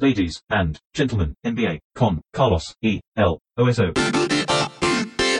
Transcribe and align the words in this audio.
Ladies 0.00 0.42
and 0.48 0.78
gentlemen, 0.94 1.34
NBA 1.42 1.80
con 1.92 2.20
Carlos 2.32 2.76
E. 2.80 3.00
L. 3.16 3.38
OSO. 3.56 3.82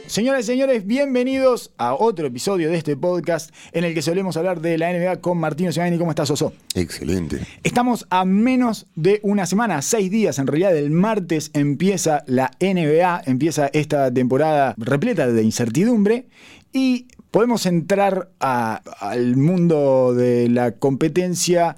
Señoras 0.06 0.40
y 0.40 0.46
señores, 0.48 0.84
bienvenidos 0.84 1.72
a 1.78 1.94
otro 1.94 2.26
episodio 2.26 2.68
de 2.68 2.76
este 2.76 2.96
podcast 2.96 3.54
en 3.70 3.84
el 3.84 3.94
que 3.94 4.02
solemos 4.02 4.36
hablar 4.36 4.60
de 4.60 4.76
la 4.76 4.92
NBA 4.92 5.20
con 5.20 5.38
Martino 5.38 5.70
Giovanni. 5.70 5.96
¿Cómo 5.96 6.10
estás, 6.10 6.32
Oso? 6.32 6.54
Excelente. 6.74 7.38
Estamos 7.62 8.04
a 8.10 8.24
menos 8.24 8.86
de 8.96 9.20
una 9.22 9.46
semana, 9.46 9.80
seis 9.80 10.10
días 10.10 10.40
en 10.40 10.48
realidad. 10.48 10.76
El 10.76 10.90
martes 10.90 11.52
empieza 11.54 12.24
la 12.26 12.50
NBA, 12.58 13.22
empieza 13.26 13.68
esta 13.72 14.12
temporada 14.12 14.74
repleta 14.76 15.28
de 15.28 15.42
incertidumbre 15.44 16.26
y 16.72 17.06
podemos 17.30 17.64
entrar 17.66 18.30
a- 18.40 18.82
al 18.98 19.36
mundo 19.36 20.14
de 20.14 20.48
la 20.48 20.72
competencia 20.72 21.76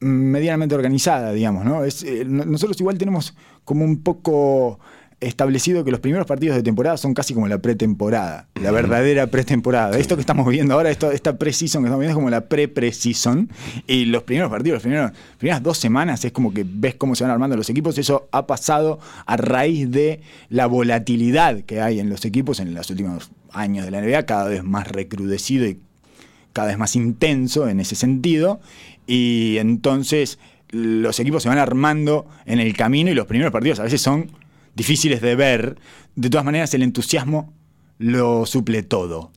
medianamente 0.00 0.74
organizada, 0.74 1.32
digamos, 1.32 1.64
¿no? 1.64 1.84
Es, 1.84 2.02
eh, 2.02 2.24
no- 2.26 2.44
nosotros 2.44 2.78
igual 2.80 2.98
tenemos 2.98 3.34
como 3.64 3.84
un 3.84 4.02
poco 4.02 4.78
establecido 5.18 5.82
que 5.82 5.90
los 5.90 6.00
primeros 6.00 6.26
partidos 6.26 6.56
de 6.56 6.62
temporada 6.62 6.98
son 6.98 7.14
casi 7.14 7.32
como 7.32 7.48
la 7.48 7.56
pretemporada, 7.56 8.48
la 8.60 8.70
verdadera 8.70 9.26
pretemporada. 9.28 9.96
Esto 9.98 10.14
que 10.14 10.20
estamos 10.20 10.46
viendo 10.46 10.74
ahora, 10.74 10.90
esto, 10.90 11.10
esta 11.10 11.38
pre-season 11.38 11.82
que 11.82 11.86
estamos 11.86 12.00
viendo 12.00 12.10
es 12.12 12.14
como 12.16 12.28
la 12.28 12.42
pre-pre-season. 12.42 13.48
Y 13.86 14.04
los 14.04 14.24
primeros 14.24 14.50
partidos, 14.50 14.74
las 14.76 14.82
primeros- 14.82 15.12
primeras 15.38 15.62
dos 15.62 15.78
semanas 15.78 16.22
es 16.26 16.32
como 16.32 16.52
que 16.52 16.66
ves 16.68 16.96
cómo 16.96 17.14
se 17.14 17.24
van 17.24 17.30
armando 17.30 17.56
los 17.56 17.70
equipos. 17.70 17.96
Eso 17.96 18.28
ha 18.30 18.46
pasado 18.46 18.98
a 19.24 19.38
raíz 19.38 19.90
de 19.90 20.20
la 20.50 20.66
volatilidad 20.66 21.62
que 21.62 21.80
hay 21.80 21.98
en 21.98 22.10
los 22.10 22.26
equipos 22.26 22.60
en 22.60 22.74
los 22.74 22.90
últimos 22.90 23.30
años 23.52 23.86
de 23.86 23.90
la 23.92 24.00
NBA, 24.02 24.26
cada 24.26 24.48
vez 24.48 24.64
más 24.64 24.86
recrudecido 24.86 25.66
y 25.66 25.78
cada 26.52 26.68
vez 26.68 26.76
más 26.78 26.94
intenso 26.94 27.68
en 27.70 27.80
ese 27.80 27.94
sentido. 27.94 28.60
Y 29.06 29.58
entonces 29.58 30.38
los 30.70 31.18
equipos 31.20 31.42
se 31.42 31.48
van 31.48 31.58
armando 31.58 32.26
en 32.44 32.60
el 32.60 32.76
camino 32.76 33.10
y 33.10 33.14
los 33.14 33.26
primeros 33.26 33.52
partidos 33.52 33.80
a 33.80 33.84
veces 33.84 34.00
son 34.00 34.30
difíciles 34.74 35.20
de 35.20 35.36
ver. 35.36 35.78
De 36.14 36.30
todas 36.30 36.44
maneras, 36.44 36.74
el 36.74 36.82
entusiasmo 36.82 37.52
lo 37.98 38.46
suple 38.46 38.82
todo. 38.82 39.30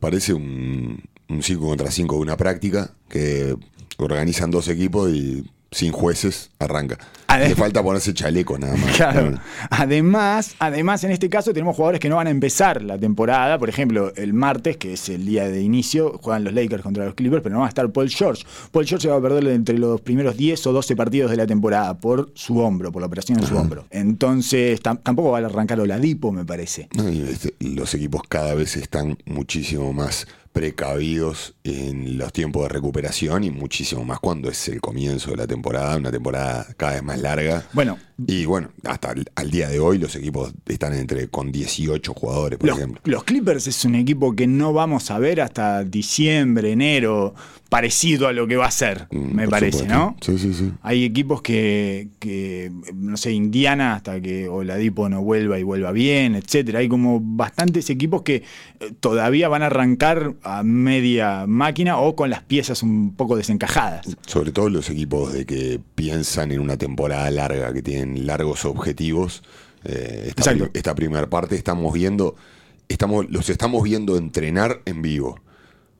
Parece 0.00 0.34
un 0.34 1.02
5 1.40 1.66
contra 1.66 1.90
5 1.90 2.14
de 2.16 2.20
una 2.20 2.36
práctica 2.36 2.94
que 3.08 3.56
organizan 3.98 4.50
dos 4.50 4.68
equipos 4.68 5.10
y 5.10 5.44
sin 5.70 5.92
jueces 5.92 6.50
arranca. 6.58 6.98
Le 7.36 7.54
falta 7.54 7.82
ponerse 7.82 8.14
chaleco 8.14 8.58
nada 8.58 8.74
más. 8.76 8.88
Claro. 8.96 9.38
Además, 9.70 10.54
además, 10.58 11.04
en 11.04 11.10
este 11.12 11.28
caso 11.28 11.52
tenemos 11.52 11.76
jugadores 11.76 12.00
que 12.00 12.08
no 12.08 12.16
van 12.16 12.26
a 12.26 12.30
empezar 12.30 12.82
la 12.82 12.98
temporada. 12.98 13.58
Por 13.58 13.68
ejemplo, 13.68 14.12
el 14.16 14.32
martes, 14.32 14.76
que 14.76 14.94
es 14.94 15.08
el 15.08 15.24
día 15.26 15.48
de 15.48 15.62
inicio, 15.62 16.18
juegan 16.22 16.42
los 16.44 16.52
Lakers 16.54 16.82
contra 16.82 17.04
los 17.04 17.14
Clippers, 17.14 17.42
pero 17.42 17.54
no 17.54 17.60
va 17.60 17.66
a 17.66 17.68
estar 17.68 17.88
Paul 17.90 18.08
George. 18.08 18.44
Paul 18.72 18.86
George 18.86 19.02
se 19.06 19.08
va 19.10 19.16
a 19.16 19.20
perder 19.20 19.46
entre 19.48 19.78
los 19.78 20.00
primeros 20.00 20.36
10 20.36 20.66
o 20.66 20.72
12 20.72 20.96
partidos 20.96 21.30
de 21.30 21.36
la 21.36 21.46
temporada 21.46 21.98
por 21.98 22.30
su 22.34 22.58
hombro, 22.58 22.90
por 22.90 23.02
la 23.02 23.06
operación 23.06 23.38
en 23.38 23.46
su 23.46 23.56
hombro. 23.56 23.84
Entonces, 23.90 24.82
tam- 24.82 25.00
tampoco 25.02 25.30
va 25.32 25.38
a 25.38 25.44
arrancar 25.46 25.78
Oladipo, 25.80 26.32
me 26.32 26.44
parece. 26.44 26.88
No, 26.96 27.08
y 27.08 27.20
este, 27.22 27.54
los 27.60 27.92
equipos 27.94 28.22
cada 28.28 28.54
vez 28.54 28.76
están 28.76 29.16
muchísimo 29.26 29.92
más 29.92 30.26
precavidos 30.58 31.54
en 31.62 32.18
los 32.18 32.32
tiempos 32.32 32.64
de 32.64 32.70
recuperación 32.70 33.44
y 33.44 33.50
muchísimo 33.52 34.04
más 34.04 34.18
cuando 34.18 34.50
es 34.50 34.68
el 34.68 34.80
comienzo 34.80 35.30
de 35.30 35.36
la 35.36 35.46
temporada, 35.46 35.96
una 35.96 36.10
temporada 36.10 36.66
cada 36.76 36.94
vez 36.94 37.02
más 37.04 37.20
larga. 37.20 37.64
Bueno, 37.72 37.96
Y 38.26 38.46
bueno, 38.46 38.70
hasta 38.84 39.12
el- 39.12 39.30
al 39.36 39.50
día 39.50 39.68
de 39.68 39.78
hoy 39.78 39.98
los 39.98 40.14
equipos 40.16 40.52
están 40.66 40.92
entre 40.94 41.28
con 41.28 41.52
18 41.52 42.14
jugadores, 42.14 42.58
por 42.58 42.68
Los, 42.68 42.78
ejemplo. 42.78 43.00
los 43.04 43.22
Clippers 43.24 43.66
es 43.68 43.84
un 43.84 43.94
equipo 43.94 44.34
que 44.34 44.46
no 44.48 44.72
vamos 44.72 45.10
a 45.10 45.18
ver 45.18 45.40
hasta 45.40 45.84
diciembre, 45.84 46.72
enero, 46.72 47.34
parecido 47.68 48.26
a 48.28 48.32
lo 48.32 48.46
que 48.48 48.56
va 48.56 48.66
a 48.66 48.70
ser, 48.70 49.06
Mm, 49.10 49.34
me 49.36 49.46
parece, 49.46 49.80
supuesto. 49.80 49.94
¿no? 49.94 50.16
Sí, 50.22 50.38
sí, 50.38 50.54
sí. 50.54 50.72
Hay 50.82 51.04
equipos 51.04 51.42
que, 51.42 52.08
que, 52.18 52.72
no 52.94 53.16
sé, 53.18 53.32
Indiana 53.32 53.94
hasta 53.94 54.20
que 54.22 54.48
Oladipo 54.48 55.08
no 55.10 55.22
vuelva 55.22 55.58
y 55.58 55.62
vuelva 55.62 55.92
bien, 55.92 56.34
etcétera. 56.34 56.78
Hay 56.78 56.88
como 56.88 57.20
bastantes 57.22 57.90
equipos 57.90 58.22
que 58.22 58.36
eh, 58.80 58.92
todavía 59.00 59.48
van 59.48 59.62
a 59.62 59.66
arrancar 59.66 60.34
a 60.42 60.62
media 60.62 61.44
máquina 61.46 61.98
o 61.98 62.16
con 62.16 62.30
las 62.30 62.42
piezas 62.42 62.82
un 62.82 63.14
poco 63.14 63.36
desencajadas. 63.36 64.16
Sobre 64.26 64.50
todo 64.50 64.70
los 64.70 64.88
equipos 64.88 65.34
de 65.34 65.44
que 65.44 65.78
piensan 65.94 66.52
en 66.52 66.60
una 66.60 66.78
temporada 66.78 67.30
larga, 67.30 67.72
que 67.74 67.82
tienen 67.82 68.07
largos 68.16 68.64
objetivos. 68.64 69.42
Eh, 69.84 70.32
esta, 70.36 70.54
esta 70.74 70.94
primera 70.94 71.28
parte 71.28 71.56
estamos 71.56 71.92
viendo, 71.92 72.36
estamos, 72.88 73.28
los 73.30 73.48
estamos 73.50 73.82
viendo 73.82 74.16
entrenar 74.16 74.80
en 74.84 75.02
vivo. 75.02 75.40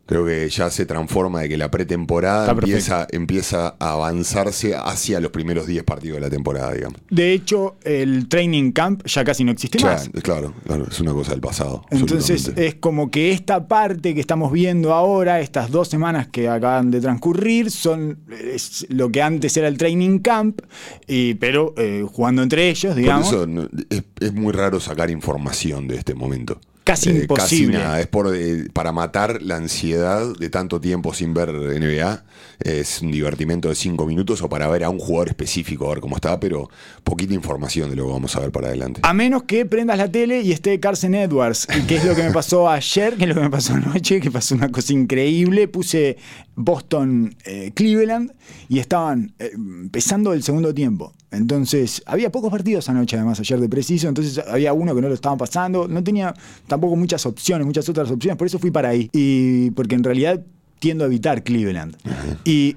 Creo 0.08 0.24
que 0.24 0.48
ya 0.48 0.70
se 0.70 0.86
transforma 0.86 1.42
de 1.42 1.50
que 1.50 1.58
la 1.58 1.70
pretemporada 1.70 2.50
empieza, 2.50 3.06
empieza 3.10 3.76
a 3.78 3.92
avanzarse 3.92 4.74
hacia 4.74 5.20
los 5.20 5.30
primeros 5.30 5.66
10 5.66 5.84
partidos 5.84 6.16
de 6.16 6.20
la 6.22 6.30
temporada, 6.30 6.72
digamos. 6.72 6.98
De 7.10 7.34
hecho, 7.34 7.76
el 7.84 8.26
training 8.26 8.72
camp 8.72 9.04
ya 9.06 9.22
casi 9.22 9.44
no 9.44 9.52
existe 9.52 9.76
Ya, 9.78 9.84
más. 9.88 10.08
claro, 10.22 10.54
claro, 10.66 10.86
es 10.90 10.98
una 11.00 11.12
cosa 11.12 11.32
del 11.32 11.42
pasado. 11.42 11.84
Entonces 11.90 12.50
es 12.56 12.76
como 12.76 13.10
que 13.10 13.32
esta 13.32 13.68
parte 13.68 14.14
que 14.14 14.20
estamos 14.20 14.50
viendo 14.50 14.94
ahora, 14.94 15.40
estas 15.40 15.70
dos 15.70 15.88
semanas 15.88 16.26
que 16.28 16.48
acaban 16.48 16.90
de 16.90 17.02
transcurrir, 17.02 17.70
son 17.70 18.20
es 18.30 18.86
lo 18.88 19.12
que 19.12 19.20
antes 19.20 19.54
era 19.58 19.68
el 19.68 19.76
training 19.76 20.20
camp, 20.20 20.62
y, 21.06 21.34
pero 21.34 21.74
eh, 21.76 22.02
jugando 22.10 22.42
entre 22.42 22.70
ellos, 22.70 22.94
Por 22.94 23.00
digamos. 23.02 23.28
eso 23.28 23.46
no, 23.46 23.68
es, 23.90 24.04
es 24.20 24.32
muy 24.32 24.54
raro 24.54 24.80
sacar 24.80 25.10
información 25.10 25.86
de 25.86 25.96
este 25.96 26.14
momento. 26.14 26.58
Casi 26.88 27.10
Eh, 27.10 27.18
imposible. 27.20 27.74
Casi 27.74 27.84
nada. 27.84 28.00
Es 28.00 28.06
por, 28.06 28.34
eh, 28.34 28.66
para 28.72 28.92
matar 28.92 29.42
la 29.42 29.56
ansiedad 29.56 30.34
de 30.38 30.48
tanto 30.48 30.80
tiempo 30.80 31.12
sin 31.12 31.34
ver 31.34 31.50
NBA. 31.50 32.24
Es 32.60 33.02
un 33.02 33.12
divertimento 33.12 33.68
de 33.68 33.74
cinco 33.74 34.06
minutos 34.06 34.40
o 34.40 34.48
para 34.48 34.66
ver 34.68 34.84
a 34.84 34.88
un 34.88 34.98
jugador 34.98 35.28
específico, 35.28 35.84
a 35.86 35.90
ver 35.90 36.00
cómo 36.00 36.16
está, 36.16 36.40
pero 36.40 36.70
poquita 37.04 37.34
información 37.34 37.90
de 37.90 37.96
lo 37.96 38.06
que 38.06 38.12
vamos 38.12 38.34
a 38.36 38.40
ver 38.40 38.50
para 38.50 38.68
adelante. 38.68 39.00
A 39.04 39.12
menos 39.12 39.42
que 39.42 39.66
prendas 39.66 39.98
la 39.98 40.10
tele 40.10 40.40
y 40.40 40.50
esté 40.52 40.80
Carson 40.80 41.14
Edwards, 41.14 41.66
que 41.86 41.96
es 41.96 42.04
lo 42.06 42.14
que 42.14 42.22
me 42.22 42.32
pasó 42.32 42.70
ayer, 42.70 43.16
que 43.16 43.24
es 43.24 43.28
lo 43.28 43.34
que 43.34 43.42
me 43.42 43.50
pasó 43.50 43.74
anoche, 43.74 44.20
que 44.20 44.30
pasó 44.30 44.54
una 44.54 44.70
cosa 44.72 44.94
increíble. 44.94 45.68
Puse 45.68 46.16
Boston 46.56 47.36
eh, 47.44 47.70
Cleveland 47.74 48.32
y 48.70 48.78
estaban 48.78 49.34
empezando 49.38 50.32
el 50.32 50.42
segundo 50.42 50.72
tiempo. 50.72 51.12
Entonces, 51.30 52.02
había 52.06 52.30
pocos 52.30 52.50
partidos 52.50 52.88
anoche, 52.88 53.16
además, 53.16 53.38
ayer 53.40 53.60
de 53.60 53.68
preciso. 53.68 54.08
Entonces, 54.08 54.38
había 54.46 54.72
uno 54.72 54.94
que 54.94 55.02
no 55.02 55.08
lo 55.08 55.14
estaban 55.14 55.38
pasando. 55.38 55.86
No 55.86 56.02
tenía 56.02 56.34
tampoco 56.66 56.96
muchas 56.96 57.26
opciones, 57.26 57.66
muchas 57.66 57.88
otras 57.88 58.10
opciones. 58.10 58.38
Por 58.38 58.46
eso 58.46 58.58
fui 58.58 58.70
para 58.70 58.90
ahí. 58.90 59.10
Y 59.12 59.70
porque 59.72 59.94
en 59.94 60.04
realidad 60.04 60.40
tiendo 60.78 61.04
a 61.04 61.06
evitar 61.06 61.42
Cleveland. 61.42 61.96
Y 62.44 62.76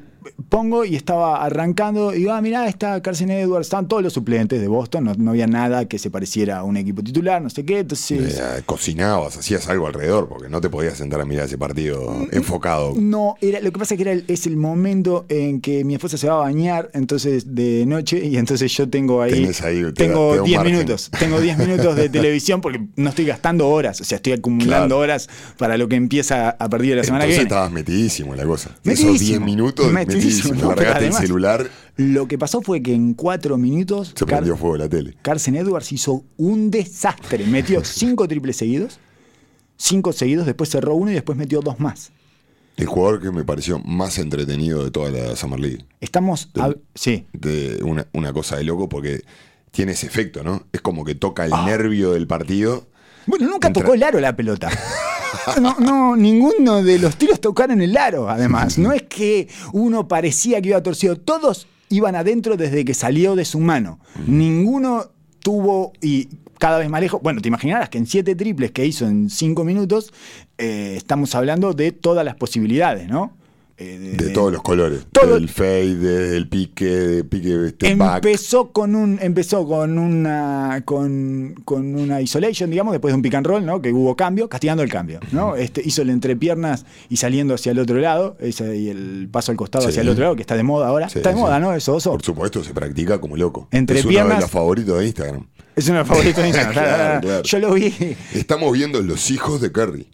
pongo 0.50 0.86
y 0.86 0.96
estaba 0.96 1.44
arrancando 1.44 2.14
y 2.14 2.20
digo, 2.20 2.32
ah, 2.32 2.42
mirá, 2.42 2.68
está 2.68 3.02
Carson 3.02 3.30
Edwards, 3.32 3.68
estaban 3.68 3.88
todos 3.88 4.04
los 4.04 4.14
suplentes 4.14 4.60
de 4.62 4.68
Boston, 4.68 5.04
no, 5.06 5.14
no 5.16 5.32
había 5.32 5.48
nada 5.48 5.86
que 5.86 5.98
se 6.00 6.10
pareciera 6.10 6.60
a 6.60 6.64
un 6.64 6.78
equipo 6.78 7.04
titular, 7.04 7.42
no 7.42 7.50
sé 7.50 7.64
qué, 7.66 7.80
entonces... 7.80 8.40
Eh, 8.40 8.62
cocinabas, 8.66 9.38
hacías 9.38 9.68
algo 9.70 9.88
alrededor, 9.88 10.28
porque 10.28 10.50
no 10.50 10.62
te 10.62 10.70
podías 10.70 10.98
sentar 10.98 11.22
a 11.22 11.26
mirar 11.26 11.46
ese 11.46 11.58
partido 11.58 12.12
Mm, 12.12 12.28
enfocado. 12.36 12.94
No, 12.98 13.36
era, 13.42 13.60
lo 13.60 13.72
que 13.72 13.80
pasa 13.80 13.94
es 13.94 13.98
que 13.98 14.02
era 14.04 14.12
el- 14.12 14.26
es 14.28 14.46
el 14.48 14.58
momento 14.58 15.26
en 15.30 15.62
que 15.62 15.84
mi 15.84 15.94
esposa 15.96 16.18
se 16.18 16.28
va 16.28 16.34
a 16.34 16.38
bañar, 16.38 16.90
entonces 16.94 17.56
de 17.56 17.86
noche, 17.86 18.24
y 18.26 18.38
entonces 18.38 18.72
yo 18.76 18.90
tengo 18.90 19.22
ahí. 19.22 19.48
Te 19.48 19.92
tengo 19.94 20.36
da 20.36 20.42
un 20.42 20.48
10 20.48 20.58
margen. 20.58 20.74
minutos. 20.76 21.10
Tengo 21.20 21.40
10 21.40 21.58
minutos 21.58 21.96
de 21.96 22.10
televisión 22.10 22.62
porque 22.62 22.82
no 22.96 23.10
estoy 23.10 23.26
gastando 23.26 23.70
horas, 23.70 24.02
o 24.02 24.04
sea, 24.04 24.18
estoy 24.18 24.34
acumulando 24.34 24.72
Claro. 24.96 24.98
horas 25.00 25.30
para 25.58 25.78
lo 25.78 25.88
que 25.88 25.96
empieza 25.96 26.50
a 26.52 26.70
partir 26.70 26.92
de 26.92 26.96
la 26.98 27.04
semana 27.04 27.26
Entonces 27.26 27.40
que 27.40 27.44
viene. 27.46 27.56
estabas 27.56 27.72
metidísimo 27.72 28.34
en 28.34 28.40
la 28.40 28.46
cosa. 28.46 28.70
Esos 28.84 29.06
Metidísimo, 29.06 29.18
10 29.30 29.42
minutos, 29.42 29.92
metidísimo, 29.92 30.21
metidísimo. 30.26 30.54
no, 30.56 30.70
pero 30.76 30.82
Largaste 30.92 31.08
el 31.08 31.14
celular, 31.14 31.70
Lo 31.98 32.28
que 32.28 32.38
pasó 32.38 32.62
fue 32.62 32.82
que 32.82 32.94
en 32.94 33.14
4 33.14 33.58
minutos. 33.58 34.14
se 34.16 34.26
prendió 34.26 34.56
fuego 34.58 34.78
la 34.78 34.90
tele. 34.90 35.16
Carson 35.22 35.56
Edwards 35.56 35.92
hizo 35.92 36.24
un 36.38 36.72
desastre. 36.72 37.46
Metió 37.46 37.84
cinco 37.86 38.28
triples 38.28 38.58
seguidos, 38.58 39.00
cinco 39.78 40.14
seguidos, 40.14 40.46
después 40.46 40.70
cerró 40.70 40.96
uno 40.96 41.12
y 41.12 41.14
después 41.16 41.38
metió 41.38 41.62
dos 41.62 41.80
más. 41.80 42.12
El 42.78 42.88
jugador 42.88 43.22
que 43.22 43.32
me 43.32 43.44
pareció 43.44 43.80
más 43.80 44.18
entretenido 44.18 44.84
de 44.84 44.92
toda 44.92 45.12
la 45.12 45.36
Summer 45.36 45.60
League. 45.60 45.86
Estamos. 46.00 46.50
a- 46.58 46.74
sí. 46.96 47.28
de 47.34 47.80
una, 47.84 48.08
una 48.14 48.32
cosa 48.34 48.56
de 48.58 48.64
loco 48.64 48.88
porque 48.90 49.22
tiene 49.72 49.92
ese 49.92 50.08
efecto, 50.08 50.44
¿no? 50.44 50.66
Es 50.72 50.82
como 50.82 51.04
que 51.06 51.14
toca 51.14 51.44
Ah. 51.44 51.46
el 51.46 51.66
nervio 51.66 52.12
del 52.12 52.28
partido. 52.28 52.88
Bueno, 53.28 53.48
nunca 53.48 53.68
Entra- 53.68 53.82
tocó 53.84 53.94
el 53.94 54.02
aro 54.04 54.20
la 54.20 54.36
pelota. 54.36 54.70
No, 55.62 55.76
no, 55.80 56.16
ninguno 56.16 56.84
de 56.84 57.00
los 57.00 57.16
tiros 57.16 57.40
tocaron 57.40 57.82
el 57.82 57.96
aro, 57.98 58.30
además. 58.30 58.78
No 58.78 58.92
es 58.92 59.04
que 59.04 59.48
uno 59.74 60.08
parecía 60.08 60.62
que 60.62 60.70
iba 60.70 60.84
torcido. 60.84 61.16
Todos 61.16 61.68
iban 61.90 62.16
adentro 62.16 62.58
desde 62.58 62.86
que 62.86 62.94
salió 62.94 63.36
de 63.36 63.46
su 63.46 63.60
mano. 63.60 64.00
Ninguno 64.28 65.12
tuvo, 65.40 65.94
y 66.02 66.30
cada 66.58 66.78
vez 66.78 66.90
más 66.90 67.02
lejos, 67.02 67.22
bueno, 67.22 67.42
te 67.42 67.48
imaginarás 67.48 67.90
que 67.90 67.98
en 67.98 68.06
siete 68.06 68.36
triples 68.36 68.72
que 68.72 68.86
hizo 68.86 69.08
en 69.08 69.30
cinco 69.30 69.64
minutos, 69.64 70.14
eh, 70.58 70.94
estamos 70.96 71.34
hablando 71.36 71.74
de 71.74 71.92
todas 71.92 72.24
las 72.24 72.36
posibilidades, 72.36 73.08
¿no? 73.10 73.34
Eh, 73.82 74.16
De 74.18 74.30
todos 74.30 74.52
los 74.52 74.62
colores. 74.62 75.06
Todo- 75.12 75.36
Del 75.36 75.50
fade, 75.50 75.96
del 75.96 76.48
pique, 76.48 76.86
de 76.86 77.24
pique 77.24 77.70
step 77.70 77.98
back. 77.98 78.24
Empezó 78.26 78.72
con 78.72 78.96
un, 78.96 79.20
empezó 79.22 79.68
con 79.68 79.98
una, 79.98 80.82
con, 80.86 81.56
con 81.66 81.96
una 81.96 82.22
isolation, 82.22 82.70
digamos, 82.70 82.92
después 82.94 83.12
de 83.12 83.16
un 83.16 83.22
pick 83.22 83.36
and 83.36 83.46
roll, 83.48 83.66
¿no? 83.66 83.82
Que 83.82 83.92
hubo 83.92 84.16
cambio, 84.16 84.48
castigando 84.50 84.84
el 84.84 84.90
cambio, 84.90 85.20
¿no? 85.32 85.56
Este, 85.56 85.82
hizo 85.84 86.02
el 86.02 86.10
entrepiernas 86.10 86.86
y 87.10 87.18
saliendo 87.18 87.54
hacia 87.56 87.72
el 87.72 87.80
otro 87.80 87.98
lado, 88.00 88.38
ese, 88.40 88.76
y 88.78 88.90
el 88.90 89.28
paso 89.32 89.52
al 89.52 89.58
costado 89.58 89.84
Sí. 89.86 89.90
hacia 89.90 90.02
el 90.02 90.10
otro 90.10 90.24
lado, 90.24 90.36
que 90.36 90.42
está 90.42 90.56
de 90.56 90.64
moda 90.64 90.88
ahora. 90.88 91.10
Sí, 91.10 91.20
está 91.20 91.30
de 91.30 91.36
sí. 91.36 91.42
moda, 91.42 91.60
¿no? 91.60 91.74
Eso, 91.74 91.96
oso. 91.96 92.12
Por 92.12 92.24
supuesto, 92.24 92.64
se 92.64 92.74
practica 92.74 93.20
como 93.20 93.38
loco. 93.38 93.68
Entre 93.72 94.00
es 94.00 94.06
uno 94.06 94.12
piernas- 94.12 94.38
de 94.38 94.42
los 94.42 94.52
favoritos 94.52 95.00
de 95.00 95.06
Instagram. 95.08 95.48
Es 95.76 95.86
uno 95.88 95.96
de 95.96 96.00
los 96.02 96.08
favoritos 96.08 96.42
de 96.44 96.48
Instagram. 96.50 96.74
Claro, 96.82 97.22
claro. 97.22 97.44
Yo 97.44 97.60
lo 97.60 97.74
vi. 97.74 97.94
Estamos 98.34 98.72
viendo 98.74 99.02
los 99.02 99.32
hijos 99.32 99.62
de 99.62 99.72
Curry. 99.72 100.08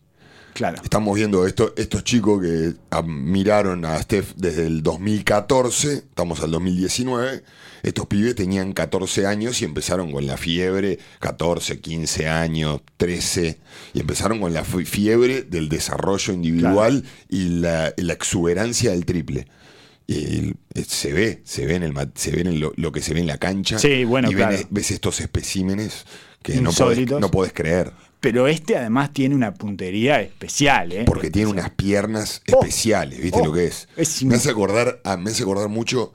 Claro. 0.58 0.82
Estamos 0.84 1.16
viendo 1.16 1.46
esto, 1.46 1.72
estos 1.78 2.04
chicos 2.04 2.42
que 2.42 2.74
miraron 3.06 3.86
a 3.86 4.02
Steph 4.02 4.34
desde 4.38 4.66
el 4.66 4.82
2014, 4.82 5.94
estamos 5.94 6.40
al 6.42 6.50
2019. 6.50 7.44
Estos 7.84 8.08
pibes 8.08 8.34
tenían 8.34 8.74
14 8.74 9.28
años 9.28 9.62
y 9.62 9.66
empezaron 9.66 10.12
con 10.12 10.26
la 10.26 10.36
fiebre, 10.36 10.98
14, 11.20 11.80
15 11.80 12.28
años, 12.28 12.82
13, 12.98 13.60
y 13.94 14.00
empezaron 14.00 14.40
con 14.40 14.52
la 14.52 14.64
fi- 14.64 14.84
fiebre 14.84 15.44
del 15.44 15.70
desarrollo 15.70 16.34
individual 16.34 17.04
y 17.30 17.50
la, 17.60 17.94
la 17.96 18.14
exuberancia 18.14 18.90
del 18.90 19.06
triple. 19.06 19.48
Y 20.08 20.56
eh, 20.74 20.84
se 20.88 21.14
ve, 21.14 21.42
se 21.46 21.68
ve 21.68 21.76
en, 21.76 21.84
el, 21.84 21.94
se 22.16 22.32
ve 22.32 22.42
en 22.42 22.60
lo, 22.60 22.74
lo 22.78 22.92
que 22.92 23.02
se 23.02 23.14
ve 23.14 23.20
en 23.20 23.28
la 23.28 23.38
cancha. 23.38 23.78
Sí, 23.78 24.06
bueno, 24.06 24.32
y 24.32 24.34
ven- 24.34 24.48
claro. 24.48 24.68
ves 24.72 24.90
estos 24.90 25.20
especímenes 25.22 26.06
que 26.42 26.60
no 26.62 26.72
podés, 26.72 26.98
no 27.22 27.30
podés 27.30 27.54
creer. 27.54 27.92
Pero 28.20 28.48
este 28.48 28.76
además 28.78 29.14
tiene 29.14 29.36
una 29.36 29.54
puntería 29.54 30.22
especial, 30.22 30.92
¿eh? 30.92 31.04
Porque 31.06 31.30
tiene 31.30 31.50
unas 31.52 31.70
piernas 31.72 32.42
Oh, 32.52 32.60
especiales, 32.64 33.20
¿viste 33.22 33.40
oh, 33.42 33.46
lo 33.46 33.54
que 33.54 33.66
es? 33.68 33.88
es 33.96 34.24
me 34.24 34.36
hace 34.36 34.50
acordar, 34.50 35.00
ah, 35.04 35.18
me 35.18 35.30
hace 35.32 35.44
acordar 35.44 35.70
mucho, 35.70 36.14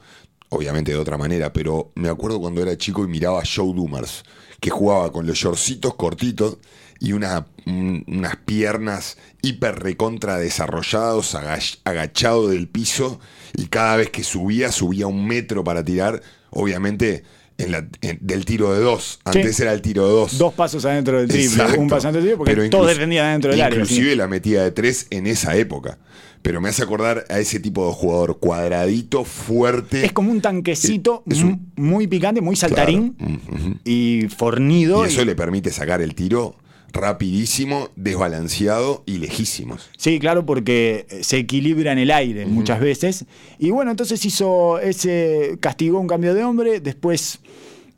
obviamente 0.49 0.91
de 0.93 0.99
otra 0.99 1.17
manera, 1.17 1.53
pero 1.53 1.93
me 1.95 2.09
acuerdo 2.09 2.41
cuando 2.41 2.61
era 2.61 2.77
chico 2.77 3.05
y 3.05 3.09
miraba 3.09 3.41
a 3.41 3.45
Joe 3.47 3.73
Dumars, 3.75 4.25
que 4.61 4.71
jugaba 4.71 5.13
con 5.13 5.27
los 5.27 5.37
shortcitos 5.39 5.95
cortitos 5.95 6.59
y 6.99 7.13
una- 7.13 7.47
un- 7.67 8.05
unas 8.09 8.37
piernas 8.37 9.17
hiper 9.41 9.77
recontra 9.79 10.39
desarrollados, 10.39 11.35
agach- 11.37 11.79
agachado 11.85 12.49
del 12.49 12.69
piso, 12.69 13.21
y 13.55 13.67
cada 13.67 13.97
vez 13.97 14.11
que 14.11 14.25
subía, 14.25 14.73
subía 14.73 15.07
un 15.07 15.27
metro 15.27 15.63
para 15.63 15.85
tirar, 15.85 16.21
obviamente. 16.51 17.23
En 17.59 17.73
la- 17.73 17.87
en- 18.01 18.19
del 18.21 18.45
tiro 18.45 18.73
de 18.75 18.81
dos. 18.81 19.21
Antes 19.25 19.59
era 19.61 19.73
el 19.73 19.83
tiro 19.83 20.07
de 20.07 20.13
dos. 20.13 20.39
Dos 20.39 20.55
pasos 20.55 20.85
adentro 20.85 21.19
del 21.19 21.29
triple, 21.29 21.47
Exacto. 21.47 21.81
un 21.81 21.89
paso 21.89 22.09
adentro 22.09 22.21
del 22.23 22.31
triple, 22.31 22.37
porque 22.39 22.55
Pero 22.55 22.71
todos 22.71 22.85
incluso- 22.85 22.95
defendían 22.99 23.27
adentro 23.27 23.51
del 23.53 23.61
área. 23.63 23.79
Inclusive 23.81 24.17
la 24.17 24.29
metida 24.29 24.65
de 24.65 24.71
tres 24.73 25.07
en 25.11 25.27
esa 25.27 25.57
época. 25.57 25.99
Pero 26.43 26.61
me 26.61 26.71
hace 26.71 26.83
acordar 26.83 27.25
a 27.29 27.39
ese 27.39 27.61
tipo 27.61 27.87
de 27.87 27.93
jugador 27.95 28.39
cuadradito, 28.41 29.25
fuerte. 29.25 30.05
Es 30.05 30.13
como 30.13 30.33
un 30.33 30.41
tanquecito 30.41 31.23
Es 31.31 31.39
un- 31.43 31.71
mu- 31.77 31.85
muy 31.91 32.07
picante, 32.09 32.41
muy 32.41 32.57
saltarín 32.57 33.13
Claro. 33.13 33.39
Y 33.85 34.27
fornido. 34.37 35.05
Y 35.05 35.09
eso 35.09 35.23
y- 35.23 35.27
le 35.27 35.37
permite 35.37 35.71
sacar 35.71 36.03
el 36.03 36.17
tiro 36.17 36.57
rapidísimo, 36.93 37.89
desbalanceado 37.97 39.03
y 39.07 39.19
lejísimos. 39.19 39.91
Sí, 39.97 40.19
claro, 40.19 40.45
porque 40.47 41.07
eh, 41.11 41.25
se 41.25 41.39
equilibra 41.39 41.93
en 41.93 41.99
el 41.99 42.11
aire 42.11 42.47
muchas 42.47 42.81
veces. 42.81 43.25
Y 43.59 43.71
bueno, 43.71 43.91
entonces 43.91 44.25
hizo 44.25 44.79
ese. 44.79 45.57
castigó 45.61 45.99
un 46.01 46.07
cambio 46.07 46.35
de 46.35 46.45
hombre, 46.45 46.81
después. 46.81 47.41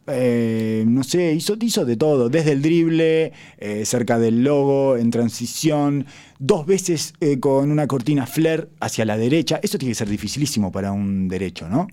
eh, 0.07 0.85
no 0.87 1.03
sé, 1.03 1.33
hizo, 1.33 1.57
hizo 1.61 1.85
de 1.87 1.97
todo, 1.97 2.29
desde 2.29 2.53
el 2.53 2.61
drible, 2.63 3.33
eh, 3.59 3.85
cerca 3.87 4.19
del 4.19 4.45
logo, 4.45 4.97
en 4.99 5.11
transición, 5.11 6.05
dos 6.39 6.67
veces 6.67 7.15
eh, 7.21 7.41
con 7.41 7.71
una 7.71 7.87
cortina 7.87 8.27
flare 8.27 8.69
hacia 8.81 9.05
la 9.07 9.17
derecha. 9.17 9.61
Eso 9.63 9.79
tiene 9.79 9.93
que 9.93 9.97
ser 9.97 10.09
dificilísimo 10.11 10.71
para 10.71 10.93
un 10.93 11.27
derecho, 11.29 11.69
¿no? 11.71 11.89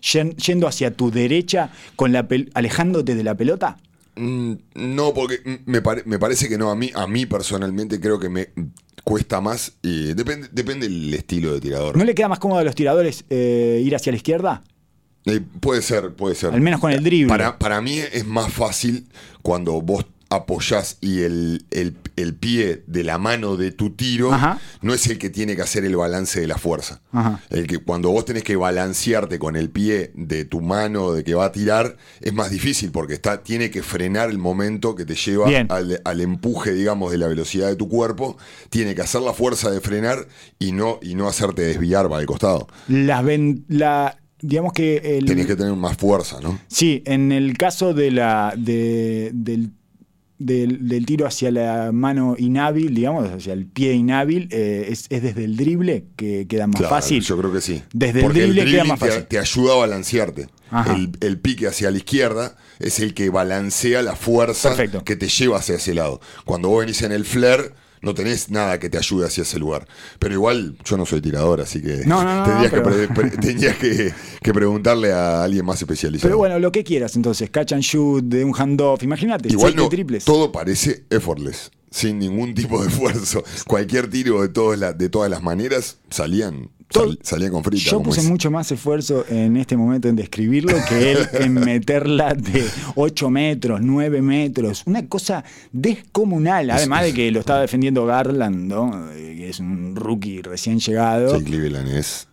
Yen- 0.00 0.36
Yendo 0.36 0.68
hacia 0.68 0.92
tu 0.94 1.10
derecha, 1.10 1.70
con 1.96 2.12
la 2.12 2.26
alejándote 2.54 3.16
de 3.16 3.24
la 3.24 3.34
pelota. 3.34 3.78
Mm, 4.16 4.52
No, 4.74 5.12
porque 5.14 5.60
me, 5.66 5.82
pare- 5.82 6.02
me 6.06 6.18
parece 6.18 6.48
que 6.48 6.58
no. 6.58 6.70
A 6.70 6.76
mí, 6.76 6.90
a 6.94 7.06
mí 7.06 7.26
personalmente 7.26 8.00
creo 8.00 8.18
que 8.18 8.28
me 8.28 8.48
cuesta 9.04 9.40
más. 9.40 9.74
Y 9.82 10.14
depende, 10.14 10.48
depende 10.52 10.88
del 10.88 11.12
estilo 11.14 11.52
de 11.54 11.60
tirador. 11.60 11.96
¿No 11.96 12.04
le 12.04 12.14
queda 12.14 12.28
más 12.28 12.38
cómodo 12.38 12.60
a 12.60 12.64
los 12.64 12.74
tiradores 12.74 13.24
eh, 13.30 13.80
ir 13.84 13.94
hacia 13.94 14.12
la 14.12 14.16
izquierda? 14.16 14.62
Eh, 15.26 15.40
puede 15.60 15.82
ser, 15.82 16.14
puede 16.14 16.34
ser. 16.34 16.54
Al 16.54 16.60
menos 16.60 16.80
con 16.80 16.92
el 16.92 17.02
drible. 17.02 17.28
Para, 17.28 17.58
para 17.58 17.80
mí 17.80 17.98
es 17.98 18.26
más 18.26 18.52
fácil 18.52 19.06
cuando 19.42 19.80
vos 19.82 20.06
apoyás 20.28 20.98
y 21.00 21.20
el, 21.22 21.64
el- 21.70 21.96
el 22.16 22.34
pie 22.34 22.82
de 22.86 23.04
la 23.04 23.18
mano 23.18 23.56
de 23.56 23.70
tu 23.72 23.90
tiro 23.90 24.32
Ajá. 24.32 24.58
no 24.80 24.94
es 24.94 25.06
el 25.06 25.18
que 25.18 25.28
tiene 25.30 25.54
que 25.54 25.62
hacer 25.62 25.84
el 25.84 25.96
balance 25.96 26.40
de 26.40 26.46
la 26.46 26.56
fuerza. 26.56 27.02
Ajá. 27.12 27.42
El 27.50 27.66
que 27.66 27.78
cuando 27.78 28.10
vos 28.10 28.24
tenés 28.24 28.42
que 28.42 28.56
balancearte 28.56 29.38
con 29.38 29.54
el 29.54 29.70
pie 29.70 30.12
de 30.14 30.44
tu 30.46 30.60
mano 30.62 31.12
de 31.12 31.22
que 31.24 31.34
va 31.34 31.44
a 31.46 31.52
tirar 31.52 31.96
es 32.20 32.32
más 32.32 32.50
difícil 32.50 32.90
porque 32.90 33.12
está, 33.14 33.42
tiene 33.42 33.70
que 33.70 33.82
frenar 33.82 34.30
el 34.30 34.38
momento 34.38 34.94
que 34.94 35.04
te 35.04 35.14
lleva 35.14 35.46
al 36.04 36.20
empuje, 36.20 36.72
digamos, 36.72 37.12
de 37.12 37.18
la 37.18 37.26
velocidad 37.28 37.68
de 37.68 37.76
tu 37.76 37.88
cuerpo. 37.88 38.38
Tiene 38.70 38.94
que 38.94 39.02
hacer 39.02 39.20
la 39.20 39.34
fuerza 39.34 39.70
de 39.70 39.80
frenar 39.80 40.26
y 40.58 40.72
no, 40.72 40.98
y 41.02 41.14
no 41.14 41.28
hacerte 41.28 41.62
desviar 41.62 42.08
para 42.08 42.20
el 42.20 42.26
costado. 42.26 42.66
Las 42.88 43.22
ven- 43.24 43.64
la, 43.68 44.16
digamos 44.40 44.72
que 44.72 45.18
el, 45.18 45.26
Tenés 45.26 45.46
que 45.46 45.56
tener 45.56 45.74
más 45.74 45.96
fuerza, 45.96 46.38
¿no? 46.40 46.58
sí, 46.68 47.02
en 47.04 47.30
el 47.32 47.56
caso 47.58 47.92
de 47.94 48.10
la 48.10 48.54
de- 48.56 49.30
del, 49.34 49.70
del, 50.38 50.88
del 50.88 51.06
tiro 51.06 51.26
hacia 51.26 51.50
la 51.50 51.92
mano 51.92 52.34
inhábil, 52.38 52.94
digamos, 52.94 53.30
hacia 53.30 53.52
el 53.52 53.66
pie 53.66 53.94
inhábil, 53.94 54.48
eh, 54.50 54.88
es, 54.90 55.06
es 55.10 55.22
desde 55.22 55.44
el 55.44 55.56
drible 55.56 56.04
que 56.16 56.46
queda 56.46 56.66
más 56.66 56.76
Claro, 56.76 56.94
fácil. 56.94 57.22
Yo 57.22 57.38
creo 57.38 57.52
que 57.52 57.60
sí. 57.60 57.82
Desde 57.92 58.20
el 58.20 58.24
Porque 58.26 58.42
drible 58.42 58.64
queda 58.66 58.84
más 58.84 58.98
fácil. 59.00 59.24
Te, 59.24 59.38
ayuda 59.38 59.72
a 59.72 59.76
balancearte. 59.76 60.48
El, 60.94 61.12
el 61.20 61.38
pique 61.38 61.68
hacia 61.68 61.90
la 61.90 61.96
izquierda 61.98 62.56
es 62.80 62.98
el 63.00 63.14
que 63.14 63.30
balancea 63.30 64.02
la 64.02 64.16
fuerza 64.16 64.70
Perfecto. 64.70 65.04
que 65.04 65.16
te 65.16 65.28
lleva 65.28 65.58
hacia 65.58 65.76
ese 65.76 65.94
lado. 65.94 66.20
Cuando 66.44 66.68
vos 66.68 66.80
venís 66.80 67.02
en 67.02 67.12
el 67.12 67.24
flare, 67.24 67.70
no 68.02 68.14
tenés 68.14 68.50
nada 68.50 68.78
que 68.78 68.88
te 68.88 68.98
ayude 68.98 69.26
hacia 69.26 69.42
ese 69.42 69.58
lugar. 69.58 69.86
Pero 70.18 70.34
igual, 70.34 70.76
yo 70.84 70.96
no 70.96 71.06
soy 71.06 71.20
tirador, 71.20 71.60
así 71.60 71.80
que 71.82 72.02
No, 72.06 72.22
no, 72.22 72.36
no, 72.36 72.44
tendrías, 72.44 72.72
que, 72.72 73.40
tendrías 73.40 73.76
preguntarle 74.54 75.12
a 75.12 75.42
alguien 75.44 75.64
más 75.64 75.80
especializado. 75.80 76.28
Pero 76.28 76.38
bueno, 76.38 76.58
lo 76.58 76.72
que 76.72 76.84
quieras 76.84 77.16
entonces, 77.16 77.50
catch 77.50 77.72
and 77.72 77.82
shoot, 77.82 78.24
de 78.24 78.44
un 78.44 78.52
handoff, 78.52 79.02
imagínate, 79.02 79.48
Igual 79.48 79.76
no, 79.76 79.88
triples. 79.88 80.24
todo 80.24 80.50
parece 80.52 81.04
effortless, 81.10 81.70
sin 81.90 82.18
ningún 82.18 82.54
tipo 82.54 82.82
de 82.82 82.88
esfuerzo. 82.90 83.44
Cualquier 83.66 84.08
tiro 84.08 84.42
de 84.42 84.48
todas, 84.48 84.78
las 84.78 84.96
de 84.96 85.08
todas 85.08 85.30
las 85.30 85.42
maneras 85.42 85.98
salían, 86.10 86.70
sal- 86.90 87.18
salían 87.22 87.52
con 87.52 87.62
frita. 87.64 87.90
Yo 87.90 88.02
puse 88.02 88.20
es. 88.20 88.26
mucho 88.26 88.50
más 88.50 88.70
esfuerzo 88.72 89.24
en 89.28 89.56
este 89.56 89.76
momento 89.76 90.08
en 90.08 90.16
describirlo 90.16 90.76
que 90.88 91.12
él 91.12 91.18
en 91.40 91.54
meterla 91.54 92.34
de 92.34 92.64
8 92.94 93.30
metros, 93.30 93.80
9 93.82 94.22
metros. 94.22 94.82
Una 94.86 95.06
cosa 95.06 95.44
descomunal. 95.72 96.70
Además 96.70 97.02
de 97.04 97.14
que 97.14 97.30
lo 97.30 97.40
estaba 97.40 97.60
defendiendo 97.60 98.06
Garland, 98.06 98.66
¿no? 98.68 99.10
Eh, 99.12 99.34
que 99.36 99.48
es 99.50 99.60
un 99.60 99.94
rookie 99.96 100.42
recién 100.42 100.78
llegado. 100.80 101.38
Sí, 101.38 101.44
Cleveland 101.44 101.88
es 101.88 102.28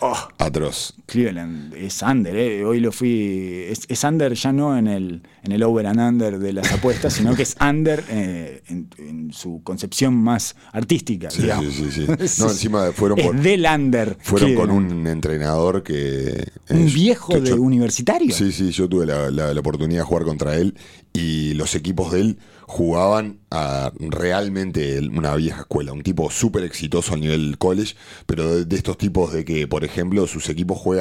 Oh, 0.00 0.16
atroz. 0.38 0.94
Cleveland 1.08 1.72
es 1.74 2.02
under, 2.02 2.36
¿eh? 2.36 2.64
Hoy 2.66 2.80
lo 2.80 2.92
fui. 2.92 3.64
Es, 3.70 3.80
es 3.88 4.04
under 4.04 4.34
ya 4.34 4.52
no 4.52 4.76
en 4.76 4.86
el, 4.86 5.22
en 5.42 5.52
el 5.52 5.62
over 5.62 5.86
and 5.86 5.98
under 5.98 6.38
de 6.38 6.52
las 6.52 6.70
apuestas, 6.70 7.14
sino 7.14 7.34
que 7.34 7.44
es 7.44 7.56
under 7.66 8.04
eh, 8.10 8.62
en, 8.68 8.90
en 8.98 9.32
su 9.32 9.62
concepción 9.64 10.14
más 10.14 10.54
artística. 10.70 11.30
Sí, 11.30 11.42
digamos. 11.42 11.72
sí, 11.74 11.90
sí, 11.90 12.06
sí. 12.28 12.42
No, 12.42 12.50
encima 12.50 12.92
fueron 12.92 13.18
es 13.18 13.24
por- 13.26 13.36
del 13.40 13.64
under. 13.74 14.18
Fueron 14.20 14.54
con 14.54 14.70
un 14.70 15.06
entrenador 15.06 15.82
que... 15.82 16.46
Un 16.68 16.84
viejo 16.92 17.32
que 17.32 17.40
de 17.40 17.48
yo- 17.50 17.56
universitario. 17.62 18.34
Sí, 18.34 18.52
sí, 18.52 18.70
yo 18.70 18.86
tuve 18.86 19.06
la, 19.06 19.30
la- 19.30 19.54
la 19.54 19.60
oportunidad 19.60 20.00
de 20.02 20.04
jugar 20.06 20.24
contra 20.24 20.56
él 20.56 20.76
y 21.14 21.54
los 21.54 21.74
equipos 21.74 22.12
de 22.12 22.20
él 22.20 22.38
jugaban 22.66 23.38
a 23.50 23.92
realmente 23.98 25.00
una 25.00 25.34
vieja 25.36 25.60
escuela, 25.60 25.92
un 25.94 26.02
tipo 26.02 26.30
súper 26.30 26.64
exitoso 26.64 27.14
a 27.14 27.16
nivel 27.16 27.56
college, 27.56 27.94
pero 28.26 28.56
de, 28.56 28.64
de 28.66 28.76
estos 28.76 28.98
tipos 28.98 29.32
de 29.32 29.42
que, 29.46 29.66
por 29.66 29.84
ejemplo, 29.84 30.26
sus 30.26 30.50
equipos 30.50 30.76
juegan, 30.78 30.97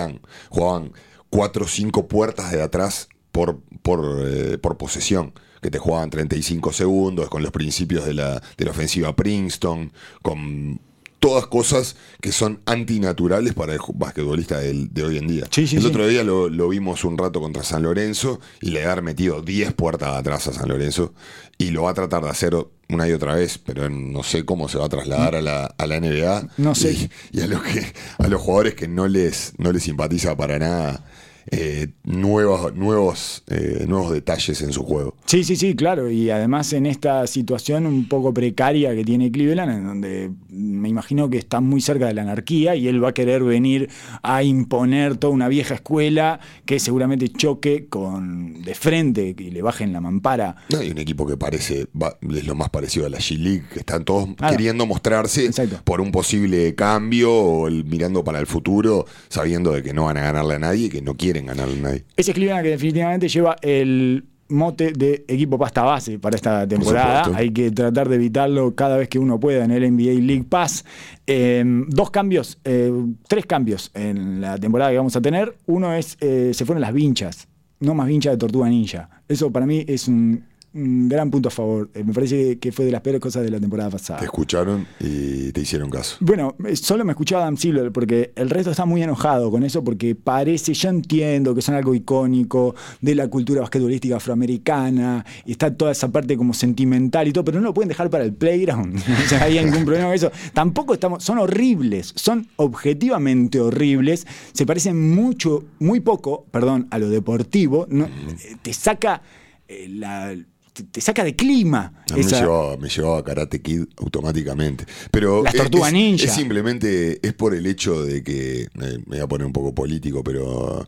jugaban 0.50 0.94
cuatro 1.30 1.66
o 1.66 1.68
cinco 1.68 2.08
puertas 2.08 2.52
de 2.52 2.62
atrás 2.62 3.10
por, 3.32 3.62
por, 3.82 4.22
eh, 4.26 4.58
por 4.58 4.78
posesión 4.78 5.34
que 5.62 5.72
te 5.72 5.80
jugaban 5.80 6.10
35 6.10 6.72
segundos, 6.72 7.30
con 7.30 7.42
los 7.42 7.52
principios 7.52 8.06
de 8.06 8.14
la, 8.14 8.42
de 8.58 8.66
la 8.66 8.72
ofensiva 8.72 9.16
Princeton, 9.16 9.92
con 10.22 10.80
todas 11.20 11.48
cosas 11.48 11.96
que 12.22 12.32
son 12.32 12.62
antinaturales 12.66 13.54
para 13.54 13.74
el 13.74 13.80
basquetbolista 13.94 14.60
del- 14.60 14.94
de, 14.94 15.04
hoy 15.04 15.18
en 15.18 15.28
día. 15.28 15.46
Sí, 15.52 15.68
sí, 15.68 15.76
el 15.78 15.82
sí. 15.82 15.88
otro 15.88 16.08
día 16.08 16.24
lo, 16.24 16.50
lo 16.50 16.70
vimos 16.70 17.04
un 17.04 17.18
rato 17.18 17.40
contra 17.42 17.64
San 17.64 17.84
Lorenzo 17.84 18.40
y 18.62 18.70
le 18.70 18.84
haber 18.86 19.02
metido 19.02 19.42
10 19.42 19.74
puertas 19.74 20.10
atrás 20.16 20.48
a 20.48 20.54
San 20.54 20.70
Lorenzo 20.70 21.14
y 21.58 21.72
lo 21.72 21.84
va 21.84 21.92
a 21.92 21.94
tratar 21.96 22.24
de 22.24 22.30
hacer 22.30 22.56
una 22.90 23.08
y 23.08 23.12
otra 23.14 23.36
vez, 23.36 23.58
pero 23.58 23.90
no 23.90 24.24
sé 24.24 24.46
cómo 24.46 24.70
se 24.70 24.78
va 24.78 24.86
a 24.86 24.90
trasladar 24.90 25.36
a 25.36 25.42
la, 25.42 25.66
a 25.66 25.88
la 25.88 26.00
NBA. 26.00 26.50
No 26.58 26.76
sé. 26.76 26.94
Y, 26.94 27.10
y 27.32 27.42
a, 27.42 27.48
los 27.48 27.62
que, 27.64 27.86
a 28.20 28.28
los 28.28 28.42
jugadores 28.42 28.76
que 28.76 28.88
no 28.88 29.08
les, 29.08 29.54
no 29.58 29.72
les 29.72 29.84
simpatiza 29.84 30.38
para 30.38 30.60
nada 30.60 31.04
eh, 31.52 31.88
nuevos, 32.04 32.76
nuevos, 32.76 33.44
eh, 33.48 33.86
nuevos 33.88 34.12
detalles 34.12 34.62
en 34.62 34.72
su 34.74 34.84
juego. 34.84 35.16
Sí, 35.26 35.44
sí, 35.44 35.56
sí, 35.56 35.76
claro. 35.76 36.10
Y 36.10 36.30
además 36.30 36.74
en 36.74 36.86
esta 36.86 37.26
situación 37.28 37.86
un 37.86 38.08
poco 38.08 38.34
precaria 38.34 38.94
que 38.96 39.04
tiene 39.04 39.32
Cleveland, 39.32 39.72
en 39.72 39.86
donde 39.86 40.32
me 40.50 40.90
imagino 40.90 41.30
que 41.30 41.38
está 41.38 41.60
muy 41.62 41.82
cerca 41.82 42.08
de 42.08 42.14
la 42.14 42.22
anarquía 42.24 42.76
y 42.76 42.88
él 42.88 43.04
va 43.04 43.10
a 43.10 43.14
querer 43.14 43.44
venir 43.44 43.90
a 44.24 44.44
imponer 44.44 45.18
toda 45.18 45.34
una 45.34 45.48
vieja 45.48 45.76
escuela 45.76 46.40
que 46.66 46.80
seguramente 46.80 47.28
choque 47.30 47.88
con 47.88 48.62
de 48.64 48.74
frente 48.76 49.36
y 49.38 49.52
le 49.52 49.62
bajen 49.62 49.94
la 49.94 50.02
mampara. 50.02 50.56
No, 50.70 50.80
hay 50.80 50.92
un 50.92 50.98
equipo 50.98 51.26
que 51.26 51.38
parece, 51.38 51.88
va- 52.00 52.18
es 52.22 52.46
lo 52.46 52.56
más 52.56 52.70
parecido 52.70 53.06
a 53.06 53.10
la 53.10 53.20
G-League, 53.20 53.64
que 53.74 53.80
están 53.80 54.04
todos 54.06 54.28
queriendo 54.50 54.86
mostrarse 54.86 55.46
Exacto. 55.46 55.80
por 55.84 56.02
un 56.02 56.12
posible 56.12 56.76
cambio 56.76 57.32
o 57.34 57.68
el- 57.68 57.86
mirando 57.86 58.24
para 58.24 58.40
el 58.40 58.48
futuro, 58.48 59.06
sabiendo 59.30 59.72
de 59.72 59.84
que 59.84 59.94
no 59.94 60.06
van 60.06 60.18
a 60.18 60.22
ganarle 60.22 60.56
a 60.56 60.60
nadie 60.60 60.86
y 60.86 60.90
que 60.90 61.02
no 61.02 61.16
quieren 61.16 61.37
ganarle 61.46 61.80
a 61.80 61.82
nadie. 61.82 62.06
Ese 62.16 62.34
Cleveland 62.34 62.64
que 62.64 62.70
definitivamente 62.70 63.28
lleva 63.28 63.56
el 63.62 64.26
mote 64.50 64.94
de 64.94 65.26
equipo 65.28 65.58
pasta 65.58 65.84
base 65.84 66.20
para 66.20 66.36
esta 66.36 66.68
temporada. 66.68 67.36
Hay 67.36 67.52
que 67.52 67.72
tratar 67.72 68.08
de 68.10 68.16
evitarlo 68.16 68.76
cada 68.76 68.98
vez 68.98 69.10
que 69.10 69.20
uno 69.20 69.40
pueda 69.40 69.66
en 69.66 69.72
el 69.72 69.92
NBA 69.92 70.22
League 70.26 70.46
Pass. 70.50 70.86
Eh, 71.26 71.64
dos 71.88 72.12
cambios, 72.12 72.58
eh, 72.64 72.92
tres 73.28 73.46
cambios 73.46 73.92
en 73.94 74.42
la 74.42 74.58
temporada 74.58 74.92
que 74.92 74.98
vamos 74.98 75.16
a 75.16 75.22
tener. 75.22 75.56
Uno 75.66 75.94
es, 75.94 76.18
eh, 76.22 76.52
se 76.54 76.66
fueron 76.66 76.82
las 76.82 76.94
vinchas, 76.94 77.48
no 77.80 77.94
más 77.94 78.08
vinchas 78.08 78.34
de 78.34 78.38
Tortuga 78.38 78.70
Ninja. 78.70 79.10
Eso 79.28 79.52
para 79.52 79.66
mí 79.66 79.84
es 79.88 80.08
un, 80.08 80.44
un 80.78 81.10
gran 81.10 81.30
punto 81.32 81.50
a 81.50 81.52
favor. 81.52 81.90
Eh, 81.94 82.04
me 82.04 82.14
parece 82.14 82.60
que 82.60 82.72
fue 82.72 82.86
de 82.86 82.92
las 82.92 83.02
peores 83.02 83.22
cosas 83.22 83.44
de 83.44 83.52
la 83.52 83.60
temporada 83.60 83.90
pasada. 83.90 84.20
Te 84.20 84.26
escucharon 84.26 84.86
y 85.00 85.52
te 85.52 85.62
hicieron 85.62 85.90
caso. 85.90 86.18
Bueno, 86.20 86.56
eh, 86.66 86.76
solo 86.76 87.04
me 87.04 87.12
escuchaba 87.12 87.44
Adam 87.44 87.58
Silver 87.58 87.92
porque 87.92 88.32
el 88.36 88.50
resto 88.50 88.72
está 88.72 88.86
muy 88.86 89.02
enojado 89.02 89.52
con 89.52 89.64
eso 89.64 89.84
porque 89.84 90.16
parece, 90.16 90.74
yo 90.74 90.90
entiendo 90.90 91.56
que 91.56 91.62
son 91.62 91.76
algo 91.76 91.94
icónico 91.96 92.76
de 93.02 93.16
la 93.16 93.28
cultura 93.28 93.62
basquetbolística 93.62 94.18
afroamericana 94.18 95.26
y 95.46 95.52
está 95.52 95.74
toda 95.76 95.92
esa 95.92 96.10
parte 96.12 96.38
como 96.38 96.54
sentimental 96.54 97.28
y 97.28 97.34
todo, 97.34 97.44
pero 97.44 97.60
no 97.60 97.68
lo 97.68 97.74
pueden 97.74 97.90
dejar 97.90 98.10
para 98.10 98.24
el 98.24 98.34
playground. 98.34 98.98
o 99.26 99.28
sea, 99.28 99.44
hay 99.44 99.64
ningún 99.64 99.86
problema 99.86 100.08
con 100.08 100.16
eso. 100.16 100.32
Tampoco 100.54 100.94
estamos, 100.94 101.24
son 101.24 101.40
horribles, 101.40 102.14
son 102.16 102.48
objetivamente 102.58 103.60
horribles, 103.60 104.28
se 104.54 104.66
parecen 104.66 105.14
mucho, 105.14 105.66
muy 105.80 106.00
poco, 106.00 106.46
perdón, 106.52 106.88
a 106.92 107.00
lo 107.00 107.10
deportivo, 107.10 107.88
no, 107.90 108.06
eh, 108.06 108.56
te 108.62 108.74
saca 108.74 109.22
eh, 109.68 109.88
la... 109.90 110.36
te- 110.78 110.84
Te 110.84 111.02
saca 111.02 111.24
de 111.24 111.36
clima. 111.36 112.04
A 112.12 112.16
mí 112.16 112.24
me 112.24 112.32
llevaba, 112.32 112.78
me 112.78 112.88
llevaba 112.90 113.20
a 113.20 113.24
Karate 113.24 113.62
Kid 113.62 113.84
automáticamente. 113.98 114.86
Pero 115.12 115.44
Las 115.44 115.54
Tortugas 115.54 115.88
es, 115.90 115.94
Ninja. 115.94 116.26
es 116.26 116.34
simplemente, 116.34 117.20
es 117.26 117.34
por 117.34 117.54
el 117.56 117.66
hecho 117.66 118.04
de 118.04 118.24
que, 118.24 118.68
me 118.76 118.98
voy 119.06 119.20
a 119.20 119.28
poner 119.28 119.46
un 119.48 119.54
poco 119.54 119.74
político, 119.74 120.24
pero 120.24 120.88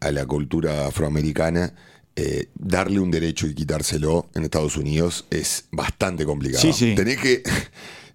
a 0.00 0.10
la 0.10 0.26
cultura 0.26 0.86
afroamericana, 0.86 1.72
eh, 2.16 2.48
darle 2.54 2.98
un 2.98 3.10
derecho 3.12 3.46
y 3.46 3.54
quitárselo 3.54 4.28
en 4.34 4.42
Estados 4.44 4.76
Unidos 4.76 5.26
es 5.30 5.66
bastante 5.70 6.24
complicado. 6.24 6.60
Sí, 6.62 6.72
sí. 6.72 6.94
Tenés 6.96 7.18
que 7.18 7.42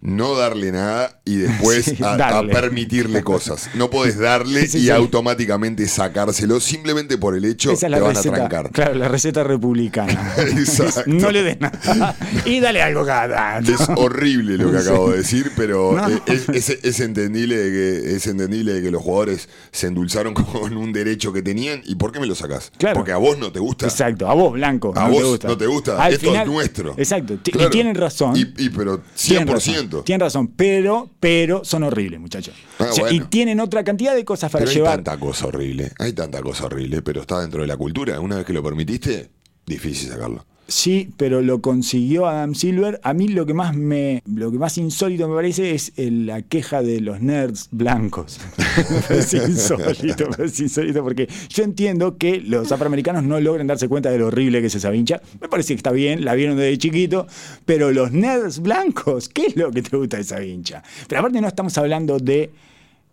no 0.05 0.36
darle 0.36 0.74
nada 0.74 1.22
y 1.24 1.38
después 1.38 1.86
Sí, 1.93 1.98
a, 2.03 2.43
permitirle 2.51 3.24
cosas. 3.24 3.69
No 3.75 3.89
podés 3.89 4.17
darle 4.19 4.67
Sí, 4.67 4.79
y 4.79 4.81
sí. 4.83 4.89
automáticamente 4.89 5.88
sacárselo 5.88 6.60
simplemente 6.60 7.17
por 7.17 7.36
el 7.38 7.45
hecho 7.45 7.69
Esa 7.72 7.74
es 7.74 7.79
te 7.79 7.89
la 7.89 8.00
van 8.00 8.17
a 8.17 8.22
trancar. 8.22 8.69
claro, 8.72 8.95
la 8.95 9.07
receta 9.07 9.43
republicana. 9.43 10.33
Exacto. 10.38 11.03
No 11.07 11.31
le 11.31 11.43
des 11.43 11.60
nada. 11.62 12.15
Y 12.45 12.60
dale 12.60 12.81
algo 12.81 13.05
cada 13.05 13.33
tanto. 13.33 13.72
Es 13.72 13.88
horrible 13.95 14.57
lo 14.57 14.72
que 14.72 14.77
acabo 14.79 15.12
de 15.12 15.17
decir, 15.19 15.51
pero 15.55 15.93
No. 15.95 16.10
eh, 16.10 16.19
es, 16.27 16.50
es- 16.50 16.79
es 16.83 17.00
entendible 17.00 17.55
de 17.55 17.72
que, 17.72 18.15
es 18.15 18.27
entendible 18.27 18.74
de 18.74 18.81
que 18.81 18.91
los 18.91 19.01
jugadores 19.01 19.48
se 19.72 19.88
endulzaron 19.88 20.33
con 20.33 20.75
un 20.75 20.91
derecho 20.91 21.31
que 21.31 21.41
tenían. 21.41 21.81
¿Y 21.86 21.95
por 21.95 22.12
qué 22.12 22.19
me 22.19 22.27
lo 22.27 22.36
sacás? 22.36 22.72
Claro. 22.77 22.95
Porque 22.98 23.13
a 23.13 23.17
vos 23.17 23.38
no 23.38 23.51
te 23.53 23.60
gusta. 23.60 23.86
Exacto, 23.86 24.29
a 24.29 24.33
vos, 24.33 24.51
Blanco. 24.53 24.91
A 24.98 25.07
no 25.07 25.10
vos 25.12 25.17
te 25.22 25.27
gusta. 25.29 25.48
no 25.48 25.57
te 25.57 25.65
gusta. 25.67 26.03
Al 26.03 26.13
Esto 26.13 26.27
final- 26.27 26.45
es 26.48 26.51
nuestro. 26.53 26.93
Exacto. 26.98 27.38
Claro. 27.43 27.67
Y 27.67 27.72
tienen 27.72 27.95
razón. 27.95 28.36
Y, 28.36 28.41
y 28.57 28.69
pero 28.69 29.01
100%. 29.17 29.92
Razón, 29.93 30.05
tienen 30.05 30.19
razón, 30.21 30.47
pero, 30.55 31.09
pero 31.19 31.63
son 31.63 31.83
horribles, 31.83 32.19
muchachos. 32.19 32.53
Ah, 32.79 32.88
O 32.89 32.93
sea, 32.93 33.03
bueno. 33.05 33.17
Y 33.23 33.27
tienen 33.27 33.59
otra 33.59 33.83
cantidad 33.83 34.13
de 34.15 34.25
cosas 34.25 34.51
para 34.51 34.62
Pero 34.65 34.71
hay 34.71 34.75
llevar. 34.75 34.95
tanta 35.03 35.17
cosa 35.19 35.47
horrible. 35.47 35.91
Hay 36.00 36.13
tanta 36.13 36.41
cosa 36.41 36.65
horrible, 36.65 37.01
pero 37.01 37.21
está 37.21 37.39
dentro 37.41 37.62
de 37.62 37.67
la 37.67 37.77
cultura. 37.77 38.19
Una 38.19 38.38
vez 38.38 38.45
que 38.45 38.53
lo 38.53 38.63
permitiste, 38.63 39.29
difícil 39.65 40.09
sacarlo. 40.09 40.45
Sí, 40.65 41.10
pero 41.17 41.41
lo 41.41 41.62
consiguió 41.62 42.25
Adam 42.25 42.55
Silver. 42.55 43.00
A 43.03 43.13
mí 43.13 43.27
lo 43.27 43.46
que 43.46 43.53
más 43.53 43.75
me, 43.75 44.24
lo 44.25 44.50
que 44.50 44.58
más 44.58 44.77
insólito 44.77 45.27
me 45.27 45.36
parece 45.36 45.75
es 45.75 45.91
el- 45.98 46.25
la 46.25 46.41
queja 46.41 46.82
de 46.82 47.01
los 47.01 47.22
nerds 47.22 47.67
blancos. 47.72 48.39
parece 49.10 49.38
insólito, 49.38 50.29
parece 50.29 50.63
insólito 50.63 51.03
porque 51.03 51.27
yo 51.50 51.63
entiendo 51.63 52.17
que 52.17 52.39
los 52.39 52.72
afroamericanos 52.72 53.24
no 53.24 53.39
logran 53.41 53.67
darse 53.67 53.89
cuenta 53.89 54.10
de 54.10 54.17
lo 54.20 54.27
horrible 54.27 54.62
que 54.62 54.67
es 54.67 54.75
esa 54.75 54.89
vincha. 54.89 55.22
Me 55.41 55.50
parece 55.50 55.74
que 55.74 55.77
está 55.77 55.91
bien, 55.91 56.24
la 56.24 56.34
vieron 56.34 56.55
desde 56.55 56.77
chiquito, 56.77 57.27
pero 57.65 57.91
los 57.91 58.13
nerds 58.13 58.60
blancos, 58.60 59.27
¿qué 59.27 59.48
es 59.48 59.55
lo 59.58 59.70
que 59.70 59.82
te 59.82 59.98
gusta 59.98 60.15
de 60.17 60.24
esa 60.24 60.39
vincha? 60.39 60.82
Pero 61.10 61.20
aparte 61.20 61.41
no 61.41 61.48
estamos 61.50 61.77
hablando 61.77 62.20
de 62.20 62.51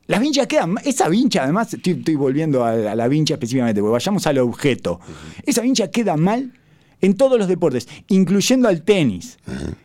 las 0.07 0.21
vinchas 0.21 0.47
quedan, 0.47 0.75
esa 0.85 1.09
vincha, 1.09 1.45
además, 1.45 1.73
estoy, 1.75 1.92
estoy 1.95 2.14
volviendo 2.16 2.64
a, 2.64 2.71
a 2.71 2.95
la 2.97 3.07
vincha 3.09 3.35
específicamente, 3.35 3.80
porque 3.80 3.92
vayamos 3.92 4.26
al 4.26 4.38
objeto. 4.38 4.99
Esa 5.47 5.62
vincha 5.62 5.88
queda 5.90 6.16
mal 6.16 6.52
en 7.00 7.14
todos 7.14 7.38
los 7.38 7.49
deportes, 7.49 7.88
incluyendo 8.09 8.69
al 8.69 8.83
tenis. 8.83 9.38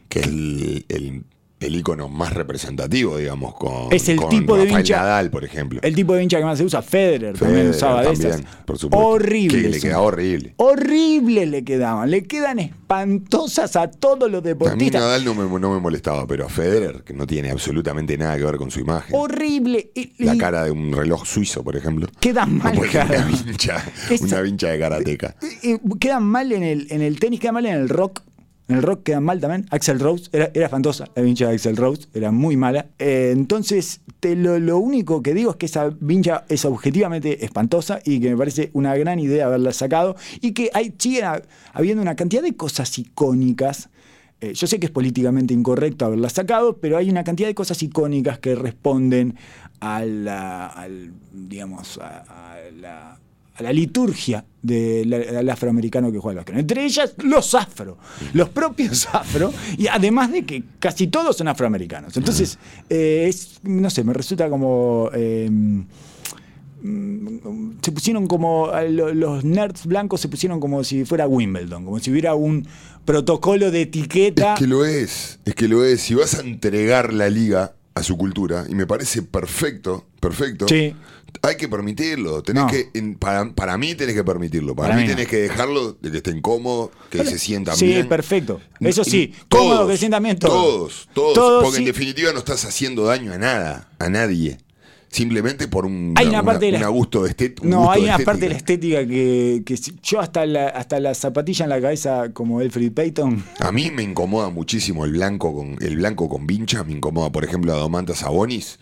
Que 0.09 0.19
el, 0.19 1.23
el 1.59 1.75
ícono 1.75 2.09
más 2.09 2.33
representativo, 2.33 3.17
digamos, 3.17 3.55
con, 3.55 3.91
Es 3.91 4.09
el 4.09 4.17
con 4.17 4.29
tipo 4.29 4.57
de 4.57 4.69
Nadal, 4.69 5.31
por 5.31 5.43
ejemplo. 5.45 5.79
El 5.81 5.95
tipo 5.95 6.13
de 6.13 6.19
vincha 6.19 6.37
que 6.37 6.43
más 6.43 6.57
se 6.57 6.65
usa, 6.65 6.81
Federer, 6.81 7.37
también 7.37 7.69
usaba 7.69 8.03
de 8.03 8.11
esas. 8.11 8.41
por 8.65 8.77
supuesto. 8.77 9.07
Horrible. 9.07 9.61
Que 9.61 9.69
le 9.69 9.79
quedaba 9.79 10.01
horrible. 10.03 10.53
Horrible 10.57 11.45
le 11.45 11.63
quedaban. 11.63 12.11
Le 12.11 12.23
quedan 12.23 12.59
espantosas 12.59 13.75
a 13.77 13.89
todos 13.89 14.29
los 14.29 14.39
A 14.39 14.43
mí 14.43 14.47
deportistas. 14.49 15.01
Nadal 15.01 15.25
no 15.25 15.33
me, 15.33 15.59
no 15.59 15.73
me 15.73 15.79
molestaba, 15.79 16.27
pero 16.27 16.45
a 16.45 16.49
Federer, 16.49 17.03
que 17.03 17.13
no 17.13 17.25
tiene 17.25 17.51
absolutamente 17.51 18.17
nada 18.17 18.37
que 18.37 18.43
ver 18.43 18.57
con 18.57 18.69
su 18.69 18.79
imagen. 18.81 19.15
Horrible. 19.17 19.91
La 20.19 20.37
cara 20.37 20.65
de 20.65 20.71
un 20.71 20.91
reloj 20.93 21.25
suizo, 21.25 21.63
por 21.63 21.75
ejemplo. 21.75 22.07
Quedan 22.19 22.57
No 22.57 22.63
mal. 22.65 22.77
una 22.77 23.25
vincha, 23.25 23.83
Esa- 24.09 24.23
una 24.25 24.41
vincha 24.41 24.67
de 24.69 24.79
karateca. 24.79 25.35
Quedan 25.99 26.23
mal 26.23 26.51
en 26.51 26.63
el, 26.63 26.87
en 26.91 27.01
el 27.01 27.19
tenis, 27.19 27.39
quedan 27.39 27.55
mal 27.55 27.65
en 27.65 27.73
el 27.75 27.89
rock. 27.89 28.21
En 28.67 28.77
el 28.77 28.81
rock 28.81 29.03
quedan 29.03 29.23
mal 29.23 29.39
también. 29.39 29.65
Axel 29.69 29.99
Rose, 29.99 30.29
era, 30.31 30.49
era 30.53 30.65
espantosa 30.65 31.05
la 31.15 31.21
vincha 31.21 31.47
de 31.47 31.55
Axel 31.55 31.77
Rose, 31.77 32.07
era 32.15 32.31
muy 32.31 32.57
mala. 32.57 32.87
Eh, 32.97 33.29
entonces, 33.31 34.01
te 34.19 34.35
lo, 34.35 34.57
lo 34.59 34.79
único 34.79 35.21
que 35.21 35.33
digo 35.35 35.51
es 35.51 35.57
que 35.57 35.67
esa 35.67 35.91
vincha 35.99 36.45
es 36.49 36.65
objetivamente 36.65 37.45
espantosa 37.45 37.99
y 38.03 38.19
que 38.19 38.31
me 38.31 38.37
parece 38.37 38.71
una 38.73 38.95
gran 38.97 39.19
idea 39.19 39.45
haberla 39.45 39.71
sacado 39.71 40.15
y 40.41 40.53
que 40.53 40.71
hay, 40.73 40.95
sigue 40.97 41.21
ha- 41.23 41.43
habiendo 41.73 42.01
una 42.01 42.15
cantidad 42.15 42.41
de 42.41 42.55
cosas 42.55 42.97
icónicas. 42.97 43.89
Eh, 44.41 44.53
yo 44.53 44.65
sé 44.67 44.79
que 44.79 44.87
es 44.87 44.91
políticamente 44.91 45.53
incorrecto 45.53 46.05
haberla 46.05 46.29
sacado, 46.29 46.77
pero 46.77 46.97
hay 46.97 47.09
una 47.09 47.23
cantidad 47.23 47.47
de 47.47 47.55
cosas 47.55 47.81
icónicas 47.83 48.39
que 48.39 48.55
responden 48.55 49.35
al, 49.79 51.13
digamos, 51.31 51.99
a 51.99 52.57
la, 52.79 53.19
a 53.55 53.63
la 53.63 53.71
liturgia 53.71 54.45
del 54.61 55.49
afroamericano 55.49 56.11
que 56.11 56.17
juega 56.19 56.39
al 56.41 56.45
básquet. 56.45 56.57
Entre 56.59 56.83
ellas, 56.85 57.13
los 57.23 57.53
afro, 57.55 57.97
los 58.33 58.49
propios 58.49 59.07
afro, 59.13 59.53
y 59.77 59.87
además 59.87 60.31
de 60.31 60.45
que 60.45 60.63
casi 60.79 61.07
todos 61.07 61.37
son 61.37 61.47
afroamericanos. 61.47 62.17
Entonces, 62.17 62.57
eh, 62.89 63.27
es, 63.29 63.59
no 63.63 63.89
sé, 63.89 64.03
me 64.03 64.13
resulta 64.13 64.49
como... 64.49 65.09
eh, 65.13 65.49
mm, 65.49 65.81
se 67.81 67.91
pusieron 67.91 68.27
como 68.27 68.71
los 68.89 69.43
nerds 69.43 69.85
blancos 69.85 70.21
se 70.21 70.27
pusieron 70.27 70.59
como 70.59 70.83
si 70.83 71.05
fuera 71.05 71.27
Wimbledon, 71.27 71.85
como 71.85 71.99
si 71.99 72.11
hubiera 72.11 72.35
un 72.35 72.67
protocolo 73.05 73.71
de 73.71 73.83
etiqueta. 73.83 74.53
Es 74.53 74.59
que 74.59 74.67
lo 74.67 74.85
es, 74.85 75.39
es 75.45 75.55
que 75.55 75.67
lo 75.67 75.83
es. 75.83 76.01
Si 76.01 76.13
vas 76.13 76.35
a 76.35 76.41
entregar 76.41 77.13
la 77.13 77.29
liga 77.29 77.73
a 77.93 78.03
su 78.03 78.17
cultura, 78.17 78.65
y 78.69 78.75
me 78.75 78.85
parece 78.85 79.21
perfecto, 79.21 80.05
perfecto, 80.19 80.67
Sí. 80.67 80.93
Hay 81.41 81.57
que 81.57 81.67
permitirlo. 81.67 82.41
Tenés 82.43 82.63
No. 82.63 82.69
que, 82.69 82.89
para, 83.19 83.53
para 83.53 83.77
mí 83.77 83.93
tenés 83.95 84.15
que 84.15 84.23
permitirlo. 84.23 84.75
Para, 84.75 84.89
Para 84.89 84.95
mí, 85.01 85.03
mí 85.03 85.09
no. 85.09 85.15
tenés 85.15 85.29
que 85.29 85.37
dejarlo 85.37 85.93
de 85.93 86.11
que 86.11 86.17
estén 86.17 86.41
cómodos, 86.41 86.89
que 87.09 87.23
se 87.25 87.37
sientan 87.37 87.75
Sí, 87.75 87.87
bien. 87.87 88.07
perfecto. 88.09 88.61
Eso 88.79 89.03
sí, 89.03 89.33
todos, 89.47 89.63
cómodo 89.65 89.87
que 89.87 89.93
se 89.93 89.99
sientan 89.99 90.23
bien 90.23 90.39
todos. 90.39 90.53
Todos, 90.53 91.09
todos. 91.13 91.33
Todos, 91.35 91.63
porque 91.63 91.77
en 91.79 91.83
sí. 91.83 91.87
definitiva 91.91 92.31
no 92.33 92.39
estás 92.39 92.65
haciendo 92.65 93.05
daño 93.05 93.33
a 93.33 93.37
nada, 93.37 93.89
a 93.99 94.09
nadie. 94.09 94.57
Simplemente 95.09 95.69
por 95.69 95.85
un, 95.85 96.13
Hay 96.17 96.27
una 96.27 96.43
parte 96.43 96.65
de 96.65 96.71
la- 96.73 96.77
una 96.79 96.87
gusto 96.89 97.23
de 97.23 97.55
un 97.61 97.69
No, 97.69 97.89
hay 97.89 98.01
una 98.01 98.11
estética. 98.13 98.25
parte 98.31 98.41
de 98.41 98.49
la 98.49 98.57
estética 98.57 99.07
que, 99.07 99.63
que 99.65 99.79
yo 100.03 100.19
hasta 100.19 100.45
la, 100.45 100.67
hasta 100.67 100.99
la 100.99 101.13
zapatilla 101.15 101.63
en 101.63 101.69
la 101.69 101.79
cabeza 101.79 102.33
como 102.33 102.59
Elfrid 102.59 102.91
Payton. 102.91 103.41
A 103.59 103.71
mí 103.71 103.91
me 103.91 104.03
incomoda 104.03 104.49
muchísimo 104.49 105.05
el 105.05 105.11
blanco 105.11 105.55
con 105.55 105.77
el 105.79 105.95
blanco 105.97 106.27
con 106.27 106.45
vincha, 106.47 106.83
me 106.83 106.91
incomoda, 106.91 107.31
por 107.31 107.45
ejemplo, 107.45 107.71
a 107.73 107.77
Domantas 107.77 108.17
Sabonis. 108.19 108.77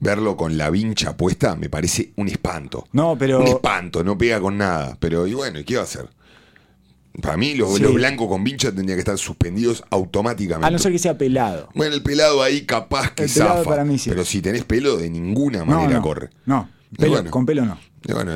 Verlo 0.00 0.36
con 0.36 0.56
la 0.58 0.70
vincha 0.70 1.16
puesta 1.16 1.54
me 1.56 1.68
parece 1.68 2.12
un 2.16 2.28
espanto. 2.28 2.86
No, 2.92 3.16
pero- 3.18 3.40
Un 3.40 3.46
espanto, 3.48 4.02
no 4.04 4.18
pega 4.18 4.40
con 4.40 4.58
nada. 4.58 4.96
Pero, 5.00 5.26
y 5.26 5.34
bueno, 5.34 5.58
¿y 5.60 5.64
qué 5.64 5.76
va 5.76 5.82
a 5.82 5.84
hacer? 5.84 6.08
Para 7.22 7.36
mí, 7.36 7.54
los, 7.54 7.76
Sí. 7.76 7.82
los 7.82 7.94
blancos 7.94 8.26
con 8.28 8.42
vincha 8.42 8.72
tendrían 8.72 8.96
que 8.96 9.00
estar 9.00 9.16
suspendidos 9.18 9.84
automáticamente. 9.90 10.66
A 10.66 10.70
no 10.70 10.78
ser 10.80 10.90
que 10.90 10.98
sea 10.98 11.16
pelado. 11.16 11.68
Bueno, 11.74 11.94
el 11.94 12.02
pelado 12.02 12.42
ahí 12.42 12.62
capaz 12.62 13.12
que 13.12 13.24
El 13.24 13.30
pelado 13.30 13.58
zafa. 13.58 13.70
para 13.70 13.84
mí 13.84 13.98
sí. 13.98 14.10
Pero 14.10 14.24
si 14.24 14.42
tenés 14.42 14.64
pelo, 14.64 14.96
de 14.96 15.08
ninguna 15.10 15.64
manera 15.64 15.94
no, 15.94 16.02
corre. 16.02 16.30
No. 16.44 16.68
Pelo- 16.98 17.10
bueno. 17.10 17.30
Con 17.30 17.46
pelo 17.46 17.64
no. 17.64 17.78
Bueno, 18.12 18.32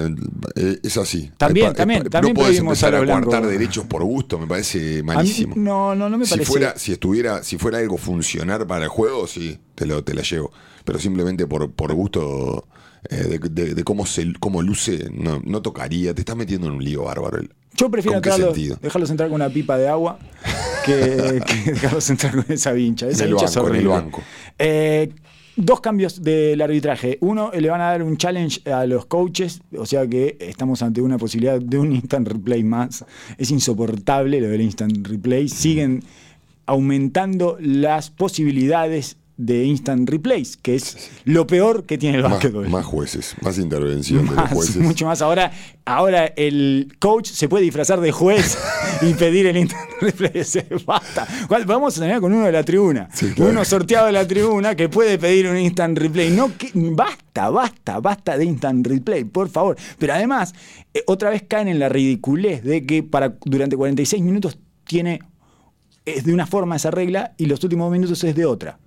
eh, 0.55 0.79
es 0.83 0.97
así. 0.97 1.31
También, 1.37 1.75
también, 1.75 2.05
también 2.05 2.35
no 2.35 2.41
podés 2.41 2.59
empezar 2.59 2.95
a 2.95 3.00
blanco. 3.00 3.29
coartar 3.31 3.50
derechos 3.50 3.85
por 3.85 4.03
gusto, 4.05 4.38
me 4.38 4.47
parece 4.47 4.79
mí- 4.99 5.03
malísimo. 5.03 5.55
no, 5.57 5.95
no, 5.95 6.09
no 6.09 6.17
me 6.17 6.25
si 6.25 6.31
parece. 6.31 6.50
fuera, 6.50 6.79
si 6.79 6.93
estuviera, 6.93 7.43
si 7.43 7.59
fuera 7.59 7.79
algo 7.79 7.99
funcionar 7.99 8.67
para 8.67 8.85
el 8.85 8.88
juego, 8.88 9.27
sí, 9.27 9.59
te 9.75 9.85
lo, 9.87 10.03
te 10.05 10.15
la 10.15 10.23
llevo. 10.23 10.53
Pero 10.88 10.99
simplemente 10.99 11.47
por, 11.47 11.71
por 11.71 11.92
gusto 11.92 12.66
eh, 13.11 13.16
de, 13.16 13.38
de- 13.50 13.75
de 13.75 13.85
cómo 13.85 14.07
se 14.07 14.33
cómo 14.40 14.62
luce, 14.62 15.11
no, 15.12 15.38
no 15.45 15.61
tocaría. 15.61 16.14
Te 16.14 16.23
estás 16.23 16.35
metiendo 16.35 16.66
en 16.68 16.73
un 16.73 16.83
lío 16.83 17.02
bárbaro. 17.04 17.42
Yo 17.76 17.90
prefiero 17.90 18.14
¿Con 18.16 18.23
qué 18.23 18.30
entrarlos- 18.30 18.54
sentido? 18.54 18.78
dejarlos 18.80 19.11
entrar 19.11 19.28
con 19.28 19.37
una 19.37 19.50
pipa 19.50 19.76
de 19.76 19.87
agua 19.88 20.18
que, 20.87 21.42
que 21.64 21.73
dejarlos 21.73 22.09
entrar 22.09 22.35
con 22.35 22.47
esa 22.49 22.73
vincha. 22.73 23.07
Esa 23.07 23.25
En 23.25 23.28
el 23.28 23.35
vincha 23.35 23.45
es 23.45 23.54
banco, 23.54 23.68
en 23.68 23.75
el 23.76 23.87
horrible. 23.87 24.02
banco. 24.02 24.23
Eh, 24.59 25.12
dos 25.57 25.80
cambios 25.83 26.23
del 26.23 26.62
arbitraje. 26.62 27.18
Uno, 27.21 27.50
le 27.52 27.68
van 27.68 27.83
a 27.83 27.90
dar 27.90 28.02
un 28.02 28.16
challenge 28.16 28.62
a 28.71 28.87
los 28.87 29.04
coaches, 29.04 29.61
o 29.76 29.85
sea 29.85 30.07
que 30.07 30.38
estamos 30.40 30.80
ante 30.80 31.02
una 31.02 31.18
posibilidad 31.18 31.61
de 31.61 31.78
un 31.78 31.92
instant 31.92 32.26
replay 32.28 32.64
más. 32.64 33.04
Es 33.37 33.50
insoportable 33.50 34.40
lo 34.40 34.49
del 34.49 34.62
instant 34.62 35.07
replay. 35.07 35.49
Siguen 35.50 36.02
aumentando 36.64 37.57
las 37.61 38.11
posibilidades 38.11 39.17
de 39.38 39.64
instant 39.64 40.11
replays, 40.11 40.57
que 40.57 40.75
es 40.75 41.11
lo 41.25 41.47
peor 41.47 41.85
que 41.87 41.97
tiene 41.97 42.16
el 42.16 42.23
Más, 42.25 42.33
básquetbol. 42.33 42.68
más 42.68 42.85
jueces, 42.85 43.37
más 43.40 43.57
intervención 43.57 44.25
de 44.25 44.26
los 44.26 44.35
Más, 44.35 44.52
jueces. 44.52 44.76
mucho 44.78 45.07
más. 45.07 45.23
Ahora, 45.23 45.52
ahora 45.85 46.26
el 46.37 46.92
coach 46.99 47.28
se 47.30 47.49
puede 47.49 47.62
disfrazar 47.62 48.00
de 48.00 48.11
juez 48.11 48.59
y 49.00 49.14
pedir 49.14 49.47
el 49.47 49.57
instant 49.57 49.88
replay. 50.00 50.42
Basta. 50.85 51.26
¿Cuál- 51.47 51.64
Vamos 51.66 51.97
a 51.97 52.00
tener 52.00 52.21
con 52.21 52.33
uno 52.33 52.47
de 52.47 52.52
la 52.52 52.64
tribuna. 52.64 53.09
Sí, 53.14 53.30
claro. 53.33 53.52
Uno 53.52 53.64
sorteado 53.64 54.07
de 54.07 54.12
la 54.12 54.26
tribuna 54.26 54.75
que 54.75 54.88
puede 54.88 55.18
pedir 55.18 55.47
un 55.47 55.57
instant 55.57 55.97
replay. 55.97 56.30
No, 56.30 56.50
que, 56.59 56.71
basta, 56.75 57.49
basta, 57.49 58.00
basta 58.00 58.37
de 58.37 58.45
instant 58.45 58.85
replay, 58.87 59.23
por 59.23 59.49
favor. 59.49 59.76
Pero 60.00 60.14
además, 60.14 60.52
eh, 60.92 61.04
otra 61.07 61.30
vez 61.30 61.45
caen 61.47 61.68
en 61.68 61.78
la 61.78 61.88
ridiculez 61.88 62.64
de 62.64 62.85
que 62.85 63.04
para 63.04 63.37
durante 63.45 63.76
46 63.76 64.21
minutos 64.23 64.59
tiene 64.85 65.21
es 66.04 66.25
de 66.25 66.35
una 66.35 66.47
forma 66.47 66.75
esa 66.75 66.90
regla 66.90 67.35
y 67.37 67.47
los 67.47 67.62
últimos 67.62 67.92
minutos 67.92 68.25
es 68.25 68.35
de 68.35 68.45
otra. 68.45 68.80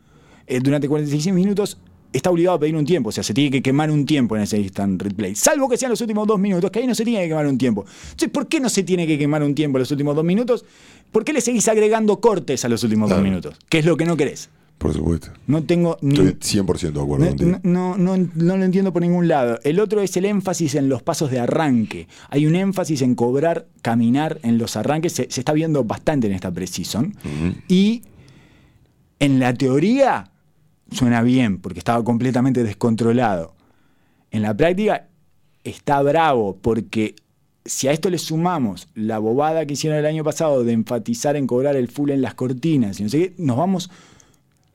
Eh, 0.51 0.59
durante 0.61 0.87
46 0.87 1.33
minutos 1.33 1.77
está 2.13 2.29
obligado 2.29 2.57
a 2.57 2.59
pedir 2.59 2.75
un 2.75 2.85
tiempo, 2.85 3.07
o 3.07 3.11
sea, 3.13 3.23
se 3.23 3.33
tiene 3.33 3.49
que 3.49 3.61
quemar 3.61 3.89
un 3.89 4.05
tiempo 4.05 4.35
en 4.35 4.41
ese 4.43 4.59
instant 4.59 5.01
replay, 5.01 5.33
salvo 5.33 5.69
que 5.69 5.77
sean 5.77 5.91
los 5.91 6.01
últimos 6.01 6.27
dos 6.27 6.37
minutos, 6.39 6.69
que 6.69 6.79
ahí 6.79 6.87
no 6.87 6.93
se 6.93 7.05
tiene 7.05 7.21
que 7.23 7.29
quemar 7.29 7.47
un 7.47 7.57
tiempo. 7.57 7.85
Entonces, 8.03 8.29
¿por 8.29 8.47
qué 8.47 8.59
no 8.59 8.67
se 8.69 8.83
tiene 8.83 9.07
que 9.07 9.17
quemar 9.17 9.41
un 9.43 9.55
tiempo 9.55 9.77
en 9.77 9.81
los 9.81 9.91
últimos 9.91 10.13
dos 10.15 10.25
minutos? 10.25 10.65
¿Por 11.11 11.23
qué 11.23 11.31
le 11.31 11.39
seguís 11.39 11.67
agregando 11.69 12.19
cortes 12.19 12.65
a 12.65 12.69
los 12.69 12.83
últimos 12.83 13.07
Claro. 13.07 13.21
dos 13.21 13.29
minutos? 13.29 13.55
Que 13.69 13.79
es 13.79 13.85
lo 13.85 13.95
que 13.95 14.03
no 14.05 14.17
querés. 14.17 14.49
Por 14.77 14.93
supuesto. 14.93 15.27
No 15.47 15.63
tengo 15.63 15.97
ni... 16.01 16.15
Estoy 16.19 16.61
100% 16.63 16.91
de 16.91 17.01
acuerdo 17.01 17.23
No, 17.25 17.29
contigo. 17.29 17.59
no, 17.63 17.95
no, 17.97 18.17
lo 18.57 18.63
entiendo 18.63 18.91
por 18.91 19.03
ningún 19.03 19.27
lado. 19.27 19.59
El 19.63 19.79
otro 19.79 20.01
es 20.01 20.17
el 20.17 20.25
énfasis 20.25 20.73
en 20.75 20.89
los 20.89 21.03
pasos 21.03 21.29
de 21.31 21.39
arranque. 21.39 22.07
Hay 22.29 22.45
un 22.47 22.55
énfasis 22.55 23.03
en 23.03 23.13
cobrar, 23.15 23.67
caminar 23.83 24.39
en 24.43 24.57
los 24.57 24.75
arranques. 24.75 25.13
Se, 25.13 25.27
se 25.29 25.41
está 25.41 25.53
viendo 25.53 25.83
bastante 25.83 26.25
en 26.27 26.33
esta 26.33 26.51
Precision. 26.51 27.15
Y 27.67 28.01
en 29.19 29.39
la 29.39 29.53
teoría 29.53 30.30
suena 30.91 31.21
bien, 31.21 31.59
porque 31.59 31.79
estaba 31.79 32.03
completamente 32.03 32.63
descontrolado. 32.63 33.55
En 34.31 34.41
la 34.41 34.55
práctica 34.55 35.07
está 35.63 36.01
bravo, 36.01 36.57
porque 36.61 37.15
si 37.65 37.87
a 37.87 37.91
esto 37.91 38.09
le 38.09 38.17
sumamos 38.17 38.87
la 38.95 39.19
bobada 39.19 39.65
que 39.65 39.73
hicieron 39.73 39.99
el 39.99 40.05
año 40.05 40.23
pasado 40.23 40.63
de 40.63 40.73
enfatizar 40.73 41.35
en 41.35 41.47
cobrar 41.47 41.75
el 41.75 41.87
full 41.87 42.09
en 42.09 42.21
las 42.21 42.33
cortinas 42.33 42.99
y 42.99 43.03
no 43.03 43.09
sé 43.09 43.19
qué, 43.19 43.33
nos 43.37 43.57
vamos 43.57 43.89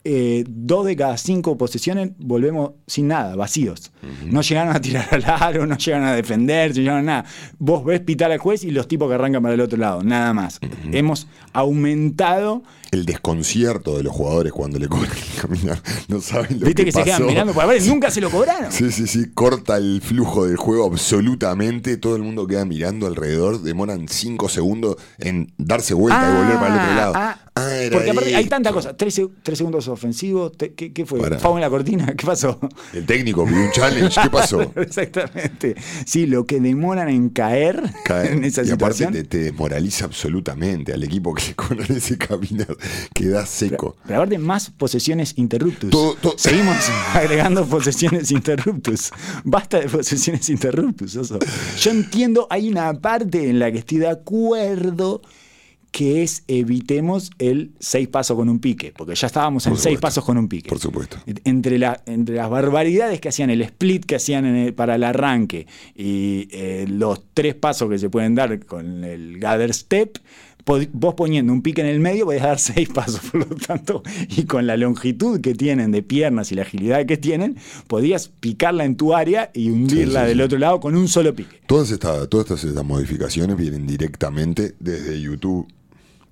eh, 0.08 0.44
dos 0.46 0.86
de 0.86 0.94
cada 0.94 1.16
cinco 1.16 1.58
posesiones 1.58 2.10
volvemos 2.18 2.74
sin 2.86 3.08
nada, 3.08 3.34
vacíos. 3.34 3.90
No 4.24 4.40
llegaron 4.40 4.76
a 4.76 4.80
tirar 4.80 5.08
al 5.10 5.24
aro, 5.24 5.66
no 5.66 5.76
llegaron 5.76 6.06
a 6.06 6.12
defenderse, 6.14 6.78
no 6.78 6.84
llegaron 6.84 7.08
a 7.08 7.22
nada. 7.22 7.24
Vos 7.58 7.84
ves 7.84 7.98
pitar 8.02 8.30
al 8.30 8.38
juez 8.38 8.62
y 8.62 8.70
los 8.70 8.86
tipos 8.86 9.08
que 9.08 9.14
arrancan 9.16 9.42
para 9.42 9.54
el 9.54 9.60
otro 9.60 9.76
lado, 9.76 10.04
nada 10.04 10.32
más. 10.32 10.60
Hemos 10.92 11.26
aumentado. 11.52 12.62
El 12.90 13.04
desconcierto 13.04 13.96
de 13.96 14.02
los 14.04 14.12
jugadores 14.12 14.52
cuando 14.52 14.78
le 14.78 14.88
cobran 14.88 15.10
el 15.12 15.40
caminar. 15.40 15.82
No 16.08 16.20
saben 16.20 16.60
lo 16.60 16.66
Viste 16.66 16.82
que, 16.84 16.86
que 16.86 16.92
se 16.92 17.02
quedan 17.04 17.26
mirando, 17.26 17.52
por 17.52 17.66
ver, 17.66 17.82
nunca 17.86 18.10
se 18.10 18.20
lo 18.20 18.30
cobraron. 18.30 18.70
Sí, 18.76 18.90
sí, 18.92 19.06
sí, 19.06 19.30
corta 19.34 19.76
el 19.76 20.00
flujo 20.02 20.46
del 20.46 20.56
juego 20.56 20.86
absolutamente. 20.86 21.96
Todo 21.96 22.16
el 22.16 22.22
mundo 22.22 22.46
queda 22.46 22.64
mirando 22.64 23.06
alrededor. 23.06 23.62
Demoran 23.62 24.08
5 24.08 24.48
segundos 24.48 24.96
en 25.18 25.52
darse 25.58 25.94
vuelta 25.94 26.28
y 26.30 26.36
volver 26.42 26.58
para 26.58 26.74
el 26.74 26.80
otro 26.80 26.94
lado. 26.94 27.12
ah, 27.16 27.40
Ah, 27.58 27.74
era 27.74 27.96
porque 27.96 28.10
aparte 28.10 28.36
hay 28.36 28.44
tanta 28.48 28.70
cosa. 28.70 28.94
Tres, 28.98 29.14
se- 29.14 29.28
tres 29.42 29.56
segundos 29.56 29.88
ofensivos. 29.88 30.52
¿Qué, 30.58 30.74
qué 30.92 31.06
fue? 31.06 31.38
¿Fau 31.38 31.54
en 31.54 31.62
la 31.62 31.70
cortina? 31.70 32.04
¿Qué 32.16 32.26
pasó? 32.26 32.60
El 32.92 33.06
técnico 33.06 33.46
pidió 33.46 33.62
un 33.62 33.70
challenge. 33.72 34.20
¿Qué 34.22 34.28
pasó? 34.28 34.60
Exactamente. 34.76 35.74
Sí, 36.04 36.26
lo 36.26 36.44
que 36.44 36.60
demoran 36.60 37.08
en 37.08 37.30
caer 37.30 37.82
Cae. 38.04 38.32
en 38.32 38.44
esa 38.44 38.62
y 38.62 38.70
aparte 38.72 38.96
situación. 38.98 39.12
te, 39.12 39.24
te 39.24 39.38
desmoraliza 39.38 40.04
absolutamente 40.04 40.92
al 40.92 41.02
equipo 41.02 41.32
que 41.34 41.54
con 41.54 41.80
ese 41.80 42.18
caminar 42.18 42.75
queda 43.14 43.46
seco. 43.46 43.96
Pero 44.06 44.16
aparte, 44.20 44.38
más 44.38 44.70
posesiones 44.70 45.34
interruptus. 45.36 45.90
Todo- 45.90 46.14
todo- 46.14 46.34
Seguimos 46.38 46.76
agregando 47.14 47.64
posesiones 47.66 48.30
interruptus. 48.30 49.10
Basta 49.44 49.80
de 49.80 49.88
posesiones 49.88 50.48
interruptus. 50.48 51.16
oso. 51.16 51.38
Yo 51.80 51.90
entiendo, 51.90 52.46
hay 52.50 52.68
una 52.68 52.92
parte 52.94 53.48
en 53.48 53.58
la 53.58 53.70
que 53.72 53.78
estoy 53.78 53.98
de 53.98 54.08
acuerdo 54.08 55.22
que 55.92 56.22
es 56.22 56.42
evitemos 56.46 57.30
el 57.38 57.70
seis 57.80 58.06
pasos 58.08 58.36
con 58.36 58.50
un 58.50 58.58
pique, 58.58 58.92
porque 58.94 59.14
ya 59.14 59.28
estábamos 59.28 59.66
en 59.66 59.78
seis 59.78 59.98
pasos 59.98 60.22
con 60.26 60.36
un 60.36 60.46
pique. 60.46 60.68
Por 60.68 60.78
supuesto. 60.78 61.16
Entre, 61.44 61.78
la- 61.78 62.02
entre 62.04 62.34
las 62.34 62.50
barbaridades 62.50 63.18
que 63.18 63.30
hacían, 63.30 63.48
el 63.48 63.62
split 63.62 64.04
que 64.04 64.16
hacían 64.16 64.44
en 64.44 64.56
el- 64.56 64.74
para 64.74 64.96
el 64.96 65.04
arranque 65.04 65.66
y 65.94 66.48
eh, 66.50 66.84
los 66.86 67.22
tres 67.32 67.54
pasos 67.54 67.88
que 67.88 67.98
se 67.98 68.10
pueden 68.10 68.34
dar 68.34 68.66
con 68.66 69.04
el 69.04 69.38
gather 69.38 69.72
step, 69.72 70.18
vos 70.92 71.14
poniendo 71.14 71.52
un 71.52 71.62
pique 71.62 71.80
en 71.80 71.86
el 71.86 72.00
medio 72.00 72.24
podés 72.26 72.42
dar 72.42 72.58
seis 72.60 72.88
pasos, 72.88 73.20
por 73.30 73.48
lo 73.48 73.56
tanto, 73.56 74.02
y 74.28 74.44
con 74.44 74.66
la 74.66 74.76
longitud 74.76 75.40
que 75.40 75.54
tienen 75.54 75.92
de 75.92 76.02
piernas 76.02 76.52
y 76.52 76.56
la 76.56 76.62
agilidad 76.62 77.06
que 77.06 77.16
tienen, 77.16 77.56
podías 77.86 78.28
picarla 78.28 78.84
en 78.84 78.96
tu 78.96 79.14
área 79.14 79.50
y 79.54 79.70
hundirla 79.70 80.22
sí, 80.22 80.28
del 80.28 80.38
sí. 80.38 80.42
otro 80.42 80.58
lado 80.58 80.80
con 80.80 80.96
un 80.96 81.08
solo 81.08 81.34
pique. 81.34 81.60
Todas 81.66 81.90
estas, 81.90 82.28
todas 82.28 82.46
estas, 82.46 82.64
estas 82.64 82.84
modificaciones 82.84 83.56
vienen 83.56 83.86
directamente 83.86 84.74
desde 84.80 85.20
YouTube, 85.20 85.68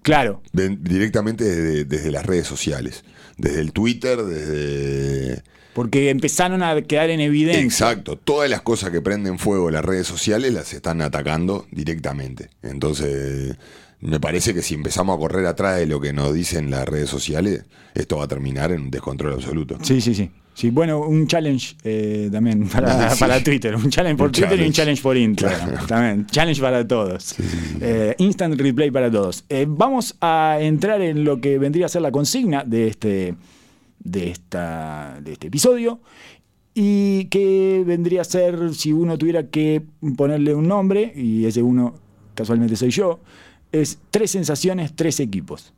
Claro, 0.05 0.42
directamente 0.53 1.44
desde, 1.44 1.85
desde 1.87 2.11
las 2.11 2.27
redes 2.27 2.47
sociales, 2.47 3.05
desde 3.38 3.62
el 3.62 3.73
Twitter, 3.73 4.23
desde... 4.23 5.42
porque 5.73 6.11
empezaron 6.11 6.62
a 6.62 6.79
quedar 6.83 7.09
en 7.09 7.20
evidencia. 7.20 7.62
Exacto, 7.64 8.18
todas 8.18 8.51
las 8.51 8.61
cosas 8.61 8.90
que 8.90 9.01
prenden 9.01 9.38
fuego 9.38 9.70
las 9.70 9.83
redes 9.83 10.07
sociales 10.07 10.53
las 10.53 10.75
están 10.75 11.01
atacando 11.01 11.66
directamente. 11.70 12.51
Entonces, 12.62 13.57
me 14.04 14.20
parece 14.20 14.54
que 14.54 14.62
si 14.62 14.74
empezamos 14.74 15.16
a 15.16 15.18
correr 15.18 15.46
atrás 15.46 15.78
de 15.78 15.86
lo 15.86 16.00
que 16.00 16.12
nos 16.12 16.32
dicen 16.32 16.70
las 16.70 16.86
redes 16.86 17.08
sociales, 17.10 17.64
esto 17.94 18.18
va 18.18 18.24
a 18.24 18.28
terminar 18.28 18.70
en 18.72 18.82
un 18.82 18.90
descontrol 18.90 19.32
absoluto. 19.32 19.78
Sí, 19.82 20.00
sí, 20.00 20.14
sí. 20.14 20.30
Sí, 20.52 20.70
bueno, 20.70 21.00
un 21.00 21.26
challenge 21.26 21.74
eh, 21.82 22.28
también 22.30 22.68
para, 22.72 23.10
Sí. 23.10 23.18
para 23.18 23.42
Twitter. 23.42 23.74
Un 23.74 23.90
challenge 23.90 24.16
por 24.16 24.26
Un 24.28 24.32
Twitter 24.32 24.60
y 24.60 24.66
un 24.66 24.72
challenge. 24.72 25.02
por 25.02 25.16
Instagram. 25.16 25.68
Claro. 25.70 25.86
También. 25.86 26.26
Challenge 26.26 26.60
para 26.60 26.86
todos. 26.86 27.34
Eh, 27.80 28.14
instant 28.18 28.54
replay 28.60 28.90
para 28.92 29.10
todos. 29.10 29.44
Eh, 29.48 29.66
vamos 29.68 30.14
a 30.20 30.58
entrar 30.60 31.00
en 31.02 31.24
lo 31.24 31.40
que 31.40 31.58
vendría 31.58 31.86
a 31.86 31.88
ser 31.88 32.02
la 32.02 32.12
consigna 32.12 32.62
de 32.62 32.86
este, 32.86 33.34
de 33.98 34.30
esta, 34.30 35.18
de 35.22 35.32
este 35.32 35.48
episodio. 35.48 36.00
Y 36.72 37.24
que 37.26 37.82
vendría 37.86 38.20
a 38.20 38.24
ser, 38.24 38.74
si 38.74 38.92
uno 38.92 39.16
tuviera 39.18 39.48
que 39.48 39.82
ponerle 40.16 40.54
un 40.54 40.68
nombre, 40.68 41.12
y 41.16 41.46
ese 41.46 41.62
uno 41.62 41.94
casualmente 42.34 42.74
soy 42.76 42.90
yo, 42.90 43.20
es 43.80 43.98
tres 44.10 44.30
sensaciones, 44.30 44.94
tres 44.94 45.20
equipos 45.20 45.72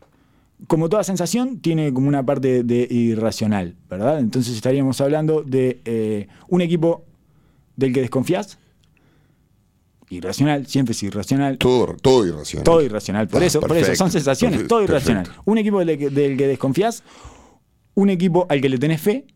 como 0.68 0.88
toda 0.88 1.04
sensación, 1.04 1.58
tiene 1.58 1.92
como 1.92 2.08
una 2.08 2.24
parte 2.24 2.62
de 2.64 2.86
irracional, 2.90 3.74
¿verdad? 3.90 4.20
Entonces 4.20 4.56
estaríamos 4.56 5.00
hablando 5.02 5.42
de 5.42 5.80
eh, 5.84 6.28
un 6.48 6.62
equipo 6.62 7.04
del 7.76 7.92
que 7.92 8.00
desconfías. 8.00 8.58
Irracional, 10.08 10.66
siempre 10.66 10.92
es 10.92 11.02
irracional. 11.02 11.58
Todo, 11.58 11.94
todo 12.00 12.26
irracional. 12.26 12.64
Todo 12.64 12.80
irracional. 12.82 13.28
Por 13.28 13.42
Ah, 13.42 13.46
eso, 13.46 13.60
por 13.60 13.76
eso, 13.76 13.94
son 13.96 14.10
sensaciones, 14.10 14.56
perfecto, 14.60 14.74
todo 14.76 14.84
irracional. 14.84 15.24
perfecto. 15.24 15.42
Un 15.50 15.58
equipo 15.58 15.84
del 15.84 15.98
que, 15.98 16.08
del 16.10 16.36
que 16.38 16.46
desconfías, 16.46 17.02
un 17.94 18.08
equipo 18.08 18.46
al 18.48 18.60
que 18.62 18.68
le 18.70 18.78
tenés 18.78 19.00
fe 19.02 19.26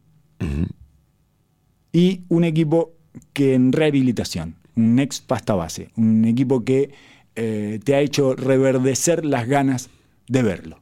y 1.93 2.23
un 2.29 2.45
equipo 2.45 2.93
que 3.33 3.55
en 3.55 3.73
rehabilitación, 3.73 4.55
un 4.77 4.99
ex 5.01 5.21
pasta 5.21 5.55
base, 5.55 5.91
un 5.97 6.25
equipo 6.25 6.65
que 6.65 6.93
eh, 7.37 7.81
te 7.85 7.95
ha 7.95 8.01
hecho 8.01 8.35
reverdecer 8.35 9.25
las 9.25 9.47
ganas 9.47 9.91
de 10.29 10.43
verlo. 10.43 10.81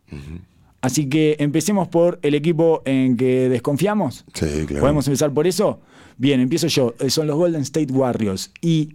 Así 0.80 1.08
que 1.08 1.37
empecemos 1.40 1.88
por 1.88 2.18
el 2.22 2.34
equipo 2.34 2.82
en 2.84 3.16
que 3.16 3.48
desconfiamos. 3.48 4.24
Sí, 4.34 4.64
claro. 4.66 4.80
¿Podemos 4.82 5.06
empezar 5.08 5.32
por 5.32 5.46
eso? 5.46 5.80
Bien, 6.16 6.40
empiezo 6.40 6.68
yo. 6.68 6.94
Eh, 7.00 7.11
Son 7.11 7.26
los 7.26 7.37
Golden 7.37 7.62
State 7.62 7.92
Warriors. 7.92 8.52
Y 8.61 8.90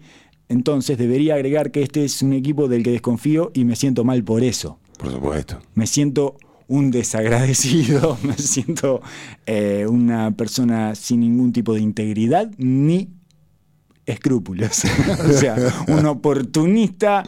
entonces 0.47 0.97
debería 0.97 1.35
agregar 1.35 1.71
que 1.71 1.81
este 1.81 2.05
es 2.05 2.21
un 2.21 2.33
equipo 2.33 2.67
del 2.67 2.83
que 2.83 2.91
desconfío 2.91 3.51
y 3.53 3.65
me 3.65 3.75
siento 3.75 4.03
mal 4.03 4.23
por 4.23 4.43
eso. 4.43 4.79
Por 4.97 5.11
supuesto. 5.11 5.59
Me 5.75 5.87
siento 5.87 6.37
un 6.67 6.91
desagradecido, 6.91 8.17
me 8.23 8.37
siento 8.37 9.01
eh, 9.45 9.85
una 9.89 10.31
persona 10.31 10.95
sin 10.95 11.19
ningún 11.19 11.51
tipo 11.51 11.73
de 11.73 11.81
integridad 11.81 12.51
ni 12.57 13.09
escrúpulos. 14.05 14.83
o 15.29 15.31
sea, 15.33 15.55
un 15.87 16.05
oportunista 16.05 17.23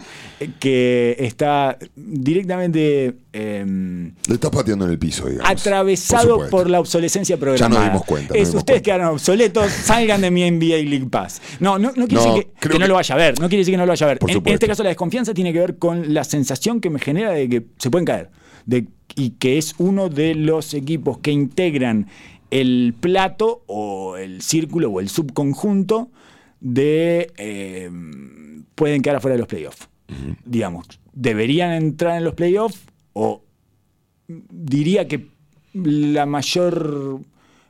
que 0.59 1.15
está 1.19 1.77
directamente 1.95 3.15
em, 3.31 4.13
Le 4.27 4.33
estás 4.33 4.51
pateando 4.51 4.85
en 4.85 4.91
el 4.91 4.99
piso, 4.99 5.27
digamos. 5.27 5.49
atravesado 5.49 6.49
por, 6.49 6.69
la 6.69 6.79
obsolescencia 6.79 7.37
programada. 7.37 7.69
nos 7.69 7.83
dimos 7.93 8.05
cuenta, 8.05 8.33
Es, 8.33 8.49
dimos 8.49 8.61
ustedes 8.61 8.81
cuenta. 8.81 8.83
quedaron 8.83 9.07
obsoletos, 9.13 9.71
salgan 9.83 10.21
de 10.21 10.31
mi 10.31 10.49
NBA 10.49 10.89
League 10.89 11.07
Pass. 11.09 11.41
No, 11.59 11.79
no, 11.79 11.91
no 11.95 12.07
quiere 12.07 12.23
No, 12.23 12.35
decir 12.35 12.47
que, 12.59 12.79
no 12.79 12.87
lo 12.87 12.95
vaya 12.95 13.15
a 13.15 13.17
ver. 13.17 13.39
No 13.39 13.47
quiere 13.47 13.59
decir 13.59 13.73
que 13.73 13.77
no 13.77 13.85
lo 13.85 13.91
vaya 13.91 14.05
a 14.05 14.09
ver. 14.09 14.19
En, 14.27 14.47
este 14.47 14.67
caso, 14.67 14.83
la 14.83 14.89
desconfianza 14.89 15.33
tiene 15.33 15.53
que 15.53 15.59
ver 15.59 15.77
con 15.77 16.13
la 16.13 16.23
sensación 16.23 16.81
que 16.81 16.89
me 16.89 16.99
genera 16.99 17.31
de 17.31 17.47
que 17.49 17.65
se 17.77 17.89
pueden 17.89 18.05
caer. 18.05 18.29
De, 18.65 18.87
y 19.15 19.31
que 19.31 19.57
es 19.57 19.75
uno 19.77 20.09
de 20.09 20.35
los 20.35 20.73
equipos 20.73 21.19
que 21.19 21.31
integran 21.31 22.07
el 22.51 22.93
plato 22.99 23.63
o 23.67 24.17
el 24.17 24.41
círculo 24.41 24.89
o 24.89 24.99
el 24.99 25.09
subconjunto 25.09 26.09
de 26.65 27.31
eh, 27.37 27.91
pueden 28.73 29.03
quedar 29.03 29.17
afuera 29.17 29.35
de 29.35 29.39
los 29.39 29.47
playoffs. 29.47 29.87
Digamos, 30.45 30.87
deberían 31.13 31.71
entrar 31.73 32.17
en 32.17 32.23
los 32.23 32.33
playoffs 32.33 32.81
o 33.13 33.43
diría 34.27 35.07
que 35.07 35.27
la 35.73 36.25
mayor 36.25 37.19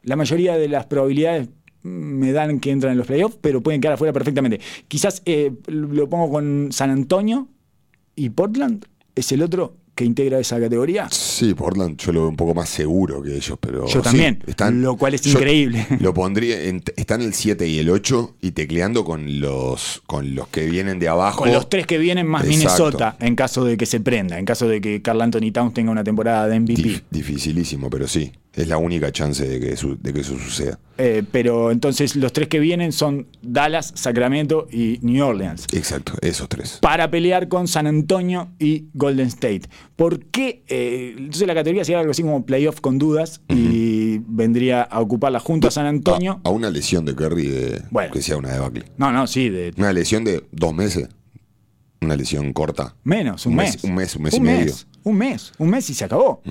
la 0.03 0.15
mayoría 0.15 0.57
de 0.57 0.69
las 0.69 0.85
probabilidades 0.85 1.49
me 1.81 2.31
dan 2.31 2.59
que 2.59 2.71
entran 2.71 2.93
en 2.93 2.97
los 2.97 3.07
playoffs, 3.07 3.37
pero 3.41 3.61
pueden 3.61 3.81
quedar 3.81 3.95
afuera 3.95 4.13
perfectamente. 4.13 4.61
Quizás 4.87 5.21
eh, 5.25 5.51
lo 5.67 6.07
pongo 6.07 6.31
con 6.31 6.69
San 6.71 6.89
Antonio 6.89 7.49
y 8.15 8.29
Portland, 8.29 8.85
es 9.13 9.31
el 9.33 9.41
otro 9.41 9.75
que 9.95 10.03
integra 10.05 10.37
esa 10.39 10.59
categoría. 10.59 11.07
Sí, 11.09 11.53
Portland 11.53 11.97
yo 11.97 12.11
lo 12.11 12.21
veo 12.21 12.29
un 12.29 12.35
poco 12.35 12.53
más 12.53 12.69
seguro 12.69 13.21
que 13.23 13.35
ellos, 13.35 13.57
pero. 13.59 13.87
Yo 13.87 14.01
sí, 14.01 14.03
también, 14.03 14.81
lo 14.81 14.97
cual 14.97 15.13
es 15.13 15.25
increíble. 15.25 15.87
Lo 15.99 16.13
pondría. 16.13 16.61
En, 16.63 16.83
están 16.97 17.21
el 17.21 17.33
7 17.33 17.67
y 17.67 17.79
el 17.79 17.89
8 17.89 18.35
y 18.41 18.51
tecleando 18.51 19.05
con 19.05 19.39
los, 19.39 20.01
con 20.05 20.35
los 20.35 20.47
que 20.49 20.65
vienen 20.65 20.99
de 20.99 21.07
abajo. 21.07 21.39
Con 21.39 21.53
los 21.53 21.69
tres 21.69 21.87
que 21.87 21.97
vienen 21.97 22.27
más 22.27 22.43
Exacto. 22.43 22.57
Minnesota, 22.59 23.17
en 23.19 23.35
caso 23.35 23.63
de 23.63 23.77
que 23.77 23.85
se 23.85 23.99
prenda, 24.01 24.37
en 24.37 24.45
caso 24.45 24.67
de 24.67 24.81
que 24.81 25.01
Carl 25.01 25.21
Anthony 25.21 25.51
Towns 25.53 25.73
tenga 25.73 25.91
una 25.91 26.03
temporada 26.03 26.47
de 26.47 26.59
MVP. 26.59 26.81
Dif- 26.81 27.03
dificilísimo, 27.09 27.89
pero 27.89 28.07
sí. 28.07 28.31
Es 28.55 28.67
la 28.69 28.77
única 28.77 29.11
chance 29.11 29.45
de 29.45 29.59
que, 29.59 29.75
su- 29.75 29.97
de 30.01 30.13
que 30.13 30.21
eso 30.21 30.37
suceda. 30.39 30.79
Eh, 30.97 31.23
pero 31.29 31.71
entonces 31.71 32.15
los 32.15 32.31
tres 32.31 32.47
que 32.47 32.59
vienen 32.59 32.93
son 32.93 33.27
Dallas, 33.41 33.91
Sacramento 33.95 34.67
y 34.71 34.97
New 35.01 35.25
Orleans. 35.25 35.67
Exacto, 35.73 36.13
esos 36.21 36.47
tres. 36.47 36.79
para 36.81 37.11
pelear 37.11 37.49
con 37.49 37.67
San 37.67 37.85
Antonio 37.85 38.47
y 38.57 38.85
Golden 38.93 39.27
State. 39.27 39.63
¿Por 39.97 40.23
qué? 40.27 40.63
eh, 40.69 41.15
entonces 41.17 41.45
la 41.47 41.53
categoría 41.53 41.83
sería 41.83 41.99
algo 41.99 42.11
así 42.11 42.21
como 42.21 42.45
playoff 42.45 42.79
con 42.79 42.97
dudas 42.97 43.41
y 43.49 44.19
vendría 44.19 44.83
a 44.83 45.01
ocuparla 45.01 45.39
junto 45.41 45.67
a 45.67 45.71
San 45.71 45.85
Antonio. 45.85 46.39
A, 46.45 46.47
a 46.47 46.51
una 46.51 46.69
lesión 46.69 47.03
de 47.03 47.13
Curry 47.13 47.47
de, 47.47 47.81
Bueno. 47.91 48.13
que 48.13 48.21
sea 48.21 48.37
una 48.37 48.53
debacle. 48.53 48.85
No, 48.97 49.11
no, 49.11 49.27
sí, 49.27 49.49
de 49.49 49.73
Una 49.77 49.91
lesión 49.91 50.23
de 50.23 50.45
dos 50.53 50.73
meses. 50.73 51.09
Una 52.01 52.15
lesión 52.15 52.53
corta. 52.53 52.95
menos, 53.03 53.45
un, 53.45 53.51
Un 53.53 53.57
mes. 53.57 53.75
mes- 53.75 53.83
un 53.83 53.95
mes, 53.95 54.15
un 54.15 54.21
mes 54.23 54.33
y 54.35 54.39
medio. 54.39 54.73
Un 55.03 55.17
mes, 55.17 55.51
un 55.57 55.69
mes 55.69 55.89
y 55.89 55.93
se 55.93 56.05
acabó. 56.05 56.41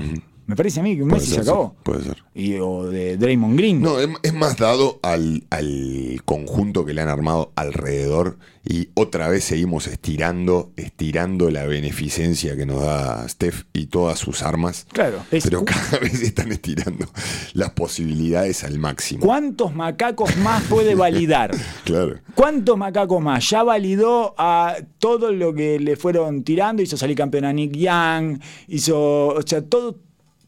Me 0.46 0.56
parece 0.56 0.80
a 0.80 0.82
mí 0.82 0.96
que 0.96 1.02
un 1.02 1.08
Puede 1.08 1.20
mes 1.22 1.28
y 1.28 1.30
se 1.30 1.34
ser, 1.36 1.44
sí, 1.44 1.50
acabó. 1.50 1.74
puede 1.82 2.04
ser. 2.04 2.16
Y, 2.34 2.56
o 2.56 2.84
de 2.84 3.16
Draymond 3.16 3.56
Green. 3.56 3.80
No, 3.80 3.98
es, 3.98 4.08
es 4.22 4.34
más 4.34 4.56
dado 4.56 4.98
al, 5.02 5.44
al 5.50 6.20
conjunto 6.24 6.84
que 6.84 6.92
le 6.94 7.00
han 7.02 7.08
armado 7.08 7.52
alrededor 7.56 8.36
y 8.66 8.88
otra 8.94 9.28
vez 9.28 9.44
seguimos 9.44 9.86
estirando, 9.86 10.72
estirando 10.76 11.50
la 11.50 11.64
beneficencia 11.66 12.56
que 12.56 12.64
nos 12.64 12.80
da 12.80 13.28
Steph 13.28 13.64
y 13.74 13.86
todas 13.86 14.18
sus 14.18 14.42
armas. 14.42 14.86
Claro, 14.92 15.18
es 15.30 15.44
Pero 15.44 15.64
cada 15.64 15.98
vez 16.02 16.22
están 16.22 16.50
estirando 16.50 17.06
las 17.52 17.70
posibilidades 17.70 18.64
al 18.64 18.78
máximo. 18.78 19.24
¿Cuántos 19.24 19.74
macacos 19.74 20.36
más 20.38 20.62
puede 20.64 20.94
validar? 20.94 21.54
Claro. 21.84 22.18
¿Cuántos 22.34 22.78
macacos 22.78 23.20
más? 23.22 23.48
Ya 23.50 23.62
validó 23.62 24.34
a 24.38 24.76
todo 24.98 25.32
lo 25.32 25.52
que 25.52 25.78
le 25.78 25.96
fueron 25.96 26.42
tirando, 26.42 26.82
hizo 26.82 26.96
salir 26.96 27.16
campeón 27.16 27.44
a 27.44 27.52
Nick 27.52 27.76
Young, 27.76 28.38
hizo, 28.68 29.28
o 29.28 29.42
sea, 29.42 29.60
todo, 29.62 29.98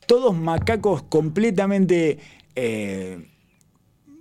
todos 0.07 0.37
macacos 0.37 1.03
completamente, 1.03 2.19
eh, 2.55 3.19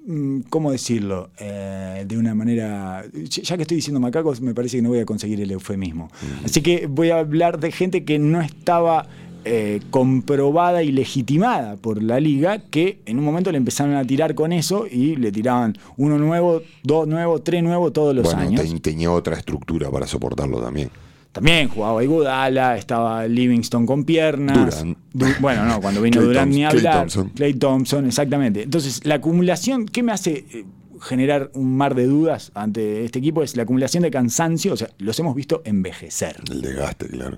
mm, 0.05 0.41
¿cómo 0.49 0.71
decirlo? 0.71 1.29
Eh, 1.39 2.05
de 2.07 2.17
una 2.17 2.35
manera, 2.35 3.05
ya 3.13 3.55
que 3.55 3.63
estoy 3.63 3.75
diciendo 3.75 3.99
macacos, 3.99 4.41
me 4.41 4.53
parece 4.53 4.77
que 4.77 4.83
no 4.83 4.89
voy 4.89 4.99
a 4.99 5.05
conseguir 5.05 5.39
el 5.41 5.51
eufemismo. 5.51 6.09
Así 6.43 6.61
que 6.61 6.87
voy 6.87 7.09
a 7.09 7.19
hablar 7.19 7.59
de 7.59 7.71
gente 7.71 8.03
que 8.03 8.19
no 8.19 8.41
estaba 8.41 9.07
eh, 9.47 9.79
comprobada 9.91 10.81
y 10.81 10.91
legitimada 10.91 11.75
por 11.75 12.01
la 12.01 12.19
liga, 12.19 12.57
que 12.57 12.97
en 13.05 13.19
un 13.19 13.25
momento 13.25 13.51
le 13.51 13.59
empezaron 13.59 13.93
a 13.95 14.03
tirar 14.03 14.33
con 14.33 14.51
eso 14.51 14.87
y 14.89 15.15
le 15.17 15.31
tiraban 15.31 15.77
uno 15.97 16.17
nuevo, 16.17 16.63
dos 16.81 17.07
nuevos, 17.07 17.43
tres 17.43 17.61
nuevos 17.61 17.93
todos 17.93 18.15
los 18.15 18.23
bueno, 18.25 18.39
años. 18.39 18.81
tenía 18.81 19.11
otra 19.11 19.37
estructura 19.37 19.91
para 19.91 20.07
soportarlo 20.07 20.59
también. 20.59 20.89
También 21.35 21.67
jugaba 21.67 22.01
Iguodala, 22.01 22.77
estaba 22.77 23.27
Livingston 23.27 23.85
con 23.85 24.05
piernas. 24.05 24.85
Du- 25.11 25.25
bueno, 25.41 25.65
no, 25.65 25.81
cuando 25.81 26.01
vino 26.01 26.21
Durant 26.21 26.49
ni 26.49 26.61
Thompson, 26.61 26.77
hablar. 26.77 26.97
Thompson. 26.99 27.29
Clay 27.35 27.53
Thompson, 27.55 28.05
exactamente. 28.07 28.63
Entonces, 28.63 29.05
la 29.05 29.15
acumulación, 29.15 29.85
¿qué 29.85 30.01
me 30.01 30.13
hace 30.13 30.45
eh, 30.49 30.65
generar 31.01 31.51
un 31.53 31.75
mar 31.75 31.93
de 31.93 32.05
dudas 32.05 32.53
ante 32.55 33.03
este 33.03 33.19
equipo? 33.19 33.43
Es 33.43 33.57
la 33.57 33.63
acumulación 33.63 34.03
de 34.03 34.11
cansancio, 34.11 34.71
o 34.71 34.77
sea, 34.77 34.89
los 34.97 35.19
hemos 35.19 35.35
visto 35.35 35.61
envejecer. 35.65 36.37
El 36.49 36.61
desgaste, 36.61 37.07
claro. 37.09 37.37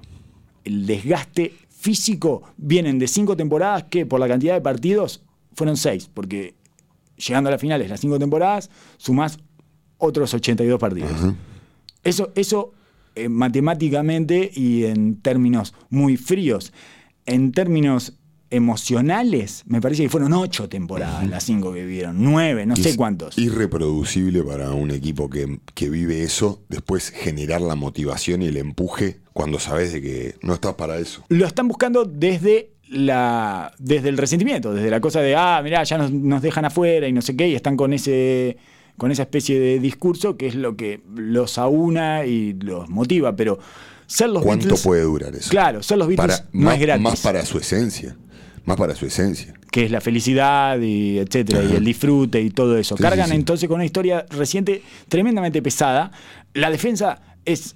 El 0.63 0.85
desgaste 0.85 1.55
físico 1.67 2.43
vienen 2.55 2.99
de 2.99 3.07
cinco 3.07 3.35
temporadas 3.35 3.85
que 3.89 4.05
por 4.05 4.19
la 4.19 4.27
cantidad 4.27 4.53
de 4.53 4.61
partidos 4.61 5.23
fueron 5.55 5.75
seis, 5.75 6.07
porque 6.13 6.53
llegando 7.17 7.47
a 7.47 7.51
las 7.51 7.59
finales, 7.61 7.89
las 7.89 7.99
cinco 7.99 8.19
temporadas, 8.19 8.69
sumás 8.97 9.39
otros 9.97 10.31
82 10.35 10.79
partidos. 10.79 11.09
Eso, 12.03 12.31
eso 12.35 12.73
eh, 13.17 13.29
matemáticamente 13.29 14.51
y 14.53 14.85
en 14.85 15.21
términos 15.21 15.73
muy 15.89 16.17
fríos, 16.17 16.73
en 17.25 17.51
términos 17.51 18.13
emocionales, 18.49 19.63
me 19.65 19.81
parece 19.81 20.03
que 20.03 20.09
fueron 20.09 20.31
ocho 20.33 20.69
temporadas 20.69 21.27
las 21.27 21.43
cinco 21.43 21.73
que 21.73 21.81
vivieron, 21.81 22.15
nueve, 22.23 22.65
no 22.65 22.75
sé 22.75 22.95
cuántos. 22.95 23.37
Irreproducible 23.37 24.41
para 24.43 24.71
un 24.71 24.91
equipo 24.91 25.29
que, 25.29 25.59
que 25.73 25.89
vive 25.89 26.23
eso, 26.23 26.63
después 26.69 27.09
generar 27.09 27.61
la 27.61 27.75
motivación 27.75 28.41
y 28.41 28.47
el 28.47 28.57
empuje 28.57 29.19
cuando 29.33 29.59
sabes 29.59 29.91
de 29.91 30.01
que 30.01 30.35
no 30.41 30.53
estás 30.53 30.75
para 30.75 30.97
eso. 30.97 31.23
Lo 31.29 31.45
están 31.45 31.67
buscando 31.67 32.05
desde 32.05 32.71
la 32.89 33.73
desde 33.79 34.07
el 34.07 34.17
resentimiento, 34.17 34.73
desde 34.73 34.89
la 34.89 35.01
cosa 35.01 35.19
de, 35.19 35.35
ah, 35.35 35.59
mirá, 35.61 35.83
ya 35.83 35.97
nos, 35.97 36.11
nos 36.11 36.41
dejan 36.41 36.63
afuera 36.63 37.07
y 37.07 37.11
no 37.11 37.21
sé 37.21 37.35
qué, 37.35 37.49
y 37.49 37.55
están 37.55 37.75
con 37.75 37.91
ese 37.91 38.57
con 38.97 39.11
esa 39.11 39.23
especie 39.23 39.59
de 39.59 39.79
discurso 39.79 40.37
que 40.37 40.47
es 40.47 40.55
lo 40.55 40.75
que 40.75 41.01
los 41.15 41.57
aúna 41.57 42.25
y 42.25 42.53
los 42.53 42.89
motiva, 42.89 43.35
pero 43.35 43.59
ser 44.07 44.29
los 44.29 44.41
¿Cuánto 44.43 44.65
Beatles, 44.65 44.83
puede 44.83 45.01
durar 45.03 45.35
eso? 45.35 45.49
Claro, 45.49 45.83
ser 45.83 45.97
los 45.97 46.07
Beatles 46.07 46.39
Para- 46.39 46.49
no 46.53 46.65
más, 46.65 46.75
es 46.75 46.81
gratis. 46.81 47.03
más 47.03 47.21
para 47.21 47.45
su 47.45 47.57
esencia. 47.57 48.15
Más 48.65 48.75
para 48.77 48.95
su 48.95 49.05
esencia. 49.05 49.53
que 49.71 49.85
es 49.85 49.91
la 49.91 50.01
felicidad 50.01 50.79
y 50.79 51.19
etcétera, 51.19 51.61
y 51.63 51.75
el 51.75 51.83
disfrute 51.85 52.41
y 52.41 52.49
todo 52.49 52.77
eso. 52.77 52.97
Sí, 52.97 53.03
Cargan 53.03 53.27
sí, 53.27 53.31
sí. 53.33 53.35
entonces 53.37 53.67
con 53.69 53.75
una 53.75 53.85
historia 53.85 54.25
reciente 54.31 54.81
tremendamente 55.07 55.61
pesada. 55.61 56.11
La 56.53 56.71
defensa 56.71 57.21
es, 57.45 57.75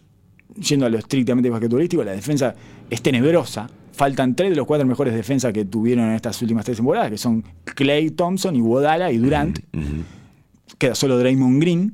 yendo 0.60 0.86
a 0.86 0.90
lo 0.90 0.98
estrictamente 0.98 1.50
basquetbolístico, 1.50 2.04
la 2.04 2.14
defensa 2.14 2.56
es 2.90 3.02
tenebrosa. 3.02 3.70
Faltan 3.94 4.36
tres 4.36 4.50
de 4.52 4.56
los 4.56 4.66
cuatro 4.66 4.88
mejores 4.88 5.14
defensas 5.14 5.54
que 5.54 5.66
tuvieron 5.66 6.06
en 6.06 6.14
estas 6.16 6.42
últimas 6.42 6.66
tres 6.66 6.78
temporadas, 6.78 7.12
que 7.12 7.18
son 7.18 7.44
Clay 7.66 8.10
Thompson, 8.12 8.56
y 8.56 8.62
Wodala 8.62 9.12
y 9.12 9.18
Durant. 9.18 9.60
Queda 10.78 10.96
solo 10.96 11.18
Draymond 11.18 11.62
Green. 11.62 11.94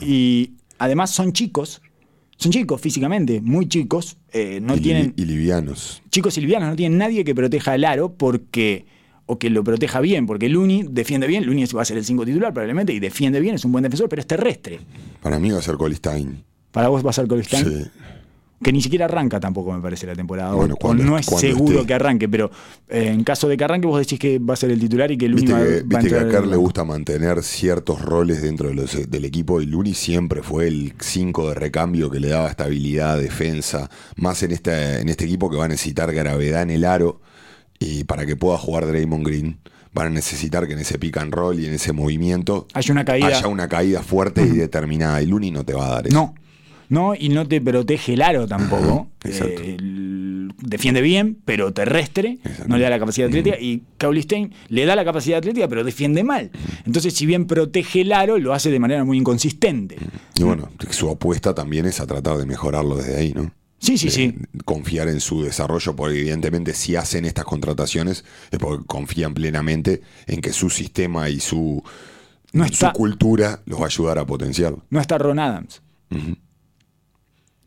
Y 0.00 0.52
además 0.78 1.10
son 1.10 1.32
chicos, 1.32 1.80
son 2.36 2.52
chicos 2.52 2.80
físicamente, 2.80 3.40
muy 3.40 3.68
chicos. 3.68 4.16
eh, 4.32 4.60
no 4.62 4.76
y, 4.76 4.80
tienen 4.80 5.14
y 5.16 5.24
livianos. 5.24 6.02
chicos 6.10 6.36
y 6.36 6.42
livianos 6.42 6.68
no 6.68 6.76
tienen 6.76 6.98
nadie 6.98 7.24
que 7.24 7.34
proteja 7.34 7.74
el 7.74 7.84
aro 7.84 8.12
porque 8.14 8.84
o 9.30 9.38
que 9.38 9.50
lo 9.50 9.62
proteja 9.64 10.00
bien, 10.00 10.26
porque 10.26 10.48
Looney 10.48 10.86
defiende 10.90 11.26
bien, 11.26 11.44
Looney 11.46 11.64
va 11.76 11.82
a 11.82 11.84
ser 11.84 11.98
el 11.98 12.04
5 12.04 12.24
titular 12.26 12.52
probablemente 12.52 12.92
y 12.94 12.98
defiende 13.00 13.40
bien, 13.40 13.54
es 13.56 13.64
un 13.64 13.72
buen 13.72 13.82
defensor, 13.82 14.08
pero 14.08 14.20
es 14.20 14.26
terrestre. 14.26 14.80
Para 15.22 15.38
mí 15.38 15.50
va 15.50 15.58
a 15.58 15.62
ser 15.62 15.76
Colistein. 15.76 16.44
Para 16.70 16.88
vos 16.88 17.04
va 17.04 17.10
a 17.10 17.12
ser 17.12 17.26
Colstein, 17.26 17.64
Sí. 17.64 17.84
Que 18.62 18.72
ni 18.72 18.82
siquiera 18.82 19.04
arranca 19.04 19.38
tampoco 19.38 19.72
me 19.72 19.80
parece 19.80 20.06
la 20.06 20.14
temporada, 20.16 20.52
Bueno, 20.52 20.74
o, 20.74 20.76
cuando- 20.76 21.04
no 21.04 21.16
es 21.16 21.26
seguro 21.26 21.76
esté. 21.76 21.86
que 21.86 21.94
arranque, 21.94 22.28
pero 22.28 22.50
eh, 22.88 23.06
en 23.12 23.22
caso 23.22 23.46
de 23.48 23.56
que 23.56 23.62
arranque 23.64 23.86
vos 23.86 24.00
decís 24.00 24.18
que 24.18 24.38
va 24.40 24.54
a 24.54 24.56
ser 24.56 24.70
el 24.70 24.80
titular 24.80 25.10
y 25.12 25.16
que 25.16 25.28
Looney 25.28 25.44
Viste 25.46 25.52
va, 25.52 25.58
que, 25.60 25.64
va 25.64 25.76
a 25.76 25.82
viste 25.82 25.98
que 26.00 26.06
entrar 26.06 26.26
a 26.26 26.30
Kerr 26.30 26.44
el 26.44 26.50
le 26.50 26.56
gusta 26.56 26.84
mantener 26.84 27.42
ciertos 27.44 28.02
roles 28.02 28.42
dentro 28.42 28.68
de 28.68 28.74
los- 28.74 29.10
del 29.10 29.24
equipo 29.24 29.60
y 29.60 29.66
Luni 29.66 29.94
siempre 29.94 30.42
fue 30.42 30.66
el 30.66 30.94
5 30.98 31.48
de 31.50 31.54
recambio 31.54 32.10
que 32.10 32.18
le 32.20 32.28
daba 32.28 32.48
estabilidad, 32.50 33.18
defensa, 33.18 33.88
más 34.16 34.42
en 34.42 34.50
este, 34.50 35.00
en 35.00 35.08
este 35.08 35.24
equipo 35.24 35.48
que 35.50 35.56
va 35.56 35.66
a 35.66 35.68
necesitar 35.68 36.12
gravedad 36.12 36.62
en 36.62 36.70
el 36.70 36.84
aro 36.84 37.20
y 37.78 38.02
para 38.04 38.26
que 38.26 38.34
pueda 38.36 38.58
jugar 38.58 38.86
Draymond 38.88 39.24
Green 39.24 39.58
van 39.94 40.08
a 40.08 40.10
necesitar 40.10 40.66
que 40.66 40.72
en 40.74 40.80
ese 40.80 40.98
pick 40.98 41.16
and 41.16 41.32
roll 41.32 41.58
y 41.60 41.66
en 41.66 41.74
ese 41.74 41.92
movimiento 41.92 42.66
Haya 42.74 42.92
una 42.92 43.04
caída. 43.04 43.26
haya 43.28 43.46
una 43.48 43.68
caída 43.68 44.02
fuerte 44.02 44.42
y 44.42 44.48
determinada 44.56 45.22
y 45.22 45.26
Luni 45.26 45.50
no 45.52 45.64
te 45.64 45.74
va 45.74 45.86
a 45.86 45.90
dar 45.90 46.06
eso. 46.08 46.14
No, 46.16 46.34
no, 46.88 47.14
y 47.14 47.28
no 47.28 47.46
te 47.46 47.60
protege 47.60 48.14
el 48.14 48.22
aro 48.22 48.46
tampoco. 48.46 49.08
Exacto. 49.24 49.62
Eh, 49.62 49.76
el- 49.78 50.52
defiende 50.60 51.00
bien, 51.02 51.38
pero 51.44 51.72
terrestre, 51.72 52.38
no 52.66 52.76
le 52.76 52.82
da 52.84 52.90
la 52.90 52.98
capacidad 52.98 53.28
atlética, 53.28 53.56
y 53.60 53.82
Kaulistein 53.96 54.52
le 54.68 54.84
da 54.86 54.96
la 54.96 55.04
capacidad 55.04 55.38
atlética, 55.38 55.68
pero 55.68 55.84
defiende 55.84 56.24
mal. 56.24 56.50
Entonces, 56.84 57.14
si 57.14 57.26
bien 57.26 57.46
protege 57.46 58.00
el 58.00 58.12
aro, 58.12 58.38
lo 58.38 58.52
hace 58.52 58.70
de 58.70 58.78
manera 58.80 59.04
muy 59.04 59.18
inconsistente. 59.18 59.96
Y 60.34 60.42
bueno, 60.42 60.68
su 60.90 61.08
apuesta 61.10 61.54
también 61.54 61.86
es 61.86 62.00
a 62.00 62.06
tratar 62.06 62.38
de 62.38 62.46
mejorarlo 62.46 62.96
desde 62.96 63.16
ahí, 63.18 63.32
¿no? 63.34 63.52
Sí, 63.80 63.96
sí, 63.96 64.06
De 64.06 64.10
sí. 64.12 64.34
Confiar 64.64 65.08
en 65.08 65.20
su 65.20 65.42
desarrollo, 65.44 65.94
porque 65.94 66.18
evidentemente 66.18 66.74
si 66.74 66.96
hacen 66.96 67.24
estas 67.24 67.44
contrataciones 67.44 68.24
es 68.50 68.58
porque 68.58 68.84
confían 68.86 69.34
plenamente 69.34 70.02
en 70.26 70.40
que 70.40 70.52
su 70.52 70.68
sistema 70.68 71.30
y 71.30 71.38
su, 71.38 71.84
No 72.52 72.66
su 72.66 72.90
cultura 72.92 73.60
los 73.66 73.78
va 73.78 73.84
a 73.84 73.86
ayudar 73.86 74.18
a 74.18 74.26
potenciarlo. 74.26 74.84
No 74.90 75.00
está 75.00 75.16
Ron 75.18 75.38
Adams. 75.38 75.80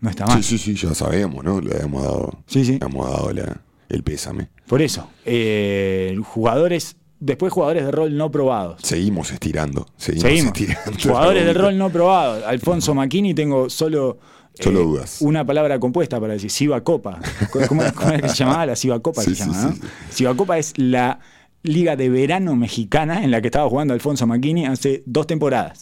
No 0.02 0.10
está 0.10 0.26
mal. 0.26 0.44
Sí, 0.44 0.58
sí, 0.58 0.76
sí, 0.76 0.88
ya 0.88 0.94
sabemos, 0.94 1.44
¿no? 1.44 1.62
Le 1.62 1.78
hemos 1.78 2.04
dado, 2.04 2.40
Sí, 2.48 2.66
sí. 2.66 2.78
le 2.80 2.86
hemos 2.86 3.10
dado 3.10 3.32
la- 3.32 3.62
el 3.90 4.04
pésame. 4.04 4.50
Por 4.68 4.82
eso, 4.82 5.08
eh, 5.26 6.18
jugadores, 6.24 6.96
después 7.20 7.52
jugadores 7.54 7.86
de 7.86 7.92
rol 7.92 8.16
no 8.18 8.32
probados. 8.32 8.82
Seguimos 8.84 9.32
estirando. 9.32 9.86
Seguimos, 9.98 10.24
Seguimos. 10.30 10.54
estirando. 10.60 10.92
Jugadores 11.04 11.46
de 11.46 11.54
rol 11.54 11.78
no 11.78 11.90
probados. 11.94 12.44
Alfonso 12.46 12.94
Macchini 12.96 13.34
tengo 13.34 13.70
solo. 13.70 14.18
eh, 14.58 14.64
Solo 14.64 14.80
dudas. 14.82 15.18
Una 15.22 15.46
palabra 15.46 15.80
compuesta 15.80 16.20
para 16.20 16.34
decir 16.34 16.50
Siva 16.50 16.82
Copa. 16.84 17.20
¿Cómo, 17.52 17.84
cómo 17.94 18.12
es 18.12 18.22
que 18.22 18.30
se 18.30 18.36
llamaba? 18.36 18.66
La 18.66 18.76
Siva 18.76 19.00
Copa 19.02 19.22
Sí, 19.24 19.36
se 19.36 19.46
llama, 19.46 19.62
¿no? 19.62 19.76
sí, 20.10 20.26
Copa 20.36 20.58
es 20.58 20.74
la 20.78 21.20
liga 21.64 21.96
de 21.96 22.10
verano 22.10 22.56
mexicana 22.56 23.24
en 23.24 23.30
la 23.30 23.40
que 23.40 23.48
estaba 23.50 23.70
jugando 23.70 23.94
Alfonso 23.94 24.26
Macchini 24.26 24.66
hace 24.66 25.04
dos 25.06 25.28
temporadas. 25.28 25.82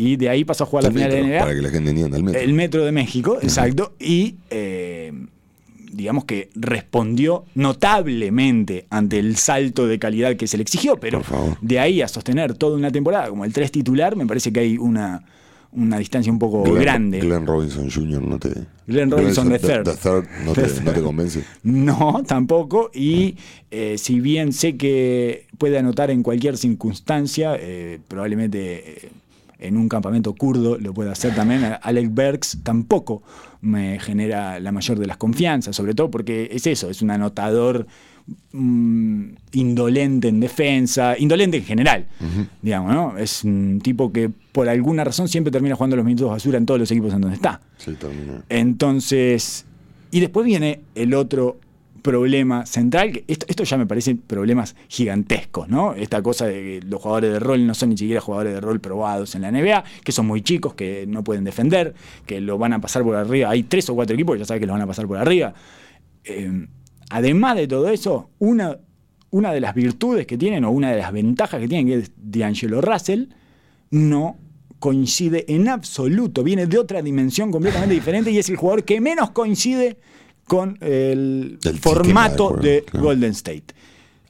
Y 0.00 0.14
de 0.16 0.28
ahí 0.28 0.44
pasó 0.44 0.62
a 0.62 0.66
jugar 0.68 0.84
la 0.84 0.88
El 0.90 0.94
final 0.94 1.10
de 1.10 1.22
NBA. 1.24 1.38
Para 1.40 1.54
que 1.54 1.62
la 1.62 1.70
gente 1.70 1.90
entienda 1.90 2.16
el 2.16 2.22
metro. 2.22 2.40
El 2.40 2.52
Metro 2.52 2.84
de 2.84 2.92
México, 2.92 3.38
exacto. 3.42 3.94
Y 3.98 4.36
eh, 4.50 5.12
digamos 5.92 6.24
que 6.24 6.50
respondió 6.54 7.44
notablemente 7.54 8.86
ante 8.90 9.18
el 9.18 9.36
salto 9.36 9.86
de 9.86 9.98
calidad 9.98 10.36
que 10.36 10.46
se 10.46 10.56
le 10.56 10.62
exigió, 10.62 10.96
pero 10.98 11.22
de 11.60 11.80
ahí 11.80 12.02
a 12.02 12.08
sostener 12.08 12.54
toda 12.54 12.76
una 12.76 12.90
temporada 12.92 13.28
como 13.28 13.44
el 13.44 13.52
3 13.52 13.70
titular, 13.72 14.14
me 14.16 14.26
parece 14.26 14.52
que 14.52 14.60
hay 14.60 14.78
una, 14.78 15.24
una 15.72 15.98
distancia 15.98 16.30
un 16.30 16.38
poco 16.38 16.62
Glenn- 16.62 16.80
grande. 16.80 17.20
Glenn 17.20 17.46
Robinson 17.46 17.90
Jr. 17.90 18.22
no 18.22 18.38
te. 18.38 18.50
Glenn 18.86 19.10
Robinson 19.10 19.48
the 19.48 19.58
third. 19.58 19.84
the 19.84 19.96
third 19.96 20.24
no, 20.44 20.52
te, 20.52 20.62
The 20.62 20.80
no 20.80 20.90
te 20.90 20.92
third. 20.92 21.02
convence. 21.04 21.42
No, 21.64 22.22
tampoco. 22.26 22.90
Y 22.94 23.36
eh, 23.70 23.96
si 23.98 24.20
bien 24.20 24.52
sé 24.52 24.76
que 24.76 25.46
puede 25.58 25.76
anotar 25.78 26.10
en 26.10 26.22
cualquier 26.22 26.56
circunstancia, 26.56 27.56
eh, 27.58 27.98
probablemente 28.08 29.10
en 29.58 29.76
un 29.76 29.88
campamento 29.88 30.34
kurdo 30.34 30.78
lo 30.78 30.94
pueda 30.94 31.12
hacer 31.12 31.34
también. 31.34 31.76
Alex 31.82 32.14
Bergs 32.14 32.58
tampoco 32.62 33.22
me 33.60 33.98
genera 33.98 34.60
la 34.60 34.72
mayor 34.72 34.98
de 34.98 35.06
las 35.06 35.16
confianzas, 35.16 35.74
sobre 35.74 35.94
todo 35.94 36.10
porque 36.10 36.48
es 36.52 36.66
eso, 36.66 36.90
es 36.90 37.02
un 37.02 37.10
anotador 37.10 37.86
mm, 38.52 39.24
indolente 39.52 40.28
en 40.28 40.40
defensa, 40.40 41.16
indolente 41.18 41.56
en 41.56 41.64
general, 41.64 42.06
digamos, 42.62 42.94
¿no? 42.94 43.18
Es 43.18 43.42
un 43.42 43.80
tipo 43.82 44.12
que 44.12 44.30
por 44.52 44.68
alguna 44.68 45.02
razón 45.04 45.28
siempre 45.28 45.50
termina 45.50 45.74
jugando 45.74 45.96
los 45.96 46.04
minutos 46.04 46.30
basura 46.30 46.58
en 46.58 46.66
todos 46.66 46.78
los 46.78 46.90
equipos 46.90 47.12
en 47.12 47.20
donde 47.20 47.36
está. 47.36 47.60
Sí, 47.78 47.94
termina. 47.94 48.44
Entonces, 48.48 49.64
y 50.10 50.20
después 50.20 50.46
viene 50.46 50.80
el 50.94 51.14
otro 51.14 51.58
problema 52.08 52.64
central, 52.64 53.22
esto, 53.26 53.44
esto 53.50 53.64
ya 53.64 53.76
me 53.76 53.84
parecen 53.84 54.16
problemas 54.16 54.74
gigantescos, 54.88 55.68
¿no? 55.68 55.92
Esta 55.92 56.22
cosa 56.22 56.46
de 56.46 56.54
que 56.54 56.80
los 56.86 57.02
jugadores 57.02 57.34
de 57.34 57.38
rol 57.38 57.66
no 57.66 57.74
son 57.74 57.90
ni 57.90 57.98
siquiera 57.98 58.22
jugadores 58.22 58.54
de 58.54 58.62
rol 58.62 58.80
probados 58.80 59.34
en 59.34 59.42
la 59.42 59.52
NBA, 59.52 59.84
que 60.02 60.10
son 60.10 60.26
muy 60.26 60.40
chicos, 60.40 60.72
que 60.72 61.04
no 61.06 61.22
pueden 61.22 61.44
defender, 61.44 61.92
que 62.24 62.40
lo 62.40 62.56
van 62.56 62.72
a 62.72 62.80
pasar 62.80 63.02
por 63.02 63.14
arriba. 63.14 63.50
Hay 63.50 63.64
tres 63.64 63.90
o 63.90 63.94
cuatro 63.94 64.14
equipos 64.14 64.34
que 64.34 64.38
ya 64.38 64.46
saben 64.46 64.60
que 64.60 64.66
los 64.66 64.72
van 64.72 64.80
a 64.80 64.86
pasar 64.86 65.06
por 65.06 65.18
arriba. 65.18 65.52
Eh, 66.24 66.66
además 67.10 67.56
de 67.56 67.68
todo 67.68 67.90
eso, 67.90 68.30
una, 68.38 68.78
una 69.28 69.52
de 69.52 69.60
las 69.60 69.74
virtudes 69.74 70.26
que 70.26 70.38
tienen, 70.38 70.64
o 70.64 70.70
una 70.70 70.90
de 70.90 70.96
las 70.96 71.12
ventajas 71.12 71.60
que 71.60 71.68
tienen, 71.68 71.88
que 71.88 71.94
es 72.04 72.12
D'Angelo 72.16 72.80
Russell, 72.80 73.26
no 73.90 74.38
coincide 74.78 75.44
en 75.46 75.68
absoluto, 75.68 76.42
viene 76.42 76.66
de 76.66 76.78
otra 76.78 77.02
dimensión 77.02 77.50
completamente 77.50 77.94
diferente 77.94 78.30
y 78.30 78.38
es 78.38 78.48
el 78.48 78.56
jugador 78.56 78.84
que 78.84 78.98
menos 78.98 79.32
coincide 79.32 79.98
con 80.48 80.76
el 80.80 81.58
formato 81.80 82.56
de 82.56 82.82
claro. 82.84 83.06
Golden 83.06 83.30
State. 83.30 83.64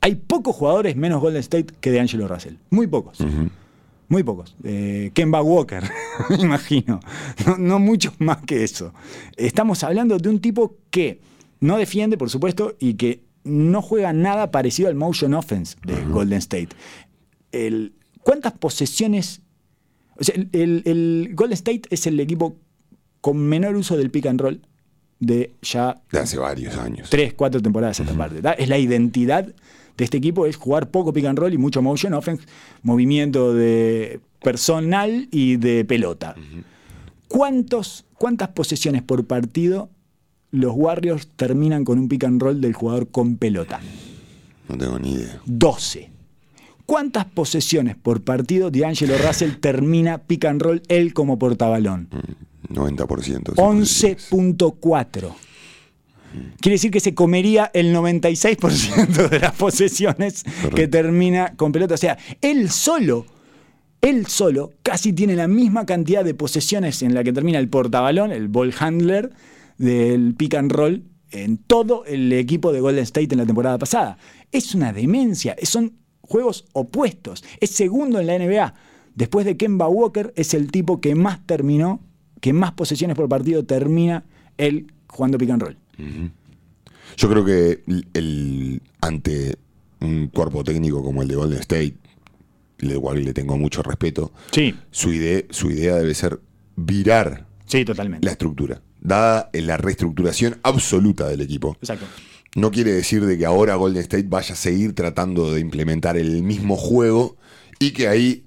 Hay 0.01 0.17
pocos 0.17 0.55
jugadores 0.55 0.95
menos 0.97 1.21
Golden 1.21 1.41
State 1.41 1.73
que 1.81 1.91
de 1.91 2.01
Angelo 2.01 2.29
Russell, 2.29 2.55
muy 2.71 2.87
pocos. 2.87 3.19
Muy 4.09 4.23
pocos. 4.23 4.57
Eh, 4.65 5.11
Kemba 5.15 5.43
Walker, 5.43 5.83
me 6.31 6.37
imagino. 6.37 7.01
No, 7.47 7.57
no 7.59 7.79
muchos 7.79 8.15
más 8.21 8.39
que 8.39 8.65
eso. 8.65 8.93
Estamos 9.37 9.83
hablando 9.85 10.17
de 10.19 10.29
un 10.29 10.41
tipo 10.41 10.77
que 10.91 11.21
no 11.61 11.77
defiende, 11.79 12.17
por 12.17 12.31
supuesto, 12.31 12.75
y 12.79 12.95
que 12.95 13.23
no 13.45 13.83
juega 13.83 14.13
nada 14.13 14.51
parecido 14.51 14.89
al 14.89 14.95
motion 14.95 15.35
offense 15.35 15.77
de 15.85 16.05
Golden 16.05 16.39
State. 16.39 16.69
El- 17.53 17.93
¿Cuántas 18.23 18.53
posesiones? 18.55 19.41
O 20.17 20.25
sea, 20.25 20.35
el 20.53 21.31
Golden 21.35 21.55
State 21.55 21.83
es 21.91 22.07
el 22.07 22.19
equipo 22.21 22.57
con 23.21 23.37
menor 23.39 23.77
uso 23.77 23.97
del 23.97 24.11
pick 24.11 24.27
and 24.27 24.41
roll 24.41 24.61
de 25.21 25.53
ya 25.63 26.01
De 26.13 26.21
hace 26.21 26.39
varios 26.39 26.77
años. 26.77 27.11
tres, 27.11 27.35
cuatro 27.35 27.61
temporadas 27.61 28.01
a 28.01 28.03
esta 28.05 28.15
parte. 28.17 28.41
¿tá? 28.41 28.53
Es 28.53 28.69
la 28.69 28.79
identidad 28.79 29.47
de 29.97 30.05
este 30.05 30.17
equipo, 30.19 30.47
es 30.47 30.57
jugar 30.57 30.91
poco 30.91 31.13
pick 31.13 31.25
and 31.25 31.39
roll 31.39 31.53
y 31.53 31.59
mucho 31.59 31.83
motion 31.83 32.15
offense, 32.15 32.45
movimiento 32.83 33.53
de 33.53 34.21
personal 34.43 35.29
y 35.33 35.57
de 35.57 35.85
pelota. 35.85 36.37
¿Cuántos, 37.27 38.05
¿Cuántas 38.15 38.49
posesiones 38.49 39.03
por 39.03 39.27
partido 39.27 39.91
los 40.51 40.73
Warriors 40.75 41.29
terminan 41.37 41.85
con 41.85 41.99
un 41.99 42.09
pick 42.09 42.25
and 42.25 42.41
roll 42.41 42.61
del 42.61 42.73
jugador 42.73 43.09
con 43.09 43.37
pelota? 43.37 43.81
No 44.69 44.79
tengo 44.79 44.99
ni 44.99 45.15
idea. 45.15 45.41
12. 45.47 46.11
¿Cuántas 46.87 47.27
posesiones 47.27 47.97
por 47.97 48.23
partido 48.23 48.71
D'Angelo 48.71 49.19
Russell 49.19 49.57
termina 49.61 50.19
pick 50.19 50.45
and 50.47 50.63
roll 50.63 50.83
él 50.89 51.13
como 51.13 51.39
portabalón? 51.39 52.09
90%. 52.71 53.85
sí, 53.85 54.07
11.4. 54.07 55.35
Quiere 56.61 56.75
decir 56.75 56.91
que 56.91 57.01
se 57.01 57.15
comería 57.15 57.71
el 57.73 57.95
96% 57.95 59.29
de 59.31 59.41
las 59.41 59.53
posesiones 59.55 60.45
que 60.75 60.87
termina 60.87 61.55
con 61.57 61.73
pelota. 61.73 61.95
O 61.95 61.99
sea, 61.99 62.19
él 62.43 62.71
solo, 62.71 63.27
él 64.01 64.27
solo 64.27 64.73
casi 64.83 65.13
tiene 65.13 65.35
la 65.37 65.49
misma 65.49 65.87
cantidad 65.87 66.25
de 66.25 66.35
posesiones 66.35 67.03
en 67.03 67.15
la 67.15 67.25
que 67.25 67.33
termina 67.33 67.59
el 67.59 67.69
portabalón, 67.69 68.33
el 68.33 68.49
ball 68.49 68.75
handler 68.79 69.31
del 69.79 70.35
pick 70.35 70.55
and 70.55 70.71
roll 70.73 71.05
en 71.31 71.59
todo 71.59 72.05
el 72.05 72.33
equipo 72.33 72.73
de 72.73 72.81
Golden 72.81 73.05
State 73.05 73.29
en 73.33 73.39
la 73.39 73.47
temporada 73.47 73.79
pasada. 73.79 74.19
Es 74.53 74.75
una 74.75 74.93
demencia, 74.93 75.57
son 75.63 75.95
juegos 76.21 76.67
opuestos. 76.73 77.45
Es 77.61 77.71
segundo 77.71 78.21
en 78.21 78.27
la 78.27 78.39
NBA. 78.39 78.75
Después 79.15 79.47
de 79.47 79.57
Kemba 79.57 79.89
Walker 79.89 80.33
es 80.37 80.55
el 80.55 80.71
tipo 80.71 81.01
que 81.01 81.15
más 81.15 81.45
terminó, 81.47 82.01
que 82.41 82.53
más 82.53 82.73
posesiones 82.73 83.17
por 83.17 83.29
partido 83.29 83.65
termina 83.65 84.25
él 84.57 84.93
jugando 85.09 85.39
pick 85.39 85.51
and 85.51 85.63
roll. 85.63 85.77
Yo 87.17 87.29
creo 87.29 87.45
que 87.45 87.83
el, 87.87 88.07
el- 88.15 88.83
ante 89.01 89.57
un 90.01 90.29
cuerpo 90.29 90.63
técnico 90.65 91.03
como 91.03 91.23
el 91.23 91.29
de 91.29 91.35
Golden 91.37 91.59
State, 91.61 91.95
del 92.79 93.01
cual 93.01 93.25
le 93.25 93.33
tengo 93.33 93.57
mucho 93.57 93.83
respeto, 93.83 94.33
Sí, 94.53 94.75
su 94.91 95.13
idea, 95.13 95.43
su 95.51 95.71
idea 95.71 95.97
debe 95.97 96.15
ser 96.15 96.39
virar 96.77 97.47
sí, 97.67 97.85
totalmente. 97.85 98.25
la 98.25 98.31
estructura, 98.33 98.81
dada 99.01 99.51
la 99.53 99.77
reestructuración 99.77 100.59
absoluta 100.63 101.27
del 101.29 101.41
equipo. 101.41 101.77
Exacto. 101.81 102.07
No 102.55 102.71
quiere 102.71 102.93
decir 102.93 103.27
de 103.27 103.37
que 103.37 103.45
ahora 103.47 103.75
Golden 103.75 104.03
State 104.03 104.27
vaya 104.29 104.53
a 104.55 104.57
seguir 104.57 104.95
tratando 104.95 105.53
de 105.53 105.61
implementar 105.61 106.17
el 106.17 106.43
mismo 106.45 106.77
juego 106.77 107.37
y 107.81 107.91
que 107.91 108.07
ahí, 108.09 108.45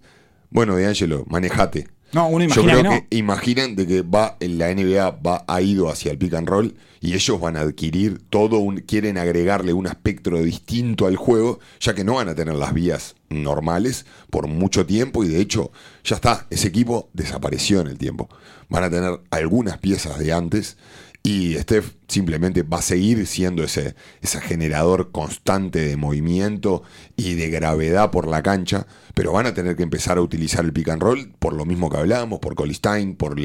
bueno, 0.49 0.75
de 0.75 0.85
Angelo, 0.87 1.25
manejate. 1.27 1.87
No, 2.13 2.27
uno 2.27 2.45
Yo 2.47 2.63
creo 2.63 2.77
que 2.77 2.83
no. 2.83 2.89
que 2.89 3.17
imaginen 3.17 3.75
de 3.75 3.87
que 3.87 4.01
va 4.01 4.37
en 4.39 4.57
la 4.57 4.73
NBA 4.73 5.11
va 5.11 5.45
ha 5.47 5.61
ido 5.61 5.89
hacia 5.89 6.11
el 6.11 6.17
pick 6.17 6.33
and 6.33 6.47
roll 6.47 6.75
y 6.99 7.13
ellos 7.13 7.39
van 7.39 7.57
a 7.57 7.61
adquirir 7.61 8.21
todo 8.29 8.57
un 8.57 8.81
quieren 8.81 9.17
agregarle 9.17 9.73
un 9.73 9.87
aspecto 9.87 10.31
distinto 10.31 11.07
al 11.07 11.15
juego, 11.15 11.59
ya 11.79 11.95
que 11.95 12.03
no 12.03 12.15
van 12.15 12.29
a 12.29 12.35
tener 12.35 12.55
las 12.55 12.73
vías 12.73 13.15
normales 13.29 14.05
por 14.29 14.47
mucho 14.47 14.85
tiempo 14.85 15.23
y 15.23 15.29
de 15.29 15.39
hecho 15.39 15.71
ya 16.03 16.15
está, 16.15 16.47
ese 16.49 16.67
equipo 16.67 17.09
desapareció 17.13 17.81
en 17.81 17.87
el 17.87 17.97
tiempo. 17.97 18.29
Van 18.69 18.83
a 18.83 18.89
tener 18.89 19.19
algunas 19.31 19.77
piezas 19.79 20.19
de 20.19 20.31
antes 20.31 20.77
y 21.23 21.53
Steph 21.59 21.93
simplemente 22.07 22.63
va 22.63 22.79
a 22.79 22.81
seguir 22.81 23.27
siendo 23.27 23.63
ese, 23.63 23.95
ese 24.21 24.41
generador 24.41 25.11
constante 25.11 25.79
de 25.79 25.95
movimiento 25.95 26.81
y 27.15 27.35
de 27.35 27.49
gravedad 27.49 28.09
por 28.09 28.27
la 28.27 28.41
cancha, 28.41 28.87
pero 29.13 29.31
van 29.31 29.45
a 29.45 29.53
tener 29.53 29.75
que 29.75 29.83
empezar 29.83 30.17
a 30.17 30.21
utilizar 30.21 30.65
el 30.65 30.73
pick 30.73 30.89
and 30.89 31.01
roll 31.01 31.31
por 31.37 31.53
lo 31.53 31.65
mismo 31.65 31.89
que 31.89 31.97
hablábamos, 31.97 32.39
por 32.39 32.55
Colistein, 32.55 33.15
por 33.15 33.35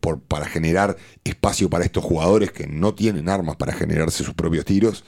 por, 0.00 0.20
para 0.20 0.46
generar 0.46 0.96
espacio 1.24 1.70
para 1.70 1.84
estos 1.84 2.04
jugadores 2.04 2.50
que 2.50 2.66
no 2.66 2.94
tienen 2.94 3.28
armas 3.28 3.56
para 3.56 3.72
generarse 3.72 4.24
sus 4.24 4.34
propios 4.34 4.64
tiros 4.64 5.04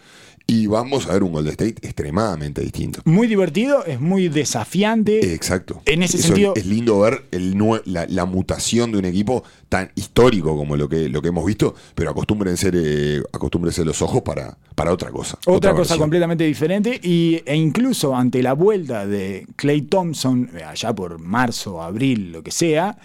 Y 0.46 0.66
vamos 0.66 1.06
a 1.08 1.12
ver 1.12 1.22
un 1.22 1.32
Golden 1.32 1.52
State 1.52 1.76
extremadamente 1.82 2.60
distinto. 2.60 3.00
Muy 3.04 3.26
divertido, 3.26 3.84
es 3.86 4.00
muy 4.00 4.28
desafiante. 4.28 5.32
Exacto. 5.34 5.82
En 5.86 6.02
ese 6.02 6.18
Eso 6.18 6.28
sentido- 6.28 6.52
Es 6.56 6.66
lindo 6.66 7.00
ver 7.00 7.24
el 7.30 7.56
la, 7.84 8.06
la 8.06 8.24
mutación 8.26 8.92
de 8.92 8.98
un 8.98 9.04
equipo 9.04 9.44
tan 9.68 9.90
histórico 9.94 10.56
como 10.56 10.76
lo 10.76 10.88
que, 10.88 11.08
lo 11.08 11.22
que 11.22 11.28
hemos 11.28 11.46
visto, 11.46 11.74
pero 11.94 12.10
acostúmbrense, 12.10 12.70
eh, 12.74 13.22
acostúmbrense 13.32 13.84
los 13.84 14.02
ojos 14.02 14.22
para, 14.22 14.56
para 14.74 14.92
otra 14.92 15.10
cosa. 15.10 15.38
Otra, 15.46 15.70
cosa 15.70 15.80
versión. 15.80 15.98
completamente 16.00 16.44
diferente 16.44 17.00
y, 17.02 17.40
e 17.46 17.54
incluso 17.56 18.14
ante 18.14 18.42
la 18.42 18.52
vuelta 18.52 19.06
de 19.06 19.46
Clay 19.56 19.82
Thompson, 19.82 20.50
eh, 20.54 20.64
allá 20.64 20.92
por 20.94 21.18
marzo, 21.18 21.80
abril, 21.82 22.32
lo 22.32 22.42
que 22.42 22.50
sea, 22.50 22.98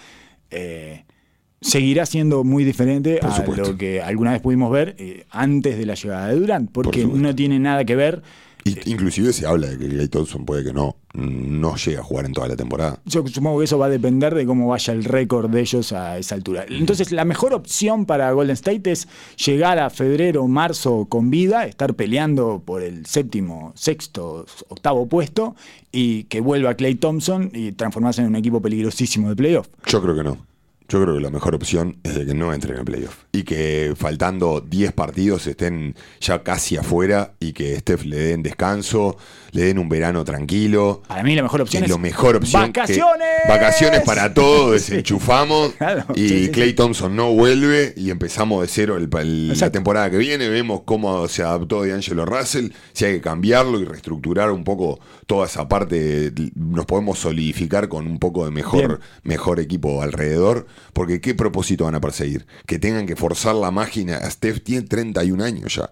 eh, 0.49 1.03
seguirá 1.61 2.05
siendo 2.05 2.43
muy 2.43 2.63
diferente 2.63 3.17
Por 3.21 3.29
a 3.31 3.35
supuesto. 3.35 3.71
lo 3.71 3.77
que 3.77 4.01
alguna 4.01 4.31
vez 4.31 4.41
pudimos 4.41 4.71
ver 4.71 4.95
eh, 4.99 5.25
antes 5.31 5.77
de 5.77 5.85
la 5.85 5.95
llegada 5.95 6.27
de 6.29 6.35
Durant, 6.39 6.71
porque 6.71 7.05
no 7.05 7.35
tiene 7.35 7.59
nada 7.59 7.83
que 7.85 7.95
ver. 7.95 8.21
Y- 8.63 8.91
inclusive 8.91 9.31
se 9.31 9.45
habla 9.47 9.67
de 9.67 9.77
que 9.77 9.87
Clay 9.87 10.07
Thompson 10.09 10.45
puede 10.45 10.61
que 10.63 10.73
no, 10.73 10.97
no 11.13 11.77
llegue 11.77 11.97
a 11.99 12.03
jugar 12.03 12.25
en 12.25 12.33
toda 12.33 12.49
la 12.49 12.57
temporada. 12.57 12.99
Yo 13.05 13.25
supongo 13.25 13.59
que 13.59 13.65
eso 13.65 13.77
va 13.79 13.85
a 13.85 13.89
depender 13.89 14.35
de 14.35 14.45
cómo 14.45 14.67
vaya 14.67 14.91
el 14.93 15.05
récord 15.05 15.49
de 15.49 15.61
ellos 15.61 15.93
a 15.93 16.17
esa 16.17 16.35
altura. 16.35 16.65
Entonces, 16.69 17.13
la 17.13 17.23
mejor 17.23 17.53
opción 17.53 18.05
para 18.05 18.29
Golden 18.33 18.53
State 18.55 18.91
es 18.91 19.07
llegar 19.43 19.79
a 19.79 19.89
febrero 19.89 20.43
o 20.43 20.47
marzo 20.49 21.05
con 21.07 21.29
vida, 21.29 21.65
estar 21.65 21.93
peleando 21.93 22.61
por 22.65 22.83
el 22.83 23.05
séptimo, 23.05 23.71
sexto, 23.75 24.45
octavo 24.67 25.07
puesto 25.07 25.55
y 25.93 26.23
que 26.25 26.41
vuelva 26.41 26.73
Clay 26.75 26.95
Thompson 26.95 27.49
y 27.53 27.71
transformarse 27.71 28.21
en 28.21 28.27
un 28.27 28.35
equipo 28.35 28.61
peligrosísimo 28.61 29.29
de 29.29 29.35
playoff. 29.37 29.69
Yo 29.85 30.01
creo 30.01 30.15
que 30.15 30.23
no. 30.23 30.45
Yo 30.89 31.01
creo 31.01 31.15
que 31.15 31.21
la 31.21 31.29
mejor 31.29 31.53
opción 31.53 31.97
es 32.03 32.15
de 32.15 32.25
que 32.25 32.33
no 32.33 32.53
entren 32.53 32.77
en 32.77 32.85
playoff. 32.85 33.25
Y 33.33 33.43
que 33.43 33.93
faltando 33.97 34.61
10 34.61 34.93
partidos 34.93 35.45
estén 35.45 35.95
ya 36.21 36.43
casi 36.43 36.77
afuera 36.77 37.33
y 37.39 37.51
que 37.51 37.77
Steph 37.77 38.05
le 38.05 38.17
den 38.17 38.43
descanso, 38.43 39.17
le 39.51 39.63
den 39.65 39.79
un 39.79 39.89
verano 39.89 40.23
tranquilo. 40.23 41.01
Para 41.07 41.23
mí 41.23 41.35
la 41.35 41.43
mejor 41.43 41.61
opción 41.61 41.83
es 41.83 41.87
es 41.89 41.91
lo 41.91 41.97
mejor 41.99 42.35
opción. 42.35 42.71
que- 42.73 42.79
¡Vacaciones! 42.81 43.27
vacaciones 43.47 44.01
para 44.01 44.33
todos, 44.33 44.81
Sí. 44.81 44.91
desenchufamos. 44.91 45.73
Claro, 45.73 46.05
y 46.15 46.27
sí, 46.27 46.29
sí, 46.29 46.45
sí. 46.45 46.51
Clay 46.51 46.73
Thompson 46.73 47.15
no 47.15 47.31
vuelve 47.33 47.93
y 47.95 48.09
empezamos 48.09 48.61
de 48.61 48.67
cero 48.67 48.97
el- 48.97 49.09
el- 49.19 49.57
la 49.59 49.71
temporada 49.71 50.09
que 50.09 50.17
viene. 50.17 50.49
Vemos 50.49 50.81
cómo 50.85 51.27
se 51.27 51.43
adaptó 51.43 51.85
D'Angelo 51.85 52.25
Russell. 52.25 52.69
Si 52.93 53.05
hay 53.05 53.13
que 53.15 53.21
cambiarlo 53.21 53.79
y 53.79 53.85
reestructurar 53.85 54.51
un 54.51 54.63
poco 54.63 54.99
toda 55.25 55.45
esa 55.47 55.67
parte, 55.67 56.31
nos 56.55 56.85
podemos 56.85 57.19
solidificar 57.19 57.87
con 57.89 58.07
un 58.07 58.19
poco 58.19 58.43
de 58.45 58.51
Bien. 58.51 58.55
mejor, 58.65 58.99
mejor 59.23 59.59
equipo 59.59 60.01
alrededor. 60.01 60.67
Porque 60.93 61.21
¿qué 61.21 61.35
propósito 61.35 61.85
van 61.85 61.95
a 61.95 62.01
perseguir? 62.01 62.45
Que 62.65 62.79
tengan 62.79 63.05
que 63.05 63.15
forzar 63.15 63.55
la 63.55 63.71
máquina. 63.71 64.19
Steph 64.29 64.61
tiene 64.63 64.87
31 64.87 65.41
años 65.43 65.75
ya. 65.75 65.89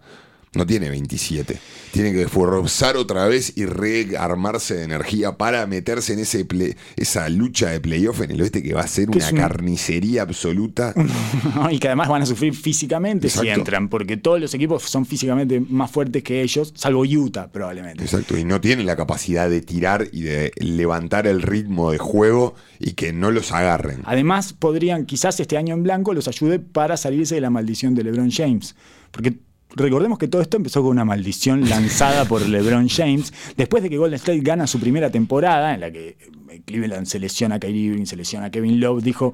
No 0.56 0.66
tiene 0.66 0.90
27. 0.90 1.58
Tiene 1.92 2.12
que 2.14 2.28
forzar 2.28 2.98
otra 2.98 3.28
vez 3.28 3.54
y 3.56 3.66
rearmarse 3.66 4.76
de 4.76 4.84
energía 4.84 5.38
para 5.38 5.66
meterse 5.68 6.14
en 6.14 6.20
ese 6.20 6.46
play- 6.46 6.76
esa 6.96 7.30
lucha 7.30 7.70
de 7.70 7.80
playoff 7.80 8.22
en 8.22 8.32
el 8.32 8.42
oeste 8.42 8.62
que 8.64 8.74
va 8.74 8.82
a 8.82 8.88
ser 8.88 9.10
una 9.10 9.30
un- 9.30 9.36
carnicería 9.38 10.22
absoluta. 10.24 10.94
y 11.72 11.80
que 11.80 11.88
además 11.88 12.10
van 12.10 12.22
a 12.22 12.26
sufrir 12.26 12.54
físicamente 12.54 13.30
si 13.30 13.48
entran, 13.48 13.90
porque 13.90 14.18
todos 14.18 14.40
los 14.42 14.54
equipos 14.54 14.84
son 14.84 15.06
físicamente 15.06 15.60
más 15.60 15.92
fuertes 15.92 16.24
que 16.24 16.42
ellos, 16.42 16.74
salvo 16.76 17.04
Utah 17.04 17.52
probablemente. 17.52 18.04
Exacto, 18.04 18.38
y 18.38 18.44
no 18.44 18.60
tienen 18.62 18.86
la 18.86 18.96
capacidad 18.96 19.50
de 19.50 19.62
tirar 19.62 20.08
y 20.12 20.22
de 20.24 20.52
levantar 20.58 21.28
el 21.28 21.42
ritmo 21.42 21.92
de 21.92 21.98
juego 21.98 22.56
y 22.80 22.92
que 22.94 23.14
no 23.14 23.32
los 23.32 23.52
agarren. 23.52 24.02
Además, 24.06 24.54
podrían, 24.54 25.06
quizás 25.06 25.40
este 25.40 25.58
año 25.58 25.74
en 25.76 25.84
blanco 25.84 26.14
los 26.14 26.28
ayude 26.28 26.60
para 26.60 26.98
salirse 26.98 27.36
de 27.36 27.42
la 27.42 27.50
maldición 27.50 27.96
de 27.96 28.04
LeBron 28.04 28.32
James. 28.32 28.76
Porque 29.12 29.38
recordemos 29.76 30.18
que 30.18 30.28
todo 30.28 30.42
esto 30.42 30.58
empezó 30.58 30.82
con 30.82 30.92
una 30.92 31.06
maldición 31.06 31.70
lanzada 31.70 32.26
por 32.26 32.48
LeBron 32.48 32.88
James. 32.90 33.34
Después 33.56 33.84
de 33.84 33.90
que 33.90 33.98
Golden 33.98 34.16
State 34.16 34.40
gana 34.40 34.68
su 34.68 34.80
primera 34.80 35.10
temporada, 35.10 35.74
en 35.74 35.82
la 35.82 35.92
que 35.92 36.18
eh, 36.50 36.62
Cleveland 36.66 37.06
se 37.06 37.20
lesiona 37.20 37.56
a 37.56 37.60
Kyrie 37.60 37.92
Irving, 37.92 38.06
se 38.06 38.16
lesiona 38.16 38.48
a 38.48 38.52
Kevin 38.52 38.80
Love, 38.80 39.04
dijo. 39.04 39.34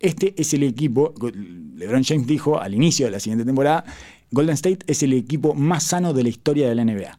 Este 0.00 0.34
es 0.36 0.52
el 0.52 0.64
equipo, 0.64 1.14
LeBron 1.76 2.04
James 2.04 2.26
dijo 2.26 2.60
al 2.60 2.74
inicio 2.74 3.06
de 3.06 3.12
la 3.12 3.20
siguiente 3.20 3.46
temporada, 3.46 3.84
Golden 4.30 4.54
State 4.54 4.80
es 4.86 5.02
el 5.02 5.14
equipo 5.14 5.54
más 5.54 5.84
sano 5.84 6.12
de 6.12 6.22
la 6.24 6.28
historia 6.28 6.68
de 6.68 6.74
la 6.74 6.84
NBA. 6.84 7.18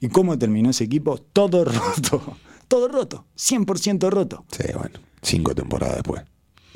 ¿Y 0.00 0.08
cómo 0.08 0.38
terminó 0.38 0.70
ese 0.70 0.84
equipo? 0.84 1.18
Todo 1.18 1.64
roto. 1.64 2.36
Todo 2.68 2.88
roto. 2.88 3.26
100% 3.36 4.10
roto. 4.10 4.44
Sí, 4.50 4.64
bueno, 4.74 4.98
cinco 5.22 5.54
temporadas 5.54 5.96
después. 5.96 6.22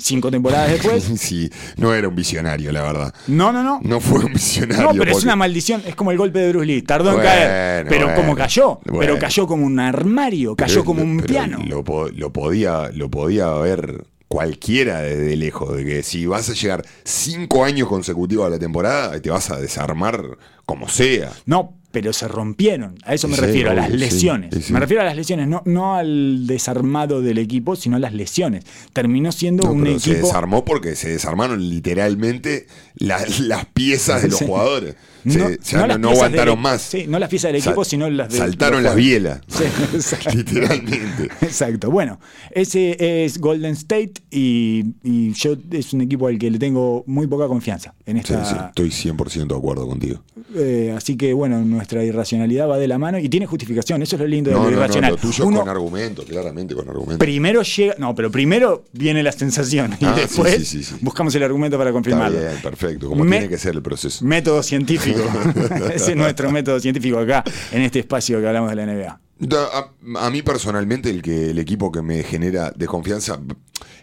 Cinco 0.01 0.31
temporadas 0.31 0.71
después. 0.71 1.03
sí, 1.17 1.49
no 1.75 1.93
era 1.93 2.07
un 2.07 2.15
visionario, 2.15 2.71
la 2.71 2.81
verdad. 2.83 3.13
No, 3.27 3.51
no, 3.51 3.61
no. 3.63 3.81
No 3.83 3.99
fue 3.99 4.23
un 4.23 4.33
visionario. 4.33 4.83
No, 4.85 4.97
pero 4.97 5.11
es 5.11 5.23
una 5.23 5.35
maldición. 5.35 5.83
Es 5.85 5.93
como 5.95 6.11
el 6.11 6.17
golpe 6.17 6.39
de 6.39 6.49
Bruce 6.49 6.65
Lee. 6.65 6.81
Tardó 6.81 7.11
Bueno, 7.11 7.19
en 7.21 7.27
caer. 7.27 7.87
Pero 7.89 8.05
bueno, 8.05 8.21
como 8.21 8.35
cayó. 8.35 8.79
Pero 8.99 9.19
cayó 9.19 9.45
como 9.45 9.65
un 9.65 9.79
armario. 9.79 10.55
Cayó 10.55 10.75
Pero- 10.75 10.85
como 10.85 11.03
un 11.03 11.17
pero 11.17 11.27
piano. 11.27 11.59
Lo, 11.67 11.83
lo 12.09 12.33
podía, 12.33 12.89
lo 12.93 13.09
podía 13.11 13.51
ver 13.55 14.05
cualquiera 14.29 15.01
desde 15.01 15.35
lejos, 15.35 15.75
de 15.75 15.83
que 15.83 16.03
si 16.03 16.27
vas 16.27 16.49
a 16.49 16.53
llegar 16.53 16.85
cinco 17.03 17.65
años 17.65 17.87
consecutivos 17.87 18.45
a 18.45 18.49
la 18.49 18.59
temporada, 18.59 19.19
te 19.19 19.29
vas 19.31 19.49
a 19.49 19.59
desarmar 19.59 20.23
como 20.65 20.87
sea. 20.87 21.31
No, 21.45 21.78
pero 21.91 22.13
se 22.13 22.27
rompieron. 22.27 22.95
A 23.03 23.13
eso 23.15 23.27
me 23.27 23.35
Sí, 23.35 23.41
refiero, 23.41 23.71
a 23.71 23.73
las 23.73 23.89
lesiones. 23.89 24.53
sí, 24.53 24.61
sí. 24.61 24.73
Me 24.73 24.79
refiero 24.79 25.01
a 25.01 25.05
las 25.05 25.15
lesiones, 25.15 25.47
no, 25.47 25.63
no 25.65 25.95
al 25.95 26.45
desarmado 26.45 27.21
del 27.21 27.37
equipo, 27.39 27.75
sino 27.75 27.95
a 27.95 27.99
las 27.99 28.13
lesiones. 28.13 28.63
Terminó 28.93 29.31
siendo 29.31 29.63
No, 29.63 29.71
un 29.71 29.83
pero 29.83 29.99
se 29.99 30.11
equipo. 30.11 30.27
desarmó 30.27 30.63
porque 30.65 30.95
se 30.95 31.09
desarmaron 31.09 31.67
literalmente 31.69 32.67
la- 32.95 33.25
las 33.41 33.65
piezas 33.65 34.21
de 34.21 34.27
los 34.29 34.39
jugadores. 34.39 34.95
No- 35.23 36.09
aguantaron 36.09 36.55
del- 36.55 36.63
más. 36.63 36.81
sí, 36.81 37.05
no 37.07 37.19
las 37.19 37.29
piezas 37.29 37.51
del 37.51 37.61
equipo, 37.61 37.83
sino 37.83 38.09
las 38.09 38.29
de 38.31 38.37
Saltaron 38.37 38.83
las 38.83 38.95
bielas. 38.95 39.41
Sí, 39.47 39.63
exacto. 39.93 40.29
literalmente. 40.33 41.29
Exacto. 41.41 41.91
Bueno, 41.91 42.19
ese 42.51 43.25
es 43.25 43.39
Golden 43.39 43.73
State 43.73 44.13
y, 44.31 44.85
y 45.03 45.33
yo 45.33 45.55
es 45.71 45.93
un 45.93 46.01
equipo 46.01 46.27
al 46.27 46.37
que 46.39 46.49
le 46.49 46.59
tengo 46.59 47.03
muy 47.07 47.27
poca 47.27 47.47
confianza 47.47 47.93
en 48.05 48.17
Sí, 48.23 48.33
esta. 48.33 48.45
sí, 48.45 48.55
estoy 48.69 48.89
100% 48.89 49.47
de 49.47 49.55
acuerdo 49.55 49.87
contigo. 49.87 50.21
eh, 50.55 50.93
así 50.95 51.15
que 51.17 51.33
bueno, 51.33 51.59
nuestra 51.63 52.03
irracionalidad 52.03 52.67
va 52.67 52.77
de 52.77 52.87
la 52.87 52.97
mano 52.97 53.17
y 53.19 53.29
tiene 53.29 53.45
justificación. 53.45 54.01
Eso 54.01 54.15
es 54.15 54.21
lo 54.21 54.27
lindo 54.27 54.49
de 54.51 54.55
lo 54.57 54.69
irracional. 54.71 55.11
lo 55.11 55.17
tuyo 55.17 55.45
Uno 55.45 55.59
con 55.59 55.69
argumentos, 55.69 56.25
claramente 56.25 56.75
con 56.75 56.87
argumentos. 56.89 57.17
primero 57.19 57.61
llega, 57.61 57.95
no, 57.97 58.15
pero 58.15 58.31
primero 58.31 58.85
viene 58.93 59.21
la 59.23 59.31
sensación 59.31 59.95
y 59.99 60.05
Ah, 60.05 60.13
sí, 60.15 60.21
después 60.21 60.55
sí, 60.55 60.65
sí, 60.65 60.83
sí. 60.83 60.95
buscamos 61.01 61.33
el 61.35 61.43
argumento 61.43 61.77
para 61.77 61.89
Está 61.89 61.93
confirmarlo. 61.97 62.39
bien, 62.39 62.61
perfecto, 62.61 63.09
como 63.09 63.23
Me- 63.23 63.37
tiene 63.37 63.49
que 63.49 63.57
ser 63.57 63.75
el 63.75 63.81
proceso. 63.81 64.23
Método 64.25 64.63
científico. 64.63 65.08
Ese 65.93 66.11
es 66.11 66.17
nuestro 66.17 66.51
método 66.51 66.79
científico 66.79 67.19
acá, 67.19 67.43
en 67.71 67.81
este 67.81 67.99
espacio 67.99 68.39
que 68.41 68.47
hablamos 68.47 68.69
de 68.69 68.75
la 68.75 68.85
NBA. 68.85 69.19
A, 69.57 70.25
a 70.25 70.29
mí 70.29 70.41
personalmente 70.41 71.09
el 71.09 71.21
que 71.21 71.51
el 71.51 71.59
equipo 71.59 71.91
que 71.91 72.01
me 72.01 72.23
genera 72.23 72.71
desconfianza 72.75 73.39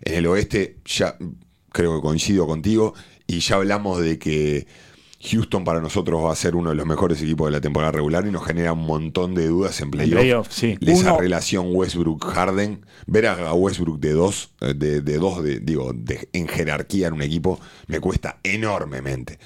en 0.03 0.15
el 0.15 0.27
oeste 0.27 0.79
ya 0.87 1.17
creo 1.73 1.97
que 1.97 2.01
coincido 2.03 2.47
contigo 2.47 2.95
y 3.27 3.41
ya 3.41 3.57
hablamos 3.57 4.01
de 4.01 4.19
que 4.19 4.67
Houston 5.31 5.65
para 5.65 5.81
nosotros 5.81 6.25
va 6.25 6.33
a 6.33 6.37
ser 6.37 6.55
uno 6.57 6.71
de 6.71 6.77
los 6.77 6.87
mejores 6.87 7.21
equipos 7.21 7.49
de 7.49 7.53
la 7.53 7.61
temporada 7.61 7.91
regular 7.93 8.27
y 8.27 8.31
nos 8.31 8.47
genera 8.47 8.73
un 8.75 8.87
montón 8.87 9.35
de 9.35 9.47
dudas 9.49 9.79
en 9.81 9.91
playoff. 9.91 10.13
playoff, 10.21 10.49
sí. 10.51 10.79
Esa 10.81 11.13
Uno- 11.13 11.21
relación 11.21 11.67
Westbrook-Harden, 11.75 12.87
ver 13.07 13.27
a 13.27 13.53
Westbrook 13.53 13.99
de 13.99 14.13
dos, 14.13 14.53
eh, 14.61 14.75
de, 14.77 15.01
de 15.01 15.19
dos, 15.19 15.43
de- 15.43 15.61
digo, 15.61 15.93
de- 15.95 16.29
en 16.33 16.47
jerarquía 16.49 17.09
en 17.09 17.15
un 17.15 17.23
equipo, 17.23 17.59
me 17.89 17.99
cuesta 18.01 18.39
enormemente. 18.43 19.39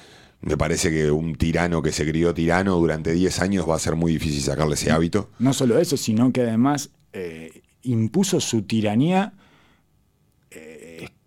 Me 0.43 0.57
parece 0.57 0.91
que 0.91 1.11
un 1.11 1.35
tirano 1.35 1.83
que 1.83 1.93
se 1.93 2.07
crió 2.07 2.33
tirano 2.33 2.77
durante 2.77 3.13
10 3.13 3.41
años 3.41 3.69
va 3.69 3.77
a 3.77 3.79
ser 3.79 3.95
muy 3.95 4.13
difícil 4.13 4.41
sacarle 4.41 4.75
ese 4.75 4.91
hábito. 4.91 5.29
No 5.39 5.53
solo 5.53 5.79
eso, 5.79 5.97
sino 5.97 6.33
que 6.33 6.43
además 6.43 6.91
eh, 7.13 7.63
impuso 7.83 8.41
su 8.41 8.63
tiranía 8.63 9.35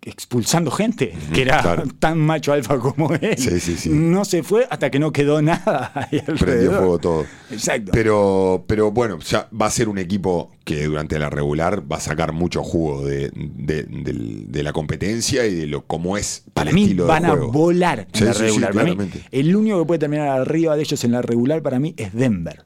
expulsando 0.04 0.70
gente, 0.70 1.14
que 1.32 1.42
era 1.42 1.60
claro. 1.62 1.84
tan 1.98 2.18
macho 2.18 2.52
alfa 2.52 2.78
como 2.78 3.12
él. 3.14 3.36
Sí, 3.38 3.58
sí, 3.60 3.76
sí. 3.76 3.88
No 3.90 4.24
se 4.24 4.42
fue 4.42 4.66
hasta 4.70 4.90
que 4.90 4.98
no 4.98 5.12
quedó 5.12 5.40
nada 5.42 5.90
ahí 6.10 6.20
Prendió 6.38 6.70
fuego 6.72 6.98
todo. 6.98 7.26
Exacto. 7.50 7.90
Pero, 7.92 8.64
pero 8.66 8.90
bueno, 8.90 9.18
ya 9.20 9.48
va 9.58 9.66
a 9.66 9.70
ser 9.70 9.88
un 9.88 9.98
equipo 9.98 10.50
que 10.64 10.84
durante 10.84 11.18
la 11.18 11.30
regular 11.30 11.82
va 11.90 11.96
a 11.96 12.00
sacar 12.00 12.32
mucho 12.32 12.62
jugo 12.62 13.04
de, 13.06 13.30
de- 13.34 13.84
de 13.84 14.62
la 14.62 14.72
competencia 14.72 15.46
y 15.46 15.54
de 15.54 15.66
lo 15.66 15.84
cómo 15.86 16.16
es 16.16 16.44
Para 16.54 16.70
el 16.70 16.74
mí 16.76 16.82
estilo 16.84 17.04
de 17.04 17.08
van 17.08 17.24
a 17.26 17.30
juego. 17.30 17.52
volar 17.52 18.06
en 18.12 18.24
la 18.26 18.32
regular. 18.32 18.72
Para 18.72 18.84
mí, 18.84 18.92
claramente. 18.96 19.28
el 19.30 19.54
único 19.56 19.78
que 19.80 19.86
puede 19.86 19.98
terminar 19.98 20.28
arriba 20.28 20.76
de 20.76 20.82
ellos 20.82 21.02
en 21.04 21.12
la 21.12 21.22
regular 21.22 21.62
para 21.62 21.78
mí 21.78 21.94
es 21.96 22.12
Denver. 22.14 22.64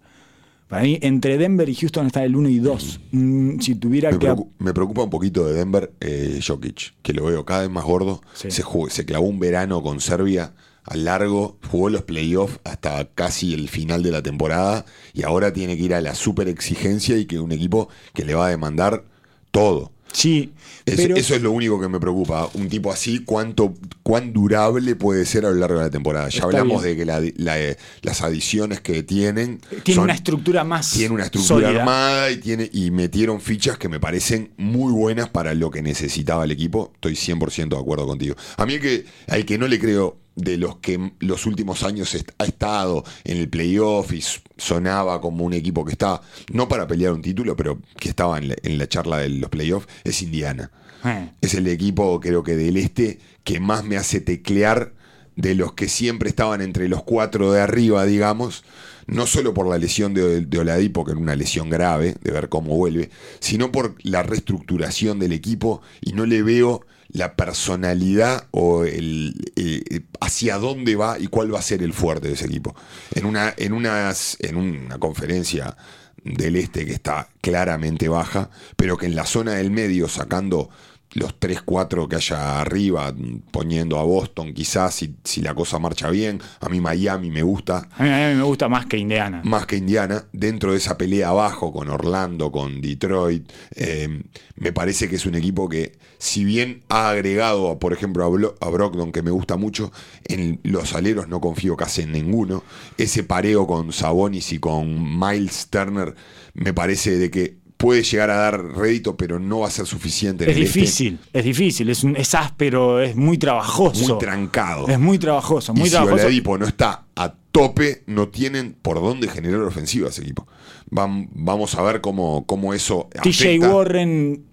Para 0.69 0.83
mí, 0.83 0.99
entre 1.03 1.39
Denver 1.39 1.69
y 1.69 1.75
Houston 1.75 2.07
está 2.07 2.23
el 2.25 2.37
1 2.37 2.49
y 2.51 2.59
2. 2.59 3.01
Mm, 3.13 3.59
si 3.61 3.75
tuviera 3.75 4.11
Me, 4.13 4.19
que... 4.19 4.27
preocu- 4.29 4.51
me 4.59 4.75
preocupa 4.75 5.03
un 5.03 5.11
poquito 5.11 5.47
de 5.47 5.55
Denver, 5.55 5.93
eh, 6.01 6.41
Jokic, 6.47 6.95
que 7.03 7.13
lo 7.15 7.25
veo 7.25 7.45
cada 7.47 7.63
vez 7.63 7.71
más 7.71 7.85
gordo. 7.85 8.21
Sí. 8.35 8.51
Se, 8.51 8.63
jugó- 8.63 8.91
se 8.91 9.05
clavó 9.07 9.27
un 9.27 9.39
verano 9.41 9.83
con 9.83 10.01
Serbia 10.01 10.53
al 10.85 11.05
largo, 11.05 11.59
jugó 11.71 11.89
los 11.91 12.03
playoffs 12.03 12.61
hasta 12.65 13.05
casi 13.15 13.55
el 13.55 13.69
final 13.69 14.03
de 14.03 14.11
la 14.11 14.23
temporada 14.23 14.85
y 15.15 15.23
ahora 15.23 15.53
tiene 15.53 15.77
que 15.77 15.83
ir 15.85 15.95
a 15.95 16.01
la 16.01 16.15
super 16.15 16.49
exigencia 16.49 17.17
y 17.19 17.25
que 17.27 17.41
un 17.41 17.53
equipo 17.53 17.89
que 18.15 18.25
le 18.25 18.35
va 18.35 18.47
a 18.47 18.51
demandar 18.51 19.05
todo. 19.51 19.93
Sí, 20.13 20.53
Es- 20.87 20.97
pero 20.97 21.17
Eso 21.17 21.35
es 21.35 21.43
lo 21.43 21.53
único 21.53 21.79
que 21.79 21.87
me 21.89 22.01
preocupa. 22.01 22.49
Un 22.55 22.69
tipo 22.69 22.91
así, 22.91 23.19
¿cuánto, 23.25 23.75
¿cuán 24.03 24.33
durable 24.33 24.97
puede 24.97 25.27
ser 25.27 25.45
a 25.45 25.51
lo 25.51 25.57
largo 25.57 25.79
de 25.79 25.85
la 25.85 25.91
temporada? 25.91 26.29
Ya 26.31 26.37
Está 26.37 26.47
hablamos 26.47 26.83
bien. 26.83 26.97
de 26.97 26.99
que 27.01 27.05
la- 27.05 27.21
la- 27.37 27.77
las 28.01 28.23
adiciones 28.23 28.81
que 28.81 29.03
tienen. 29.03 29.61
tiene 29.85 29.95
son- 29.97 30.05
una 30.05 30.15
estructura 30.15 30.65
más 30.65 30.93
tiene 30.93 31.15
una 31.15 31.25
estructura 31.25 31.67
sólida. 31.67 31.81
armada 31.81 32.31
y, 32.31 32.39
tiene, 32.39 32.71
y 32.73 32.91
metieron 32.91 33.41
fichas 33.43 33.77
que 33.77 33.91
me 33.91 34.01
parecen 34.01 34.53
muy 34.57 34.91
buenas 34.93 35.29
para 35.29 35.53
lo 35.53 35.71
que 35.71 35.83
necesitaba 35.83 36.45
el 36.45 36.53
equipo. 36.53 36.91
Estoy 36.95 37.15
100% 37.15 37.77
de 37.77 37.83
acuerdo 37.83 38.07
contigo. 38.07 38.35
A 38.57 38.65
mí 38.65 38.75
el 38.75 38.81
que, 38.81 39.05
al 39.27 39.45
que 39.45 39.59
no 39.59 39.69
le 39.69 39.79
creo 39.79 40.17
de 40.39 40.57
los 40.57 40.77
que 40.77 41.13
los 41.19 41.47
últimos 41.47 41.83
años 41.83 42.17
ha 42.39 42.45
estado 42.45 43.05
en 43.25 43.39
el 43.39 43.49
playoff 43.49 44.13
y 44.13 44.23
sonaba 44.57 45.21
como 45.21 45.45
un 45.45 45.53
equipo 45.53 45.85
que 45.85 45.93
está, 45.93 46.21
no 46.53 46.69
para 46.69 46.87
pelear 46.87 47.13
un 47.13 47.23
título, 47.23 47.57
pero 47.57 47.79
que 47.99 48.09
estaba 48.09 48.39
en 48.39 48.49
la, 48.49 48.55
en 48.63 48.79
la 48.79 48.89
charla 48.89 49.19
de 49.19 49.29
los 49.29 49.51
playoffs, 49.51 49.89
es 50.05 50.23
Indiana. 50.23 50.71
Eh, 51.05 51.31
Es 51.41 51.55
el 51.55 51.67
equipo, 51.69 52.19
creo 52.21 52.43
que 52.43 52.57
del 52.57 52.77
este, 52.77 53.19
que 53.45 53.61
más 53.61 53.85
me 53.85 53.97
hace 53.97 54.21
teclear 54.21 54.93
de 55.37 55.55
los 55.55 55.73
que 55.75 55.89
siempre 55.89 56.29
estaban 56.29 56.61
entre 56.61 56.89
los 56.89 57.03
cuatro 57.05 57.53
de 57.53 57.61
arriba, 57.61 58.05
digamos. 58.05 58.65
No 59.07 59.27
solo 59.27 59.55
por 59.55 59.67
la 59.67 59.79
lesión 59.79 60.13
de, 60.13 60.43
de 60.43 60.59
Oladipo, 60.59 61.05
que 61.05 61.13
era 61.13 61.21
una 61.21 61.35
lesión 61.37 61.71
grave, 61.71 62.17
de 62.21 62.31
ver 62.31 62.49
cómo 62.49 62.77
vuelve, 62.77 63.09
sino 63.41 63.73
por 63.73 63.95
la 64.03 64.23
reestructuración 64.23 65.19
del 65.19 65.33
equipo 65.33 65.81
y 66.03 66.13
no 66.13 66.27
le 66.27 66.43
veo 66.43 66.85
la 67.11 67.35
personalidad 67.35 68.47
o 68.51 68.85
el 68.85 69.35
eh, 69.57 70.03
hacia 70.21 70.59
dónde 70.59 70.97
va 70.97 71.19
y 71.19 71.27
cuál 71.27 71.55
va 71.55 71.59
a 71.59 71.63
ser 71.63 71.83
el 71.83 71.93
fuerte 71.93 72.29
de 72.29 72.35
ese 72.35 72.47
equipo. 72.47 72.75
En 73.15 73.25
una, 73.25 73.55
en 73.57 73.73
unas, 73.73 74.37
en 74.41 74.57
una 74.57 74.99
conferencia 74.99 75.77
del 76.23 76.57
este 76.57 76.85
que 76.85 76.93
está 76.93 77.29
claramente 77.41 78.09
baja, 78.09 78.51
pero 78.77 78.97
que 78.97 79.07
en 79.07 79.17
la 79.17 79.25
zona 79.25 79.55
del 79.55 79.71
medio, 79.71 80.09
sacando 80.09 80.69
los 81.15 81.39
3-4 81.41 82.07
que 82.07 82.17
haya 82.17 82.61
arriba, 82.61 83.15
poniendo 83.51 83.99
a 83.99 84.03
Boston 84.05 84.53
quizás 84.53 84.95
si, 84.95 85.15
si 85.25 85.41
la 85.41 85.55
cosa 85.55 85.79
marcha 85.79 86.11
bien, 86.11 86.41
a 86.61 86.69
mí 86.69 86.81
Miami 86.81 87.31
me 87.31 87.43
gusta, 87.43 87.89
a, 87.97 88.03
mí, 88.03 88.09
mí 88.11 88.35
me 88.37 88.43
gusta 88.43 88.69
más 88.69 88.87
que 88.87 88.99
Indiana. 88.99 89.41
más 89.45 89.67
que 89.67 89.77
Indiana, 89.77 90.25
dentro 90.33 90.73
de 90.73 90.79
esa 90.79 90.99
pelea 90.99 91.31
abajo 91.31 91.73
con 91.73 91.89
Orlando, 91.89 92.53
con 92.53 92.81
Detroit, 92.83 93.51
eh, 93.75 94.23
me 94.57 94.73
parece 94.73 95.09
que 95.09 95.17
es 95.17 95.25
un 95.27 95.35
equipo 95.35 95.69
que, 95.69 95.97
si 96.19 96.45
bien 96.45 96.83
ha 96.89 97.09
agregado, 97.11 97.79
por 97.79 97.93
ejemplo, 97.93 98.25
a, 98.25 98.29
Blo- 98.29 98.55
a 98.61 98.69
Brogdon, 98.69 99.11
que 99.13 99.23
me 99.23 99.31
gusta 99.31 99.57
mucho, 99.57 99.91
en 100.25 100.61
los 100.63 100.95
aleros 100.95 101.29
no 101.29 101.41
confío 101.41 101.77
casi 101.77 102.03
en 102.03 102.13
ninguno. 102.13 102.65
Ese 102.99 103.23
pareo 103.23 103.67
con 103.67 103.93
Sabonis 103.93 104.53
y 104.53 104.59
con 104.59 105.19
Miles 105.19 105.69
Turner 105.71 106.15
me 106.55 106.75
parece 106.75 107.17
de 107.19 107.31
que 107.31 107.57
puede 107.79 108.03
llegar 108.03 108.29
a 108.31 108.37
dar 108.37 108.63
rédito, 108.77 109.17
pero 109.17 109.39
no 109.39 109.61
va 109.61 109.69
a 109.69 109.71
ser 109.71 109.87
suficiente. 109.87 110.45
en 110.45 110.51
Es 110.51 110.57
el 110.57 110.63
este. 110.65 110.79
difícil, 110.81 111.19
es 111.33 111.45
difícil, 111.45 111.89
es, 111.89 112.05
un, 112.05 112.17
es 112.17 112.35
áspero, 112.35 113.01
es 113.01 113.17
muy 113.17 113.39
trabajoso. 113.39 114.07
Muy 114.15 114.19
trancado. 114.19 114.87
Es 114.89 114.99
muy 114.99 115.19
trabajoso, 115.19 115.73
muy 115.73 115.83
y 115.83 115.87
si 115.87 115.91
trabajoso. 115.93 116.25
Oladipo 116.25 116.59
no 116.59 116.67
está 116.67 117.07
a 117.17 117.33
tope, 117.53 118.03
no 118.07 118.29
tienen 118.29 118.77
por 118.83 119.01
dónde 119.01 119.29
generar 119.29 119.61
ofensiva 119.63 120.09
ese 120.11 120.23
equipo. 120.23 120.47
Vam- 120.91 121.29
vamos 121.33 121.75
a 121.77 121.83
ver 121.83 122.01
cómo, 122.01 122.45
cómo 122.47 122.75
eso 122.75 123.09
TJ. 123.23 123.59
Warren 123.61 124.45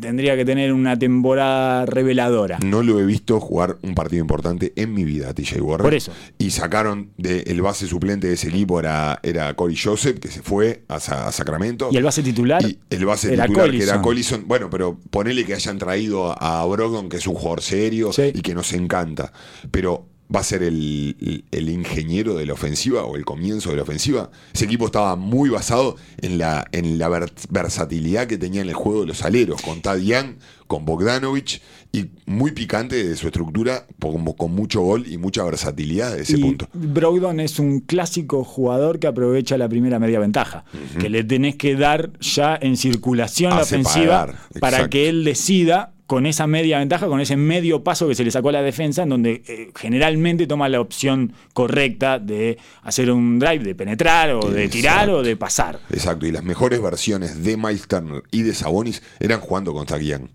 tendría 0.00 0.36
que 0.36 0.44
tener 0.44 0.72
una 0.72 0.98
temporada 0.98 1.86
reveladora. 1.86 2.58
No 2.64 2.82
lo 2.82 3.00
he 3.00 3.06
visto 3.06 3.40
jugar 3.40 3.78
un 3.82 3.94
partido 3.94 4.20
importante 4.20 4.72
en 4.76 4.92
mi 4.94 5.04
vida, 5.04 5.32
TJ 5.34 5.60
Warren. 5.60 5.84
Por 5.84 5.94
eso. 5.94 6.12
Y 6.38 6.50
sacaron 6.50 7.10
de- 7.16 7.40
el 7.42 7.62
base 7.62 7.86
suplente 7.86 8.26
de 8.28 8.34
ese 8.34 8.48
equipo 8.48 8.78
era, 8.80 9.20
era 9.22 9.54
Corey 9.54 9.76
Joseph, 9.76 10.18
que 10.18 10.28
se 10.28 10.42
fue 10.42 10.82
a, 10.88 11.00
Sa- 11.00 11.26
a 11.28 11.32
Sacramento. 11.32 11.88
Y 11.92 11.96
el 11.96 12.02
base 12.04 12.22
titular 12.22 12.62
Y 12.64 12.78
el 12.90 13.04
base 13.04 13.32
era 13.32 13.46
titular 13.46 13.70
que 13.70 13.82
era 13.82 14.02
Collison. 14.02 14.44
Bueno, 14.46 14.68
pero 14.70 14.98
ponele 15.10 15.44
que 15.44 15.54
hayan 15.54 15.78
traído 15.78 16.30
a, 16.32 16.60
a 16.62 16.66
Brogdon, 16.66 17.08
que 17.08 17.16
es 17.16 17.26
un 17.26 17.34
jugador 17.34 17.62
serio 17.62 18.12
Sí. 18.12 18.32
y 18.34 18.42
que 18.42 18.54
nos 18.54 18.72
encanta. 18.72 19.32
Pero 19.70 20.06
va 20.34 20.40
a 20.40 20.44
ser 20.44 20.62
el, 20.62 21.14
ingeniero 21.52 22.34
de 22.34 22.46
la 22.46 22.52
ofensiva 22.52 23.04
o 23.04 23.16
el 23.16 23.24
comienzo 23.24 23.70
de 23.70 23.76
la 23.76 23.82
ofensiva. 23.82 24.30
Ese 24.52 24.64
equipo 24.64 24.86
estaba 24.86 25.16
muy 25.16 25.50
basado 25.50 25.96
en 26.20 26.38
la, 26.38 26.66
en 26.72 26.98
la 26.98 27.08
ver- 27.08 27.32
versatilidad 27.50 28.26
que 28.26 28.38
tenía 28.38 28.62
en 28.62 28.68
el 28.68 28.74
juego 28.74 29.02
de 29.02 29.06
los 29.08 29.22
aleros, 29.22 29.60
con 29.62 29.80
Tad 29.82 29.98
Young, 29.98 30.36
con 30.66 30.84
Bogdanovich, 30.84 31.60
y 31.92 32.06
muy 32.24 32.52
picante 32.52 33.06
de 33.06 33.16
su 33.16 33.26
estructura, 33.26 33.86
como 34.00 34.34
con 34.34 34.54
mucho 34.54 34.80
gol 34.80 35.06
y 35.06 35.18
mucha 35.18 35.44
versatilidad 35.44 36.14
de 36.14 36.22
ese 36.22 36.38
y 36.38 36.42
punto. 36.42 36.68
Brogdon 36.72 37.38
es 37.40 37.58
un 37.58 37.80
clásico 37.80 38.44
jugador 38.44 38.98
que 38.98 39.06
aprovecha 39.06 39.58
la 39.58 39.68
primera 39.68 39.98
media 39.98 40.18
ventaja, 40.18 40.64
que 40.98 41.10
le 41.10 41.24
tenés 41.24 41.56
que 41.56 41.76
dar 41.76 42.18
ya 42.20 42.58
en 42.60 42.78
circulación 42.78 43.50
la 43.50 43.62
ofensiva 43.62 44.26
pagar, 44.26 44.36
para 44.60 44.88
que 44.88 45.10
él 45.10 45.24
decida 45.24 45.92
con 46.12 46.26
esa 46.26 46.46
media 46.46 46.78
ventaja, 46.78 47.06
con 47.06 47.22
ese 47.22 47.38
medio 47.38 47.82
paso 47.82 48.06
que 48.06 48.14
se 48.14 48.22
le 48.22 48.30
sacó 48.30 48.50
a 48.50 48.52
la 48.52 48.60
defensa, 48.60 49.04
en 49.04 49.08
donde 49.08 49.42
eh, 49.46 49.70
generalmente 49.74 50.46
toma 50.46 50.68
la 50.68 50.78
opción 50.78 51.32
correcta 51.54 52.18
de 52.18 52.58
hacer 52.82 53.10
un 53.10 53.38
drive, 53.38 53.64
de 53.64 53.74
penetrar 53.74 54.32
o 54.32 54.50
de 54.50 54.68
tirar 54.68 55.08
o 55.08 55.22
de 55.22 55.36
pasar. 55.36 55.80
Exacto, 55.88 56.26
y 56.26 56.30
las 56.30 56.44
mejores 56.44 56.82
versiones 56.82 57.42
de 57.42 57.56
Miles 57.56 57.88
Turner 57.88 58.22
y 58.30 58.42
de 58.42 58.52
Sabonis 58.52 59.02
eran 59.20 59.40
jugando 59.40 59.72
con 59.72 59.86
Young. 59.86 60.28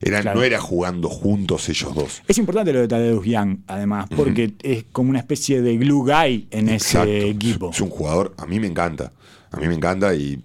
Eran, 0.00 0.22
Claro. 0.22 0.38
No 0.38 0.44
era 0.44 0.60
jugando 0.60 1.08
juntos 1.08 1.68
ellos 1.68 1.92
dos. 1.96 2.22
Es 2.28 2.38
importante 2.38 2.72
lo 2.72 2.78
de 2.78 2.86
Tadeusz 2.86 3.26
Young, 3.26 3.58
además, 3.66 4.06
porque 4.14 4.54
es 4.62 4.84
como 4.92 5.10
una 5.10 5.18
especie 5.18 5.62
de 5.62 5.78
glue 5.78 6.04
guy 6.04 6.46
en 6.52 6.68
Exacto. 6.68 7.10
ese 7.10 7.28
equipo. 7.28 7.70
Es 7.70 7.80
un 7.80 7.90
jugador, 7.90 8.36
a 8.38 8.46
mí 8.46 8.60
me 8.60 8.68
encanta. 8.68 9.10
A 9.50 9.56
mí 9.58 9.66
me 9.68 9.74
encanta 9.74 10.14
y, 10.14 10.42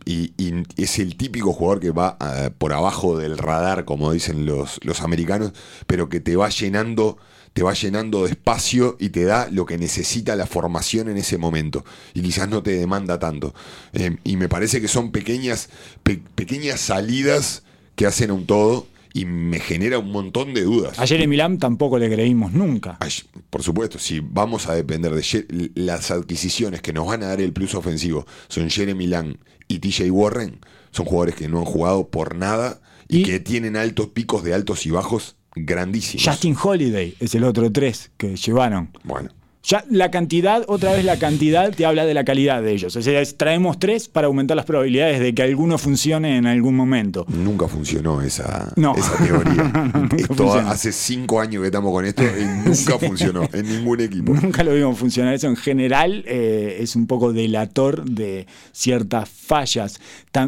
es 0.77 0.99
el 0.99 1.17
típico 1.17 1.51
jugador 1.53 1.79
que 1.81 1.91
va 1.91 2.17
ah, 2.19 2.49
por 2.57 2.73
abajo 2.73 3.17
del 3.17 3.37
radar, 3.37 3.85
como 3.85 4.11
dicen 4.11 4.45
los, 4.45 4.79
los 4.83 5.01
americanos, 5.01 5.51
pero 5.87 6.07
que 6.09 6.19
te 6.21 6.35
va 6.35 6.49
llenando, 6.49 7.17
te 7.53 7.63
va 7.63 7.73
llenando 7.73 8.23
de 8.23 8.31
espacio 8.31 8.95
y 8.99 9.09
te 9.09 9.25
da 9.25 9.47
lo 9.51 9.65
que 9.65 9.77
necesita 9.77 10.35
la 10.35 10.47
formación 10.47 11.09
en 11.09 11.17
ese 11.17 11.37
momento. 11.37 11.83
Y 12.13 12.21
quizás 12.21 12.47
no 12.49 12.63
te 12.63 12.71
demanda 12.77 13.19
tanto. 13.19 13.53
Eh, 13.93 14.17
y 14.23 14.37
me 14.37 14.49
parece 14.49 14.79
que 14.81 14.87
son 14.87 15.11
pequeñas, 15.11 15.69
pe- 16.03 16.21
pequeñas 16.35 16.79
salidas 16.79 17.63
que 17.95 18.07
hacen 18.07 18.31
un 18.31 18.45
todo 18.45 18.87
y 19.13 19.25
me 19.25 19.59
genera 19.59 19.99
un 19.99 20.11
montón 20.11 20.53
de 20.53 20.61
dudas. 20.63 20.97
Ayer 20.99 21.21
en 21.21 21.29
Milán 21.29 21.59
tampoco 21.59 21.99
le 21.99 22.09
creímos 22.09 22.51
nunca. 22.51 22.97
Ay, 22.99 23.11
Por 23.49 23.61
supuesto, 23.61 23.99
si 23.99 24.19
vamos 24.19 24.67
a 24.67 24.73
depender 24.73 25.13
de 25.13 25.71
las 25.75 26.09
adquisiciones 26.11 26.81
que 26.81 26.93
nos 26.93 27.05
van 27.05 27.21
a 27.23 27.27
dar 27.27 27.39
el 27.41 27.53
plus 27.53 27.75
ofensivo, 27.75 28.25
son 28.47 28.69
Jeremy 28.69 29.05
Lang 29.07 29.37
y 29.67 29.79
TJ 29.79 30.09
Warren, 30.11 30.59
son 30.91 31.05
jugadores 31.05 31.35
que 31.35 31.47
no 31.47 31.59
han 31.59 31.65
jugado 31.65 32.09
por 32.09 32.35
nada 32.35 32.81
y, 33.07 33.19
Y- 33.19 33.23
que 33.23 33.39
tienen 33.39 33.77
altos 33.77 34.07
picos 34.07 34.43
de 34.43 34.53
altos 34.53 34.85
y 34.85 34.91
bajos 34.91 35.35
grandísimos. 35.55 36.25
Justin 36.27 36.55
Holiday 36.61 37.15
es 37.19 37.35
el 37.35 37.43
otro 37.43 37.71
tres 37.71 38.09
que 38.17 38.35
llevaron. 38.35 38.89
Bueno, 39.03 39.29
Ya 39.65 39.85
la 39.89 40.11
cantidad, 40.11 40.65
otra 40.67 40.91
vez 40.91 41.05
la 41.05 41.17
cantidad 41.17 41.73
te 41.73 41.85
habla 41.85 42.05
de 42.05 42.13
la 42.13 42.25
calidad 42.25 42.61
de 42.61 42.73
ellos. 42.73 42.93
O 42.97 43.01
sea, 43.01 43.21
es- 43.21 43.37
traemos 43.37 43.79
tres 43.79 44.09
para 44.09 44.27
aumentar 44.27 44.57
las 44.57 44.65
probabilidades 44.65 45.21
de 45.21 45.33
que 45.33 45.41
alguno 45.41 45.77
funcione 45.77 46.35
en 46.35 46.45
algún 46.47 46.75
momento. 46.75 47.25
nunca 47.29 47.69
funcionó 47.69 48.21
esa, 48.21 48.73
No. 48.75 48.93
esa 48.97 49.15
teoría. 49.23 49.71
Esto 50.17 50.53
hace 50.53 50.91
cinco 50.91 51.39
años 51.39 51.61
que 51.61 51.67
estamos 51.67 51.93
con 51.93 52.03
esto 52.03 52.23
y 52.23 52.43
nunca 52.69 52.99
funcionó 52.99 53.47
en 53.53 53.65
ningún 53.69 54.01
equipo. 54.01 54.33
Nunca 54.33 54.63
lo 54.63 54.73
vimos 54.73 54.97
funcionar. 54.99 55.33
Eso 55.33 55.47
en 55.47 55.55
general 55.55 56.25
eh, 56.27 56.77
es 56.81 56.97
un 56.97 57.07
poco 57.07 57.31
delator 57.31 58.03
de 58.03 58.45
ciertas 58.73 59.29
fallas. 59.29 59.97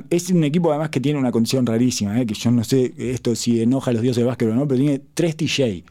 Es 0.09 0.30
un 0.30 0.43
equipo 0.43 0.72
además 0.72 0.89
que 0.89 0.99
tiene 0.99 1.18
una 1.20 1.32
condición 1.32 1.66
rarísima, 1.66 2.20
eh, 2.20 2.26
que 2.26 2.34
yo 2.34 2.51
no 2.51 2.66
sé 2.66 2.93
esto 2.97 3.34
si 3.36 3.61
enoja 3.61 3.91
a 3.91 3.93
los 3.93 4.01
dioses 4.01 4.24
de 4.24 4.28
básquet 4.28 4.49
o 4.49 4.53
no, 4.55 4.68
pero 4.68 4.82
tiene 4.82 5.01
tres 5.13 5.38
TJ. 5.38 5.84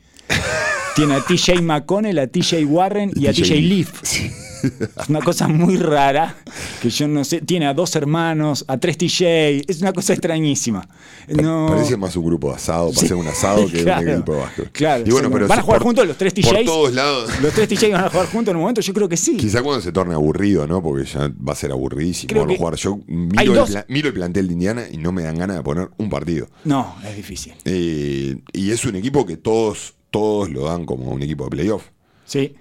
Tiene 0.95 1.15
a 1.15 1.21
TJ 1.21 1.61
McConnell, 1.63 2.19
a 2.19 2.27
TJ 2.27 2.65
Warren 2.67 3.11
y 3.15 3.27
a 3.27 3.33
TJ 3.33 3.61
Leaf. 3.61 3.93
Sí. 4.03 4.31
Es 4.65 5.11
una 5.11 5.21
cosa 5.21 5.47
muy 5.47 5.77
rara, 5.77 6.37
que 6.81 6.89
yo 6.89 7.07
no 7.07 7.23
sé, 7.23 7.43
tiene 7.43 7.67
a 7.67 7.75
dos 7.75 7.95
hermanos, 7.97 8.65
a 8.67 8.79
tres 8.79 8.97
TJ, 8.97 9.63
es 9.69 9.83
una 9.83 9.93
cosa 9.93 10.15
extrañísima. 10.15 10.89
No, 11.29 11.67
Parece 11.69 11.99
más 11.99 12.17
un 12.17 12.25
grupo 12.25 12.49
de 12.49 12.55
asado, 12.57 12.87
para 12.89 12.99
Sí, 13.01 13.05
hacer 13.05 13.17
un 13.19 13.27
asado 13.27 13.67
que 13.71 13.83
claro, 13.83 14.01
un 14.07 14.09
equipo 14.15 14.33
de 14.33 14.39
básquet. 14.41 14.73
claro, 14.73 15.05
y 15.07 15.11
bueno, 15.11 15.31
pero 15.31 15.49
¿van 15.49 15.59
a 15.59 15.63
jugar 15.63 15.81
por- 15.81 15.89
juntos 15.89 16.07
los 16.07 16.17
tres 16.17 16.33
Por 16.33 16.45
TJs? 16.55 16.65
todos 16.65 16.95
lados. 16.95 17.31
los 17.43 17.53
tres 17.53 17.69
TJ 17.69 17.91
van 17.93 18.05
a 18.05 18.09
jugar 18.09 18.27
juntos 18.29 18.53
en 18.53 18.57
un 18.57 18.63
momento, 18.63 18.81
yo 18.81 18.95
creo 18.95 19.07
que 19.07 19.19
sí. 19.19 19.37
Quizá 19.37 19.63
cuando 19.63 19.83
se 19.83 19.93
torne 19.93 20.15
aburrido, 20.15 20.67
¿no? 20.67 20.83
Porque 20.83 21.05
ya 21.05 21.31
va 21.47 21.53
a 21.53 21.57
ser 21.57 21.71
aburridísimo 21.71 22.29
Creo 22.33 22.47
que 22.47 22.57
jugar. 22.57 22.77
Yo 22.77 23.01
miro 23.07 23.67
el, 23.67 23.85
miro 23.89 24.09
el 24.09 24.15
plantel 24.15 24.47
de 24.47 24.53
Indiana 24.55 24.85
y 24.91 24.97
no 24.97 25.13
me 25.13 25.25
dan 25.25 25.37
ganas 25.37 25.59
de 25.59 25.63
poner 25.63 25.91
un 25.99 26.09
partido. 26.09 26.49
No, 26.65 26.97
es 27.07 27.15
difícil. 27.15 27.53
Eh, 27.67 28.39
y 28.55 28.71
es 28.71 28.83
un 28.87 28.97
equipo 28.97 29.27
que 29.27 29.37
todos, 29.37 29.93
todos 30.15 30.49
lo 30.49 30.67
dan 30.67 30.87
como 30.87 31.11
un 31.11 31.21
equipo 31.25 31.43
de 31.43 31.51
playoff. 31.51 31.89
Sí. 32.25 32.55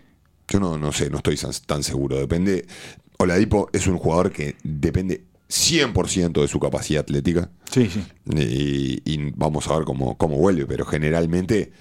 Yo 0.47 0.59
no, 0.59 0.75
no 0.75 0.91
sé, 0.91 1.11
no 1.11 1.17
estoy 1.17 1.37
tan, 1.67 1.83
seguro. 1.83 2.17
Depende. 2.17 2.65
Oladipo 3.19 3.69
es 3.71 3.85
un 3.85 3.99
jugador 3.99 4.31
que 4.31 4.55
depende 4.63 5.25
100% 5.51 6.41
de 6.41 6.47
su 6.47 6.59
capacidad 6.59 7.01
atlética. 7.01 7.51
Sí, 7.69 7.91
sí. 7.91 8.03
Y, 8.35 9.03
y 9.05 9.31
vamos 9.35 9.67
a 9.67 9.75
ver 9.75 9.85
cómo, 9.85 10.17
cómo 10.17 10.35
vuelve, 10.37 10.65
pero 10.65 10.83
generalmente 10.83 11.71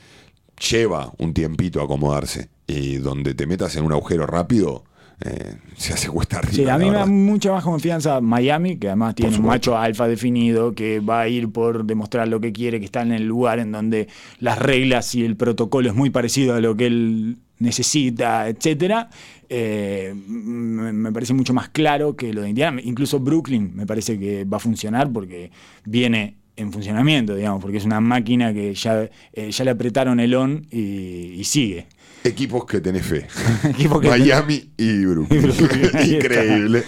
lleva 0.71 1.11
un 1.17 1.33
tiempito 1.33 1.81
a 1.81 1.85
acomodarse. 1.85 2.51
Y 2.67 2.97
donde 2.97 3.33
te 3.33 3.47
metas 3.47 3.75
en 3.77 3.85
un 3.85 3.93
agujero 3.93 4.27
rápido, 4.27 4.85
eh, 5.25 5.55
se 5.77 5.93
hace 5.93 6.09
cuesta 6.09 6.39
arriba. 6.39 6.55
Sí, 6.55 6.69
a 6.69 6.79
mí 6.79 6.91
me 6.91 6.97
da 6.97 7.07
mucha 7.07 7.53
más 7.53 7.65
confianza 7.65 8.21
Miami, 8.21 8.77
que 8.77 8.89
además 8.89 9.15
tiene 9.15 9.37
un 9.37 9.47
macho 9.47 9.77
alfa 9.77 10.09
definido, 10.09 10.75
que 10.75 11.01
va 11.01 11.21
a 11.23 11.29
ir 11.29 11.51
por 11.51 11.85
demostrar 11.85 12.29
lo 12.29 12.41
que 12.41 12.53
quiere, 12.53 12.79
que 12.79 12.87
está 12.87 13.03
en 13.03 13.13
el 13.13 13.25
lugar 13.25 13.59
en 13.59 13.73
donde 13.73 14.09
las 14.39 14.59
reglas 14.59 15.15
y 15.15 15.25
el 15.25 15.37
protocolo 15.37 15.89
es 15.89 15.95
muy 15.95 16.11
parecido 16.11 16.55
a 16.55 16.61
lo 16.61 16.77
que 16.77 16.87
él 16.87 17.39
necesita, 17.59 18.49
etcétera. 18.49 19.09
Eh, 19.49 20.15
me, 20.27 20.93
me 20.93 21.13
parece 21.13 21.35
mucho 21.35 21.55
más 21.55 21.69
claro 21.69 22.17
que 22.17 22.33
lo 22.33 22.43
de 22.43 22.51
Indiana. 22.51 22.81
Incluso 22.83 23.21
Brooklyn 23.21 23.73
me 23.75 23.87
parece 23.87 24.19
que 24.19 24.45
va 24.45 24.57
a 24.57 24.61
funcionar 24.61 25.13
porque 25.13 25.51
viene 25.85 26.37
en 26.57 26.73
funcionamiento, 26.73 27.35
digamos, 27.35 27.63
porque 27.63 27.79
es 27.79 27.85
una 27.85 28.01
máquina 28.01 28.53
que 28.53 28.75
ya, 28.75 29.09
eh, 29.33 29.51
ya 29.51 29.65
le 29.65 29.71
apretaron 29.71 30.21
el 30.21 30.35
on 30.35 30.67
y, 30.71 31.35
y 31.35 31.45
sigue. 31.45 31.87
Equipos 32.25 32.65
que 32.67 32.81
tenés 32.81 33.05
fe. 33.05 33.27
Que 33.77 34.09
Miami 34.09 34.71
y 34.77 35.05
Brooklyn. 35.05 35.53
Increíble. 36.15 36.85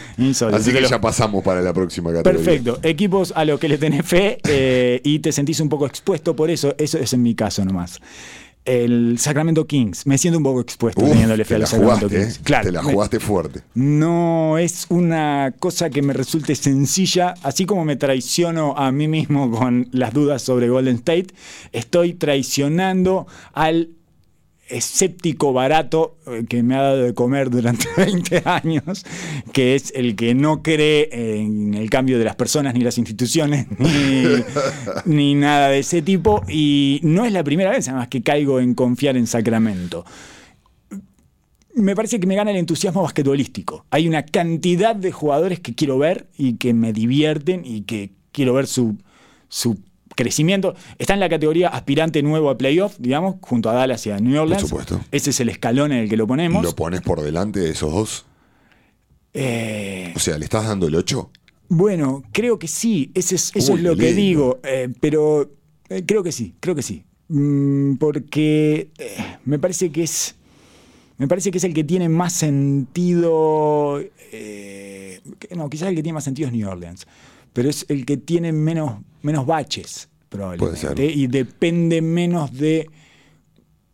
Así 0.53 0.73
que 0.73 0.83
ya 0.89 1.01
pasamos 1.01 1.43
para 1.43 1.61
la 1.61 1.73
próxima 1.73 2.13
categoría. 2.13 2.45
Perfecto. 2.45 2.79
Equipos 2.83 3.33
a 3.35 3.45
los 3.45 3.59
que 3.59 3.69
le 3.69 3.79
tenés 3.79 4.07
fe 4.07 4.39
eh, 4.49 5.01
y 5.05 5.19
te 5.19 5.33
sentís 5.33 5.61
un 5.61 5.69
poco 5.69 5.87
expuesto 5.87 6.35
por 6.37 6.51
eso. 6.51 6.75
Eso 6.79 6.99
es 6.99 7.13
en 7.13 7.23
mi 7.23 7.35
caso 7.35 7.65
nomás. 7.65 8.01
El 8.65 9.19
Sacramento 9.19 9.67
Kings. 9.67 10.07
Me 10.07 10.17
siento 10.17 10.39
un 10.39 10.45
poco 10.45 10.61
expuesto 10.63 11.03
Uf, 11.03 11.11
teniéndole 11.11 11.45
fe 11.45 11.57
a 11.57 11.59
los 11.59 11.69
Sacramento 11.69 12.09
jugaste, 12.09 12.25
Kings. 12.27 12.37
¿eh? 12.39 12.41
Claro. 12.45 12.65
Te 12.65 12.73
la 12.73 12.83
me- 12.83 12.93
jugaste 12.93 13.21
fuerte. 13.21 13.61
no 13.75 14.57
es 14.57 14.87
una 14.89 15.53
cosa 15.59 15.91
que 15.91 16.01
me 16.01 16.15
resulte 16.15 16.55
sencilla, 16.55 17.35
así 17.43 17.67
como 17.67 17.85
me 17.85 17.97
traiciono 17.97 18.75
a 18.79 18.91
mí 18.91 19.07
mismo 19.07 19.51
con 19.51 19.89
las 19.93 20.15
dudas 20.15 20.41
sobre 20.41 20.71
Golden 20.71 20.97
State, 20.97 21.27
estoy 21.73 22.15
traicionando 22.15 23.27
al 23.53 23.91
escéptico 24.75 25.53
barato 25.53 26.17
eh, 26.27 26.45
que 26.49 26.63
me 26.63 26.75
ha 26.75 26.83
dado 26.83 27.03
de 27.03 27.15
comer 27.15 27.51
durante 27.51 27.87
20 27.97 28.43
años, 28.45 29.05
que 29.53 29.75
es 29.75 29.93
el 29.95 30.17
que 30.17 30.35
no 30.35 30.63
cree 30.63 31.09
en 31.13 31.75
el 31.75 31.89
cambio 31.91 32.19
de 32.19 32.25
las 32.25 32.37
personas 32.37 32.75
ni 32.75 32.81
las 32.81 32.99
instituciones 32.99 33.67
ni, 35.05 35.35
nada 35.35 35.69
de 35.69 35.79
ese 35.79 36.03
tipo 36.03 36.43
y 36.49 37.01
no 37.03 37.25
es 37.25 37.33
la 37.33 37.45
primera 37.45 37.71
vez 37.71 37.89
además 37.89 38.09
que 38.09 38.23
caigo 38.23 38.61
en 38.61 38.75
confiar 38.75 39.17
en 39.17 39.27
Sacramento 39.27 40.05
me 41.75 41.95
parece 41.97 42.21
que 42.21 42.27
me 42.27 42.37
gana 42.37 42.53
el 42.53 42.57
entusiasmo 42.57 43.03
basquetbolístico. 43.03 43.85
Hay 43.91 44.07
una 44.07 44.25
cantidad 44.25 44.95
de 44.95 45.11
jugadores 45.11 45.59
que 45.59 45.75
quiero 45.75 45.99
ver 45.99 46.29
y 46.37 46.55
que 46.55 46.73
me 46.73 46.93
divierten 46.93 47.63
y 47.65 47.81
que 47.83 48.13
quiero 48.31 48.55
ver 48.55 48.69
su, 48.69 48.97
su 49.49 49.81
crecimiento. 50.15 50.75
Está 50.99 51.15
en 51.15 51.21
la 51.21 51.29
categoría 51.29 51.69
aspirante 51.69 52.23
nuevo 52.23 52.51
a 52.51 52.59
playoff, 52.59 52.97
digamos, 52.99 53.37
junto 53.41 53.71
a 53.71 53.75
Dallas 53.75 54.07
y 54.07 54.11
a 54.11 54.19
New 54.19 54.41
Orleans. 54.41 54.63
supuesto. 54.63 55.01
Ese 55.11 55.31
es 55.31 55.41
el 55.41 55.49
escalón 55.49 55.93
en 55.93 55.99
el 56.01 56.09
que 56.09 56.17
lo 56.17 56.27
ponemos. 56.27 56.63
¿Lo 56.65 56.75
pones 56.75 57.01
por 57.01 57.21
delante 57.23 57.61
de 57.61 57.71
esos 57.71 57.93
dos? 57.93 58.27
Eh, 59.33 60.13
O 60.15 60.19
sea, 60.19 60.39
¿le 60.39 60.45
estás 60.45 60.67
dando 60.67 60.87
el 60.87 60.95
8? 60.95 61.31
bueno, 61.69 62.23
creo 62.31 62.59
que 62.59 62.69
sí, 62.69 63.11
ese 63.15 63.35
es, 63.35 63.51
eso 63.55 63.73
Uy, 63.73 63.79
es 63.79 63.85
lo 63.85 63.97
que 63.97 64.07
lindo. 64.13 64.21
digo, 64.21 64.61
eh, 64.63 64.89
pero 65.01 65.51
eh, 65.89 66.05
creo 66.07 66.23
que 66.23 66.31
sí, 66.31 66.55
creo 66.61 66.75
que 66.77 66.83
sí. 66.83 67.05
Mm, 67.29 67.95
porque 67.97 68.91
me 69.45 69.59
parece 69.59 69.91
que 69.91 70.03
es. 70.05 70.37
Me 71.17 71.27
parece 71.27 71.51
que 71.51 71.59
es 71.59 71.65
el 71.65 71.75
que 71.75 71.83
tiene 71.85 72.09
más 72.09 72.33
sentido. 72.33 74.01
no, 75.57 75.71
quizás 75.71 75.89
el 75.89 75.95
que 75.97 76.03
tiene 76.03 76.15
más 76.15 76.25
sentido 76.25 76.49
es 76.49 76.55
New 76.55 76.69
Orleans. 76.69 77.07
Pero 77.53 77.71
es 77.71 77.87
el 77.89 78.05
que 78.05 78.17
tiene 78.17 78.53
menos, 78.53 78.99
menos 79.25 79.45
baches, 79.47 80.09
probablemente. 80.29 80.81
Puede 80.87 80.97
ser. 80.97 81.17
Y 81.19 81.27
depende 81.27 82.01
menos 82.03 82.53
de 82.53 82.89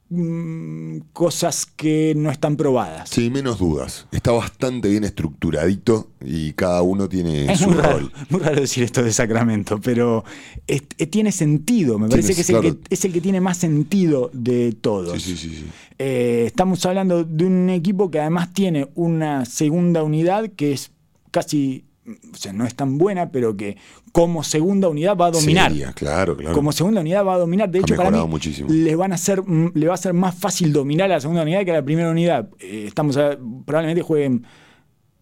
mm, 0.08 0.98
cosas 1.12 1.66
que 1.66 2.14
no 2.16 2.30
están 2.30 2.56
probadas. 2.56 3.08
Sí, 3.10 3.30
menos 3.30 3.58
dudas. 3.58 4.06
Está 4.12 4.32
bastante 4.32 4.88
bien 4.88 5.04
estructuradito 5.04 6.08
y 6.24 6.52
cada 6.54 6.82
uno 6.82 7.08
tiene 7.08 7.52
Es 7.52 7.60
su 7.60 7.68
muy 7.68 7.76
raro, 7.78 7.98
rol. 8.00 8.12
muy 8.28 8.40
raro 8.40 8.60
decir 8.60 8.82
esto 8.84 9.02
de 9.02 9.12
Sacramento, 9.12 9.80
pero 9.80 10.24
es- 10.66 10.82
eh, 10.98 11.06
tiene 11.06 11.30
sentido. 11.32 11.98
Me 11.98 12.08
parece 12.08 12.34
que 12.34 12.40
es, 12.40 12.50
el 12.50 12.60
que 12.60 12.76
es 12.90 13.04
el 13.04 13.12
que 13.12 13.20
tiene 13.20 13.40
más 13.40 13.56
sentido 13.58 14.30
de 14.32 14.72
todos. 14.72 15.22
Sí, 15.22 15.36
sí, 15.36 15.48
sí, 15.48 15.56
sí. 15.60 15.66
Eh, 15.98 16.44
estamos 16.46 16.84
hablando 16.86 17.24
de 17.24 17.44
un 17.44 17.70
equipo 17.70 18.10
que 18.10 18.20
además 18.20 18.52
tiene 18.52 18.88
una 18.94 19.44
segunda 19.44 20.02
unidad 20.02 20.50
que 20.56 20.72
es 20.72 20.90
casi, 21.30 21.84
o 22.32 22.36
sea, 22.36 22.52
no 22.52 22.64
es 22.66 22.74
tan 22.74 22.98
buena, 22.98 23.30
pero 23.30 23.56
que 23.56 23.76
como 24.12 24.42
segunda 24.44 24.88
unidad 24.88 25.16
va 25.16 25.26
a 25.26 25.30
dominar. 25.30 25.70
Seria, 25.70 25.92
claro, 25.92 26.36
claro. 26.36 26.54
Como 26.54 26.72
segunda 26.72 27.00
unidad 27.00 27.24
va 27.24 27.34
a 27.34 27.38
dominar. 27.38 27.70
De 27.70 27.78
hecho, 27.80 27.94
para 27.96 28.10
mí 28.10 28.14
mejorado 28.16 28.28
muchísimo. 28.28 28.68
le 28.70 28.94
van 28.96 29.12
a 29.12 29.14
hacer, 29.16 29.42
mm, 29.42 29.72
le 29.74 29.86
va 29.88 29.94
a 29.94 29.98
ser 29.98 30.12
más 30.14 30.34
fácil 30.34 30.72
dominar 30.72 31.10
a 31.10 31.14
la 31.14 31.20
segunda 31.20 31.42
unidad 31.42 31.64
que 31.64 31.70
a 31.70 31.74
la 31.74 31.84
primera 31.84 32.10
unidad. 32.10 32.48
Eh, 32.58 32.84
estamos 32.86 33.16
a- 33.16 33.36
probablemente 33.64 34.02
jueguen 34.02 34.46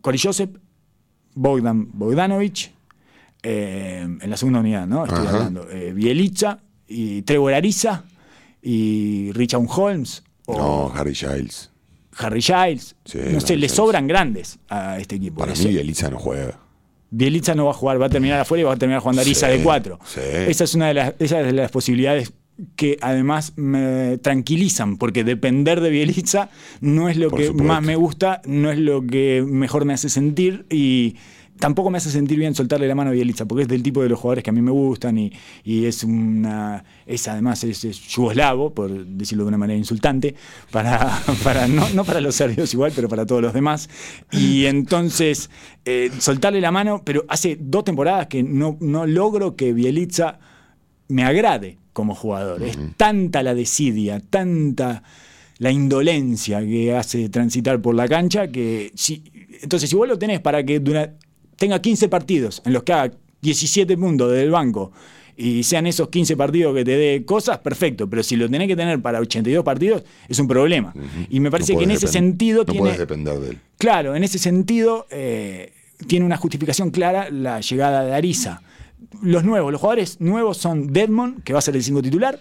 Cory 0.01 0.19
Joseph, 0.19 0.51
Bogdan 1.35 1.89
Bogdanovic 1.93 2.73
eh, 3.43 4.01
en 4.21 4.31
la 4.31 4.37
segunda 4.37 4.61
unidad, 4.61 4.87
¿no? 4.87 5.05
Estoy 5.05 5.27
Ajá. 5.27 5.37
hablando. 5.37 5.69
Eh, 5.71 5.93
Bielicha 5.93 6.59
y 6.87 7.23
Trevor 7.23 7.55
Ariza 7.55 8.05
y 8.63 9.31
Richard 9.33 9.63
Holmes 9.69 10.25
o 10.47 10.57
No, 10.59 10.93
Harry 10.95 11.15
Giles. 11.15 11.71
Harry 12.21 12.43
Giles. 12.43 12.97
Sí, 13.05 13.19
no 13.31 13.41
sé, 13.41 13.57
le 13.57 13.69
sobran 13.69 14.09
grandes 14.09 14.59
a 14.69 14.99
este 14.99 15.15
equipo. 15.17 15.39
Para 15.39 15.55
mí, 15.55 15.67
Bielitsa 15.69 16.11
no 16.11 16.19
juega. 16.19 16.59
Bielitsa 17.11 17.55
no 17.55 17.65
va 17.67 17.71
a 17.71 17.75
jugar, 17.75 18.01
va 18.01 18.07
a 18.07 18.11
terminar 18.11 18.41
afuera 18.41 18.63
y 18.63 18.65
va 18.65 18.73
a 18.75 18.77
terminar 18.77 19.01
jugando 19.01 19.23
Ariza 19.23 19.47
Sí, 19.51 19.59
de 19.59 19.63
4. 19.63 19.99
sí. 20.05 20.21
Esa 20.49 20.65
es 20.65 20.75
una 20.75 20.89
de 20.89 20.95
las, 20.95 21.15
esa 21.19 21.41
es 21.41 21.47
de 21.47 21.53
las 21.53 21.71
posibilidades 21.71 22.33
que 22.75 22.99
además 23.01 23.53
me 23.57 24.19
tranquilizan, 24.19 24.97
porque 24.99 25.23
depender 25.25 25.81
de 25.81 25.91
Bielitsa 25.91 26.51
no 26.81 27.09
es 27.09 27.17
lo 27.17 27.31
Por 27.31 27.39
que 27.39 27.47
supuesto. 27.47 27.65
más 27.69 27.83
me 27.83 27.95
gusta, 27.97 28.43
no 28.47 28.71
es 28.73 28.79
lo 28.79 29.07
que 29.07 29.45
mejor 29.47 29.85
me 29.85 29.95
hace 29.95 30.09
sentir 30.09 30.67
y 30.69 31.15
tampoco 31.59 31.91
me 31.91 31.99
hace 31.99 32.11
sentir 32.11 32.39
bien 32.39 32.55
soltarle 32.55 32.89
la 32.89 32.95
mano 32.95 33.11
a 33.11 33.13
Bielitsa, 33.13 33.45
porque 33.47 33.63
es 33.63 33.69
del 33.69 33.83
tipo 33.83 34.03
de 34.03 34.09
los 34.09 34.19
jugadores 34.19 34.43
que 34.45 34.51
a 34.51 34.53
mí 34.53 34.63
me 34.63 34.71
gustan 34.71 35.19
y, 35.19 35.33
y 35.65 35.85
es 35.85 36.05
una 36.05 36.85
es 37.07 37.29
además 37.29 37.63
es, 37.65 37.85
es 37.85 38.01
yugoslavo, 38.09 38.73
por 38.73 38.91
decirlo 39.07 39.45
de 39.45 39.49
una 39.49 39.59
manera 39.59 39.77
insultante, 39.79 40.35
para, 40.71 41.21
para 41.45 41.69
no, 41.69 41.89
no 41.91 42.05
para 42.05 42.21
los 42.21 42.35
serbios 42.35 42.73
igual, 42.75 42.93
pero 42.95 43.09
para 43.09 43.27
todos 43.27 43.43
los 43.43 43.53
demás. 43.53 43.89
Y 44.33 44.67
entonces 44.67 45.51
eh, 45.85 46.11
soltarle 46.19 46.61
la 46.61 46.71
mano, 46.71 47.03
pero 47.05 47.25
hace 47.29 47.57
dos 47.61 47.85
temporadas 47.85 48.27
que 48.29 48.43
no, 48.43 48.77
no 48.81 49.07
logro 49.07 49.57
que 49.57 49.73
Bielitsa 49.73 50.39
me 51.09 51.25
agrade 51.25 51.79
como 51.93 52.15
jugador. 52.15 52.63
Es 52.63 52.79
tanta 52.97 53.43
la 53.43 53.55
desidia, 53.55 54.21
tanta 54.21 55.03
la 55.59 55.73
indolencia 55.73 56.61
que 56.61 56.95
hace 56.95 57.29
transitar 57.29 57.81
por 57.83 57.95
la 57.95 58.07
cancha 58.07 58.47
que 58.49 58.93
si 58.95 59.25
entonces 59.61 59.91
si 59.91 59.97
vos 59.97 60.07
lo 60.07 60.17
tenés 60.17 60.39
para 60.39 60.63
que 60.63 60.79
dura- 60.79 61.15
tenga 61.59 61.81
15 61.83 62.09
partidos 62.09 62.63
en 62.65 62.73
los 62.73 62.83
que 62.85 62.93
haga 62.93 63.15
17 63.43 63.97
puntos 63.97 64.33
del 64.33 64.51
banco 64.51 64.93
y 65.37 65.63
sean 65.63 65.87
esos 65.87 66.09
15 66.09 66.37
partidos 66.37 66.75
que 66.75 66.85
te 66.85 66.97
dé 66.97 67.25
cosas, 67.25 67.59
perfecto, 67.59 68.09
pero 68.11 68.23
si 68.25 68.35
lo 68.37 68.49
tenés 68.51 68.67
que 68.67 68.75
tener 68.75 69.01
para 69.01 69.21
82 69.21 69.65
partidos 69.65 70.03
es 70.29 70.39
un 70.41 70.49
problema. 70.49 70.93
Y 71.31 71.39
me 71.41 71.51
parece 71.51 71.75
No 71.75 71.79
que 71.79 71.85
en 71.85 71.91
ese 71.93 72.09
sentido 72.09 72.59
No 72.61 72.65
tiene 72.67 72.81
puedes 72.81 72.99
depender 72.99 73.39
de 73.39 73.51
él. 73.51 73.59
Claro, 73.77 74.17
en 74.17 74.25
ese 74.25 74.39
sentido 74.39 75.07
eh, 75.11 75.73
tiene 76.09 76.27
una 76.27 76.37
justificación 76.37 76.91
clara 76.91 77.31
la 77.31 77.61
llegada 77.61 78.05
de 78.05 78.15
Ariza. 78.15 78.63
Los 79.23 79.45
nuevos, 79.45 79.71
los 79.71 79.81
jugadores 79.81 80.21
nuevos 80.21 80.59
son 80.59 80.93
Deadmond, 80.93 81.45
que 81.45 81.53
va 81.53 81.61
a 81.61 81.63
ser 81.63 81.77
el 81.77 81.85
5 81.85 82.03
titular, 82.03 82.41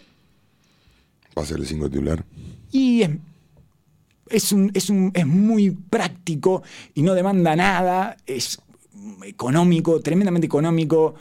Va 1.38 1.44
a 1.44 1.46
ser 1.46 1.58
el 1.58 1.68
5 1.68 1.90
titular. 1.90 2.26
y 2.72 3.04
es, 3.04 3.10
es, 4.30 4.52
un- 4.52 4.72
es, 4.74 4.90
un- 4.90 5.12
es 5.14 5.28
muy 5.28 5.70
práctico 5.70 6.64
y 6.96 7.04
no 7.04 7.14
demanda 7.14 7.56
nada, 7.56 8.18
es 8.26 8.58
económico, 9.26 10.00
tremendamente 10.00 10.46
económico, 10.48 11.16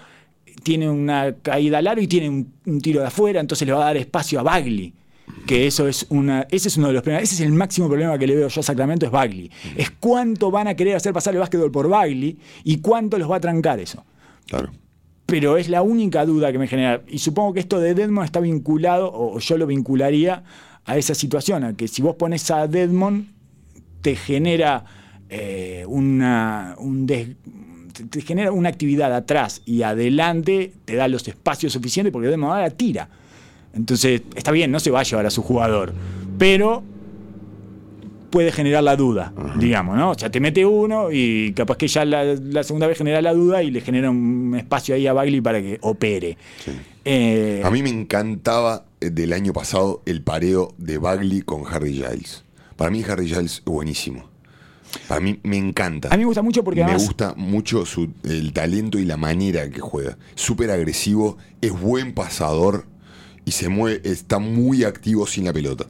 tiene 0.63 0.89
una 0.91 1.35
caída 1.43 1.79
aro 1.79 2.01
y 2.01 2.07
tiene 2.07 2.29
un, 2.29 2.53
un 2.67 2.81
tiro 2.81 3.01
de 3.01 3.07
afuera, 3.07 3.41
entonces 3.41 3.67
le 3.67 3.73
va 3.73 3.83
a 3.83 3.85
dar 3.87 3.97
espacio 3.97 4.41
a 4.41 4.43
Bagley. 4.43 4.93
Que 5.45 5.67
eso 5.67 5.89
es 5.89 6.07
una. 6.09 6.47
Ese 6.51 6.69
es 6.69 6.77
uno 6.77 6.87
de 6.89 6.93
los 6.95 7.03
problemas. 7.03 7.25
Ese 7.25 7.35
es 7.35 7.41
el 7.49 7.53
máximo 7.53 7.89
problema 7.89 8.17
que 8.19 8.27
le 8.29 8.37
veo 8.37 8.49
yo 8.49 8.61
a 8.61 8.65
Sacramento, 8.65 9.07
es 9.07 9.13
Bagley. 9.13 9.51
Es 9.77 9.91
cuánto 9.91 10.51
van 10.53 10.69
a 10.69 10.75
querer 10.75 10.95
hacer 10.97 11.13
pasar 11.13 11.35
el 11.35 11.41
básquetbol 11.41 11.71
por 11.73 11.89
Bagley 11.89 12.39
y 12.65 12.79
cuánto 12.79 13.19
los 13.19 13.29
va 13.31 13.37
a 13.37 13.41
trancar 13.41 13.81
eso. 13.81 14.05
Claro. 14.47 14.71
Pero 15.27 15.57
es 15.57 15.69
la 15.69 15.83
única 15.83 16.25
duda 16.25 16.53
que 16.53 16.59
me 16.59 16.69
genera. 16.69 17.03
Y 17.09 17.19
supongo 17.19 17.55
que 17.55 17.61
esto 17.61 17.81
de 17.81 17.95
Deadmond 17.95 18.25
está 18.25 18.39
vinculado, 18.39 19.11
o 19.13 19.39
yo 19.41 19.59
lo 19.59 19.67
vincularía 19.67 20.45
a 20.85 20.97
esa 20.97 21.15
situación, 21.15 21.65
a 21.65 21.77
que 21.77 21.89
si 21.89 22.03
vos 22.03 22.15
pones 22.15 22.49
a 22.53 22.69
Deadmond, 22.69 23.27
te 24.03 24.15
genera 24.15 24.85
eh, 25.29 25.85
una, 25.89 26.77
un 26.79 27.05
des- 27.07 27.31
te- 27.97 28.05
te 28.05 28.21
genera 28.21 28.53
una 28.53 28.69
actividad 28.69 29.15
atrás 29.15 29.63
y 29.65 29.83
adelante, 29.83 30.73
te 30.85 30.97
da 30.97 31.09
los 31.09 31.27
espacios 31.29 31.73
suficientes 31.73 32.13
porque 32.13 32.29
Deadmond 32.29 32.53
ahora 32.53 32.71
tira. 32.71 33.09
Entonces, 33.75 34.23
está 34.35 34.53
bien, 34.53 34.71
no 34.71 34.81
se 34.81 34.91
va 34.91 35.01
a 35.01 35.03
llevar 35.03 35.27
a 35.27 35.31
su 35.31 35.43
jugador, 35.43 35.93
pero 36.39 36.83
puede 38.31 38.53
generar 38.53 38.83
la 38.83 38.97
duda, 38.97 39.33
digamos, 39.59 39.97
¿no? 39.97 40.11
O 40.11 40.15
sea, 40.19 40.31
te 40.31 40.41
mete 40.41 40.67
uno 40.67 41.11
y 41.11 41.53
capaz 41.55 41.77
que 41.79 41.89
ya 41.89 42.05
la, 42.05 42.25
la 42.25 42.63
segunda 42.65 42.87
vez 42.87 42.99
genera 42.99 43.23
la 43.23 43.33
duda 43.33 43.63
y 43.63 43.71
le 43.71 43.81
genera 43.81 44.11
un 44.11 44.55
espacio 44.59 44.95
ahí 44.95 45.07
a 45.07 45.13
Bagley 45.13 45.41
para 45.41 45.61
que 45.63 45.79
opere. 45.81 46.37
Eh, 47.05 47.63
A 47.65 47.71
mí 47.71 47.83
me 47.83 47.89
encantaba 47.91 48.85
eh, 49.01 49.11
del 49.11 49.33
año 49.33 49.53
pasado 49.53 50.03
el 50.07 50.23
pareo 50.23 50.75
de 50.77 50.99
Bagley 50.99 51.43
con 51.43 51.63
Harry 51.73 51.93
Giles. 51.95 52.45
Para 52.77 52.91
mí 52.91 53.03
Harry 53.09 53.29
Giles 53.29 53.59
es 53.59 53.65
buenísimo. 53.65 54.29
Para 55.09 55.21
mí 55.21 55.39
me 55.43 55.57
encanta. 55.57 56.09
A 56.09 56.17
mí 56.17 56.19
me 56.23 56.27
gusta 56.27 56.43
mucho 56.43 56.63
porque 56.65 56.81
me 56.85 56.93
gusta 57.05 57.35
mucho 57.37 57.85
su- 57.87 58.13
el 58.25 58.53
talento 58.53 58.99
y 58.99 59.05
la 59.05 59.17
manera 59.17 59.69
que 59.71 59.81
juega. 59.81 60.17
Súper 60.35 60.71
agresivo, 60.71 61.37
es 61.61 61.73
buen 61.73 62.13
pasador 62.15 62.87
y 63.45 63.53
se 63.53 63.69
mueve, 63.69 64.01
está 64.05 64.39
muy 64.39 64.85
activo 64.85 65.27
sin 65.27 65.45
la 65.45 65.53
pelota. 65.53 65.87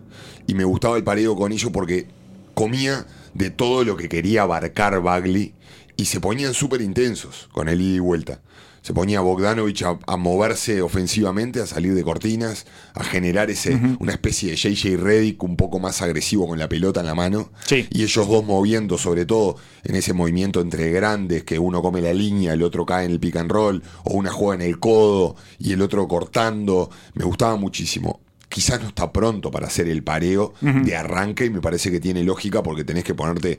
Y 0.47 0.55
me 0.55 0.65
gustaba 0.65 0.97
el 0.97 1.05
pareo 1.05 1.35
con 1.37 1.53
ellos 1.53 1.71
porque 1.73 2.07
comía 2.55 3.07
de 3.35 3.51
todo 3.51 3.85
lo 3.85 3.97
que 3.97 4.09
quería 4.09 4.43
abarcar 4.43 5.01
Bagley 5.03 5.55
y 5.97 6.05
se 6.07 6.21
ponían 6.21 6.55
súper 6.55 6.81
intensos 6.83 7.49
con 7.53 7.69
el 7.69 7.81
ida 7.81 7.97
y 7.97 7.99
vuelta. 7.99 8.41
Se 8.87 8.95
ponía 8.95 9.21
Bogdanovich 9.21 9.83
a, 9.83 9.99
a 10.07 10.17
moverse 10.17 10.81
ofensivamente, 10.81 11.61
a 11.61 11.67
salir 11.67 11.93
de 11.93 12.05
cortinas, 12.05 12.67
a 12.95 13.03
generar 13.03 13.51
ese, 13.51 13.77
una 13.99 14.13
especie 14.13 14.53
de 14.53 14.57
JJ 14.57 14.97
Reddick 14.97 15.43
un 15.43 15.57
poco 15.57 15.81
más 15.81 16.03
agresivo 16.03 16.47
con 16.47 16.57
la 16.61 16.69
pelota 16.69 17.01
en 17.01 17.07
la 17.07 17.17
mano. 17.17 17.51
Sí. 17.67 17.89
Y 17.91 18.05
ellos 18.05 18.29
dos 18.29 18.45
moviendo, 18.45 18.97
sobre 18.97 19.27
todo 19.27 19.57
en 19.83 19.97
ese 19.97 20.13
movimiento 20.13 20.61
entre 20.61 20.93
grandes, 20.93 21.43
que 21.43 21.59
uno 21.59 21.83
come 21.83 22.01
la 22.01 22.15
línea, 22.15 22.53
el 22.53 22.63
otro 22.63 22.87
cae 22.87 23.07
en 23.07 23.11
el 23.11 23.19
pick 23.19 23.35
and 23.35 23.51
roll, 23.51 23.83
o 24.05 24.15
una 24.15 24.31
juega 24.31 24.63
en 24.63 24.71
el 24.71 24.79
codo 24.79 25.35
y 25.59 25.73
el 25.73 25.83
otro 25.83 26.07
cortando. 26.07 26.89
Me 27.15 27.25
gustaba 27.25 27.57
muchísimo. 27.57 28.21
Quizás 28.49 28.81
no 28.81 28.87
está 28.87 29.13
pronto 29.13 29.51
para 29.51 29.67
hacer 29.67 29.89
el 29.89 30.05
pareo 30.05 30.55
de 30.61 30.95
arranque 30.95 31.47
y 31.47 31.51
me 31.51 31.61
parece 31.61 31.91
que 31.91 31.99
tiene 31.99 32.23
lógica 32.23 32.63
porque 32.63 32.85
tenés 32.85 33.03
que 33.03 33.15
ponerte 33.15 33.59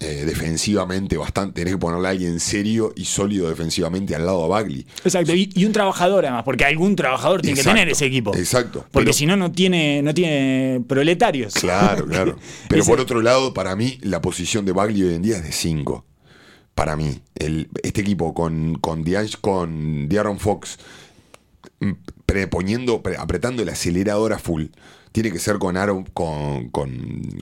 eh, 0.00 0.24
defensivamente 0.26 1.16
bastante, 1.16 1.60
tenés 1.60 1.74
que 1.74 1.78
ponerle 1.78 2.08
a 2.08 2.10
alguien 2.10 2.38
serio 2.40 2.92
y 2.96 3.04
sólido 3.04 3.48
defensivamente 3.48 4.14
al 4.14 4.26
lado 4.26 4.44
a 4.44 4.48
Bagley. 4.48 4.86
Exacto, 5.04 5.34
y, 5.34 5.50
y 5.54 5.64
un 5.64 5.72
trabajador 5.72 6.24
además, 6.26 6.42
porque 6.44 6.64
algún 6.64 6.94
trabajador 6.96 7.40
tiene 7.40 7.58
Exacto, 7.60 7.74
que 7.74 7.80
tener 7.80 7.92
ese 7.92 8.06
equipo. 8.06 8.34
exacto, 8.36 8.86
Porque 8.90 9.12
si 9.12 9.24
no, 9.26 9.36
no 9.36 9.50
tiene, 9.52 10.02
no 10.02 10.12
tiene 10.12 10.82
proletarios. 10.86 11.54
Claro, 11.54 12.06
claro. 12.06 12.36
Pero 12.68 12.82
Ese- 12.82 12.90
por 12.90 13.00
otro 13.00 13.22
lado, 13.22 13.54
para 13.54 13.76
mí, 13.76 13.98
la 14.02 14.20
posición 14.20 14.64
de 14.64 14.72
Bagley 14.72 15.02
hoy 15.04 15.14
en 15.14 15.22
día 15.22 15.36
es 15.36 15.44
de 15.44 15.52
5. 15.52 16.04
Para 16.74 16.96
mí. 16.96 17.20
El, 17.36 17.68
este 17.82 18.00
equipo 18.00 18.34
con, 18.34 18.74
con, 18.80 19.04
con 19.40 20.08
De'Aaron 20.08 20.38
Fox 20.40 20.78
mm, 21.80 21.92
preponiendo, 22.26 23.00
pre- 23.02 23.16
apretando 23.16 23.62
el 23.62 23.68
acelerador 23.68 24.32
a 24.32 24.38
full. 24.38 24.64
Tiene 25.14 25.30
que 25.30 25.38
ser 25.38 25.58
con 25.60 25.76
Aaron, 25.76 26.02
con, 26.12 26.70
con, 26.70 26.90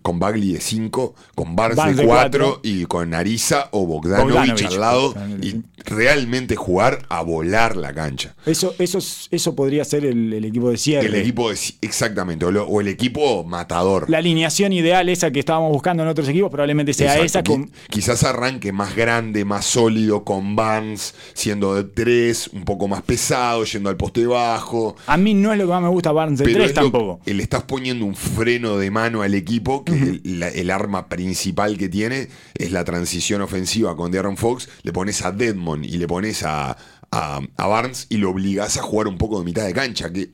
con 0.03 0.19
Bagley 0.19 0.53
de 0.53 0.61
5, 0.61 1.15
con 1.35 1.57
Barnes, 1.57 1.79
Barnes 1.79 1.97
de 1.97 2.03
de 2.03 2.07
4 2.09 2.45
cuatro. 2.45 2.61
y 2.63 2.85
con 2.85 3.15
Ariza 3.15 3.69
o 3.71 3.87
Bogdanovich, 3.87 4.35
Bogdanovich, 4.35 4.65
al 4.67 4.79
lado 4.81 5.15
Bogdanovich, 5.15 5.45
y 5.47 5.63
realmente 5.87 6.55
jugar 6.55 7.07
a 7.09 7.23
volar 7.23 7.77
la 7.77 7.95
cancha. 7.95 8.35
Eso, 8.45 8.75
eso, 8.79 8.99
es- 8.99 9.27
eso 9.31 9.55
podría 9.57 9.87
ser 9.87 10.05
el, 10.05 10.35
el 10.35 10.45
equipo 10.45 10.69
de 10.71 10.77
cierre. 10.77 11.07
El 11.07 11.15
equipo 11.15 11.49
de, 11.51 11.57
exactamente, 11.81 12.45
o, 12.45 12.51
lo- 12.51 12.67
o 12.67 12.81
el 12.83 12.89
equipo 12.89 13.43
matador. 13.43 14.11
La 14.11 14.19
alineación 14.19 14.75
ideal, 14.75 15.09
esa 15.09 15.31
que 15.31 15.39
estábamos 15.41 15.73
buscando 15.73 16.03
en 16.03 16.11
otros 16.11 16.29
equipos, 16.29 16.51
probablemente 16.51 16.93
sea 16.93 17.15
Exacto. 17.17 17.25
esa 17.25 17.43
con. 17.43 17.69
Qui- 17.69 17.73
Quizás 17.89 18.23
arranque 18.25 18.71
más 18.73 18.95
grande, 18.95 19.47
más 19.47 19.65
sólido, 19.65 20.25
con 20.25 20.57
Vans, 20.57 21.15
siendo 21.33 21.75
de 21.75 21.85
tres, 21.85 22.49
un 22.53 22.67
poco 22.67 22.87
más 22.87 23.01
pesado, 23.01 23.65
yendo 23.65 23.89
al 23.89 23.97
poste 23.97 24.27
bajo. 24.27 24.95
A 25.07 25.17
mí 25.17 25.33
no 25.33 25.53
es 25.53 25.59
lo 25.59 25.65
que 25.65 25.71
más 25.73 25.81
me 25.83 25.89
gusta 25.89 26.13
Barnes 26.13 26.39
de 26.39 26.45
Pero 26.45 26.59
3 26.59 26.71
es 26.71 26.77
lo- 26.77 26.83
tampoco. 26.83 27.21
eh, 27.25 27.33
le 27.33 27.43
estás 27.63 27.67
poniendo 27.69 28.05
un 28.05 28.15
freno 28.17 28.77
de 28.77 28.91
mano 28.91 29.23
al 29.23 29.35
equipo, 29.35 29.85
que 29.85 29.93
el, 29.93 30.21
la- 30.41 30.49
el 30.49 30.71
arma 30.71 31.09
principal 31.09 31.79
que 31.79 31.89
tiene 31.89 32.29
es 32.55 32.73
la 32.73 32.85
transición 32.85 33.41
ofensiva 33.43 33.97
con 33.97 34.11
De'Aaron 34.11 34.37
Fox. 34.37 34.69
Le 34.83 34.93
pones 34.93 35.23
a 35.23 35.33
Deadmond 35.33 35.85
y 35.85 35.97
le 35.99 36.07
pones 36.09 36.43
a, 36.43 36.77
a, 37.11 37.41
a 37.57 37.67
Barnes 37.67 38.07
y 38.09 38.17
lo 38.17 38.31
obligás 38.31 38.77
a 38.79 38.83
jugar 38.83 39.07
un 39.09 39.17
poco 39.19 39.39
de 39.39 39.45
mitad 39.45 39.65
de 39.65 39.73
cancha, 39.73 40.13
que 40.13 40.33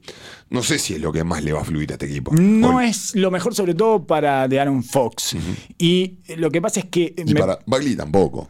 no 0.51 0.63
sé 0.63 0.79
si 0.79 0.95
es 0.95 1.01
lo 1.01 1.13
que 1.13 1.23
más 1.25 1.45
le 1.45 1.53
va 1.53 1.61
a 1.61 1.65
fluir 1.65 1.91
a 1.91 1.95
este 1.95 2.07
equipo. 2.07 2.33
No 2.35 2.81
es 2.81 3.15
lo 3.15 3.31
mejor, 3.31 3.55
sobre 3.55 3.75
todo 3.75 4.07
para 4.07 4.49
de 4.49 4.59
Aaron 4.61 4.83
Fox. 4.83 5.37
Y 5.79 6.19
lo 6.37 6.51
que 6.51 6.63
pasa 6.63 6.81
es 6.81 6.87
que. 6.87 7.15
Y 7.17 7.35
me- 7.35 7.41
para 7.41 7.59
Bagley 7.67 7.95
tampoco. 7.97 8.49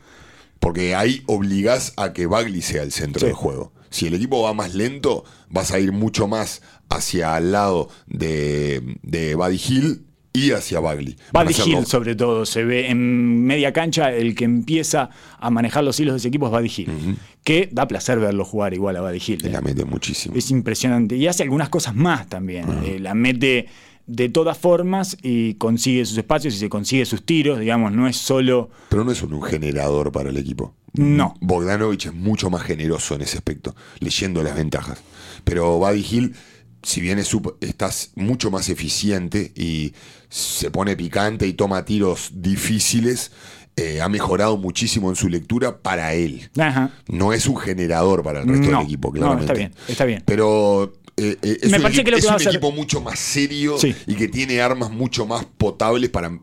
Porque 0.61 0.95
ahí 0.95 1.23
obligás 1.27 1.93
a 1.97 2.13
que 2.13 2.27
Bagley 2.27 2.63
sea 2.63 2.83
el 2.83 2.93
centro 2.93 3.21
Sí. 3.21 3.27
del 3.27 3.35
juego. 3.35 3.73
Si 3.91 4.07
el 4.07 4.15
equipo 4.15 4.43
va 4.43 4.53
más 4.53 4.75
lento, 4.75 5.25
vas 5.49 5.71
a 5.73 5.79
ir 5.79 5.93
mucho 5.93 6.29
más 6.29 6.61
hacia 6.89 7.37
el 7.39 7.53
lado 7.53 7.89
de, 8.07 8.97
de 9.03 9.35
Buddy 9.35 9.61
Hill 9.69 10.05
y 10.33 10.53
hacia 10.53 10.81
Bagley. 10.81 11.17
Buddy 11.33 11.55
Hill, 11.67 11.87
sobre 11.87 12.15
todo, 12.15 12.47
se 12.47 12.65
ve 12.65 12.89
en 12.91 13.45
media 13.45 13.73
cancha. 13.73 14.13
El 14.13 14.35
que 14.35 14.45
empieza 14.45 15.11
a 15.39 15.51
manejar 15.51 15.85
los 15.85 15.99
hilos 15.99 16.15
de 16.15 16.19
ese 16.19 16.29
equipo 16.29 16.47
es 16.47 16.53
Buddy 16.53 16.73
Hill. 16.77 17.17
Que 17.43 17.69
da 17.73 17.89
placer 17.89 18.19
verlo 18.19 18.45
jugar 18.45 18.75
igual 18.75 18.97
a 18.97 19.01
Buddy 19.01 19.23
Hill. 19.27 19.41
y 19.43 19.47
¿eh? 19.49 19.51
la 19.51 19.61
mete 19.61 19.85
muchísimo. 19.85 20.37
Es 20.37 20.51
impresionante. 20.51 21.17
Y 21.17 21.27
hace 21.27 21.43
algunas 21.43 21.69
cosas 21.69 21.95
más 21.95 22.29
también. 22.29 22.67
Eh, 22.85 22.99
la 23.01 23.15
mete 23.15 23.67
de 24.07 24.29
todas 24.29 24.57
formas 24.57 25.17
y 25.23 25.55
consigue 25.55 26.05
sus 26.07 26.17
espacios 26.17 26.55
y 26.55 26.59
se 26.59 26.69
consigue 26.69 27.05
sus 27.05 27.25
tiros. 27.25 27.59
Digamos, 27.59 27.93
no 27.93 28.07
es 28.07 28.17
solo. 28.17 28.71
Pero 28.91 29.05
no 29.05 29.13
es 29.13 29.23
un, 29.23 29.33
un 29.33 29.43
generador 29.43 30.13
para 30.13 30.31
el 30.31 30.37
equipo. 30.37 30.75
No. 30.95 31.35
Bogdanovich 31.41 32.07
es 32.07 32.15
mucho 32.15 32.51
más 32.51 32.63
generoso 32.63 33.15
en 33.15 33.23
ese 33.23 33.39
aspecto, 33.39 33.75
leyendo 34.01 34.43
las 34.43 34.55
ventajas. 34.55 35.03
Pero 35.45 35.79
Buddy 35.79 36.07
Hill, 36.11 36.35
si 36.83 37.01
bien 37.01 37.19
es 37.19 37.31
estás 37.61 38.11
mucho 38.15 38.51
más 38.51 38.69
eficiente 38.69 39.53
y 39.55 39.93
se 40.29 40.71
pone 40.71 40.97
picante 40.97 41.47
y 41.47 41.53
toma 41.55 41.85
tiros 41.85 42.31
difíciles, 42.35 43.33
eh, 43.77 44.01
ha 44.01 44.09
mejorado 44.09 44.57
muchísimo 44.57 45.09
en 45.11 45.17
su 45.17 45.29
lectura 45.29 45.79
para 45.79 46.15
él. 46.15 46.51
Ajá. 46.59 46.91
No 47.09 47.33
es 47.33 47.47
un 47.47 47.57
generador 47.57 48.23
para 48.23 48.41
el 48.43 48.49
resto 48.49 48.71
No, 48.71 48.79
del 48.79 48.87
equipo, 48.87 49.09
no, 49.09 49.13
claramente. 49.15 49.45
está 49.45 49.55
bien, 49.55 49.73
está 49.89 50.05
bien. 50.05 50.23
Pero 50.27 50.95
eh, 51.17 51.37
eh, 51.43 51.59
es 51.63 51.71
Me 51.71 51.77
un, 51.79 51.83
parece 51.85 52.05
que 52.05 52.11
lo 52.11 52.17
que 52.17 52.21
es 52.23 52.27
a 52.29 52.35
un 52.35 52.41
hacer- 52.41 52.49
equipo 52.49 52.73
mucho 52.73 53.01
más 53.01 53.19
serio 53.19 53.79
Sí. 53.79 53.95
y 54.07 54.15
que 54.15 54.29
tiene 54.29 54.61
armas 54.61 54.91
mucho 54.91 55.27
más 55.27 55.45
potables 55.45 56.11
para 56.11 56.39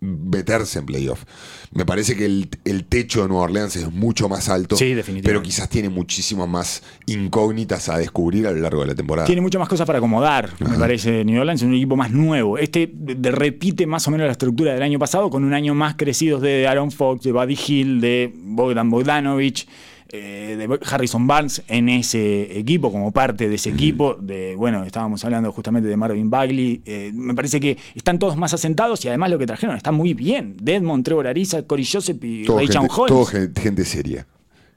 meterse 0.00 0.78
en 0.78 0.86
playoff. 0.86 1.24
Me 1.72 1.84
parece 1.84 2.16
que 2.16 2.24
el, 2.24 2.48
el 2.64 2.84
techo 2.84 3.22
de 3.22 3.28
Nueva 3.28 3.44
Orleans 3.44 3.76
es 3.76 3.92
mucho 3.92 4.28
más 4.28 4.48
alto, 4.48 4.76
Sí, 4.76 4.94
definitivamente. 4.94 5.28
pero 5.28 5.42
quizás 5.42 5.68
tiene 5.68 5.88
muchísimas 5.88 6.48
más 6.48 6.82
incógnitas 7.06 7.88
a 7.88 7.98
descubrir 7.98 8.46
a 8.46 8.52
lo 8.52 8.58
largo 8.60 8.80
de 8.82 8.86
la 8.88 8.94
temporada. 8.94 9.26
Tiene 9.26 9.42
muchas 9.42 9.58
más 9.58 9.68
cosas 9.68 9.86
para 9.86 9.98
acomodar, 9.98 10.50
me 10.60 10.78
parece. 10.78 11.24
New 11.24 11.40
Orleans 11.40 11.60
es 11.62 11.66
un 11.66 11.74
equipo 11.74 11.96
más 11.96 12.10
nuevo. 12.10 12.58
Este 12.58 12.90
repite 13.32 13.86
más 13.86 14.06
o 14.08 14.10
menos 14.10 14.26
la 14.26 14.32
estructura 14.32 14.72
del 14.72 14.82
año 14.82 14.98
pasado, 14.98 15.30
con 15.30 15.44
un 15.44 15.52
año 15.54 15.74
más 15.74 15.94
crecidos 15.96 16.40
de 16.40 16.66
Aaron 16.66 16.90
Fox, 16.90 17.22
de 17.24 17.32
Buddy 17.32 17.58
Hill, 17.66 18.00
de 18.00 18.32
Bogdan 18.34 18.90
Bogdanovich, 18.90 19.66
eh, 20.10 20.56
de 20.58 20.78
Harrison 20.90 21.26
Barnes 21.26 21.62
en 21.68 21.88
ese 21.88 22.58
equipo, 22.58 22.90
como 22.90 23.12
parte 23.12 23.48
de 23.48 23.54
ese 23.56 23.70
equipo. 23.70 24.14
De, 24.14 24.54
bueno, 24.56 24.84
estábamos 24.84 25.24
hablando 25.24 25.52
justamente 25.52 25.88
de 25.88 25.96
Marvin 25.96 26.30
Bagley. 26.30 26.80
Eh, 26.86 27.10
me 27.14 27.34
parece 27.34 27.60
que 27.60 27.76
están 27.94 28.18
todos 28.18 28.36
más 28.36 28.54
asentados 28.54 29.04
y 29.04 29.08
además 29.08 29.30
lo 29.30 29.38
que 29.38 29.46
trajeron 29.46 29.76
está 29.76 29.92
muy 29.92 30.14
bien. 30.14 30.56
Desmond, 30.62 31.04
Trevor 31.04 31.26
Ariza, 31.26 31.62
Corey 31.62 31.84
Joseph 31.90 32.22
y 32.24 32.44
Ray 32.44 32.66
gente, 32.68 32.78
Holmes. 32.78 33.08
todo 33.08 33.24
gen- 33.26 33.52
gente 33.54 33.84
seria. 33.84 34.26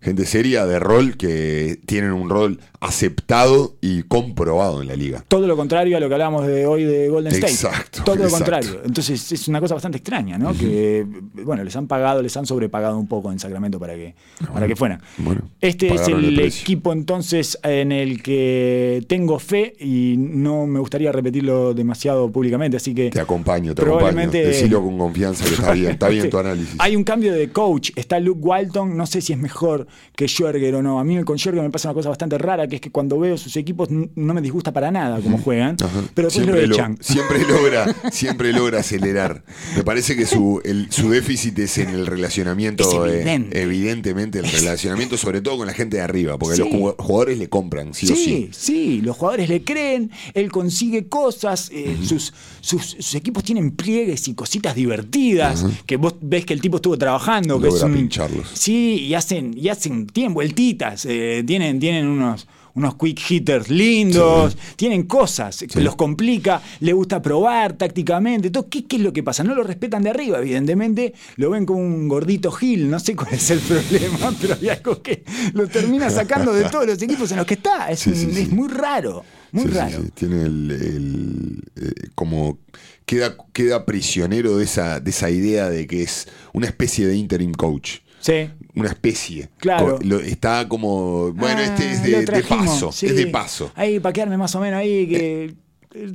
Gente 0.02 0.26
seria 0.26 0.66
de 0.66 0.80
rol 0.80 1.16
que 1.16 1.80
tienen 1.86 2.12
un 2.12 2.30
rol 2.30 2.60
aceptado 2.80 3.76
y 3.82 4.02
comprobado 4.04 4.82
en 4.82 4.88
la 4.88 4.96
liga. 4.96 5.24
Todo 5.28 5.46
lo 5.46 5.56
contrario 5.56 5.96
a 5.96 6.00
lo 6.00 6.08
que 6.08 6.16
hablábamos 6.16 6.48
de 6.48 6.66
hoy 6.66 6.84
de 6.84 7.08
Golden 7.08 7.32
State. 7.34 7.54
Exacto, 7.54 8.04
Todo 8.04 8.16
lo 8.16 8.30
contrario. 8.30 8.82
Entonces 8.84 9.32
es 9.32 9.48
una 9.48 9.60
cosa 9.62 9.76
bastante 9.76 10.00
extraña, 10.00 10.40
¿no? 10.40 10.54
Que, 10.54 11.06
bueno, 11.46 11.64
les 11.64 11.76
han 11.76 11.86
pagado, 11.86 12.24
les 12.24 12.36
han 12.36 12.48
sobrepagado 12.48 12.98
un 12.98 13.08
poco 13.08 13.32
en 13.32 13.38
Sacramento 13.38 13.80
para 13.80 13.94
que, 13.94 14.16
para 14.52 14.68
que 14.68 14.76
fueran. 14.76 15.02
Bueno, 15.20 15.44
este 15.62 15.94
es 15.94 16.08
el 16.08 16.40
equipo 16.40 16.92
entonces 16.94 17.60
en 17.62 17.92
el 17.92 18.24
que 18.24 19.06
tengo 19.08 19.38
fe 19.38 19.76
y 19.80 20.16
no 20.18 20.66
me 20.66 20.80
gustaría 20.80 21.12
repetirlo 21.12 21.74
demasiado 21.76 22.32
públicamente, 22.32 22.78
así 22.78 22.96
que... 22.96 23.12
Te 23.12 23.20
acompaño, 23.20 23.76
te 23.76 23.84
acompaño. 23.84 24.00
Probablemente- 24.00 24.46
Decilo 24.46 24.82
con 24.82 24.98
confianza 24.98 25.46
que 25.46 25.54
está 25.54 25.74
bien, 25.74 25.92
está 25.92 26.10
bien 26.10 26.30
tu 26.30 26.38
análisis. 26.40 26.76
Hay 26.80 26.96
un 26.96 27.04
cambio 27.04 27.34
de 27.34 27.50
coach. 27.52 27.92
Está 27.96 28.20
Luke 28.20 28.42
Walton. 28.42 28.98
No 28.98 29.06
sé 29.06 29.22
si 29.22 29.34
es 29.34 29.40
mejor 29.40 29.86
que 30.16 30.28
Schwerger 30.28 30.76
o 30.76 30.82
no. 30.82 31.00
A 31.00 31.04
mí 31.04 31.22
con 31.24 31.38
Schwerger 31.38 31.64
me 31.64 31.70
pasa 31.70 31.90
una 31.90 31.96
cosa 31.96 32.10
bastante 32.10 32.38
rara, 32.38 32.68
que 32.68 32.76
es 32.76 32.82
que 32.82 32.92
cuando 32.92 33.20
veo 33.20 33.38
sus 33.38 33.56
equipos 33.56 33.90
no 33.92 34.34
me 34.34 34.42
disgusta 34.42 34.72
para 34.72 34.92
nada 34.92 35.20
cómo 35.22 35.38
juegan, 35.44 35.78
Ajá. 35.84 36.02
pero 36.14 36.28
lo 36.28 36.32
siempre, 36.32 36.68
lo- 36.68 36.76
echan. 36.76 36.98
siempre 37.02 37.40
logra, 37.48 37.96
siempre 38.12 38.54
logra 38.54 38.80
acelerar. 38.80 39.44
Me 39.76 39.84
parece 39.84 40.16
que 40.16 40.26
su, 40.26 40.62
el- 40.64 40.92
su 40.92 41.10
déficit 41.10 41.58
es 41.60 41.78
en 41.78 41.90
el 41.90 42.06
relacionamiento. 42.08 43.06
Eh, 43.06 43.22
evidente. 43.22 43.62
evidentemente, 43.62 44.40
el 44.40 44.46
relacionamiento, 44.52 45.18
sobre 45.18 45.42
todo 45.42 45.58
con 45.58 45.68
la 45.68 45.74
gente 45.74 45.98
de 45.98 46.04
arriba, 46.04 46.38
porque 46.38 46.56
Sí. 46.58 46.62
los 46.64 46.70
jug- 46.72 46.96
jugadores 46.98 47.38
le 47.38 47.50
compran, 47.50 47.94
sí, 47.94 48.06
o 48.12 48.16
Sí, 48.16 48.24
sí. 48.26 48.50
sí, 48.52 49.02
los 49.02 49.18
jugadores 49.18 49.50
le 49.50 49.64
creen, 49.64 50.12
él 50.34 50.52
consigue 50.52 51.08
cosas, 51.08 51.70
eh, 51.74 51.98
sus, 52.04 52.34
sus, 52.62 52.82
sus 53.00 53.16
equipos 53.16 53.44
tienen 53.44 53.72
pliegues 53.72 54.28
y 54.28 54.34
cositas 54.34 54.76
divertidas, 54.76 55.66
que 55.86 55.98
vos 55.98 56.16
ves 56.22 56.46
que 56.46 56.54
el 56.54 56.62
tipo 56.62 56.78
estuvo 56.78 56.98
trabajando. 56.98 57.60
que 57.60 57.66
Logra 57.68 57.78
es 57.80 57.84
un- 57.84 57.94
pincharlos. 57.94 58.48
Sí, 58.54 59.08
y 59.08 59.14
hacen, 59.14 59.54
y 59.58 59.70
hacen, 59.70 59.81
tienen 59.82 60.34
vueltitas, 60.34 61.06
eh, 61.10 61.44
tienen, 61.46 61.80
tienen 61.80 62.08
unos, 62.08 62.48
unos 62.74 62.96
quick 62.96 63.20
hitters 63.30 63.70
lindos, 63.70 64.56
tienen 64.78 65.04
cosas 65.04 65.66
que 65.72 65.82
los 65.82 65.96
complica, 65.96 66.62
le 66.80 66.94
gusta 66.94 67.22
probar 67.22 67.74
tácticamente. 67.74 68.50
todo. 68.50 68.70
¿Qué, 68.70 68.86
¿Qué 68.86 68.96
es 68.96 69.02
lo 69.02 69.12
que 69.12 69.24
pasa? 69.24 69.44
No 69.44 69.54
lo 69.56 69.64
respetan 69.64 70.04
de 70.04 70.10
arriba, 70.12 70.40
evidentemente, 70.40 71.14
lo 71.36 71.50
ven 71.50 71.66
como 71.66 71.80
un 71.80 72.08
gordito 72.08 72.52
Gil, 72.52 72.90
no 72.90 73.00
sé 73.00 73.16
cuál 73.16 73.34
es 73.34 73.50
el 73.52 73.60
problema, 73.68 74.34
pero 74.40 74.56
hay 74.62 74.70
algo 74.70 75.02
que 75.02 75.24
lo 75.54 75.68
termina 75.68 76.10
sacando 76.10 76.54
de 76.54 76.66
todos 76.70 76.86
los 76.88 77.02
equipos 77.02 77.30
en 77.32 77.38
los 77.38 77.46
que 77.46 77.56
está. 77.56 77.90
Es, 77.92 78.00
Sí, 78.00 78.10
un- 78.12 78.38
es 78.38 78.50
muy 78.52 78.70
raro. 78.70 79.24
Muy 79.54 79.66
raro. 79.66 80.00
Tiene 80.14 80.44
el, 80.44 80.72
el, 80.72 81.64
eh, 81.76 81.92
como 82.16 82.58
queda, 83.06 83.36
queda 83.52 83.86
prisionero 83.86 84.56
de 84.56 84.64
esa, 84.64 85.02
de 85.02 85.10
esa 85.10 85.30
idea 85.30 85.70
de 85.70 85.88
que 85.88 86.04
es 86.04 86.30
una 86.54 86.68
especie 86.68 87.06
de 87.06 87.18
interim 87.18 87.52
coach. 87.52 87.98
Sí. 88.22 88.50
Una 88.76 88.90
especie. 88.90 89.50
Claro. 89.58 89.98
Co- 89.98 90.04
lo- 90.04 90.20
está 90.20 90.68
como. 90.70 91.34
Bueno, 91.34 91.60
Ah, 91.60 91.64
este 91.64 91.92
es 91.92 91.98
lo 92.00 92.06
de, 92.06 92.20
de 92.20 92.26
trajimos, 92.26 92.66
paso. 92.68 92.92
sí. 92.92 93.08
Es 93.08 93.16
de 93.16 93.28
paso. 93.28 93.72
Ahí, 93.76 94.00
para 94.00 94.14
quedarme 94.14 94.38
más 94.38 94.56
o 94.56 94.60
menos 94.62 94.80
ahí, 94.80 95.08
que 95.08 95.56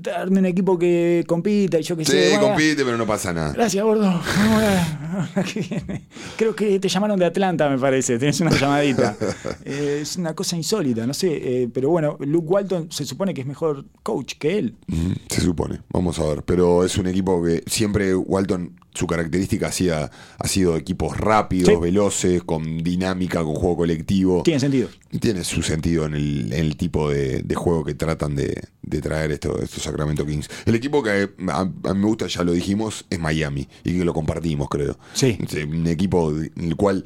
darme 0.00 0.38
un 0.38 0.46
equipo 0.46 0.78
que 0.78 1.22
compita 1.26 1.78
y 1.78 1.82
yo 1.82 1.98
que 1.98 2.04
Sí, 2.06 2.12
sé. 2.12 2.30
bueno, 2.30 2.46
compite, 2.48 2.82
pero 2.82 2.96
no 2.96 3.06
pasa 3.06 3.30
nada. 3.34 3.52
Gracias, 3.52 3.84
gordo. 3.84 4.04
Vamos 4.04 4.62
a 4.62 5.28
la 5.36 5.42
que 5.44 5.60
viene. 5.60 6.06
Creo 6.38 6.56
que 6.56 6.80
te 6.80 6.88
llamaron 6.88 7.18
de 7.18 7.26
Atlanta, 7.26 7.68
me 7.68 7.76
parece. 7.78 8.18
Tenés 8.18 8.40
una 8.40 8.52
llamadita. 8.52 9.14
Eh, 9.64 9.98
es 10.02 10.16
una 10.16 10.32
cosa 10.34 10.56
insólita, 10.56 11.06
no 11.06 11.12
sé. 11.14 11.28
eh, 11.62 11.68
pero 11.72 11.90
bueno, 11.90 12.16
Luke 12.20 12.46
Walton 12.48 12.90
se 12.92 13.04
supone 13.04 13.34
que 13.34 13.40
es 13.42 13.46
mejor 13.46 13.84
coach 14.02 14.34
que 14.38 14.58
él. 14.58 14.76
Ujú, 14.90 15.14
Se 15.28 15.40
supone, 15.40 15.80
vamos 15.90 16.18
a 16.20 16.24
ver. 16.24 16.42
Pero 16.44 16.84
es 16.84 16.96
un 16.98 17.06
equipo 17.08 17.42
que 17.42 17.62
siempre 17.66 18.14
Walton, 18.14 18.78
su 18.96 19.06
característica 19.06 19.68
hacía, 19.68 20.10
ha 20.38 20.48
sido 20.48 20.76
equipos 20.76 21.16
rápidos, 21.16 21.68
Sí. 21.68 21.76
veloces, 21.80 22.42
con 22.42 22.78
dinámica, 22.82 23.42
con 23.44 23.54
juego 23.54 23.76
colectivo. 23.76 24.42
Tiene 24.42 24.58
sentido. 24.60 24.88
Tiene 25.20 25.44
su 25.44 25.62
sentido 25.62 26.06
en 26.06 26.14
el, 26.14 26.52
en 26.52 26.60
el 26.60 26.76
tipo 26.76 27.10
de, 27.10 27.42
de 27.42 27.54
juego 27.54 27.84
que 27.84 27.94
tratan 27.94 28.34
de, 28.34 28.60
de 28.82 29.00
traer 29.00 29.32
esto- 29.32 29.60
estos 29.62 29.82
Sacramento 29.82 30.24
Kings. 30.26 30.48
El 30.64 30.74
equipo 30.74 31.02
que 31.02 31.30
a, 31.48 31.60
a 31.60 31.64
mí 31.94 32.00
me 32.00 32.06
gusta, 32.06 32.26
ya 32.26 32.42
lo 32.42 32.52
dijimos, 32.52 33.04
es 33.10 33.18
Miami 33.20 33.68
y 33.84 33.98
que 33.98 34.04
lo 34.04 34.14
compartimos, 34.14 34.68
creo. 34.68 34.98
Sí. 35.12 35.38
Es 35.40 35.64
un 35.64 35.86
equipo 35.86 36.32
en 36.32 36.50
el 36.56 36.76
cual 36.76 37.04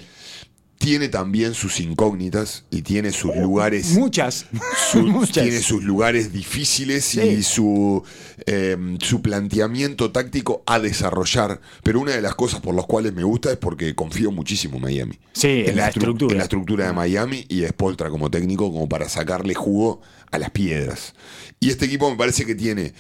tiene 0.80 1.10
también 1.10 1.52
sus 1.52 1.78
incógnitas 1.78 2.64
y 2.70 2.80
tiene 2.80 3.10
sus 3.12 3.36
lugares 3.36 3.90
Muchas. 3.92 4.46
su- 4.92 5.02
Muchas. 5.06 5.44
tiene 5.44 5.60
sus 5.60 5.84
lugares 5.84 6.32
difíciles 6.32 7.04
Sí. 7.04 7.20
y 7.20 7.42
su, 7.42 8.02
eh, 8.46 8.78
su 9.00 9.20
planteamiento 9.20 10.10
táctico 10.10 10.62
a 10.64 10.78
desarrollar. 10.78 11.60
Pero 11.82 12.00
una 12.00 12.12
de 12.12 12.22
las 12.22 12.34
cosas 12.34 12.60
por 12.60 12.74
las 12.74 12.86
cuales 12.86 13.12
me 13.12 13.24
gusta 13.24 13.50
es 13.52 13.58
porque 13.58 13.94
confío 13.94 14.30
muchísimo 14.32 14.76
en 14.76 14.82
Miami. 14.82 15.18
Sí, 15.34 15.64
en 15.66 15.76
la 15.76 15.84
estru- 15.90 15.98
estructura. 15.98 16.32
En 16.32 16.38
la 16.38 16.44
estructura 16.44 16.86
de 16.86 16.92
Miami 16.94 17.44
y 17.50 17.62
Spoltra 17.66 18.08
como 18.08 18.30
técnico, 18.30 18.72
como 18.72 18.88
para 18.88 19.06
sacarle 19.10 19.52
jugo 19.54 20.00
a 20.30 20.38
las 20.38 20.50
piedras. 20.50 21.12
Y 21.60 21.68
este 21.68 21.84
equipo 21.84 22.10
me 22.10 22.16
parece 22.16 22.46
que 22.46 22.54
tiene 22.54 22.94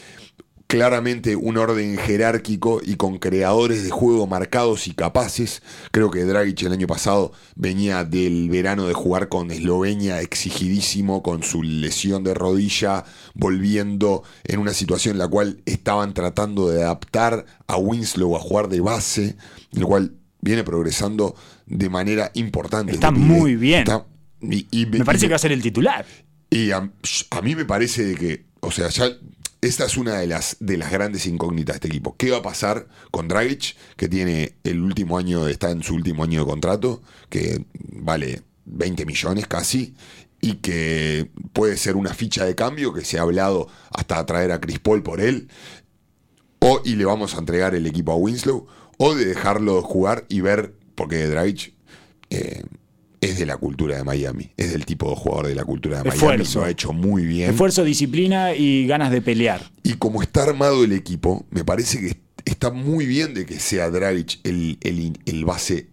claramente 0.70 1.34
un 1.34 1.56
orden 1.58 1.98
jerárquico 1.98 2.80
y 2.80 2.94
con 2.94 3.18
creadores 3.18 3.82
de 3.82 3.90
juego 3.90 4.28
marcados 4.28 4.86
y 4.86 4.92
capaces. 4.94 5.62
Creo 5.90 6.12
que 6.12 6.22
Dragic 6.22 6.62
el 6.62 6.72
año 6.72 6.86
pasado 6.86 7.32
venía 7.56 8.04
del 8.04 8.48
verano 8.48 8.86
de 8.86 8.94
jugar 8.94 9.28
con 9.28 9.50
Eslovenia 9.50 10.20
exigidísimo, 10.22 11.24
con 11.24 11.42
su 11.42 11.64
lesión 11.64 12.22
de 12.22 12.34
rodilla, 12.34 13.04
volviendo 13.34 14.22
en 14.44 14.60
una 14.60 14.72
situación 14.72 15.14
en 15.14 15.18
la 15.18 15.26
cual 15.28 15.60
estaban 15.66 16.14
tratando 16.14 16.70
de 16.70 16.84
adaptar 16.84 17.46
a 17.66 17.76
Winslow 17.76 18.36
a 18.36 18.38
jugar 18.40 18.68
de 18.68 18.80
base, 18.80 19.36
el 19.72 19.84
cual 19.84 20.14
viene 20.40 20.62
progresando 20.62 21.34
de 21.66 21.90
manera 21.90 22.30
importante. 22.34 22.92
Está 22.92 23.10
muy 23.10 23.56
bien. 23.56 23.80
Está- 23.80 24.06
y- 24.40 24.68
y 24.70 24.86
Me 24.86 25.04
parece 25.04 25.26
y 25.26 25.28
que 25.28 25.32
va 25.32 25.36
a 25.36 25.40
ser 25.40 25.50
el 25.52 25.62
titular. 25.62 26.06
y 26.48 26.70
a, 26.70 26.88
a 27.30 27.42
mí 27.42 27.56
me 27.56 27.64
parece 27.64 28.04
de 28.04 28.14
que, 28.14 28.44
o 28.60 28.70
sea, 28.70 28.88
ya 28.88 29.06
esta 29.60 29.84
es 29.84 29.96
una 29.96 30.18
de 30.18 30.26
las, 30.26 30.56
de 30.60 30.76
las 30.76 30.90
grandes 30.90 31.26
incógnitas 31.26 31.74
de 31.74 31.76
este 31.76 31.88
equipo. 31.88 32.16
¿Qué 32.16 32.30
va 32.30 32.38
a 32.38 32.42
pasar 32.42 32.88
con 33.10 33.28
Dragic, 33.28 33.76
que 33.96 34.08
tiene 34.08 34.54
el 34.64 34.80
último 34.80 35.18
año, 35.18 35.48
está 35.48 35.70
en 35.70 35.82
su 35.82 35.94
último 35.94 36.24
año 36.24 36.40
de 36.40 36.46
contrato, 36.46 37.02
que 37.28 37.64
vale 37.74 38.42
20 38.64 39.04
millones 39.04 39.46
casi, 39.46 39.94
y 40.40 40.54
que 40.56 41.30
puede 41.52 41.76
ser 41.76 41.96
una 41.96 42.14
ficha 42.14 42.44
de 42.44 42.54
cambio, 42.54 42.94
que 42.94 43.04
se 43.04 43.18
ha 43.18 43.22
hablado 43.22 43.68
hasta 43.90 44.24
traer 44.24 44.52
a 44.52 44.60
Chris 44.60 44.78
Paul 44.78 45.02
por 45.02 45.20
él, 45.20 45.48
o 46.60 46.80
y 46.84 46.96
le 46.96 47.04
vamos 47.04 47.34
a 47.34 47.38
entregar 47.38 47.74
el 47.74 47.86
equipo 47.86 48.12
a 48.12 48.16
Winslow, 48.16 48.66
o 48.96 49.14
de 49.14 49.26
dejarlo 49.26 49.82
jugar 49.82 50.24
y 50.28 50.40
ver, 50.40 50.74
porque 50.94 51.26
Dragic 51.26 51.74
eh, 52.30 52.62
es 53.20 53.38
de 53.38 53.46
la 53.46 53.56
cultura 53.56 53.96
de 53.96 54.04
Miami, 54.04 54.50
es 54.56 54.72
del 54.72 54.86
tipo 54.86 55.10
de 55.10 55.16
jugador 55.16 55.46
de 55.48 55.54
la 55.54 55.64
cultura 55.64 55.98
de 55.98 56.04
Miami, 56.04 56.16
Esfuerzo. 56.16 56.60
lo 56.60 56.64
ha 56.66 56.70
hecho 56.70 56.92
muy 56.92 57.24
bien. 57.26 57.50
Esfuerzo, 57.50 57.84
disciplina 57.84 58.54
y 58.54 58.86
ganas 58.86 59.10
de 59.10 59.20
pelear. 59.20 59.70
Y 59.82 59.94
como 59.94 60.22
está 60.22 60.42
armado 60.44 60.84
el 60.84 60.92
equipo, 60.92 61.46
me 61.50 61.64
parece 61.64 62.00
que 62.00 62.16
está 62.44 62.70
muy 62.70 63.04
bien 63.06 63.34
de 63.34 63.44
que 63.46 63.58
sea 63.60 63.90
Dragic 63.90 64.40
el, 64.44 64.78
el- 64.80 65.18
el 65.26 65.44
base 65.44 65.88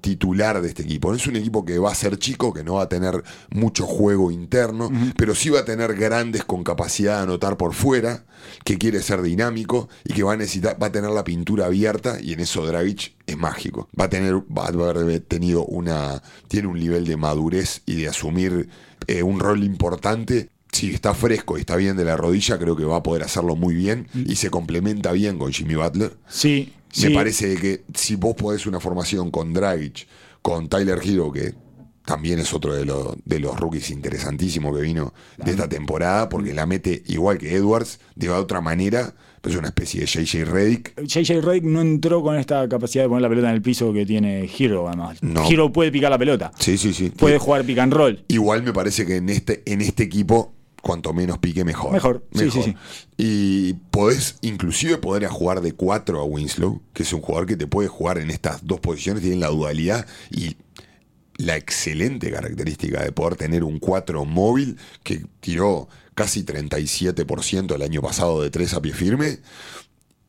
titular 0.00 0.60
de 0.62 0.68
este 0.68 0.82
equipo. 0.82 1.10
No 1.10 1.16
es 1.16 1.26
un 1.26 1.36
equipo 1.36 1.64
que 1.64 1.78
va 1.78 1.90
a 1.90 1.94
ser 1.94 2.18
chico, 2.18 2.52
que 2.52 2.64
no 2.64 2.74
va 2.74 2.84
a 2.84 2.88
tener 2.88 3.22
mucho 3.50 3.86
juego 3.86 4.30
interno, 4.30 4.90
pero 5.16 5.34
sí 5.34 5.50
va 5.50 5.60
a 5.60 5.64
tener 5.64 5.94
grandes 5.94 6.44
con 6.44 6.64
capacidad 6.64 7.18
de 7.18 7.22
anotar 7.24 7.56
por 7.56 7.74
fuera, 7.74 8.24
que 8.64 8.78
quiere 8.78 9.02
ser 9.02 9.22
dinámico 9.22 9.88
y 10.04 10.12
que 10.12 10.22
va 10.22 10.34
a 10.34 10.36
necesitar, 10.36 10.82
va 10.82 10.88
a 10.88 10.92
tener 10.92 11.10
la 11.10 11.24
pintura 11.24 11.66
abierta 11.66 12.18
y 12.20 12.32
en 12.32 12.40
eso 12.40 12.66
Dragic 12.66 13.14
es 13.26 13.36
mágico. 13.36 13.88
Va 13.98 14.04
a 14.04 14.10
tener, 14.10 14.36
va 14.36 14.66
a 14.66 14.90
haber 14.90 15.20
tenido 15.20 15.64
una, 15.64 16.22
tiene 16.48 16.68
un 16.68 16.78
nivel 16.78 17.06
de 17.06 17.16
madurez 17.16 17.82
y 17.86 17.96
de 17.96 18.08
asumir 18.08 18.68
eh, 19.06 19.22
un 19.22 19.40
rol 19.40 19.64
importante 19.64 20.50
si 20.72 20.92
está 20.92 21.14
fresco 21.14 21.56
y 21.56 21.60
está 21.60 21.76
bien 21.76 21.96
de 21.96 22.04
la 22.04 22.16
rodilla, 22.16 22.58
creo 22.58 22.74
que 22.74 22.84
va 22.84 22.96
a 22.96 23.02
poder 23.02 23.22
hacerlo 23.22 23.54
muy 23.54 23.74
bien 23.74 24.08
y 24.12 24.34
se 24.34 24.50
complementa 24.50 25.12
bien 25.12 25.38
con 25.38 25.52
Jimmy 25.52 25.76
Butler. 25.76 26.16
Sí, 26.28 26.72
sí. 26.94 27.08
Me 27.08 27.14
parece 27.14 27.56
que 27.56 27.84
si 27.94 28.16
vos 28.16 28.34
podés 28.34 28.66
una 28.66 28.80
formación 28.80 29.30
con 29.30 29.52
Dragic, 29.52 30.06
con 30.42 30.68
Tyler 30.68 31.00
Hero, 31.02 31.32
que 31.32 31.54
también 32.04 32.38
es 32.38 32.52
otro 32.52 32.74
de, 32.74 32.84
los 32.84 33.16
de 33.24 33.38
los 33.40 33.58
rookies 33.58 33.90
interesantísimos 33.90 34.76
que 34.76 34.82
vino 34.82 35.14
de 35.42 35.50
esta 35.50 35.68
temporada, 35.68 36.28
porque 36.28 36.52
la 36.52 36.66
mete 36.66 37.02
igual 37.06 37.38
que 37.38 37.54
Edwards, 37.54 37.98
de 38.14 38.30
otra 38.30 38.60
manera, 38.60 39.14
pero 39.40 39.54
es 39.54 39.58
una 39.58 39.68
especie 39.68 40.00
de 40.00 40.06
JJ 40.06 40.44
Redick. 40.44 41.02
JJ 41.02 41.40
Redick 41.40 41.64
no 41.64 41.80
entró 41.80 42.22
con 42.22 42.36
esta 42.36 42.68
capacidad 42.68 43.04
de 43.04 43.08
poner 43.08 43.22
la 43.22 43.28
pelota 43.28 43.48
en 43.48 43.54
el 43.54 43.62
piso 43.62 43.92
que 43.92 44.04
tiene 44.06 44.48
Hero, 44.58 44.86
además. 44.88 45.22
No. 45.22 45.48
Hero 45.50 45.72
puede 45.72 45.90
picar 45.90 46.10
la 46.10 46.18
pelota. 46.18 46.52
Sí, 46.58 46.76
sí, 46.78 46.92
sí. 46.92 47.10
Puede 47.10 47.38
jugar 47.38 47.64
pick 47.64 47.78
and 47.78 47.92
roll. 47.92 48.24
Igual 48.28 48.62
me 48.62 48.72
parece 48.72 49.06
que 49.06 49.16
en 49.16 49.28
este, 49.30 49.62
en 49.66 49.80
este 49.80 50.02
equipo, 50.02 50.53
cuanto 50.84 51.12
menos 51.12 51.38
pique, 51.38 51.64
mejor. 51.64 51.92
Mejor, 51.92 52.24
sí, 52.32 52.50
sí, 52.50 52.62
sí. 52.62 52.76
Y 53.16 53.72
podés 53.90 54.36
inclusive 54.42 54.98
poder 54.98 55.24
a 55.24 55.30
jugar 55.30 55.60
de 55.60 55.72
4 55.72 56.20
a 56.20 56.24
Winslow, 56.24 56.80
que 56.92 57.02
es 57.02 57.12
un 57.12 57.22
jugador 57.22 57.46
que 57.46 57.56
te 57.56 57.66
puede 57.66 57.88
jugar 57.88 58.18
en 58.18 58.30
estas 58.30 58.64
dos 58.64 58.78
posiciones, 58.78 59.22
tiene 59.22 59.38
la 59.38 59.48
dualidad 59.48 60.06
y 60.30 60.56
la 61.36 61.56
excelente 61.56 62.30
característica 62.30 63.02
de 63.02 63.10
poder 63.10 63.36
tener 63.36 63.64
un 63.64 63.80
4 63.80 64.24
móvil 64.24 64.76
que 65.02 65.24
tiró 65.40 65.88
casi 66.14 66.44
37% 66.44 67.74
el 67.74 67.82
año 67.82 68.02
pasado 68.02 68.40
de 68.40 68.50
3 68.50 68.74
a 68.74 68.82
pie 68.82 68.92
firme 68.92 69.38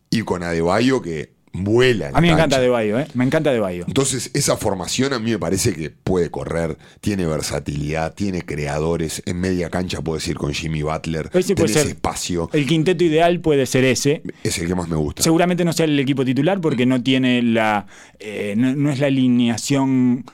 y 0.10 0.22
con 0.22 0.41
Adebayo 0.41 1.01
que 1.01 1.35
vuela. 1.64 2.10
A 2.14 2.22
mí 2.22 2.28
me 2.28 2.34
cancha. 2.34 2.43
encanta 2.45 2.60
De 2.60 2.70
Bayo, 2.70 2.99
¿eh? 2.99 3.08
Me 3.14 3.24
encanta 3.26 3.51
De 3.51 3.60
Bayo. 3.60 3.86
Entonces, 3.88 4.32
esa 4.34 4.58
formación 4.58 5.14
a 5.14 5.20
mí 5.20 5.32
me 5.32 5.39
parece 5.39 5.74
que 5.74 5.89
puede 5.89 6.30
correr, 6.30 6.78
tiene 7.01 7.26
versatilidad, 7.26 8.14
tiene 8.14 8.41
creadores. 8.41 9.22
En 9.26 9.39
media 9.39 9.70
cancha 9.70 10.01
puedes 10.01 10.28
ir 10.28 10.36
con 10.38 10.53
Jimmy 10.53 10.82
Butler, 10.82 11.30
Ese 11.34 11.56
puede 11.56 11.70
tenés 11.70 11.84
ser. 11.84 11.88
espacio. 11.95 12.49
El 12.53 12.66
quinteto 12.66 13.03
ideal 13.03 13.39
puede 13.39 13.66
ser 13.66 13.84
ese. 13.86 14.22
Es 14.43 14.58
el 14.60 14.68
que 14.68 14.76
más 14.76 14.88
me 14.89 14.95
gusta. 14.95 15.24
Seguramente 15.24 15.64
no 15.66 15.74
sea 15.74 15.86
el 15.86 15.97
equipo 15.99 16.26
titular 16.26 16.60
porque 16.62 16.86
no 16.86 17.01
tiene 17.01 17.41
la. 17.41 17.86
eh, 18.20 18.53
no, 18.58 18.76
no 18.76 18.91
es 18.91 18.99
la 18.99 19.08
alineación 19.08 20.26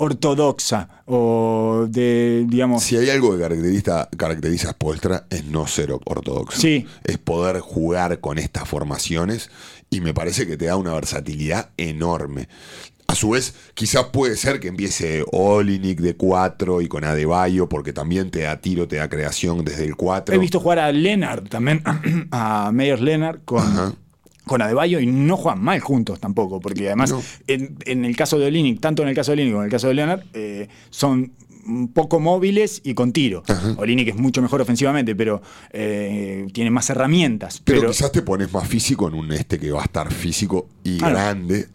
ortodoxa 0.00 0.88
o 1.06 1.86
de, 1.88 2.46
digamos. 2.48 2.82
Si 2.82 2.96
hay 2.96 3.10
algo 3.10 3.32
que 3.32 3.40
caracteriza, 3.40 4.08
caracteriza 4.16 4.70
a 4.70 4.72
Spolstra 4.72 5.26
es 5.28 5.44
no 5.44 5.66
ser 5.66 5.92
ortodoxo. 5.92 6.58
Sí. 6.58 6.86
Es 7.04 7.18
poder 7.18 7.60
jugar 7.60 8.20
con 8.20 8.38
estas 8.38 8.66
formaciones 8.66 9.50
y 9.90 10.00
me 10.00 10.14
parece 10.14 10.46
que 10.46 10.56
te 10.56 10.66
da 10.66 10.76
una 10.76 10.94
versatilidad 10.94 11.70
enorme. 11.76 12.48
A 13.08 13.14
su 13.14 13.30
vez, 13.30 13.54
quizás 13.74 14.06
puede 14.06 14.36
ser 14.36 14.60
que 14.60 14.68
empiece 14.68 15.24
Olinik 15.32 16.00
de 16.00 16.16
4 16.16 16.80
y 16.80 16.88
con 16.88 17.04
Adebayo, 17.04 17.68
porque 17.68 17.92
también 17.92 18.30
te 18.30 18.42
da 18.42 18.60
tiro, 18.60 18.86
te 18.86 18.96
da 18.96 19.08
creación 19.08 19.64
desde 19.64 19.84
el 19.84 19.96
4. 19.96 20.34
He 20.34 20.38
visto 20.38 20.60
jugar 20.60 20.78
a 20.78 20.92
Leonard 20.92 21.48
también, 21.48 21.82
a 22.30 22.70
Meyers 22.72 23.02
Leonard 23.02 23.40
con, 23.44 23.64
Ajá. 23.64 23.92
Con 24.44 24.62
Adebayo 24.62 25.00
y 25.00 25.06
no 25.06 25.36
juegan 25.36 25.62
mal 25.62 25.80
juntos 25.80 26.18
tampoco, 26.20 26.60
porque 26.60 26.86
además 26.86 27.10
No. 27.10 27.22
en, 27.46 27.76
en 27.84 28.04
el 28.04 28.16
caso 28.16 28.38
de 28.38 28.46
Olinic, 28.46 28.80
tanto 28.80 29.02
en 29.02 29.08
el 29.08 29.14
caso 29.14 29.30
de 29.32 29.34
Olinic 29.34 29.52
como 29.52 29.62
en 29.62 29.66
el 29.66 29.70
caso 29.72 29.88
de 29.88 29.94
Leonard, 29.94 30.22
eh, 30.34 30.68
son 30.90 31.32
poco 31.92 32.18
móviles 32.20 32.80
y 32.84 32.94
con 32.94 33.12
tiro. 33.12 33.42
Olinic 33.76 34.08
es 34.08 34.16
mucho 34.16 34.40
mejor 34.42 34.62
ofensivamente, 34.62 35.14
pero 35.14 35.42
eh, 35.72 36.46
tiene 36.52 36.70
más 36.70 36.88
herramientas. 36.90 37.60
Pero, 37.64 37.80
Pero, 37.80 37.90
quizás 37.92 38.10
te 38.10 38.22
pones 38.22 38.52
más 38.52 38.66
físico 38.66 39.06
en 39.08 39.14
un 39.14 39.30
este 39.32 39.58
que 39.58 39.70
va 39.70 39.80
a 39.82 39.84
estar 39.84 40.12
físico 40.12 40.68
y 40.82 40.98
Claro. 40.98 41.14
grande. 41.16 41.66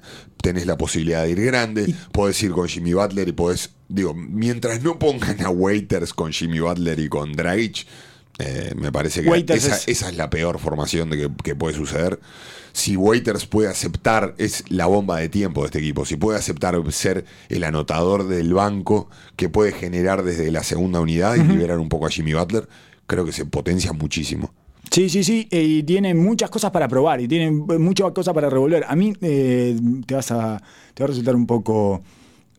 Tenés 0.42 0.66
la 0.66 0.78
posibilidad 0.78 1.24
de 1.24 1.32
ir 1.32 1.42
grande. 1.42 1.94
Podés 2.12 2.42
ir 2.44 2.52
con 2.52 2.68
Jimmy 2.68 2.94
Butler 2.94 3.28
y 3.28 3.32
podés. 3.32 3.72
Digo, 3.88 4.14
mientras 4.16 4.82
no 4.84 4.98
pongan 5.00 5.40
a 5.46 5.50
Waiters 5.50 6.14
con 6.14 6.32
Jimmy 6.34 6.60
Butler 6.60 7.00
y 7.00 7.08
con 7.08 7.32
Dragic, 7.34 7.86
eh, 8.40 8.74
me 8.76 8.92
parece 8.92 9.22
que 9.22 9.30
esa, 9.58 9.76
es- 9.78 9.88
esa 9.88 10.10
es 10.10 10.18
la 10.18 10.30
peor 10.30 10.60
formación 10.60 11.10
de 11.10 11.18
que, 11.18 11.30
que 11.44 11.56
puede 11.56 11.76
suceder. 11.76 12.20
Si 12.74 12.98
Waiters 12.98 13.46
puede 13.46 13.70
aceptar, 13.70 14.36
es 14.38 14.66
la 14.70 14.86
bomba 14.88 15.18
de 15.20 15.30
tiempo 15.30 15.62
de 15.62 15.68
este 15.68 15.80
equipo. 15.80 16.06
Si 16.06 16.18
puede 16.18 16.38
aceptar 16.38 16.76
ser 16.92 17.24
el 17.48 17.64
anotador 17.64 18.28
del 18.28 18.54
banco 18.54 19.10
que 19.38 19.48
puede 19.48 19.72
generar 19.72 20.24
desde 20.24 20.52
la 20.52 20.62
segunda 20.64 21.00
unidad 21.00 21.36
y 21.36 21.44
liberar 21.44 21.80
un 21.80 21.88
poco 21.88 22.06
a 22.06 22.10
Jimmy 22.10 22.34
Butler, 22.34 22.68
creo 23.08 23.24
que 23.24 23.32
se 23.32 23.46
potencia 23.46 23.94
muchísimo. 23.94 24.54
Sí, 24.92 25.10
sí, 25.10 25.24
sí, 25.24 25.48
eh, 25.52 25.64
y 25.64 25.84
tiene 25.84 26.14
muchas 26.14 26.50
cosas 26.50 26.72
para 26.72 26.88
probar 26.90 27.22
y 27.22 27.28
tiene 27.30 27.50
muchas 27.50 28.12
cosas 28.12 28.34
para 28.34 28.50
revolver. 28.50 28.84
A 28.88 28.96
mí 28.98 29.14
eh, 29.22 29.78
te, 30.06 30.14
vas 30.14 30.32
a, 30.32 30.62
te 30.94 31.02
va 31.02 31.06
a 31.06 31.08
resultar 31.08 31.36
un 31.36 31.48
poco 31.48 32.02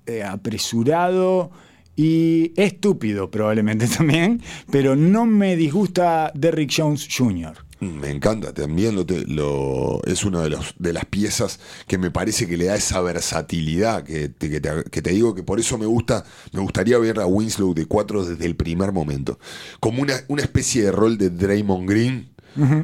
eh, 0.06 0.22
apresurado 0.22 1.50
y 1.96 2.52
estúpido 2.56 3.30
probablemente 3.30 3.88
también, 3.96 4.42
pero 4.70 4.94
no 4.96 5.26
me 5.26 5.56
disgusta 5.56 6.30
Derrick 6.34 6.72
Jones 6.76 7.08
Jr. 7.10 7.54
Me 7.78 8.10
encanta, 8.10 8.54
también 8.54 8.94
lo, 8.96 9.04
te- 9.04 9.26
lo- 9.26 10.02
es 10.06 10.24
una 10.24 10.40
de, 10.42 10.48
los, 10.48 10.74
de 10.78 10.94
las 10.94 11.04
piezas 11.04 11.60
que 11.86 11.98
me 11.98 12.10
parece 12.10 12.46
que 12.46 12.56
le 12.56 12.64
da 12.66 12.74
esa 12.74 13.02
versatilidad 13.02 14.02
que 14.02 14.30
te, 14.30 14.48
que, 14.50 15.02
te, 15.02 15.10
digo 15.10 15.34
que 15.34 15.42
por 15.42 15.60
eso 15.60 15.76
me 15.76 15.84
gusta, 15.84 16.24
me 16.52 16.60
gustaría 16.60 16.96
ver 16.98 17.20
a 17.20 17.26
Winslow 17.26 17.74
de 17.74 17.84
4 17.84 18.24
desde 18.24 18.46
el 18.46 18.56
primer 18.56 18.92
momento. 18.92 19.38
Como 19.78 20.00
una, 20.00 20.14
una 20.28 20.40
especie 20.42 20.84
de 20.84 20.92
rol 20.92 21.18
de 21.18 21.28
Draymond 21.28 21.88
Green. 21.88 22.30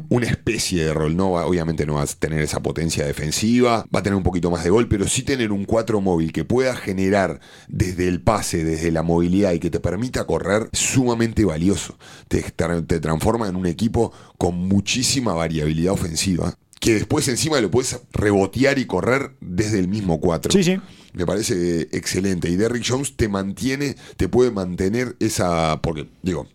Una 0.09 0.27
especie 0.27 0.85
de 0.85 0.93
rol, 0.95 1.17
no 1.17 1.31
va- 1.33 1.47
obviamente 1.47 1.87
no 1.87 1.95
va 1.95 2.03
a 2.03 2.07
tener 2.07 2.41
esa 2.41 2.61
potencia 2.63 3.05
defensiva, 3.07 3.87
va 3.95 4.01
a 4.01 4.03
tener 4.03 4.17
un 4.17 4.23
poquito 4.23 4.51
más 4.51 4.65
de 4.65 4.71
gol, 4.71 4.89
pero 4.89 5.09
sí 5.09 5.23
tener 5.23 5.51
un 5.53 5.65
4 5.65 6.01
móvil 6.01 6.33
que 6.33 6.45
pueda 6.45 6.77
generar 6.77 7.41
desde 7.69 8.09
el 8.09 8.21
pase, 8.21 8.65
desde 8.65 8.91
la 8.91 9.03
movilidad 9.03 9.53
y 9.53 9.59
que 9.59 9.71
te 9.71 9.81
permita 9.81 10.25
correr, 10.27 10.69
sumamente 10.73 11.45
valioso. 11.45 11.97
Te, 12.29 12.43
te- 12.43 12.83
te 12.83 13.01
transforma 13.01 13.49
en 13.49 13.57
un 13.57 13.67
equipo 13.67 14.13
con 14.39 14.57
muchísima 14.57 15.33
variabilidad 15.35 15.93
ofensiva, 15.95 16.55
que 16.81 16.95
después 16.95 17.29
encima 17.29 17.61
lo 17.61 17.71
puedes 17.71 18.01
rebotear 18.13 18.79
y 18.79 18.87
correr 18.87 19.33
desde 19.41 19.79
el 19.79 19.89
mismo 19.89 20.21
4. 20.21 20.53
Sí, 20.53 20.63
sí. 20.65 20.81
Me 21.15 21.27
parece 21.27 21.89
excelente. 21.93 22.49
Y 22.49 22.57
Derrick 22.57 22.85
Jones 22.89 23.15
te 23.17 23.29
mantiene, 23.29 23.97
te 24.17 24.29
puede 24.29 24.51
mantener 24.51 25.15
esa. 25.21 25.81
Porque, 25.83 26.09
digo, 26.23 26.47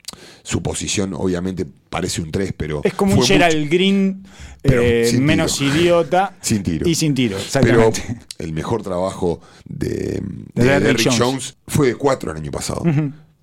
su 0.44 0.64
posición 0.64 1.14
obviamente 1.14 1.66
parece 1.90 2.22
un 2.22 2.32
3, 2.32 2.54
pero. 2.58 2.82
Es 2.84 2.94
como 2.96 3.14
un 3.16 3.24
Gerald 3.24 3.58
mucho- 3.60 3.70
Green 3.72 4.24
Pero 4.64 4.82
eh, 4.84 5.12
menos 5.20 5.62
idiota 5.62 6.36
Sin 6.42 6.64
tiro. 6.64 6.88
y 6.90 6.96
sin 6.96 7.14
tiro, 7.14 7.38
Pero 7.38 7.46
exactamente. 7.46 8.26
el 8.40 8.52
mejor 8.54 8.82
trabajo 8.82 9.40
de, 9.66 10.22
De 10.56 10.64
de 10.64 10.64
Derrick 10.64 10.84
Derrick 10.84 11.06
Jones. 11.08 11.20
Jones. 11.20 11.58
fue 11.68 11.88
de 11.90 11.96
4 11.96 12.32
el 12.32 12.38
año 12.38 12.52
pasado. 12.52 12.82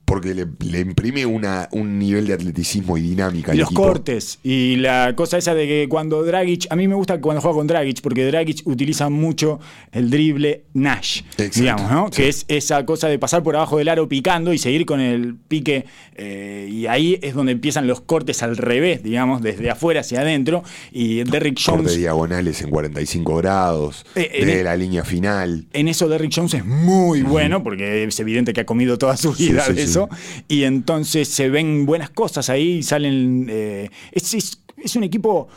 Porque 0.06 0.34
le, 0.34 0.46
le 0.66 0.80
imprime 0.80 1.24
una, 1.24 1.68
un 1.72 1.98
nivel 1.98 2.26
de 2.26 2.34
atleticismo 2.34 2.98
y 2.98 3.00
dinámica 3.00 3.52
Y 3.52 3.54
al 3.54 3.58
los 3.60 3.68
equipo. 3.68 3.82
cortes 3.84 4.38
y 4.42 4.76
la 4.76 5.14
cosa 5.16 5.38
esa 5.38 5.54
de 5.54 5.66
que 5.66 5.86
cuando 5.88 6.22
Dragic, 6.24 6.66
a 6.68 6.76
mí 6.76 6.86
me 6.86 6.94
gusta 6.94 7.20
cuando 7.22 7.40
juega 7.40 7.56
con 7.56 7.66
Dragic 7.66 8.02
porque 8.02 8.26
Dragic 8.26 8.60
utiliza 8.66 9.08
mucho 9.08 9.60
el 9.92 10.10
drible 10.10 10.64
Nash, 10.74 11.22
Exacto, 11.38 11.60
digamos, 11.60 11.90
¿no? 11.90 12.06
sí. 12.12 12.22
Que 12.22 12.28
es 12.28 12.44
esa 12.48 12.84
cosa 12.84 13.08
de 13.08 13.18
pasar 13.18 13.42
por 13.42 13.56
abajo 13.56 13.78
del 13.78 13.88
aro 13.88 14.06
picando 14.08 14.52
y 14.52 14.58
seguir 14.58 14.84
con 14.84 15.00
el 15.00 15.36
pique 15.36 15.86
eh, 16.16 16.68
y 16.70 16.86
ahí 16.86 17.18
es 17.22 17.34
donde 17.34 17.52
empiezan 17.52 17.86
los 17.86 18.02
cortes 18.02 18.42
al 18.42 18.56
revés, 18.58 19.02
digamos, 19.02 19.40
desde 19.40 19.70
afuera 19.70 20.00
hacia 20.00 20.20
adentro 20.20 20.62
y 20.92 21.24
Derrick 21.24 21.58
Jones 21.64 21.96
diagonales 21.96 22.60
en 22.60 22.68
45 22.70 23.36
grados, 23.36 24.04
Eh, 24.16 24.30
en 24.34 24.48
de 24.48 24.64
la 24.64 24.76
línea 24.76 25.02
final. 25.04 25.66
en 25.72 25.88
eso 25.88 26.08
Derrick 26.08 26.32
Jones 26.34 26.52
es 26.54 26.64
muy 26.66 27.22
bueno, 27.22 27.62
porque 27.62 28.04
es 28.04 28.20
evidente 28.20 28.52
que 28.52 28.60
ha 28.60 28.66
comido 28.66 28.98
toda 28.98 29.16
su 29.16 29.32
vida 29.32 29.62
sí, 29.64 29.72
de 29.72 29.86
sí. 29.86 29.93
Eso. 29.94 30.08
Y 30.48 30.64
entonces 30.64 31.28
se 31.28 31.48
ven 31.48 31.86
buenas 31.86 32.10
cosas 32.10 32.48
ahí, 32.50 32.82
salen. 32.82 33.46
eh, 33.50 33.90
es, 34.12 34.34
es- 34.34 34.60
es 34.82 34.96
un 34.96 35.04
equipo 35.04 35.48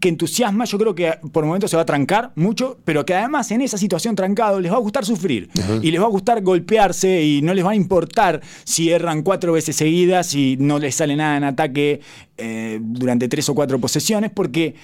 que 0.00 0.08
entusiasma, 0.08 0.64
yo 0.64 0.76
creo 0.76 0.94
que 0.96 1.12
por 1.32 1.44
momentos 1.44 1.70
se 1.70 1.76
va 1.76 1.82
a 1.82 1.86
trancar 1.86 2.32
mucho, 2.34 2.78
pero 2.84 3.06
que 3.06 3.14
además 3.14 3.48
en 3.52 3.60
esa 3.60 3.78
situación 3.78 4.16
trancado 4.16 4.58
les 4.60 4.72
va 4.72 4.76
a 4.76 4.80
gustar 4.80 5.04
sufrir 5.04 5.48
y 5.82 5.92
les 5.92 6.00
va 6.00 6.06
a 6.06 6.08
gustar 6.08 6.42
golpearse 6.42 7.22
y 7.22 7.42
no 7.42 7.54
les 7.54 7.64
va 7.64 7.70
a 7.70 7.74
importar 7.76 8.40
si 8.64 8.90
erran 8.90 9.22
cuatro 9.22 9.52
veces 9.52 9.76
seguidas 9.76 10.34
y 10.34 10.56
no 10.58 10.80
les 10.80 10.96
sale 10.96 11.14
nada 11.14 11.36
en 11.36 11.44
ataque 11.44 12.00
eh, 12.36 12.80
durante 12.82 13.28
tres 13.28 13.48
o 13.48 13.54
cuatro 13.54 13.78
posesiones, 13.78 14.32
porque 14.34 14.74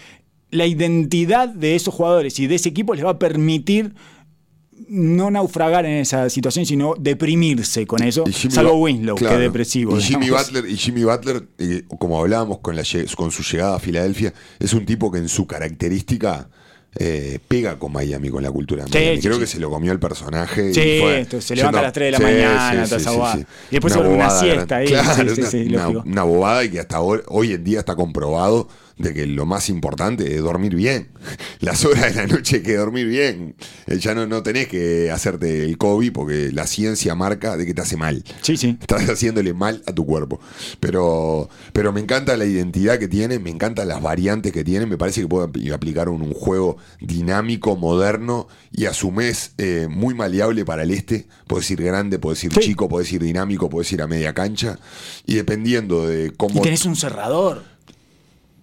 la 0.53 0.67
identidad 0.67 1.49
de 1.49 1.75
esos 1.75 1.93
jugadores 1.93 2.39
y 2.39 2.47
de 2.47 2.55
ese 2.55 2.69
equipo 2.69 2.95
les 2.95 3.05
va 3.05 3.11
a 3.11 3.19
permitir 3.19 3.95
no 4.89 5.31
naufragar 5.31 5.85
en 5.87 5.93
esa 5.99 6.29
situación, 6.31 6.67
sino 6.67 6.95
deprimirse 6.99 7.87
con 7.87 8.03
eso, 8.03 8.25
salvo 8.49 8.75
Winslow, 8.75 9.17
claro. 9.17 9.37
que 9.37 9.43
es 9.45 9.49
depresivo. 9.51 9.97
Y 9.99 10.01
Jimmy 10.03 10.27
digamos. 10.27 10.47
Butler, 10.53 10.71
y 10.71 10.77
Jimmy 10.77 11.05
Butler 11.05 11.43
eh, 11.59 11.83
como 11.99 12.19
hablábamos 12.19 12.59
con, 12.59 12.77
la, 12.77 12.83
con 13.17 13.31
su 13.31 13.43
llegada 13.43 13.77
a 13.77 13.79
Filadelfia, 13.79 14.33
es 14.59 14.73
un 14.73 14.85
tipo 14.87 15.11
que 15.11 15.19
en 15.19 15.29
su 15.29 15.47
característica 15.47 16.49
eh, 16.97 17.39
pega 17.47 17.79
con 17.79 17.93
Miami, 17.93 18.31
con 18.31 18.43
la 18.43 18.51
cultura 18.51 18.85
Sí, 18.87 18.91
Miami. 18.95 19.17
sí, 19.17 19.23
Creo 19.23 19.35
sí. 19.35 19.41
que 19.41 19.47
se 19.47 19.61
lo 19.61 19.71
comió 19.71 19.93
el 19.93 20.01
personaje. 20.01 20.71
y 20.71 20.75
Sí, 20.75 20.99
fue 21.01 21.21
esto, 21.21 21.41
se 21.41 21.55
levanta 21.55 21.79
a 21.79 21.83
las 21.83 21.93
3 21.93 22.07
de 22.07 22.11
la 22.11 22.19
mañana, 22.19 22.89
toda. 22.89 23.39
Y 23.39 23.45
después 23.71 23.93
se 23.93 23.99
una 24.01 24.09
bobada 24.09 24.41
siesta 24.41 24.77
ahí, 24.77 24.87
Claro, 25.69 25.91
una, 25.91 26.03
una 26.03 26.23
bobada 26.25 26.65
y 26.65 26.71
que 26.71 26.81
hasta 26.81 27.01
hoy, 27.01 27.21
hoy 27.29 27.53
en 27.53 27.63
día 27.63 27.79
está 27.79 27.95
comprobado 27.95 28.69
de 29.01 29.15
que 29.15 29.27
lo 29.27 29.47
más 29.47 29.69
importante 29.69 30.35
es 30.35 30.43
dormir 30.43 30.75
bien. 30.75 31.09
Las 31.61 31.85
horas 31.85 32.15
de 32.15 32.21
la 32.23 32.27
noche 32.27 32.57
hay 32.57 32.63
que 32.63 32.77
dormir 32.77 33.07
bien. 33.07 33.55
Eh, 33.87 33.99
Ya 33.99 34.15
no, 34.15 34.27
no 34.27 34.43
tenés 34.43 34.69
que 34.69 35.11
hacerte 35.11 35.65
el 35.65 35.77
COVID 35.79 36.13
porque 36.13 36.51
la 36.53 36.67
ciencia 36.67 37.15
marca 37.15 37.57
de 37.57 37.67
que 37.67 37.75
te 37.75 37.83
hace 37.83 37.97
mal. 37.97 38.23
Sí, 38.43 38.57
sí. 38.57 38.77
Estás 38.81 39.09
haciéndole 39.09 39.53
mal 39.55 39.83
a 39.87 39.93
tu 39.93 40.05
cuerpo. 40.07 40.41
Pero, 40.81 41.49
pero 41.73 41.93
me 41.93 42.01
encanta 42.01 42.37
la 42.37 42.45
identidad 42.47 42.99
que 42.99 43.09
tiene, 43.09 43.39
me 43.39 43.51
encantan 43.51 43.89
las 43.89 44.03
variantes 44.03 44.53
que 44.53 44.65
tiene. 44.65 44.87
Me 44.87 44.97
parece 44.99 45.21
que 45.23 45.29
puede 45.29 45.49
apl- 45.49 45.73
aplicar 45.73 46.09
un, 46.09 46.23
un 46.23 46.33
juego 46.35 46.77
dinámico, 47.01 47.77
moderno 47.77 48.49
y 48.73 48.87
a 48.87 48.93
su 48.95 49.11
vez 49.13 49.53
eh, 49.59 49.89
muy 49.91 50.15
maleable 50.15 50.65
para 50.65 50.83
el 50.83 50.91
este. 50.91 51.27
Puedes 51.47 51.71
ir 51.71 51.83
grande, 51.83 52.19
puedes 52.19 52.43
ir 52.45 52.53
Sí. 52.55 52.61
chico, 52.61 52.89
puedes 52.89 53.13
ir 53.13 53.23
dinámico, 53.23 53.69
puedes 53.71 53.91
ir 53.93 54.03
a 54.03 54.07
media 54.07 54.33
cancha. 54.35 54.79
Y 55.27 55.35
dependiendo 55.35 56.07
de 56.09 56.27
Y 56.27 56.31
cómo 56.31 56.61
tenés 56.63 56.85
un 56.85 56.97
cerrador. 56.97 57.63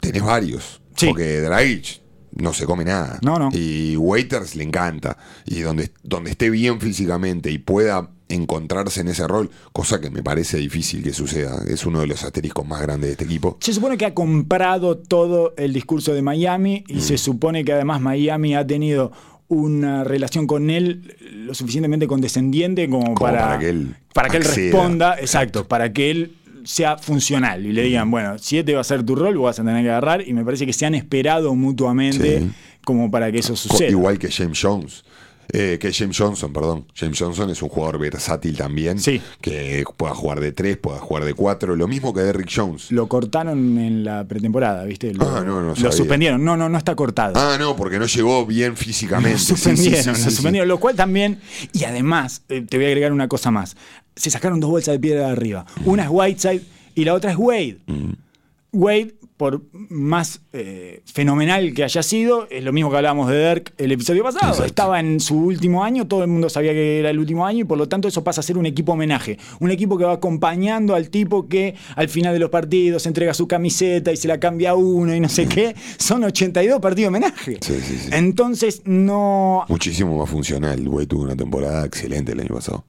Tenés 0.08 0.24
varios. 0.24 0.82
Sí. 0.96 1.08
Porque 1.08 1.42
Dragic 1.42 2.02
no 2.34 2.54
se 2.54 2.66
come 2.66 2.84
nada. 2.86 3.20
No, 3.22 3.38
no. 3.40 3.50
Y 3.54 3.96
Waiters 3.98 4.56
le 4.56 4.64
encanta. 4.64 5.18
Y 5.46 5.60
donde, 5.62 5.92
donde 6.04 6.32
esté 6.32 6.50
bien 6.50 6.80
físicamente 6.82 7.52
y 7.52 7.58
pueda 7.58 8.10
encontrarse 8.30 9.00
en 9.02 9.08
ese 9.08 9.26
rol, 9.26 9.50
cosa 9.72 10.02
que 10.02 10.10
me 10.10 10.22
parece 10.22 10.58
difícil 10.58 11.02
que 11.02 11.14
suceda. 11.14 11.64
Es 11.68 11.86
uno 11.86 12.02
de 12.02 12.08
los 12.08 12.24
asteriscos 12.24 12.68
más 12.68 12.82
grandes 12.82 13.08
de 13.08 13.12
este 13.14 13.24
equipo. 13.24 13.58
Se 13.62 13.74
supone 13.74 13.98
que 13.98 14.06
ha 14.06 14.14
comprado 14.14 14.98
todo 14.98 15.54
el 15.58 15.72
discurso 15.74 16.14
de 16.14 16.22
Miami 16.22 16.84
y 16.88 16.96
Mm. 16.98 17.02
se 17.02 17.18
supone 17.18 17.64
que 17.64 17.72
además 17.74 18.02
Miami 18.02 18.54
ha 18.56 18.68
tenido 18.68 19.14
una 19.50 20.04
relación 20.04 20.46
con 20.46 20.70
él 20.70 21.16
lo 21.32 21.54
suficientemente 21.54 22.06
condescendiente 22.06 22.90
como, 22.90 23.14
Como 23.14 23.16
para, 23.16 23.40
para 23.48 23.60
que 23.60 23.70
él 23.70 23.96
para 24.14 24.30
que 24.30 24.38
él 24.38 24.44
responda, 24.44 25.16
exacto, 25.20 25.68
para 25.70 25.94
que 25.94 26.12
él 26.12 26.36
sea 26.68 26.98
funcional 26.98 27.66
y 27.66 27.72
le 27.72 27.84
digan, 27.84 28.12
bueno, 28.12 28.38
si 28.38 28.58
este 28.58 28.74
va 28.74 28.82
a 28.82 28.84
ser 28.84 29.04
tu 29.04 29.16
rol, 29.16 29.38
vas 29.38 29.58
a 29.60 29.64
tener 29.64 29.82
que 29.84 29.90
agarrar 29.90 30.28
y 30.28 30.34
me 30.34 30.44
parece 30.44 30.66
que 30.66 30.74
se 30.74 30.86
han 30.86 30.96
esperado 30.96 31.56
mutuamente 31.56 32.40
Sí. 32.42 32.52
como 32.84 33.10
para 33.10 33.32
que 33.32 33.40
eso 33.40 33.56
suceda. 33.56 33.90
Igual 33.90 34.20
que 34.20 34.30
James 34.32 34.60
Jones. 34.62 35.04
Eh, 35.54 35.78
que 35.80 35.94
James 35.94 36.18
Johnson, 36.18 36.52
perdón. 36.52 36.86
James 36.94 37.18
Johnson 37.18 37.50
es 37.50 37.62
un 37.62 37.70
jugador 37.70 37.98
versátil 38.00 38.58
también. 38.58 39.00
Sí. 39.00 39.22
Que 39.40 39.86
pueda 39.96 40.14
jugar 40.14 40.40
de 40.42 40.52
3, 40.52 40.78
pueda 40.78 41.00
jugar 41.00 41.24
de 41.24 41.34
4. 41.34 41.76
Lo 41.76 41.88
mismo 41.88 42.14
que 42.14 42.22
Derrick 42.22 42.50
Jones. 42.54 42.92
Lo 42.92 43.08
cortaron 43.08 43.78
en 43.78 44.04
la 44.04 44.26
pretemporada, 44.28 44.84
¿viste? 44.84 45.14
Lo, 45.14 45.24
Ah, 45.30 45.44
no, 45.46 45.62
no 45.62 45.70
lo 45.70 45.76
sabía. 45.76 45.92
suspendieron. 45.94 46.44
No, 46.44 46.58
no, 46.58 46.68
no 46.68 46.78
está 46.78 46.96
cortado. 46.96 47.34
Ah, 47.38 47.56
no, 47.58 47.76
porque 47.76 47.98
no 48.00 48.06
llegó 48.08 48.46
bien 48.46 48.76
físicamente. 48.76 49.32
Lo 49.38 49.38
Sí, 49.38 49.46
sí, 49.46 49.56
suspendieron, 49.56 50.04
sí, 50.04 50.10
lo 50.10 50.16
sí, 50.16 50.24
sí. 50.24 50.32
suspendieron, 50.32 50.68
lo 50.68 50.80
cual 50.80 50.96
también, 50.96 51.40
y 51.74 51.84
además, 51.86 52.42
eh, 52.50 52.62
te 52.68 52.78
voy 52.78 52.86
a 52.86 52.90
agregar 52.90 53.12
una 53.14 53.28
cosa 53.28 53.50
más. 53.52 53.78
Se 54.16 54.30
sacaron 54.30 54.60
dos 54.60 54.70
bolsas 54.70 54.94
de 54.96 55.00
piedra 55.00 55.28
de 55.28 55.32
arriba. 55.32 55.66
Una 55.86 56.04
es 56.04 56.10
Whiteside 56.12 56.62
y 56.96 57.06
la 57.06 57.14
otra 57.14 57.32
es 57.32 57.38
Wade. 57.38 57.78
Mm. 57.88 58.12
Wade, 58.74 59.16
por 59.38 59.62
más 59.90 60.42
eh, 60.52 61.02
fenomenal 61.06 61.74
que 61.76 61.84
haya 61.84 62.02
sido, 62.02 62.48
es 62.50 62.64
lo 62.64 62.74
mismo 62.74 62.90
que 62.90 62.98
hablábamos 62.98 63.30
de 63.30 63.48
Dirk 63.50 63.74
el 63.78 63.92
episodio 63.92 64.24
pasado. 64.24 64.48
Exacto. 64.48 64.66
Estaba 64.66 65.00
en 65.00 65.20
su 65.20 65.38
último 65.38 65.84
año, 65.84 66.08
todo 66.08 66.24
el 66.24 66.28
mundo 66.30 66.50
sabía 66.50 66.74
que 66.74 67.00
era 67.00 67.12
el 67.12 67.20
último 67.20 67.46
año 67.46 67.60
y 67.60 67.64
por 67.64 67.78
lo 67.78 67.88
tanto 67.88 68.08
eso 68.08 68.24
pasa 68.24 68.42
a 68.42 68.44
ser 68.44 68.58
un 68.58 68.66
equipo 68.66 68.94
homenaje. 68.94 69.38
Un 69.60 69.70
equipo 69.70 69.98
que 69.98 70.06
va 70.06 70.14
acompañando 70.14 70.96
al 70.96 71.10
tipo 71.12 71.48
que 71.48 71.76
al 71.96 72.10
final 72.10 72.34
de 72.34 72.40
los 72.40 72.50
partidos 72.50 73.06
entrega 73.06 73.34
su 73.36 73.48
camiseta 73.48 74.12
y 74.12 74.18
se 74.18 74.28
la 74.28 74.40
cambia 74.40 74.72
a 74.72 74.76
uno 74.76 75.14
y 75.16 75.20
no 75.20 75.30
sé 75.30 75.48
qué. 75.48 75.76
Son 76.00 76.24
82 76.24 76.80
partidos 76.80 77.10
homenaje. 77.10 77.58
Sí, 77.62 77.76
sí, 77.82 77.98
sí. 77.98 78.10
Entonces, 78.12 78.82
no. 78.86 79.66
Muchísimo 79.70 80.18
más 80.18 80.30
funcional. 80.30 80.80
El 80.80 80.90
güey 80.90 81.06
tuvo 81.06 81.24
una 81.24 81.36
temporada 81.36 81.86
excelente 81.86 82.32
el 82.32 82.40
año 82.40 82.56
pasado. 82.56 82.86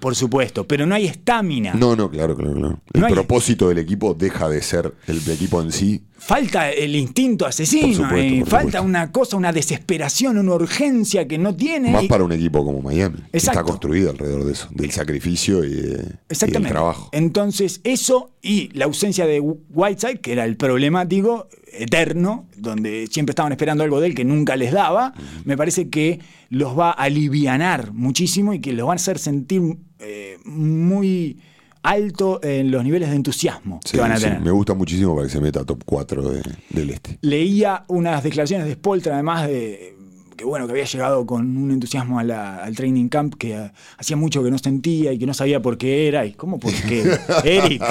Por 0.00 0.16
supuesto, 0.16 0.66
pero 0.66 0.84
no 0.84 0.94
hay 0.96 1.06
estamina. 1.06 1.74
No, 1.74 1.94
no, 1.94 2.10
claro, 2.10 2.36
claro, 2.36 2.54
claro. 2.54 2.80
El 2.92 3.00
No 3.02 3.06
hay- 3.06 3.12
propósito 3.12 3.68
del 3.68 3.78
equipo 3.78 4.14
deja 4.14 4.48
de 4.48 4.60
ser 4.62 4.92
el 5.06 5.18
equipo 5.30 5.62
en 5.62 5.70
sí. 5.70 5.91
Falta 6.18 6.70
el 6.70 6.94
instinto 6.94 7.46
asesino, 7.46 7.86
Por 7.88 7.94
supuesto, 7.96 8.16
eh, 8.34 8.38
por 8.40 8.48
falta 8.48 8.64
supuesto. 8.78 8.82
una 8.84 9.10
cosa, 9.12 9.36
una 9.36 9.52
desesperación, 9.52 10.38
una 10.38 10.54
urgencia 10.54 11.26
que 11.26 11.36
no 11.38 11.56
tiene. 11.56 11.90
Más 11.90 12.04
y- 12.04 12.08
para 12.08 12.22
un 12.24 12.30
equipo 12.32 12.64
como 12.64 12.80
Miami. 12.80 13.16
que 13.16 13.36
Está 13.36 13.50
Exacto. 13.52 13.70
construido 13.70 14.10
alrededor 14.10 14.44
de 14.44 14.52
eso, 14.52 14.68
del 14.70 14.90
sacrificio 14.92 15.64
y, 15.64 15.70
de- 15.70 16.04
y 16.30 16.50
del 16.50 16.66
trabajo. 16.68 17.08
Entonces, 17.12 17.80
eso 17.82 18.30
y 18.40 18.68
la 18.76 18.84
ausencia 18.84 19.26
de 19.26 19.40
Whiteside, 19.40 20.20
que 20.20 20.32
era 20.32 20.44
el 20.44 20.56
problemático 20.56 21.48
eterno, 21.72 22.46
donde 22.56 23.08
siempre 23.10 23.32
estaban 23.32 23.50
esperando 23.50 23.82
algo 23.82 24.00
de 24.00 24.06
él 24.08 24.14
que 24.14 24.24
nunca 24.24 24.54
les 24.56 24.72
daba, 24.72 25.14
me 25.44 25.56
parece 25.56 25.88
que 25.88 26.20
los 26.50 26.78
va 26.78 26.90
a 26.90 26.92
alivianar 26.92 27.92
muchísimo 27.92 28.52
y 28.54 28.60
que 28.60 28.72
los 28.74 28.86
va 28.86 28.92
a 28.92 28.96
hacer 28.96 29.18
sentir 29.18 29.60
eh, 29.98 30.36
muy 30.44 31.38
alto 31.82 32.40
en 32.42 32.70
los 32.70 32.84
niveles 32.84 33.10
de 33.10 33.16
entusiasmo 33.16 33.80
Sí, 33.84 33.92
que 33.92 34.00
van 34.00 34.12
a 34.12 34.16
sí, 34.16 34.24
tener. 34.24 34.40
me 34.40 34.50
gusta 34.50 34.74
muchísimo 34.74 35.14
para 35.14 35.26
que 35.26 35.32
se 35.32 35.40
meta 35.40 35.60
a 35.60 35.64
top 35.64 35.82
4 35.84 36.30
de- 36.30 36.42
del 36.70 36.90
este. 36.90 37.18
Leía 37.22 37.84
unas 37.88 38.22
declaraciones 38.22 38.66
de 38.66 38.74
Spoltra, 38.74 39.14
además 39.14 39.46
de 39.48 39.96
que 40.36 40.46
bueno, 40.46 40.66
que 40.66 40.72
había 40.72 40.84
llegado 40.84 41.26
con 41.26 41.56
un 41.58 41.70
entusiasmo 41.72 42.18
a 42.18 42.24
la- 42.24 42.64
al 42.64 42.74
training 42.74 43.08
camp 43.08 43.34
que 43.34 43.70
hacía 43.98 44.16
mucho 44.16 44.42
que 44.42 44.50
no 44.50 44.56
sentía 44.58 45.12
y 45.12 45.18
que 45.18 45.26
no 45.26 45.34
sabía 45.34 45.60
por 45.60 45.76
qué 45.76 46.08
era. 46.08 46.24
Y 46.24 46.32
cómo 46.32 46.58
por 46.58 46.72
qué. 46.72 47.02
Eric, 47.44 47.82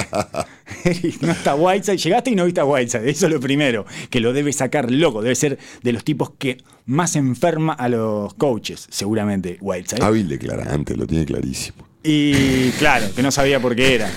Eric, 0.84 1.22
no 1.22 1.32
está 1.32 1.54
Whiteside. 1.54 1.96
Llegaste 1.98 2.30
y 2.30 2.34
no 2.34 2.44
viste 2.44 2.60
a 2.60 2.64
Whiteside. 2.64 3.08
Eso 3.08 3.26
es 3.26 3.32
lo 3.32 3.40
primero, 3.40 3.86
que 4.10 4.20
lo 4.20 4.32
debe 4.32 4.52
sacar 4.52 4.90
loco. 4.90 5.22
Debe 5.22 5.34
ser 5.36 5.58
de 5.82 5.92
los 5.92 6.02
tipos 6.04 6.30
que 6.38 6.58
más 6.84 7.14
enferma 7.16 7.72
a 7.74 7.88
los 7.88 8.34
coaches, 8.34 8.86
seguramente, 8.90 9.58
Whiteside. 9.60 10.02
Hábil 10.02 10.28
declarante, 10.28 10.96
lo 10.96 11.06
tiene 11.06 11.24
clarísimo. 11.24 11.86
Y 12.04 12.70
claro, 12.72 13.06
que 13.14 13.22
no 13.22 13.30
sabía 13.30 13.60
por 13.60 13.76
qué 13.76 13.94
era. 13.94 14.10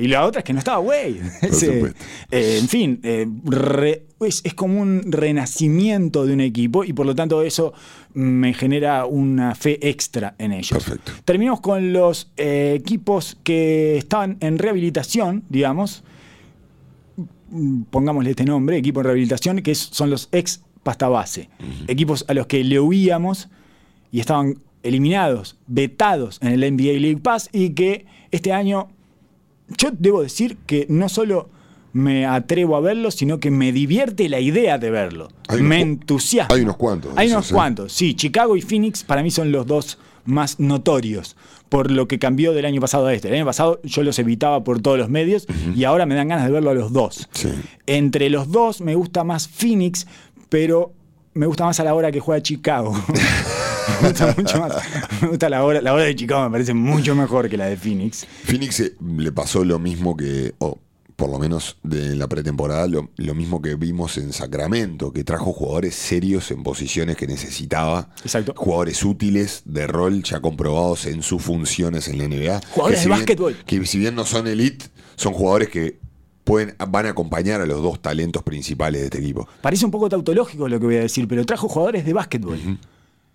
Y 0.00 0.06
la 0.08 0.26
otra 0.26 0.40
es 0.40 0.44
que 0.44 0.52
no 0.52 0.58
estaba 0.58 0.78
supuesto. 1.50 1.98
eh, 2.30 2.58
en 2.60 2.68
fin, 2.68 3.00
eh, 3.02 3.26
re- 3.44 4.04
es, 4.20 4.42
es 4.44 4.52
como 4.54 4.80
un 4.80 5.00
renacimiento 5.10 6.26
de 6.26 6.34
un 6.34 6.40
equipo 6.42 6.84
y 6.84 6.92
por 6.92 7.06
lo 7.06 7.14
tanto 7.14 7.42
eso 7.42 7.72
me 8.12 8.52
genera 8.52 9.06
una 9.06 9.54
fe 9.54 9.78
extra 9.88 10.34
en 10.38 10.52
ellos. 10.52 10.70
Perfecto. 10.84 11.12
Terminamos 11.24 11.60
con 11.60 11.92
los 11.94 12.30
eh, 12.36 12.74
equipos 12.78 13.38
que 13.42 13.96
estaban 13.96 14.36
en 14.40 14.58
rehabilitación, 14.58 15.42
digamos. 15.48 16.04
Pongámosle 17.90 18.30
este 18.30 18.44
nombre, 18.44 18.76
equipo 18.78 19.00
en 19.00 19.04
rehabilitación, 19.04 19.60
que 19.62 19.72
es- 19.72 19.88
son 19.92 20.08
los 20.10 20.28
ex 20.32 20.62
pasta 20.82 21.08
base. 21.08 21.48
Equipos 21.86 22.24
a 22.28 22.34
los 22.34 22.46
que 22.46 22.62
le 22.64 22.80
huíamos 22.80 23.48
y 24.10 24.20
estaban 24.20 24.58
eliminados, 24.82 25.56
vetados 25.66 26.38
en 26.42 26.48
el 26.48 26.74
NBA 26.74 26.98
League 27.00 27.20
Pass 27.22 27.48
y 27.52 27.70
que 27.70 28.06
este 28.30 28.52
año 28.52 28.88
yo 29.78 29.90
debo 29.92 30.22
decir 30.22 30.58
que 30.66 30.86
no 30.88 31.08
solo 31.08 31.48
me 31.92 32.24
atrevo 32.26 32.76
a 32.76 32.80
verlo, 32.80 33.10
sino 33.10 33.38
que 33.38 33.50
me 33.50 33.72
divierte 33.72 34.28
la 34.28 34.40
idea 34.40 34.78
de 34.78 34.90
verlo. 34.90 35.28
Hay 35.48 35.62
me 35.62 35.80
entusiasma. 35.80 36.54
hay 36.54 36.62
unos 36.62 36.76
cuantos 36.76 37.12
Hay 37.16 37.30
unos 37.30 37.52
cuantos, 37.52 37.92
sí. 37.92 38.14
Chicago 38.14 38.56
y 38.56 38.62
Phoenix 38.62 39.04
para 39.04 39.22
mí 39.22 39.30
son 39.30 39.52
los 39.52 39.66
dos 39.66 39.98
más 40.24 40.60
notorios 40.60 41.36
por 41.68 41.90
lo 41.90 42.06
que 42.06 42.18
cambió 42.18 42.52
del 42.52 42.66
año 42.66 42.80
pasado 42.80 43.06
a 43.06 43.14
este. 43.14 43.28
El 43.28 43.34
año 43.34 43.46
pasado 43.46 43.80
yo 43.82 44.02
los 44.02 44.18
evitaba 44.18 44.62
por 44.62 44.80
todos 44.80 44.98
los 44.98 45.08
medios 45.08 45.46
y 45.74 45.84
ahora 45.84 46.06
me 46.06 46.14
dan 46.14 46.28
ganas 46.28 46.44
de 46.44 46.52
verlo 46.52 46.70
a 46.70 46.74
los 46.74 46.92
dos. 46.92 47.28
Sí. 47.32 47.48
Entre 47.86 48.28
los 48.30 48.50
dos 48.50 48.80
me 48.80 48.94
gusta 48.94 49.24
más 49.24 49.48
Phoenix, 49.48 50.06
pero 50.48 50.92
me 51.34 51.46
gusta 51.46 51.64
más 51.64 51.80
a 51.80 51.84
la 51.84 51.94
hora 51.94 52.12
que 52.12 52.20
juega 52.20 52.42
Chicago. 52.42 52.94
me 54.02 54.08
gusta 54.08 54.34
mucho 54.36 54.58
más. 54.60 54.72
Me 55.20 55.28
gusta 55.28 55.48
la 55.48 55.64
hora, 55.64 55.80
la 55.80 55.92
hora 55.94 56.04
de 56.04 56.14
Chicago, 56.14 56.44
me 56.44 56.50
parece 56.50 56.74
mucho 56.74 57.14
mejor 57.14 57.48
que 57.48 57.56
la 57.56 57.66
de 57.66 57.76
Phoenix. 57.76 58.26
Phoenix 58.44 58.80
eh, 58.80 58.94
le 59.18 59.32
pasó 59.32 59.64
lo 59.64 59.78
mismo 59.78 60.16
que, 60.16 60.54
o 60.58 60.78
por 61.16 61.30
lo 61.30 61.38
menos 61.38 61.76
de 61.84 62.16
la 62.16 62.26
pretemporada, 62.26 62.86
lo, 62.88 63.10
lo 63.16 63.34
mismo 63.34 63.62
que 63.62 63.76
vimos 63.76 64.16
en 64.18 64.32
Sacramento, 64.32 65.12
que 65.12 65.22
trajo 65.24 65.52
jugadores 65.52 65.94
serios 65.94 66.50
en 66.50 66.62
posiciones 66.64 67.16
que 67.16 67.26
necesitaba. 67.26 68.08
Exacto. 68.24 68.54
Jugadores 68.56 69.04
útiles 69.04 69.62
de 69.64 69.86
rol 69.86 70.22
ya 70.24 70.40
comprobados 70.40 71.06
en 71.06 71.22
sus 71.22 71.40
funciones 71.42 72.08
en 72.08 72.18
la 72.18 72.24
NBA. 72.26 72.60
Jugadores 72.70 72.98
si 73.00 73.04
de 73.04 73.08
bien- 73.08 73.18
básquetbol. 73.20 73.56
Que 73.66 73.86
si 73.86 73.98
bien 73.98 74.14
no 74.16 74.24
son 74.24 74.46
elite, 74.48 74.86
son 75.14 75.32
jugadores 75.32 75.68
que 75.68 76.00
pueden, 76.42 76.74
van 76.88 77.06
a 77.06 77.10
acompañar 77.10 77.60
a 77.60 77.66
los 77.66 77.80
dos 77.82 78.02
talentos 78.02 78.42
principales 78.42 79.02
de 79.02 79.04
este 79.06 79.18
equipo. 79.18 79.46
Parece 79.60 79.84
un 79.84 79.92
poco 79.92 80.08
tautológico 80.08 80.66
lo 80.68 80.80
que 80.80 80.86
voy 80.86 80.96
a 80.96 81.00
decir, 81.02 81.28
pero 81.28 81.44
trajo 81.46 81.68
jugadores 81.68 82.04
de 82.04 82.12
básquetbol. 82.14 82.58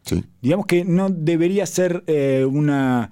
¿Sí? 0.08 0.24
Digamos 0.41 0.66
que 0.66 0.84
no 0.86 1.10
debería 1.10 1.66
ser 1.66 2.03
eh, 2.08 2.45
una. 2.49 3.12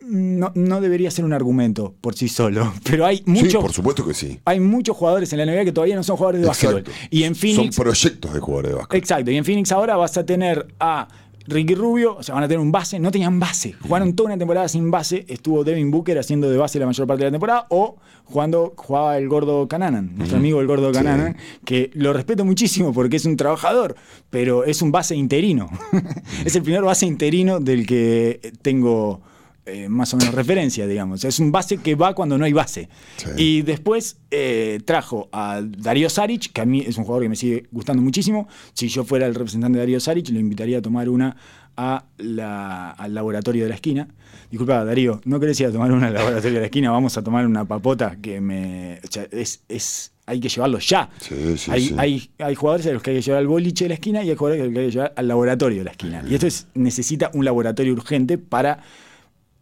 No, 0.00 0.52
no 0.54 0.80
debería 0.80 1.10
ser 1.10 1.24
un 1.26 1.32
argumento 1.34 1.94
por 2.00 2.14
sí 2.14 2.28
solo, 2.28 2.72
pero 2.84 3.04
hay 3.04 3.18
Sí, 3.18 3.24
muchos. 3.26 3.60
por 3.62 3.72
supuesto 3.72 4.06
que 4.06 4.14
sí. 4.14 4.38
hay 4.44 4.58
muchos 4.58 4.96
jugadores 4.96 5.30
en 5.34 5.38
la 5.38 5.44
NBA 5.46 5.64
que 5.66 5.72
todavía 5.72 5.96
no 5.96 6.02
son 6.02 6.16
jugadores 6.16 6.40
de 6.40 6.46
básquetbol. 6.46 6.84
Y 7.10 7.24
en 7.24 7.34
Phoenix. 7.34 7.74
Son 7.74 7.84
proyectos 7.84 8.32
de 8.32 8.40
jugadores 8.40 8.70
de 8.72 8.76
básquet. 8.78 8.98
Exacto, 8.98 9.30
y 9.30 9.36
en 9.36 9.44
Phoenix 9.44 9.70
ahora 9.72 9.96
vas 9.96 10.16
a 10.16 10.24
tener 10.24 10.66
a 10.80 11.08
Ricky 11.48 11.74
Rubio, 11.74 12.16
o 12.16 12.22
sea, 12.22 12.34
van 12.34 12.44
a 12.44 12.48
tener 12.48 12.60
un 12.60 12.70
base, 12.70 12.98
no 12.98 13.10
tenían 13.10 13.40
base, 13.40 13.72
jugaron 13.72 14.14
toda 14.14 14.28
una 14.28 14.38
temporada 14.38 14.68
sin 14.68 14.90
base, 14.90 15.24
estuvo 15.28 15.64
Devin 15.64 15.90
Booker 15.90 16.18
haciendo 16.18 16.50
de 16.50 16.58
base 16.58 16.78
la 16.78 16.86
mayor 16.86 17.06
parte 17.06 17.24
de 17.24 17.30
la 17.30 17.32
temporada, 17.32 17.66
o 17.70 17.96
jugando, 18.24 18.74
jugaba 18.76 19.16
el 19.16 19.28
gordo 19.28 19.66
Cananan, 19.66 20.16
nuestro 20.16 20.38
amigo 20.38 20.60
el 20.60 20.66
gordo 20.66 20.88
Sí. 20.88 20.94
Cananan, 20.94 21.36
que 21.64 21.90
lo 21.94 22.12
respeto 22.12 22.44
muchísimo 22.44 22.92
porque 22.92 23.16
es 23.16 23.24
un 23.24 23.36
trabajador, 23.36 23.96
pero 24.30 24.64
es 24.64 24.82
un 24.82 24.92
base 24.92 25.16
interino. 25.16 25.70
es 26.44 26.54
el 26.54 26.62
primer 26.62 26.82
base 26.82 27.06
interino 27.06 27.60
del 27.60 27.86
que 27.86 28.52
tengo 28.62 29.20
eh, 29.68 29.88
más 29.88 30.12
o 30.14 30.16
menos 30.16 30.34
referencia, 30.34 30.86
digamos. 30.86 31.24
Es 31.24 31.38
un 31.38 31.52
base 31.52 31.78
que 31.78 31.94
va 31.94 32.14
cuando 32.14 32.36
no 32.38 32.44
hay 32.44 32.52
base. 32.52 32.88
Sí. 33.16 33.28
Y 33.36 33.62
después 33.62 34.18
eh, 34.30 34.80
trajo 34.84 35.28
a 35.32 35.60
Darío 35.62 36.10
Saric, 36.10 36.52
que 36.52 36.60
a 36.60 36.64
mí 36.64 36.82
es 36.86 36.96
un 36.98 37.04
jugador 37.04 37.22
que 37.24 37.28
me 37.28 37.36
sigue 37.36 37.66
gustando 37.70 38.02
muchísimo. 38.02 38.48
Si 38.72 38.88
yo 38.88 39.04
fuera 39.04 39.26
el 39.26 39.34
representante 39.34 39.76
de 39.78 39.82
Darío 39.82 40.00
Saric, 40.00 40.28
lo 40.30 40.38
invitaría 40.40 40.78
a 40.78 40.82
tomar 40.82 41.08
una 41.08 41.36
a 41.76 42.06
la- 42.16 42.90
al 42.90 43.14
laboratorio 43.14 43.62
de 43.62 43.68
la 43.68 43.74
esquina. 43.76 44.08
Disculpa, 44.50 44.84
Darío, 44.84 45.20
¿no 45.24 45.38
querés 45.38 45.60
ir 45.60 45.66
a 45.66 45.70
tomar 45.72 45.92
una 45.92 46.08
al 46.08 46.14
laboratorio 46.14 46.54
de 46.54 46.60
la 46.60 46.66
esquina? 46.66 46.90
Vamos 46.90 47.16
a 47.16 47.22
tomar 47.22 47.46
una 47.46 47.64
papota 47.66 48.16
que 48.20 48.40
me. 48.40 48.98
o 49.04 49.06
sea, 49.10 49.26
es, 49.30 49.62
es- 49.68 50.12
hay 50.26 50.40
que 50.40 50.48
llevarlo 50.48 50.78
ya. 50.78 51.08
Sí, 51.20 51.56
sí, 51.56 51.70
hay, 51.70 51.80
sí. 51.88 51.94
hay- 51.96 52.30
hay 52.38 52.54
jugadores 52.54 52.86
a 52.86 52.92
los 52.92 53.02
que 53.02 53.10
hay 53.12 53.16
que 53.16 53.22
llevar 53.22 53.38
al 53.40 53.46
boliche 53.46 53.84
de 53.84 53.88
la 53.90 53.94
esquina 53.94 54.22
y 54.24 54.28
hay 54.30 54.36
jugadores 54.36 54.60
a 54.62 54.64
los 54.66 54.74
que 54.74 54.80
hay 54.80 54.86
que 54.86 54.92
llevar 54.92 55.12
al 55.16 55.28
laboratorio 55.28 55.78
de 55.78 55.84
la 55.84 55.90
esquina. 55.92 56.22
Y 56.28 56.34
esto 56.34 56.46
es, 56.46 56.66
necesita 56.74 57.30
un 57.32 57.44
laboratorio 57.44 57.92
urgente 57.92 58.36
para 58.38 58.82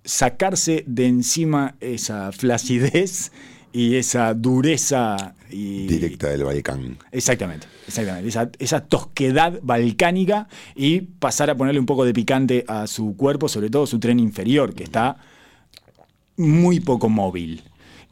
sacarse 0.07 0.85
de 0.87 1.07
encima 1.07 1.77
esa 1.81 2.33
flacidez 2.33 3.33
y 3.73 3.97
esa 3.97 4.33
dureza 4.33 5.35
y 5.51 5.87
Directa 5.87 6.29
del 6.29 6.45
Balcán. 6.45 6.97
Exactamente, 7.13 7.67
exactamente. 7.87 8.29
Esa, 8.29 8.51
esa 8.59 8.81
tosquedad 8.87 9.61
balcánica 9.63 10.49
y 10.75 11.03
pasar 11.03 11.51
a 11.51 11.57
ponerle 11.57 11.79
un 11.79 11.87
poco 11.87 12.05
de 12.05 12.15
picante 12.15 12.65
a 12.67 12.87
su 12.87 13.17
cuerpo, 13.17 13.49
sobre 13.49 13.69
todo 13.69 13.87
su 13.87 14.01
tren 14.01 14.19
inferior, 14.19 14.75
que 14.75 14.85
está 14.85 15.19
muy 16.37 16.81
poco 16.81 17.09
móvil. 17.09 17.63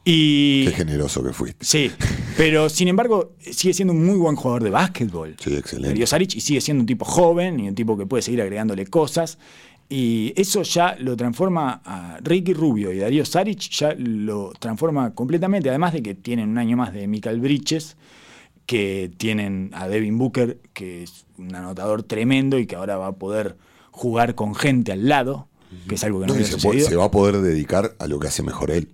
Y 0.05 0.67
Qué 0.67 0.73
generoso 0.73 1.25
que 1.25 1.33
fuiste. 1.33 1.65
sí, 1.65 1.91
pero 2.37 2.69
sin 2.69 2.89
embargo 2.89 3.33
sigue 3.41 3.73
siendo 3.73 3.95
un 3.95 4.05
muy 4.05 4.19
buen 4.19 4.37
jugador 4.37 4.63
de 4.63 4.69
básquetbol. 4.71 5.35
Sí, 5.43 5.57
excelente. 5.57 6.07
Saric 6.07 6.37
y 6.37 6.41
sigue 6.41 6.61
siendo 6.61 6.83
un 6.83 6.87
tipo 6.87 7.07
joven 7.07 7.59
y 7.59 7.69
un 7.69 7.75
tipo 7.75 7.97
que 7.97 8.05
puede 8.05 8.23
seguir 8.23 8.43
agregándole 8.43 8.87
cosas. 8.87 9.39
Y 9.89 10.33
eso 10.37 10.63
ya 10.63 10.97
lo 10.99 11.17
transforma 11.17 11.81
a 11.85 12.19
Ricky 12.23 12.53
Rubio 12.55 12.93
y 12.93 12.99
Darío 12.99 13.25
Saric, 13.25 13.61
ya 13.71 13.95
lo 13.97 14.53
transforma 14.59 15.15
completamente. 15.15 15.69
Además 15.69 15.93
de 15.93 16.03
que 16.03 16.15
tienen 16.15 16.49
un 16.49 16.59
año 16.59 16.77
más 16.77 16.93
de 16.93 17.07
Michael 17.07 17.41
Bridges, 17.41 17.97
que 18.67 19.11
tienen 19.19 19.71
a 19.75 19.87
Devin 19.89 20.17
Booker, 20.17 20.59
que 20.73 21.03
es 21.03 21.27
un 21.39 21.55
anotador 21.55 22.03
tremendo 22.03 22.59
y 22.59 22.67
que 22.67 22.77
ahora 22.77 22.97
va 22.97 23.09
a 23.09 23.13
poder 23.13 23.57
jugar 23.91 24.35
con 24.35 24.55
gente 24.55 24.91
al 24.93 25.07
lado, 25.09 25.49
que 25.89 25.97
es 25.97 26.05
algo 26.05 26.21
que 26.21 26.27
no, 26.27 26.33
No, 26.33 26.39
había 26.41 26.47
se, 26.51 26.57
puede- 26.57 26.81
se 26.81 26.97
va 26.97 27.05
a 27.05 27.11
poder 27.11 27.39
dedicar 27.43 27.95
a 27.99 28.07
lo 28.07 28.19
que 28.19 28.29
hace 28.29 28.43
mejor 28.43 28.71
él. 28.71 28.89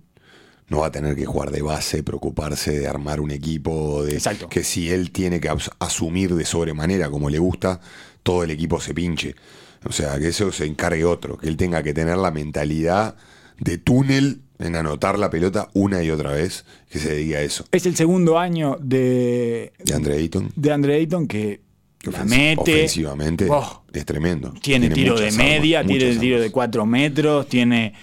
No 0.67 0.79
va 0.79 0.87
a 0.87 0.91
tener 0.91 1.15
que 1.15 1.25
jugar 1.25 1.51
de 1.51 1.61
base, 1.61 2.01
preocuparse 2.03 2.77
de 2.79 2.87
armar 2.87 3.19
un 3.21 3.31
equipo, 3.31 4.03
de 4.03 4.13
Exacto. 4.13 4.47
que 4.49 4.63
si 4.63 4.89
él 4.89 5.11
tiene 5.11 5.39
que 5.41 5.49
as- 5.49 5.69
asumir 5.79 6.35
de 6.35 6.45
sobremanera 6.45 7.09
como 7.09 7.29
le 7.29 7.39
gusta, 7.39 7.79
todo 8.23 8.43
el 8.43 8.51
equipo 8.51 8.79
se 8.79 8.93
pinche. 8.93 9.35
O 9.85 9.91
sea, 9.91 10.19
que 10.19 10.27
eso 10.27 10.51
se 10.51 10.65
encargue 10.65 11.03
otro, 11.05 11.37
que 11.37 11.47
él 11.47 11.57
tenga 11.57 11.81
que 11.83 11.93
tener 11.93 12.17
la 12.17 12.31
mentalidad 12.31 13.15
de 13.59 13.77
túnel 13.77 14.41
en 14.59 14.75
anotar 14.75 15.17
la 15.17 15.29
pelota 15.29 15.69
una 15.73 16.03
y 16.03 16.11
otra 16.11 16.31
vez, 16.33 16.65
que 16.89 16.99
se 16.99 17.13
dedique 17.13 17.35
a 17.35 17.41
eso. 17.41 17.65
Es 17.71 17.85
el 17.87 17.95
segundo 17.95 18.37
año 18.37 18.77
de, 18.79 19.73
De 19.83 19.93
Andre 19.93 20.15
Ayton, 20.17 20.51
de 20.55 20.71
Andre 20.71 20.95
Ayton 20.97 21.27
que 21.27 21.61
la 22.03 22.23
mete. 22.23 22.61
ofensivamente 22.61 23.47
Oh. 23.49 23.83
es 23.91 24.05
tremendo. 24.05 24.53
Tiene, 24.61 24.89
tiro 24.89 25.19
de 25.19 25.31
media, 25.31 25.79
armas, 25.79 25.97
tiene 25.97 26.15
tiro 26.17 26.39
de. 26.39 26.51
4 26.51 26.85
metros, 26.85 27.47
tiene 27.47 27.93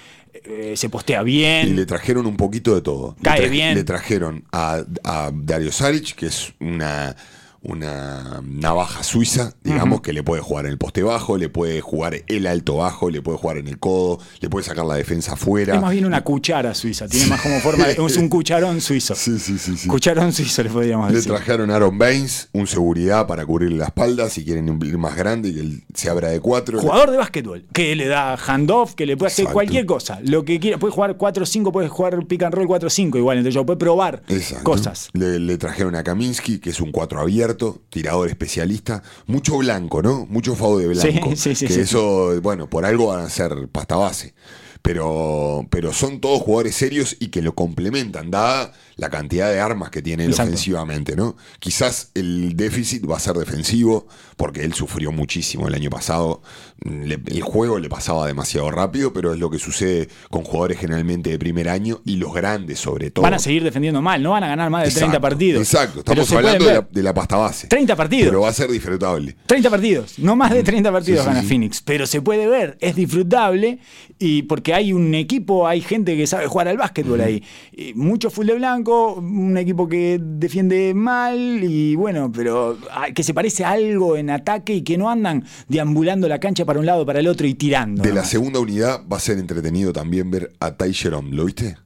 eh, 0.45 0.75
se 0.77 0.89
postea 0.89 1.23
Y 1.23 1.25
bien. 1.25 1.77
le 1.77 1.87
trajeron 1.87 2.27
un 2.27 2.37
poquito 2.37 2.75
de 2.75 2.81
todo. 2.81 3.17
Cae 3.23 3.49
bien. 3.49 3.75
Le 3.75 3.85
trajeron 3.85 4.45
a, 4.53 4.83
a 5.05 5.31
Dario 5.33 5.71
Saric, 5.73 6.15
que 6.15 6.27
es 6.27 6.53
una, 6.61 7.15
una 7.63 8.41
navaja 8.45 9.03
suiza, 9.03 9.53
digamos, 9.65 10.01
que 10.01 10.13
le 10.13 10.23
puede 10.23 10.41
jugar 10.43 10.67
en 10.67 10.73
el 10.73 10.79
poste 10.79 11.03
bajo, 11.03 11.37
le 11.37 11.49
puede 11.49 11.81
jugar 11.81 12.15
el 12.27 12.47
alto 12.47 12.77
bajo, 12.77 13.11
le 13.11 13.21
puede 13.21 13.39
jugar 13.39 13.59
en 13.59 13.69
el 13.69 13.79
codo, 13.79 14.19
le 14.41 14.49
puede 14.49 14.65
sacar 14.65 14.85
la 14.87 14.95
defensa 14.95 15.33
afuera. 15.33 15.75
es 15.75 15.81
más 15.81 15.93
bien 15.93 16.05
una 16.07 16.23
cuchara 16.23 16.75
suiza, 16.75 17.09
tiene 17.09 17.27
más 17.27 17.41
como 17.41 17.59
forma 17.61 17.87
de, 17.87 17.93
es 17.95 18.17
un 18.17 18.29
cucharón 18.29 18.81
suizo. 18.81 19.15
Sí, 19.15 19.39
sí, 19.39 19.59
sí, 19.59 19.77
sí. 19.77 19.89
Cucharón 19.89 20.33
suizo 20.33 20.63
le 20.63 20.71
podríamos 20.71 21.11
Le 21.11 21.17
decir. 21.17 21.33
trajeron 21.33 21.71
a 21.71 21.77
Aaron 21.77 21.99
Baines, 21.99 22.49
un 22.53 22.67
seguridad 22.67 23.27
para 23.27 23.45
cubrirle 23.45 23.77
la 23.79 23.87
espalda, 23.87 24.29
si 24.31 24.45
quieren 24.45 24.69
ir 24.83 24.99
más 24.99 25.17
grande 25.17 25.49
y 25.49 25.55
que 25.55 25.61
él 25.61 25.85
se 25.95 26.09
abra 26.11 26.29
de 26.29 26.41
cuatro. 26.41 26.81
Jugador 26.81 27.11
de 27.11 27.17
básquetbol, 27.17 27.67
que 27.73 27.97
le 27.97 28.07
da 28.07 28.37
handoff, 28.37 28.95
que 28.95 29.05
le 29.07 29.17
puede 29.17 29.29
hacer 29.33 29.43
Exacto. 29.45 29.55
cualquier 29.55 29.85
cosa, 29.87 30.21
lo 30.23 30.45
que 30.45 30.61
quiera, 30.61 30.79
puede 30.79 30.93
jugar 30.93 31.17
4-5, 31.19 31.73
puede 31.73 31.89
jugar 31.89 32.25
pick 32.27 32.43
and 32.45 32.55
roll 32.55 32.69
4-5 32.69 33.17
igual, 33.19 33.39
entonces 33.39 33.55
yo 33.55 33.67
puede 33.67 33.79
probar 33.79 34.23
Exacto. 34.29 34.65
cosas. 34.65 35.09
Le, 35.13 35.39
le 35.41 35.59
trajeron 35.59 35.95
a 35.97 36.05
Kaminsky, 36.05 36.59
que 36.61 36.71
es 36.71 36.81
un 36.81 36.93
4 36.93 37.21
abierto, 37.21 37.48
tirador 37.57 38.29
especialista. 38.29 39.03
Mucho 39.27 39.59
blanco, 39.59 40.03
¿no? 40.03 40.27
Mucho 40.27 40.55
fado 40.55 40.79
de 40.79 40.89
blanco. 40.89 41.31
Sí, 41.31 41.37
sí, 41.37 41.55
sí, 41.55 41.67
que 41.67 41.75
sí. 41.75 41.81
eso, 41.81 42.41
bueno, 42.43 42.69
por 42.69 42.85
algo 42.85 43.09
van 43.09 43.25
a 43.25 43.31
ser 43.31 43.69
pasta 43.71 43.97
base. 43.97 44.35
pero, 44.83 45.67
pero 45.71 45.93
son 45.93 46.21
todos 46.21 46.43
jugadores 46.43 46.75
serios 46.75 47.17
y 47.21 47.29
que 47.29 47.43
lo 47.43 47.55
complementan, 47.55 48.31
dada 48.31 48.73
la 48.99 49.09
cantidad 49.11 49.51
de 49.51 49.61
armas 49.61 49.89
que 49.91 50.03
tiene 50.03 50.25
él 50.25 50.31
Exacto. 50.31 50.51
ofensivamente, 50.51 51.17
¿no? 51.17 51.37
Quizás 51.61 52.11
el 52.15 52.55
déficit 52.57 53.09
va 53.11 53.17
a 53.17 53.21
ser 53.21 53.37
defensivo, 53.37 54.07
porque 54.37 54.65
él 54.65 54.75
sufrió 54.75 55.11
muchísimo 55.13 55.67
el 55.69 55.75
año 55.75 55.89
pasado. 55.89 56.43
Le- 56.85 57.19
el 57.27 57.41
juego 57.43 57.79
le 57.79 57.89
pasaba 57.89 58.27
demasiado 58.27 58.71
rápido, 58.71 59.13
pero 59.13 59.33
es 59.33 59.39
lo 59.41 59.51
que 59.51 59.59
sucede 59.59 60.09
con 60.31 60.43
jugadores 60.45 60.79
generalmente 60.79 61.31
de 61.31 61.39
primer 61.39 61.69
año 61.69 62.01
y 62.05 62.17
los 62.17 62.35
grandes 62.35 62.79
sobre 62.81 63.11
todo. 63.11 63.23
Van 63.23 63.35
a 63.35 63.39
seguir 63.39 63.63
defendiendo 63.65 64.03
mal, 64.03 64.23
no 64.23 64.33
van 64.33 64.45
a 64.45 64.49
ganar 64.49 64.69
más 64.69 64.83
de 64.85 64.91
30 64.91 65.07
Exacto, 65.07 65.21
partidos. 65.23 65.63
Exacto, 65.63 65.99
estamos 66.01 66.33
hablando 66.33 66.65
de 66.67 66.73
la, 66.75 66.81
ver. 66.81 66.91
de 66.91 67.03
la 67.03 67.15
pasta 67.15 67.37
base. 67.37 67.69
30 67.69 67.97
partidos. 67.97 68.29
Pero 68.31 68.41
va 68.43 68.49
a 68.49 68.53
ser 68.53 68.71
disfrutable. 68.71 69.37
30 69.47 69.71
partidos, 69.71 70.19
no 70.19 70.35
más 70.37 70.51
de 70.53 70.63
30 70.63 70.91
partidos 70.93 71.21
Sí, 71.21 71.25
sí, 71.25 71.29
gana 71.29 71.41
sí. 71.43 71.47
Phoenix, 71.49 71.81
pero 71.83 72.07
se 72.07 72.21
puede 72.21 72.47
ver, 72.49 72.77
es 72.81 72.97
disfrutable 72.97 73.79
y 74.19 74.43
porque 74.43 74.75
hay 74.75 74.93
un 74.93 75.15
equipo, 75.15 75.67
hay 75.69 75.81
gente 75.81 76.17
que 76.17 76.27
sabe 76.27 76.49
jugar 76.49 76.67
al 76.69 76.77
básquetbol 76.77 77.21
ahí. 77.21 77.45
Y 77.73 77.95
mucho 77.95 78.31
full 78.31 78.47
de 78.47 78.55
blanco, 78.55 78.88
un 79.15 79.57
equipo 79.57 79.87
que 79.89 80.19
defiende 80.21 80.93
mal 80.95 81.37
y 81.63 81.95
bueno, 81.95 82.31
pero 82.33 82.79
ah, 82.91 83.07
que 83.15 83.23
se 83.23 83.35
parece 83.35 83.65
a 83.65 83.71
algo 83.73 84.17
en 84.17 84.31
ataque 84.31 84.75
y 84.75 84.83
que 84.83 84.97
no 84.99 85.11
andan 85.11 85.45
deambulando 85.69 86.29
la 86.29 86.41
cancha 86.41 86.65
para 86.65 86.79
un 86.81 86.87
lado, 86.87 87.05
para 87.07 87.21
el 87.21 87.29
otro 87.29 87.47
y 87.47 87.55
tirando. 87.55 88.03
De 88.03 88.13
la 88.13 88.25
segunda 88.25 88.61
unidad 88.61 89.03
va 89.11 89.17
a 89.19 89.21
ser 89.21 89.39
entretenido 89.39 89.93
también 89.93 90.31
ver 90.31 90.53
a 90.61 90.77
Ty 90.77 90.93
Jerome. 90.95 91.31
¿Lo 91.33 91.45
viste? 91.45 91.77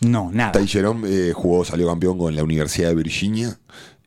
No, 0.00 0.30
nada. 0.32 0.52
Ty 0.52 0.66
Jerome 0.66 1.08
eh, 1.08 1.32
jugó, 1.32 1.64
salió 1.64 1.86
campeón 1.88 2.18
con 2.18 2.34
la 2.36 2.42
Universidad 2.44 2.88
de 2.90 2.94
Virginia 2.94 3.58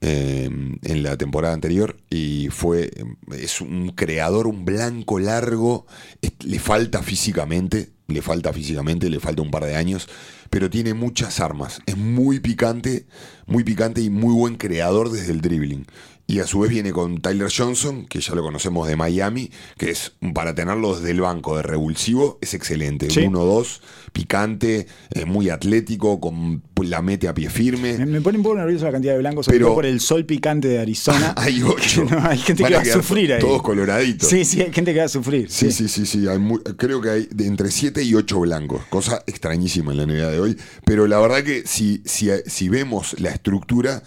eh, 0.02 0.48
en 0.84 1.04
la 1.04 1.18
temporada 1.18 1.54
anterior 1.56 1.98
y 2.10 2.50
fue 2.50 2.92
es 3.36 3.62
un 3.62 3.90
creador, 3.96 4.46
un 4.48 4.64
blanco 4.64 5.18
largo. 5.20 5.88
Es- 6.22 6.34
le 6.44 6.60
falta 6.60 7.02
físicamente, 7.02 7.90
le 8.08 8.22
falta 8.22 8.54
físicamente, 8.54 9.10
le 9.10 9.20
falta 9.20 9.42
un 9.42 9.52
par 9.52 9.66
de 9.66 9.76
años, 9.76 10.08
pero 10.50 10.70
tiene 10.70 10.94
muchas 10.94 11.40
armas. 11.40 11.82
Es 11.86 11.98
muy 11.98 12.40
picante, 12.40 13.06
muy 13.46 13.64
picante 13.64 14.02
y 14.02 14.10
muy 14.10 14.34
buen 14.34 14.56
creador 14.56 15.12
desde 15.12 15.34
el 15.34 15.42
dribbling. 15.42 15.86
Y 16.30 16.40
a 16.40 16.46
su 16.46 16.60
vez 16.60 16.70
viene 16.70 16.92
con 16.92 17.22
Tyler 17.22 17.50
Johnson, 17.56 18.06
que 18.06 18.20
ya 18.20 18.36
lo 18.36 18.44
conocemos 18.44 18.86
de 18.86 18.98
Miami, 18.98 19.50
que 19.78 19.92
es 19.92 20.12
para 20.34 20.54
tenerlo 20.54 20.94
desde 20.94 21.12
el 21.12 21.22
banco 21.22 21.56
de 21.56 21.64
revulsivo, 21.64 22.38
es 22.42 22.54
excelente. 22.54 23.10
Sí. 23.10 23.22
1-2, 23.22 23.80
picante, 24.12 24.88
eh, 25.12 25.24
muy 25.24 25.50
atlético, 25.50 26.20
con 26.20 26.62
la 26.84 27.02
mete 27.02 27.30
a 27.30 27.34
pie 27.34 27.50
firme. 27.50 27.98
Me, 27.98 28.06
me 28.06 28.20
pone 28.22 28.40
un 28.40 28.44
poco 28.44 28.58
nervioso 28.58 28.84
la 28.84 28.92
cantidad 28.92 29.14
de 29.14 29.20
blancos, 29.20 29.46
sobre 29.46 29.60
Pero- 29.60 29.68
todo 29.68 29.76
por 29.76 29.86
el 29.86 30.02
sol 30.02 30.26
picante 30.26 30.68
de 30.68 30.80
Arizona. 30.80 31.34
hay 31.38 31.62
ocho. 31.64 32.04
No, 32.10 32.20
hay 32.28 32.38
gente 32.40 32.62
Van 32.64 32.72
que 32.74 32.76
va 32.78 32.82
a 32.84 32.98
sufrir 32.98 33.32
ahí. 33.34 33.40
Todos 33.40 33.62
coloraditos. 33.62 34.28
Sí, 34.28 34.44
sí, 34.44 34.62
hay 34.62 34.74
gente 34.74 34.92
que 34.94 35.00
va 35.00 35.06
a 35.06 35.10
sufrir. 35.10 35.50
Sí, 35.50 35.72
sí, 35.72 35.88
sí, 35.88 36.06
sí. 36.06 36.28
hay 36.28 36.40
muy- 36.40 36.60
creo 36.76 37.00
que 37.00 37.10
hay 37.10 37.30
de 37.32 37.48
entre 37.48 37.72
7 37.72 38.04
y 38.04 38.14
8 38.16 38.40
blancos. 38.42 38.82
Cosa 38.90 39.24
extrañísima 39.28 39.92
en 39.94 39.98
la 39.98 40.04
NBA 40.06 40.30
de 40.30 40.40
hoy. 40.42 40.58
Pero 40.86 41.08
la 41.08 41.20
verdad 41.20 41.42
que 41.44 41.64
si, 41.66 42.02
si, 42.06 42.30
si 42.48 42.68
vemos 42.68 43.18
la 43.20 43.30
estructura, 43.30 44.04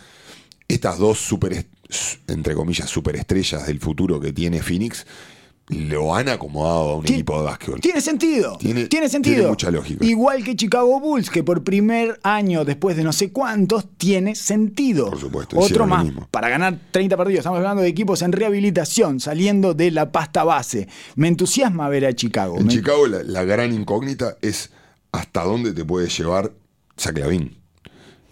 estas 0.68 0.99
dos 0.99 1.18
super, 1.18 1.64
entre 2.28 2.55
comillas, 2.55 2.88
superestrellas 2.88 3.66
del 3.66 3.80
futuro 3.80 4.20
que 4.20 4.32
tiene 4.32 4.62
Phoenix, 4.62 5.07
lo 5.68 6.16
han 6.16 6.28
acomodado 6.28 6.91
a 6.91 6.97
un 6.97 7.05
equipo 7.05 7.38
de 7.38 7.45
básquetbol. 7.45 7.80
Tiene 7.80 8.01
sentido. 8.01 8.57
Tiene- 8.59 8.86
Tiene, 8.86 9.09
sentido. 9.09 9.36
tiene 9.36 9.49
mucha 9.51 9.70
lógica. 9.70 10.05
Igual 10.05 10.43
que 10.43 10.57
Chicago 10.57 10.99
Bulls, 10.99 11.30
que 11.30 11.45
por 11.45 11.62
primer 11.62 12.18
año, 12.24 12.64
después 12.64 12.97
de 12.97 13.05
no 13.05 13.12
sé 13.12 13.30
cuántos, 13.30 13.86
tiene 13.97 14.34
sentido. 14.34 15.11
Por 15.11 15.20
supuesto, 15.20 15.57
Otro 15.57 15.86
más. 15.86 16.05
mismo. 16.05 16.26
Para 16.32 16.49
ganar 16.49 16.76
30 16.91 17.16
partidos. 17.16 17.38
Estamos 17.41 17.59
hablando 17.59 17.82
de 17.82 17.88
equipos 17.88 18.20
en 18.22 18.32
rehabilitación, 18.32 19.20
saliendo 19.20 19.72
de 19.72 19.93
la 19.93 20.11
pasta 20.11 20.43
base. 20.43 20.88
Me 21.14 21.28
entusiasma 21.28 21.88
ver 21.88 22.05
a 22.07 22.14
Chicago. 22.14 22.59
En 22.59 22.66
Me- 22.66 22.72
Chicago 22.72 23.07
la, 23.07 23.22
la 23.22 23.45
gran 23.45 23.72
incógnita 23.72 24.38
es 24.43 24.70
hasta 25.12 25.45
dónde 25.45 25.72
te 25.72 25.84
puede 25.84 26.09
llevar 26.09 26.51
Zach 26.99 27.16
Lavin. 27.16 27.59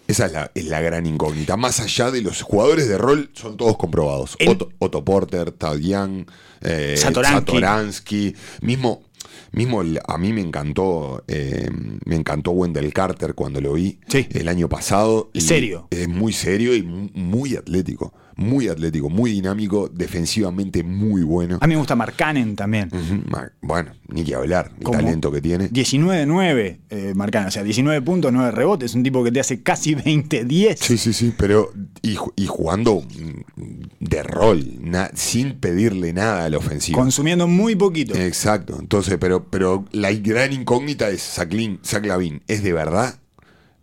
Esa 0.09 0.25
es 0.25 0.31
la, 0.33 0.51
es 0.55 0.65
la 0.65 0.81
gran 0.81 1.05
incógnita. 1.05 1.55
Más 1.55 1.79
allá 1.79 2.09
de 2.11 2.21
los 2.21 2.41
jugadores 2.41 2.87
de 2.89 2.97
rol, 2.97 3.29
son 3.33 3.57
todos 3.57 3.77
comprobados. 3.77 4.35
El- 4.39 4.49
Otto, 4.49 4.69
Otto 4.79 5.05
Porter, 5.05 5.51
Tad 5.51 5.77
Young, 5.77 6.25
eh, 6.61 6.95
Satoransky. 6.97 7.51
Satoransky. 7.53 8.35
Mismo, 8.61 9.03
mismo 9.51 9.81
el- 9.83 9.99
a 10.07 10.17
mí 10.17 10.33
me 10.33 10.41
encantó, 10.41 11.23
eh, 11.27 11.69
me 12.05 12.15
encantó 12.15 12.51
Wendell 12.51 12.91
Carter 12.91 13.35
cuando 13.35 13.61
lo 13.61 13.73
vi 13.73 13.99
Sí. 14.07 14.27
el 14.31 14.47
año 14.47 14.67
pasado. 14.67 15.29
Es 15.35 15.45
serio. 15.45 15.87
Es 15.91 16.07
muy 16.09 16.33
serio 16.33 16.75
y 16.75 16.81
mu- 16.81 17.09
muy 17.13 17.55
atlético. 17.55 18.11
Muy 18.39 18.67
atlético, 18.69 19.09
muy 19.09 19.31
dinámico, 19.31 19.89
defensivamente 19.89 20.81
muy 20.83 21.23
bueno. 21.23 21.57
A 21.61 21.67
mí 21.67 21.73
me 21.73 21.77
gusta 21.79 21.95
Mark 21.95 22.13
Cannon 22.15 22.55
también. 22.55 22.89
Bueno, 23.61 23.91
ni 24.07 24.23
que 24.23 24.33
hablar, 24.35 24.71
el 24.79 24.85
talento 24.89 25.31
que 25.31 25.41
tiene. 25.41 25.69
19-9, 25.69 26.79
eh, 26.89 27.13
Mark 27.15 27.31
Cannon. 27.31 27.49
O 27.49 27.51
sea, 27.51 27.63
19 27.63 28.01
puntos, 28.01 28.31
9 28.31 28.51
rebotes. 28.51 28.95
Un 28.95 29.03
tipo 29.03 29.23
que 29.23 29.31
te 29.31 29.39
hace 29.39 29.61
casi 29.61 29.93
20-10. 29.95 30.77
Sí, 30.79 30.97
sí, 30.97 31.13
sí, 31.13 31.33
pero 31.37 31.71
y, 32.01 32.17
y 32.35 32.45
jugando 32.47 33.03
de 33.99 34.23
rol, 34.23 34.65
na- 34.81 35.11
sin 35.15 35.59
pedirle 35.59 36.13
nada 36.13 36.45
a 36.45 36.49
la 36.49 36.57
ofensiva. 36.57 36.97
Consumiendo 36.97 37.47
muy 37.47 37.75
poquito. 37.75 38.15
Exacto, 38.15 38.77
entonces, 38.79 39.17
pero, 39.19 39.45
pero 39.49 39.85
la 39.91 40.11
gran 40.13 40.53
incógnita 40.53 41.09
es 41.09 41.21
Zach, 41.21 41.51
Lin- 41.51 41.79
Zach 41.85 42.05
Lavin, 42.05 42.41
¿es 42.47 42.63
de 42.63 42.73
verdad? 42.73 43.19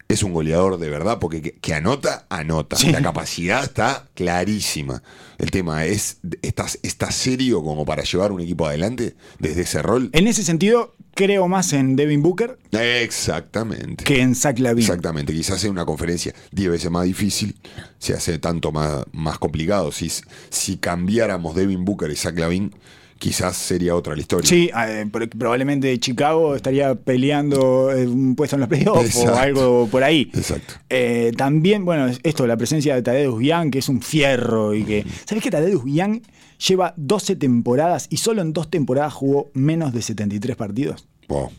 ¿Es 0.09 0.23
un 0.23 0.33
goleador 0.33 0.79
de 0.79 0.89
verdad? 0.89 1.19
Porque 1.19 1.43
que, 1.43 1.53
que 1.53 1.75
anota, 1.75 2.27
anota. 2.29 2.77
Sí. 2.77 2.93
La 2.93 3.03
capacidad 3.03 3.65
está 3.65 4.07
clarísima. 4.15 5.03
El 5.39 5.51
tema 5.51 5.85
es, 5.85 6.19
¿estás, 6.43 6.79
¿estás 6.83 7.15
serio 7.15 7.63
como 7.63 7.85
para 7.85 8.05
llevar 8.05 8.31
un 8.33 8.41
equipo 8.41 8.67
adelante 8.67 9.17
desde 9.39 9.63
ese 9.63 9.83
rol? 9.83 10.11
En 10.13 10.29
ese 10.29 10.45
sentido, 10.45 10.95
creo 11.15 11.49
más 11.49 11.73
en 11.73 11.97
Devin 11.97 12.23
Booker 12.23 12.59
Exactamente. 12.71 14.05
que 14.05 14.21
en 14.21 14.35
Zach 14.35 14.59
Lavin. 14.59 14.85
Exactamente, 14.85 15.33
quizás 15.33 15.61
sea 15.61 15.71
una 15.71 15.85
conferencia 15.85 16.33
10 16.53 16.71
veces 16.71 16.91
más 16.91 17.05
difícil, 17.05 17.57
se 17.99 18.15
hace 18.15 18.39
tanto 18.39 18.71
más, 18.71 19.05
más 19.13 19.39
complicado. 19.39 19.91
Si, 19.91 20.11
si 20.51 20.77
cambiáramos 20.77 21.57
Devin 21.57 21.85
Booker 21.85 22.11
y 22.11 22.17
Zach 22.17 22.39
Lavin, 22.39 22.73
quizás 23.19 23.57
sería 23.57 23.95
otra 23.95 24.15
la 24.15 24.21
historia. 24.21 24.49
Sí, 24.49 24.71
eh, 24.77 25.07
pro- 25.11 25.29
probablemente 25.29 25.99
Chicago 25.99 26.55
estaría 26.55 26.95
peleando 26.95 27.93
eh, 27.93 28.07
un 28.07 28.35
puesto 28.37 28.57
en 28.57 28.61
los 28.61 28.69
playoffs 28.69 29.17
o 29.17 29.35
algo 29.35 29.89
por 29.91 30.03
ahí. 30.05 30.31
Exacto. 30.35 30.75
Eh, 30.89 31.33
también, 31.37 31.85
bueno, 31.85 32.07
es- 32.07 32.21
esto, 32.23 32.47
la 32.47 32.57
presencia 32.57 32.95
de 32.95 33.03
Tadeusz 33.03 33.43
Young, 33.43 33.71
que 33.71 33.79
es 33.81 33.89
un 33.89 34.01
fierro 34.03 34.75
y 34.75 34.85
que... 34.85 35.05
¿Sabés 35.25 35.43
que 35.43 35.51
Tadeusz 35.51 35.85
Young 35.87 36.21
lleva 36.69 36.95
12 36.97 37.37
temporadas 37.37 38.07
y 38.11 38.17
solo 38.19 38.43
en 38.43 38.53
dos 38.53 38.71
temporadas 38.71 39.13
jugó 39.13 39.51
menos 39.55 39.93
de 39.93 40.03
73 40.03 40.57
partidos? 40.57 41.07
Wow. 41.29 41.51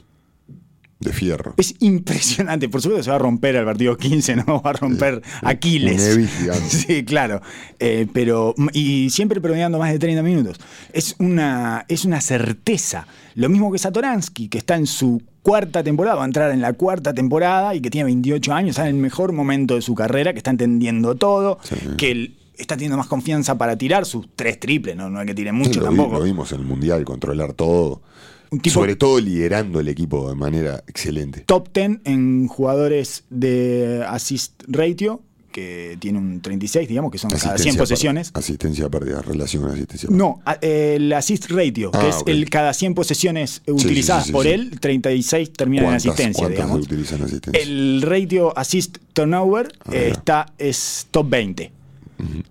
De 0.99 1.13
fierro. 1.13 1.53
Es 1.57 1.75
impresionante. 1.79 2.69
Por 2.69 2.81
supuesto 2.81 3.03
se 3.03 3.09
va 3.11 3.17
a 3.17 3.19
romper 3.19 3.55
al 3.57 3.65
partido 3.65 3.95
15, 3.97 4.35
no 4.37 4.61
va 4.65 4.71
a 4.71 4.73
romper 4.73 5.21
Aquiles. 5.43 6.01
Evi 6.15 6.25
gigante. 6.27 6.69
Sí, 6.69 7.05
claro. 7.05 7.41
Eh, 7.79 8.07
pero, 8.13 8.55
y 8.73 9.09
siempre 9.11 9.39
promediando 9.39 9.77
más 9.77 9.91
de 9.91 9.99
30 9.99 10.23
minutos. 10.23 10.59
Es 10.93 11.15
una, 11.19 11.85
es 11.87 12.03
una 12.05 12.19
certeza. 12.21 13.07
Lo 13.35 13.47
mismo 13.49 13.71
que 13.71 13.77
Satoransky, 13.77 14.47
que 14.49 14.57
está 14.57 14.75
en 14.75 14.87
su 14.87 15.21
cuarta 15.43 15.83
temporada, 15.83 16.15
va 16.15 16.23
a 16.23 16.25
entrar 16.25 16.51
en 16.51 16.61
la 16.61 16.73
cuarta 16.73 17.13
temporada 17.13 17.75
y 17.75 17.79
que 17.81 17.89
tiene 17.91 18.05
28 18.05 18.53
años, 18.53 18.69
está 18.71 18.89
en 18.89 18.95
el 18.95 19.01
mejor 19.01 19.33
momento 19.33 19.75
de 19.75 19.81
su 19.83 19.93
carrera, 19.93 20.33
que 20.33 20.39
está 20.39 20.49
entendiendo 20.51 21.15
todo, 21.15 21.59
que 21.97 22.31
está 22.57 22.75
teniendo 22.75 22.97
más 22.97 23.07
confianza 23.07 23.55
para 23.57 23.77
tirar 23.77 24.05
sus 24.07 24.27
tres 24.35 24.59
triples, 24.59 24.95
no, 24.97 25.09
no 25.11 25.19
hay 25.19 25.27
que 25.27 25.35
tire 25.35 25.51
mucho 25.51 25.73
Sí, 25.73 25.79
lo, 25.79 25.91
vi- 25.91 25.95
tampoco. 25.95 26.17
lo 26.17 26.23
vimos 26.25 26.51
en 26.53 26.59
el 26.61 26.65
Mundial, 26.65 27.05
controlar 27.05 27.53
todo. 27.53 28.01
Un 28.49 28.59
tipo- 28.59 28.73
Sobre 28.73 28.95
todo 28.95 29.19
liderando 29.19 29.79
el 29.79 29.87
equipo 29.87 30.29
de 30.29 30.35
manera 30.35 30.83
excelente. 30.87 31.41
top 31.45 31.69
10 31.73 31.99
en 32.05 32.47
jugadores 32.47 33.23
de 33.29 34.03
assist 34.07 34.63
ratio, 34.67 35.21
que 35.51 35.97
tiene 35.99 36.19
un 36.19 36.39
36, 36.39 36.87
digamos, 36.87 37.11
que 37.11 37.17
son 37.17 37.31
cada 37.31 37.41
100 37.41 37.53
Asistencia 37.55 37.79
posesiones. 37.81 38.31
per- 38.31 38.39
Asistencia 38.39 38.89
perdida, 38.89 39.21
relación 39.23 39.63
con 39.63 39.71
asistencia 39.71 40.07
perdida. 40.07 40.23
No, 40.25 40.39
a- 40.45 40.53
el 40.61 41.11
assist 41.13 41.49
ratio, 41.49 41.89
que 41.89 41.97
Ah, 41.97 42.09
es 42.09 42.23
el 42.27 42.47
cada 42.49 42.73
100 42.73 42.93
posesiones 42.93 43.63
utilizadas 43.67 44.25
sí, 44.25 44.27
sí, 44.27 44.33
por 44.33 44.43
sí. 44.45 44.51
él, 44.51 44.79
36 44.79 45.51
terminan 45.53 45.85
en 45.85 45.89
¿Cuántas- 45.91 46.05
asistencia, 46.13 46.47
digamos. 46.49 46.81
utilizan 46.81 47.23
asistencia? 47.23 47.59
El 47.61 48.01
ratio 48.03 48.55
assist 48.57 48.97
turnover 49.13 49.73
Ah, 49.85 49.89
eh, 49.93 50.09
está, 50.11 50.45
es 50.59 51.07
top 51.09 51.27
20. 51.29 51.71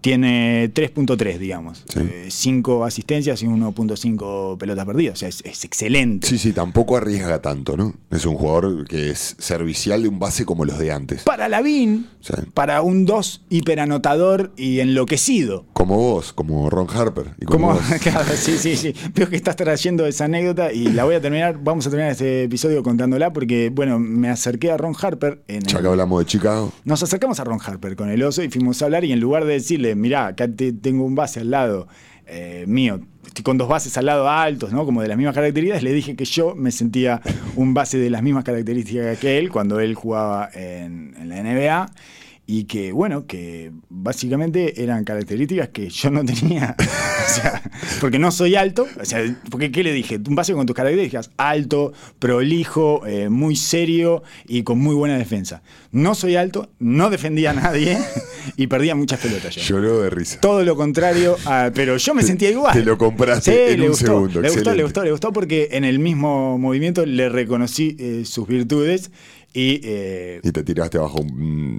Tiene 0.01 0.73
3.3, 0.73 1.39
digamos. 1.39 1.85
Sí. 1.89 2.01
5 2.29 2.85
asistencias 2.85 3.43
y 3.43 3.47
1.5 3.47 4.59
pelotas 4.59 4.85
perdidas. 4.87 5.15
O 5.15 5.17
sea, 5.17 5.29
es, 5.29 5.43
es 5.45 5.65
excelente. 5.65 6.27
Sí, 6.27 6.39
sí, 6.39 6.53
tampoco 6.53 6.97
arriesga 6.97 7.41
tanto, 7.43 7.77
¿no? 7.77 7.95
Es 8.11 8.25
un 8.27 8.35
jugador 8.37 8.87
que 8.87 9.11
es 9.11 9.37
servicial 9.39 10.03
de 10.03 10.09
un 10.09 10.19
base 10.19 10.45
como 10.45 10.65
los 10.65 10.79
de 10.79 10.93
antes. 10.93 11.23
Para 11.25 11.49
Lavín, 11.49 12.07
Sí. 12.21 12.33
para 12.55 12.83
un 12.83 13.05
2 13.07 13.43
hiperanotador 13.51 14.53
y 14.57 14.81
enloquecido. 14.81 15.65
Como 15.77 15.95
vos, 15.99 16.33
como 16.33 16.71
Ron 16.71 16.87
Harper. 16.89 17.35
Y 17.39 17.45
como 17.45 17.79
claro, 18.03 18.25
sí, 18.35 18.57
sí, 18.57 18.77
sí. 18.77 18.95
Veo 19.15 19.29
que 19.29 19.37
estás 19.37 19.57
trayendo 19.57 20.07
esa 20.07 20.25
anécdota 20.25 20.73
y 20.73 20.85
la 20.89 21.05
voy 21.05 21.17
a 21.17 21.21
terminar. 21.21 21.59
Vamos 21.63 21.87
a 21.87 21.91
terminar 21.91 22.13
este 22.13 22.45
episodio 22.45 22.83
contándola 22.83 23.31
porque, 23.35 23.69
bueno, 23.69 23.99
me 23.99 24.31
acerqué 24.31 24.71
a 24.73 24.79
Ron 24.79 24.95
Harper. 24.99 25.43
En 25.49 25.61
Ya 25.65 25.77
el- 25.77 25.83
que 25.83 25.89
hablamos 25.91 26.19
de 26.21 26.25
Chicago. 26.25 26.73
Nos 26.87 27.03
acercamos 27.03 27.41
a 27.41 27.45
Ron 27.45 27.59
Harper 27.63 27.95
con 27.95 28.09
el 28.09 28.23
oso 28.23 28.43
y 28.43 28.49
fuimos 28.49 28.81
a 28.81 28.87
hablar 28.87 29.05
y 29.05 29.13
en 29.13 29.21
lugar 29.21 29.45
de 29.45 29.53
decirle, 29.53 29.95
mirá, 29.97 30.29
acá 30.29 30.49
te- 30.49 30.73
tengo 30.73 31.05
un 31.05 31.15
base 31.15 31.41
al 31.41 31.51
lado 31.51 31.89
eh, 32.27 32.65
mío. 32.67 33.01
Estoy 33.27 33.45
con 33.45 33.59
dos 33.59 33.69
bases 33.69 33.99
al 33.99 34.07
lado 34.07 34.31
altos, 34.31 34.73
¿no? 34.73 34.87
Como 34.87 35.03
de 35.03 35.09
las 35.09 35.19
mismas 35.19 35.35
características. 35.35 35.83
Le 35.83 35.93
dije 35.93 36.17
que 36.17 36.25
yo 36.25 36.55
me 36.57 36.73
sentía 36.73 37.21
un 37.55 37.75
base 37.75 37.99
de 37.99 38.09
las 38.09 38.23
mismas 38.23 38.45
características 38.45 39.19
que 39.19 39.37
él 39.37 39.51
cuando 39.51 39.79
él 39.79 39.95
jugaba 39.95 40.49
en, 40.55 41.15
en 41.21 41.29
la 41.29 41.43
NBA 41.43 41.91
y 42.49 42.65
que, 42.65 42.93
bueno, 42.93 43.27
que 43.27 43.73
básicamente 43.89 44.83
eran 44.85 45.03
características 45.05 45.71
que 45.71 45.89
yo 45.91 46.11
no 46.11 46.25
tenía. 46.25 46.77
o 47.27 47.29
sea, 47.35 47.61
porque 48.01 48.19
no 48.21 48.31
soy 48.31 48.55
alto. 48.55 48.87
O 49.01 49.05
sea, 49.05 49.21
porque 49.51 49.73
¿qué 49.73 49.83
le 49.83 49.93
dije? 49.93 50.21
Un 50.29 50.37
base 50.37 50.53
con 50.53 50.65
tus 50.65 50.77
características, 50.77 51.31
alto, 51.37 51.93
prolijo, 52.21 53.05
eh, 53.07 53.29
muy 53.29 53.57
serio 53.57 54.23
y 54.47 54.63
con 54.63 54.79
muy 54.79 54.95
buena 54.95 55.19
defensa. 55.19 55.63
No 55.91 56.15
soy 56.15 56.37
alto, 56.37 56.71
no 56.79 57.11
defendía 57.11 57.51
a 57.51 57.55
nadie 57.55 57.99
y 58.57 58.67
perdía 58.69 58.95
muchas 58.95 59.19
pelotas 59.21 59.55
yo. 59.57 59.63
Lloró 59.63 60.03
de 60.03 60.11
risa. 60.11 60.41
Todo 60.41 60.63
lo 60.65 60.77
contrario, 60.77 61.37
a- 61.47 61.71
pero 61.75 61.97
yo 61.97 62.15
me 62.15 62.23
sentía 62.23 62.51
igual. 62.51 62.75
Te 62.75 62.85
lo 62.85 62.97
compraste 62.97 63.73
en 63.73 63.81
le 63.81 63.87
un 63.87 63.91
gustó, 63.91 64.07
segundo, 64.07 64.41
Le 64.41 64.51
gustó, 64.51 64.75
le 64.75 64.83
gustó, 64.85 65.05
le 65.05 65.11
gustó 65.11 65.33
porque 65.33 65.69
en 65.73 65.85
el 65.85 65.99
mismo 65.99 66.59
movimiento 66.59 67.05
le 67.07 67.29
reconocí 67.29 67.97
eh, 67.99 68.23
sus 68.25 68.47
virtudes 68.47 69.11
y 69.59 69.81
eh, 69.85 70.41
Y 70.43 70.53
te 70.53 70.63
tiraste 70.63 70.99
abajo, 70.99 71.25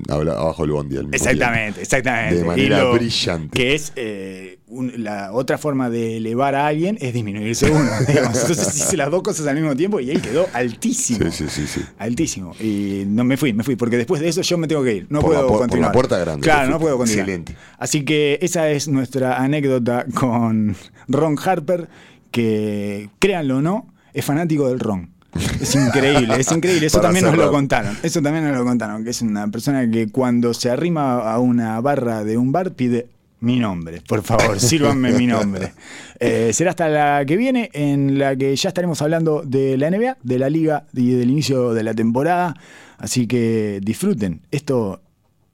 habla- 0.10 0.34
abajo 0.34 0.64
el 0.64 0.72
bondi 0.72 0.98
al 0.98 1.04
mismo 1.04 1.16
Exactamente, 1.16 1.82
exactamente. 1.84 2.36
De 2.40 2.44
manera 2.44 2.80
lo- 2.84 2.94
brillante. 2.94 3.56
Que 3.56 3.76
es 3.76 3.94
eh, 3.96 4.58
un- 4.68 4.92
la 5.04 5.32
otra 5.32 5.60
forma 5.60 5.90
de 5.92 6.18
elevar 6.18 6.56
a 6.56 6.66
alguien 6.66 6.98
es 7.00 7.14
disminuirse 7.14 7.70
uno. 7.70 7.88
digamos. 8.08 8.36
Entonces 8.42 8.76
hice 8.76 8.98
las 8.98 9.12
dos 9.12 9.22
cosas 9.22 9.46
al 9.46 9.56
mismo 9.56 9.76
tiempo 9.76 10.00
y 10.00 10.10
él 10.10 10.22
quedó 10.24 10.48
altísimo. 10.54 11.30
Sí, 11.32 11.46
sí, 11.48 11.50
sí, 11.50 11.68
sí. 11.68 11.82
Altísimo. 12.00 12.54
Y 12.60 13.04
no 13.06 13.24
me 13.24 13.38
fui, 13.38 13.54
me 13.54 13.64
fui, 13.64 13.76
porque 13.76 13.98
después 13.98 14.22
de 14.22 14.30
eso 14.30 14.42
yo 14.42 14.58
me 14.58 14.68
tengo 14.68 14.84
que 14.84 14.96
ir. 14.96 15.08
No 15.10 15.22
Por 15.22 15.34
la 15.34 15.38
puedo 15.42 15.48
pu- 15.48 15.52
por 15.52 15.60
continuar. 15.60 15.90
la 15.90 15.94
puerta 15.94 16.18
grande, 16.18 16.42
Claro, 16.44 16.72
no 16.72 16.80
puedo 16.80 16.98
continuar. 16.98 17.30
Excelente. 17.30 17.56
Así 17.78 18.04
que 18.04 18.40
esa 18.42 18.70
es 18.72 18.88
nuestra 18.88 19.38
anécdota 19.38 20.06
con 20.16 20.76
Ron 21.08 21.38
Harper, 21.46 21.88
que 22.32 23.10
créanlo 23.20 23.58
o 23.58 23.62
no, 23.62 23.94
es 24.14 24.26
fanático 24.26 24.68
del 24.70 24.80
ron. 24.80 25.12
Es 25.60 25.76
increíble, 25.76 26.36
es 26.40 26.52
increíble. 26.52 26.88
Eso 26.88 27.02
también 27.02 27.26
nos 27.26 27.38
lo 27.38 27.52
contaron. 27.52 27.98
Eso 28.04 28.22
también 28.22 28.46
nos 28.46 28.58
lo 28.58 28.64
contaron. 28.64 29.04
Que 29.04 29.12
es 29.12 29.22
una 29.22 29.48
persona 29.48 29.90
que 29.90 30.10
cuando 30.10 30.54
se 30.54 30.70
arrima 30.70 31.32
a 31.32 31.40
una 31.40 31.80
barra 31.82 32.24
de 32.24 32.38
un 32.38 32.52
bar 32.52 32.74
pide 32.74 33.08
mi 33.40 33.60
nombre. 33.60 34.02
Por 34.08 34.24
favor, 34.24 34.60
sírvanme 34.60 35.12
mi 35.12 35.28
nombre. 35.28 35.74
Eh, 36.20 36.52
será 36.54 36.72
hasta 36.72 36.90
la 36.90 37.26
que 37.26 37.38
viene, 37.38 37.70
en 37.74 38.18
la 38.18 38.36
que 38.36 38.56
ya 38.56 38.70
estaremos 38.70 39.02
hablando 39.02 39.44
de 39.46 39.78
la 39.78 39.92
NBA, 39.92 40.18
de 40.24 40.40
la 40.40 40.50
liga 40.50 40.86
y 40.94 41.12
del 41.12 41.30
inicio 41.30 41.74
de 41.74 41.84
la 41.84 41.94
temporada. 41.94 42.56
Así 42.98 43.28
que 43.28 43.80
disfruten. 43.84 44.42
Esto, 44.52 45.02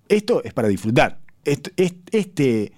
esto 0.07 0.43
es 0.43 0.53
para 0.53 0.67
disfrutar. 0.67 1.19
Este 1.45 2.71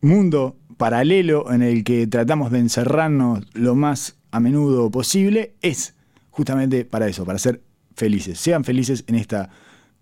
mundo 0.00 0.56
paralelo 0.78 1.52
en 1.52 1.62
el 1.62 1.84
que 1.84 2.06
tratamos 2.06 2.50
de 2.50 2.58
encerrarnos 2.58 3.44
lo 3.52 3.74
más 3.74 4.16
a 4.30 4.40
menudo 4.40 4.90
posible 4.90 5.52
es 5.60 5.94
justamente 6.32 6.84
para 6.84 7.06
eso, 7.06 7.24
para 7.24 7.38
ser 7.38 7.62
felices. 7.94 8.40
Sean 8.40 8.64
felices 8.64 9.04
en 9.06 9.14
esta 9.14 9.50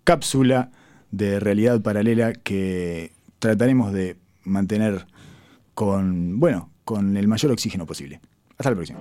cápsula 0.03 0.71
de 1.11 1.39
realidad 1.39 1.81
paralela 1.81 2.33
que 2.33 3.11
trataremos 3.37 3.93
de 3.93 4.15
mantener 4.43 5.05
con, 5.75 6.39
bueno, 6.39 6.71
con 6.83 7.17
el 7.17 7.27
mayor 7.27 7.51
oxígeno 7.51 7.85
posible. 7.85 8.19
Hasta 8.57 8.71
la 8.71 8.75
próxima. 8.75 8.99